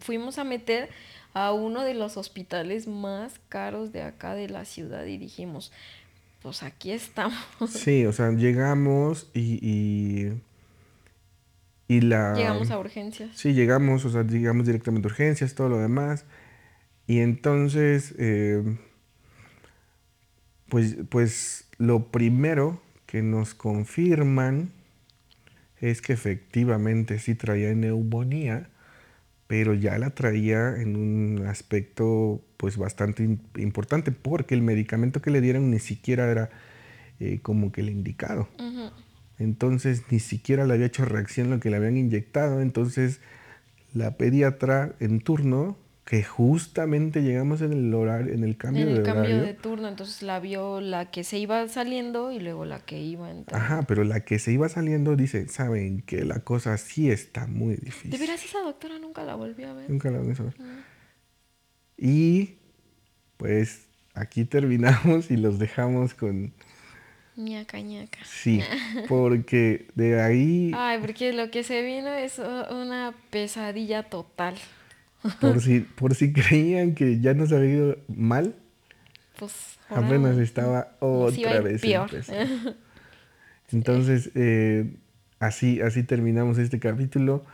fuimos 0.00 0.38
a 0.38 0.44
meter 0.44 0.88
a 1.34 1.52
uno 1.52 1.82
de 1.82 1.94
los 1.94 2.16
hospitales 2.16 2.86
más 2.86 3.40
caros 3.48 3.92
de 3.92 4.02
acá 4.02 4.34
de 4.34 4.48
la 4.48 4.64
ciudad 4.64 5.04
y 5.04 5.18
dijimos, 5.18 5.70
pues 6.42 6.62
aquí 6.62 6.92
estamos. 6.92 7.36
Sí, 7.68 8.04
o 8.06 8.12
sea, 8.12 8.30
llegamos 8.32 9.30
y, 9.34 10.32
y, 11.88 12.00
la... 12.00 12.34
Llegamos 12.34 12.70
a 12.70 12.78
urgencias. 12.78 13.30
Sí, 13.36 13.52
llegamos, 13.52 14.04
o 14.04 14.10
sea, 14.10 14.22
llegamos 14.22 14.66
directamente 14.66 15.08
a 15.08 15.10
urgencias, 15.10 15.54
todo 15.54 15.68
lo 15.68 15.78
demás. 15.78 16.24
Y 17.06 17.20
entonces, 17.20 18.14
eh, 18.18 18.62
pues, 20.68 20.96
pues 21.10 21.68
lo 21.78 22.10
primero 22.10 22.80
que 23.06 23.22
nos 23.22 23.54
confirman 23.54 24.72
es 25.80 26.00
que 26.00 26.12
efectivamente 26.12 27.18
sí 27.18 27.34
traía 27.34 27.74
neumonía, 27.74 28.70
pero 29.52 29.74
ya 29.74 29.98
la 29.98 30.08
traía 30.08 30.76
en 30.80 30.96
un 30.96 31.46
aspecto 31.46 32.40
pues 32.56 32.78
bastante 32.78 33.38
importante 33.58 34.10
porque 34.10 34.54
el 34.54 34.62
medicamento 34.62 35.20
que 35.20 35.30
le 35.30 35.42
dieron 35.42 35.70
ni 35.70 35.78
siquiera 35.78 36.30
era 36.30 36.48
eh, 37.20 37.40
como 37.42 37.70
que 37.70 37.82
el 37.82 37.90
indicado. 37.90 38.48
Entonces 39.38 40.04
ni 40.08 40.20
siquiera 40.20 40.64
le 40.64 40.72
había 40.72 40.86
hecho 40.86 41.04
reacción 41.04 41.50
lo 41.50 41.60
que 41.60 41.68
le 41.68 41.76
habían 41.76 41.98
inyectado. 41.98 42.62
Entonces 42.62 43.20
la 43.92 44.16
pediatra 44.16 44.94
en 45.00 45.20
turno 45.20 45.76
que 46.04 46.24
justamente 46.24 47.22
llegamos 47.22 47.62
en 47.62 47.72
el 47.72 47.94
horario, 47.94 48.34
en 48.34 48.42
el 48.42 48.56
cambio 48.56 48.82
en 48.82 48.88
el 48.88 48.96
de 48.98 49.02
cambio 49.02 49.40
de 49.40 49.54
turno, 49.54 49.88
entonces 49.88 50.22
la 50.22 50.40
vio 50.40 50.80
la 50.80 51.10
que 51.10 51.22
se 51.22 51.38
iba 51.38 51.66
saliendo 51.68 52.32
y 52.32 52.40
luego 52.40 52.64
la 52.64 52.80
que 52.80 53.00
iba 53.00 53.30
entrando. 53.30 53.64
Ajá, 53.64 53.82
pero 53.82 54.02
la 54.02 54.20
que 54.20 54.38
se 54.38 54.52
iba 54.52 54.68
saliendo 54.68 55.14
dice, 55.14 55.46
saben 55.48 56.02
que 56.02 56.24
la 56.24 56.40
cosa 56.40 56.76
sí 56.76 57.10
está 57.10 57.46
muy 57.46 57.76
difícil. 57.76 58.10
De 58.10 58.18
veras 58.18 58.44
esa 58.44 58.60
doctora 58.60 58.98
nunca 58.98 59.22
la 59.22 59.36
volví 59.36 59.62
a 59.62 59.72
ver. 59.74 59.88
Nunca 59.88 60.10
la 60.10 60.18
volví 60.18 60.34
a 60.38 60.42
ver. 60.42 60.54
Y 61.96 62.56
pues 63.36 63.86
aquí 64.14 64.44
terminamos 64.44 65.30
y 65.30 65.36
los 65.36 65.60
dejamos 65.60 66.14
con 66.14 66.52
ñaca 67.36 67.80
ñaca. 67.80 68.18
Sí, 68.24 68.60
porque 69.08 69.86
de 69.94 70.20
ahí 70.20 70.72
Ay, 70.74 70.98
porque 71.00 71.32
lo 71.32 71.50
que 71.50 71.62
se 71.62 71.82
vino 71.82 72.12
es 72.12 72.38
una 72.38 73.14
pesadilla 73.30 74.02
total. 74.02 74.56
Por 75.40 75.60
si, 75.60 75.80
por 75.80 76.14
si 76.14 76.32
creían 76.32 76.94
que 76.94 77.20
ya 77.20 77.34
nos 77.34 77.52
había 77.52 77.70
ido 77.70 77.98
mal, 78.08 78.54
pues 79.38 79.78
apenas 79.88 80.36
estaba 80.38 80.96
otra 81.00 81.60
vez 81.60 81.80
peor. 81.80 82.10
Entonces, 83.72 84.30
eh, 84.34 84.96
así, 85.38 85.80
así 85.80 86.02
terminamos 86.02 86.58
este 86.58 86.78
capítulo. 86.78 87.44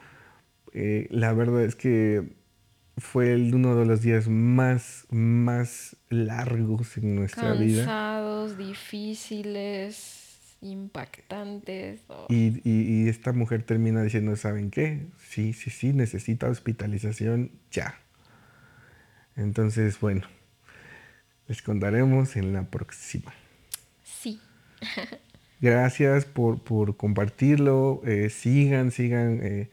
Eh, 0.73 1.07
la 1.11 1.33
verdad 1.33 1.63
es 1.65 1.77
que 1.77 2.37
fue 2.97 3.37
uno 3.37 3.77
de 3.77 3.87
los 3.87 4.03
días 4.03 4.29
más, 4.29 5.07
más 5.11 5.97
largos 6.09 6.97
en 6.97 7.15
nuestra 7.15 7.53
vida. 7.53 7.85
Cansados, 7.85 8.59
difíciles 8.59 10.18
impactantes. 10.61 12.01
Y, 12.29 13.09
esta 13.09 13.33
mujer 13.33 13.63
termina 13.63 14.03
diciendo, 14.03 14.37
¿saben 14.37 14.71
qué? 14.71 15.07
Sí, 15.29 15.53
sí, 15.53 15.71
sí, 15.71 15.93
necesita 15.93 16.49
hospitalización 16.49 17.53
ya. 17.71 17.99
Entonces, 19.37 20.01
bueno, 20.01 20.23
les 21.47 21.63
contaremos 21.63 22.37
en 22.37 22.53
la 22.53 22.65
próxima. 22.65 23.33
Sí. 24.03 24.41
Gracias 25.61 26.25
por, 26.25 26.97
compartirlo. 26.97 28.03
Eh, 28.05 28.31
sigan, 28.31 28.91
sigan 28.91 29.41
eh, 29.43 29.71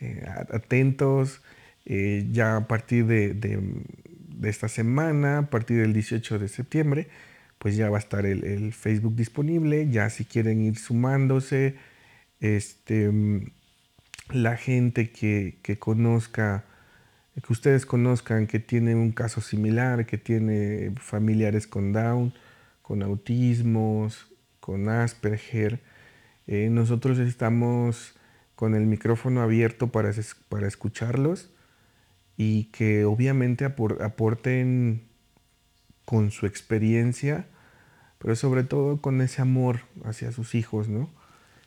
eh, 0.00 0.26
atentos. 0.52 1.42
ya 1.84 2.56
a 2.56 2.66
partir 2.66 3.06
de, 3.06 3.34
de 3.34 4.50
esta 4.50 4.68
semana, 4.68 5.38
a 5.38 5.50
partir 5.50 5.78
del 5.80 5.92
18 5.92 6.38
de 6.38 6.48
septiembre, 6.48 7.08
pues 7.58 7.76
ya 7.76 7.90
va 7.90 7.98
a 7.98 8.00
estar 8.00 8.26
el, 8.26 8.72
Facebook 8.72 9.16
disponible, 9.16 9.88
ya 9.90 10.10
si 10.10 10.24
quieren 10.24 10.62
ir 10.62 10.78
sumándose, 10.78 11.76
este, 12.40 13.10
la 14.30 14.56
gente 14.56 15.10
que, 15.10 15.58
conozca, 15.78 16.64
que 17.34 17.52
ustedes 17.52 17.86
conozcan 17.86 18.46
que 18.46 18.60
tiene 18.60 18.94
un 18.94 19.12
caso 19.12 19.40
similar, 19.40 20.06
que 20.06 20.18
tiene 20.18 20.92
familiares 21.00 21.66
con 21.66 21.92
Down, 21.92 22.32
con 22.82 23.02
autismos, 23.02 24.28
con 24.60 24.88
Asperger, 24.88 25.80
eh, 26.46 26.68
nosotros 26.70 27.18
estamos 27.18 28.14
con 28.54 28.74
el 28.74 28.86
micrófono 28.86 29.42
abierto 29.42 29.88
para, 29.88 30.10
para 30.48 30.66
escucharlos 30.66 31.50
y 32.36 32.64
que 32.66 33.04
obviamente 33.04 33.64
aporten 33.64 35.07
con 36.08 36.30
su 36.30 36.46
experiencia, 36.46 37.44
pero 38.18 38.34
sobre 38.34 38.64
todo 38.64 38.98
con 39.02 39.20
ese 39.20 39.42
amor 39.42 39.80
hacia 40.04 40.32
sus 40.32 40.54
hijos, 40.54 40.88
¿no? 40.88 41.10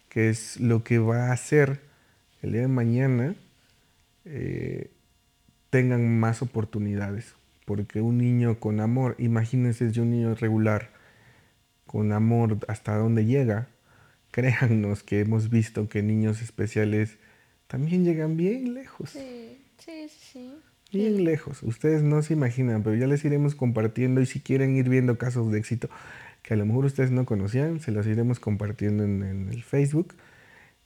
Que 0.09 0.29
es 0.29 0.59
lo 0.59 0.83
que 0.83 0.97
va 0.97 1.27
a 1.27 1.31
hacer 1.31 1.81
el 2.41 2.53
día 2.53 2.61
de 2.61 2.67
mañana 2.67 3.35
eh, 4.25 4.89
tengan 5.69 6.19
más 6.19 6.41
oportunidades. 6.41 7.35
Porque 7.65 8.01
un 8.01 8.17
niño 8.17 8.59
con 8.59 8.79
amor, 8.79 9.15
imagínense 9.19 9.85
un 10.01 10.09
niño 10.09 10.33
regular, 10.33 10.89
con 11.85 12.11
amor 12.11 12.57
hasta 12.67 12.97
dónde 12.97 13.25
llega, 13.25 13.67
créannos 14.31 15.03
que 15.03 15.19
hemos 15.19 15.51
visto 15.51 15.87
que 15.87 16.01
niños 16.01 16.41
especiales 16.41 17.19
también 17.67 18.03
llegan 18.03 18.37
bien 18.37 18.73
lejos. 18.73 19.11
Sí, 19.11 19.63
sí, 19.77 20.09
sí 20.09 20.61
bien 20.91 21.23
lejos. 21.23 21.63
Ustedes 21.63 22.03
no 22.03 22.21
se 22.21 22.33
imaginan, 22.33 22.83
pero 22.83 22.95
ya 22.95 23.07
les 23.07 23.23
iremos 23.25 23.55
compartiendo 23.55 24.21
y 24.21 24.25
si 24.25 24.39
quieren 24.39 24.75
ir 24.75 24.89
viendo 24.89 25.17
casos 25.17 25.51
de 25.51 25.59
éxito 25.59 25.89
que 26.43 26.53
a 26.53 26.57
lo 26.57 26.65
mejor 26.65 26.85
ustedes 26.85 27.11
no 27.11 27.25
conocían, 27.25 27.79
se 27.79 27.91
los 27.91 28.07
iremos 28.07 28.39
compartiendo 28.39 29.03
en, 29.03 29.49
el 29.51 29.63
Facebook. 29.63 30.15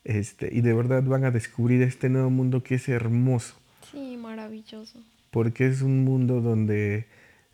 Este, 0.03 0.49
y 0.53 0.61
de 0.61 0.73
verdad 0.73 1.03
van 1.03 1.23
a 1.23 1.32
descubrir 1.32 1.82
este 1.82 2.10
nuevo 2.10 2.30
mundo 2.30 2.61
que 2.61 2.76
es 2.76 2.90
hermoso. 2.90 3.56
Sí, 3.91 4.18
maravilloso. 4.18 4.99
Porque 5.32 5.68
es 5.68 5.82
un 5.82 6.03
mundo 6.03 6.41
donde 6.41 7.06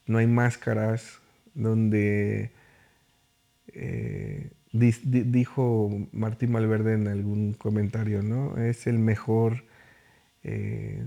no 0.06 0.18
hay 0.18 0.28
máscaras, 0.28 1.20
donde 1.54 2.52
eh, 3.68 4.52
dijo 4.74 6.08
Martín 6.12 6.52
Malverde 6.52 6.94
en 6.94 7.08
algún 7.08 7.54
comentario, 7.54 8.22
¿no? 8.22 8.58
Es 8.58 8.88
el 8.88 9.00
mejor 9.00 9.64
eh, 10.44 11.06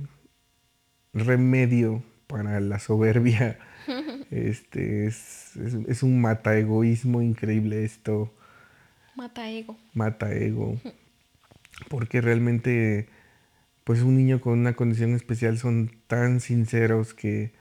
remedio 1.14 2.02
para 2.26 2.60
la 2.60 2.78
soberbia. 2.78 3.58
Este 4.30 5.06
es, 5.06 6.02
un 6.02 6.20
mata 6.20 6.56
egoísmo 6.58 7.22
increíble 7.22 7.84
esto. 7.84 8.32
Mata 9.14 9.48
ego. 9.48 9.76
Mata 9.92 10.32
ego. 10.32 10.80
Porque 11.88 12.20
realmente, 12.20 13.08
pues 13.84 14.00
un 14.00 14.16
niño 14.16 14.40
con 14.40 14.58
una 14.58 14.74
condición 14.74 15.14
especial 15.14 15.58
son 15.58 15.92
tan 16.08 16.40
sinceros 16.40 17.14
que, 17.14 17.52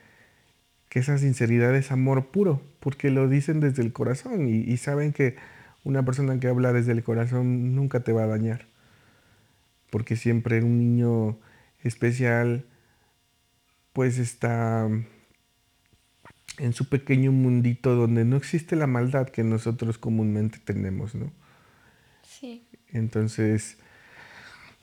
que 0.90 1.00
esa 1.00 1.18
sinceridad 1.18 1.76
es 1.76 1.92
amor 1.92 2.32
puro, 2.32 2.62
porque 2.80 3.12
lo 3.12 3.28
dicen 3.28 3.60
desde 3.60 3.84
el 3.84 3.94
corazón 3.94 4.48
y, 4.48 4.62
y 4.62 4.78
saben 4.78 5.12
que 5.12 5.36
una 5.84 6.04
persona 6.04 6.40
que 6.40 6.48
habla 6.48 6.74
desde 6.74 6.94
el 6.94 7.04
corazón 7.04 7.76
nunca 7.76 8.00
te 8.00 8.14
va 8.14 8.24
a 8.24 8.28
dañar. 8.28 8.66
Porque 9.92 10.16
siempre 10.16 10.64
un 10.64 10.80
niño 10.80 11.38
especial 11.84 12.66
pues 13.94 14.18
está 14.18 14.90
en 16.58 16.74
su 16.74 16.90
pequeño 16.90 17.32
mundito 17.32 17.96
donde 17.96 18.26
no 18.26 18.36
existe 18.38 18.76
la 18.76 18.88
maldad 18.88 19.30
que 19.30 19.44
nosotros 19.44 19.98
comúnmente 19.98 20.60
tenemos, 20.60 21.16
¿no? 21.16 21.32
Sí. 22.28 22.64
Entonces, 22.90 23.78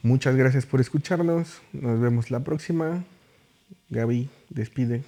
muchas 0.03 0.37
gracias 0.37 0.66
por 0.66 0.81
escucharnos. 0.81 1.61
Nos 1.73 2.01
vemos 2.01 2.31
la 2.31 2.41
próxima. 2.41 3.05
Gaby, 3.89 4.28
despide. 4.49 5.03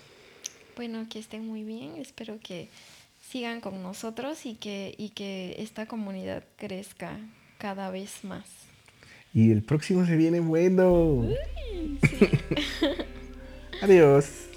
Bueno, 0.77 1.07
que 1.09 1.19
estén 1.19 1.47
muy 1.47 1.65
bien. 1.65 1.97
Espero 1.97 2.39
que 2.41 2.69
sigan 3.29 3.61
con 3.61 3.83
nosotros 3.83 4.47
y 4.47 4.55
que, 4.55 4.95
y 4.99 5.11
que 5.11 5.57
esta 5.59 5.87
comunidad 5.87 6.45
crezca 6.57 7.19
cada 7.59 7.91
vez 7.91 8.25
más. 8.25 8.45
Y 9.35 9.51
el 9.51 9.63
próximo 9.63 10.05
se 10.07 10.17
viene 10.17 10.41
bueno. 10.41 11.27
sí. 12.09 12.29
Adiós. 13.83 14.52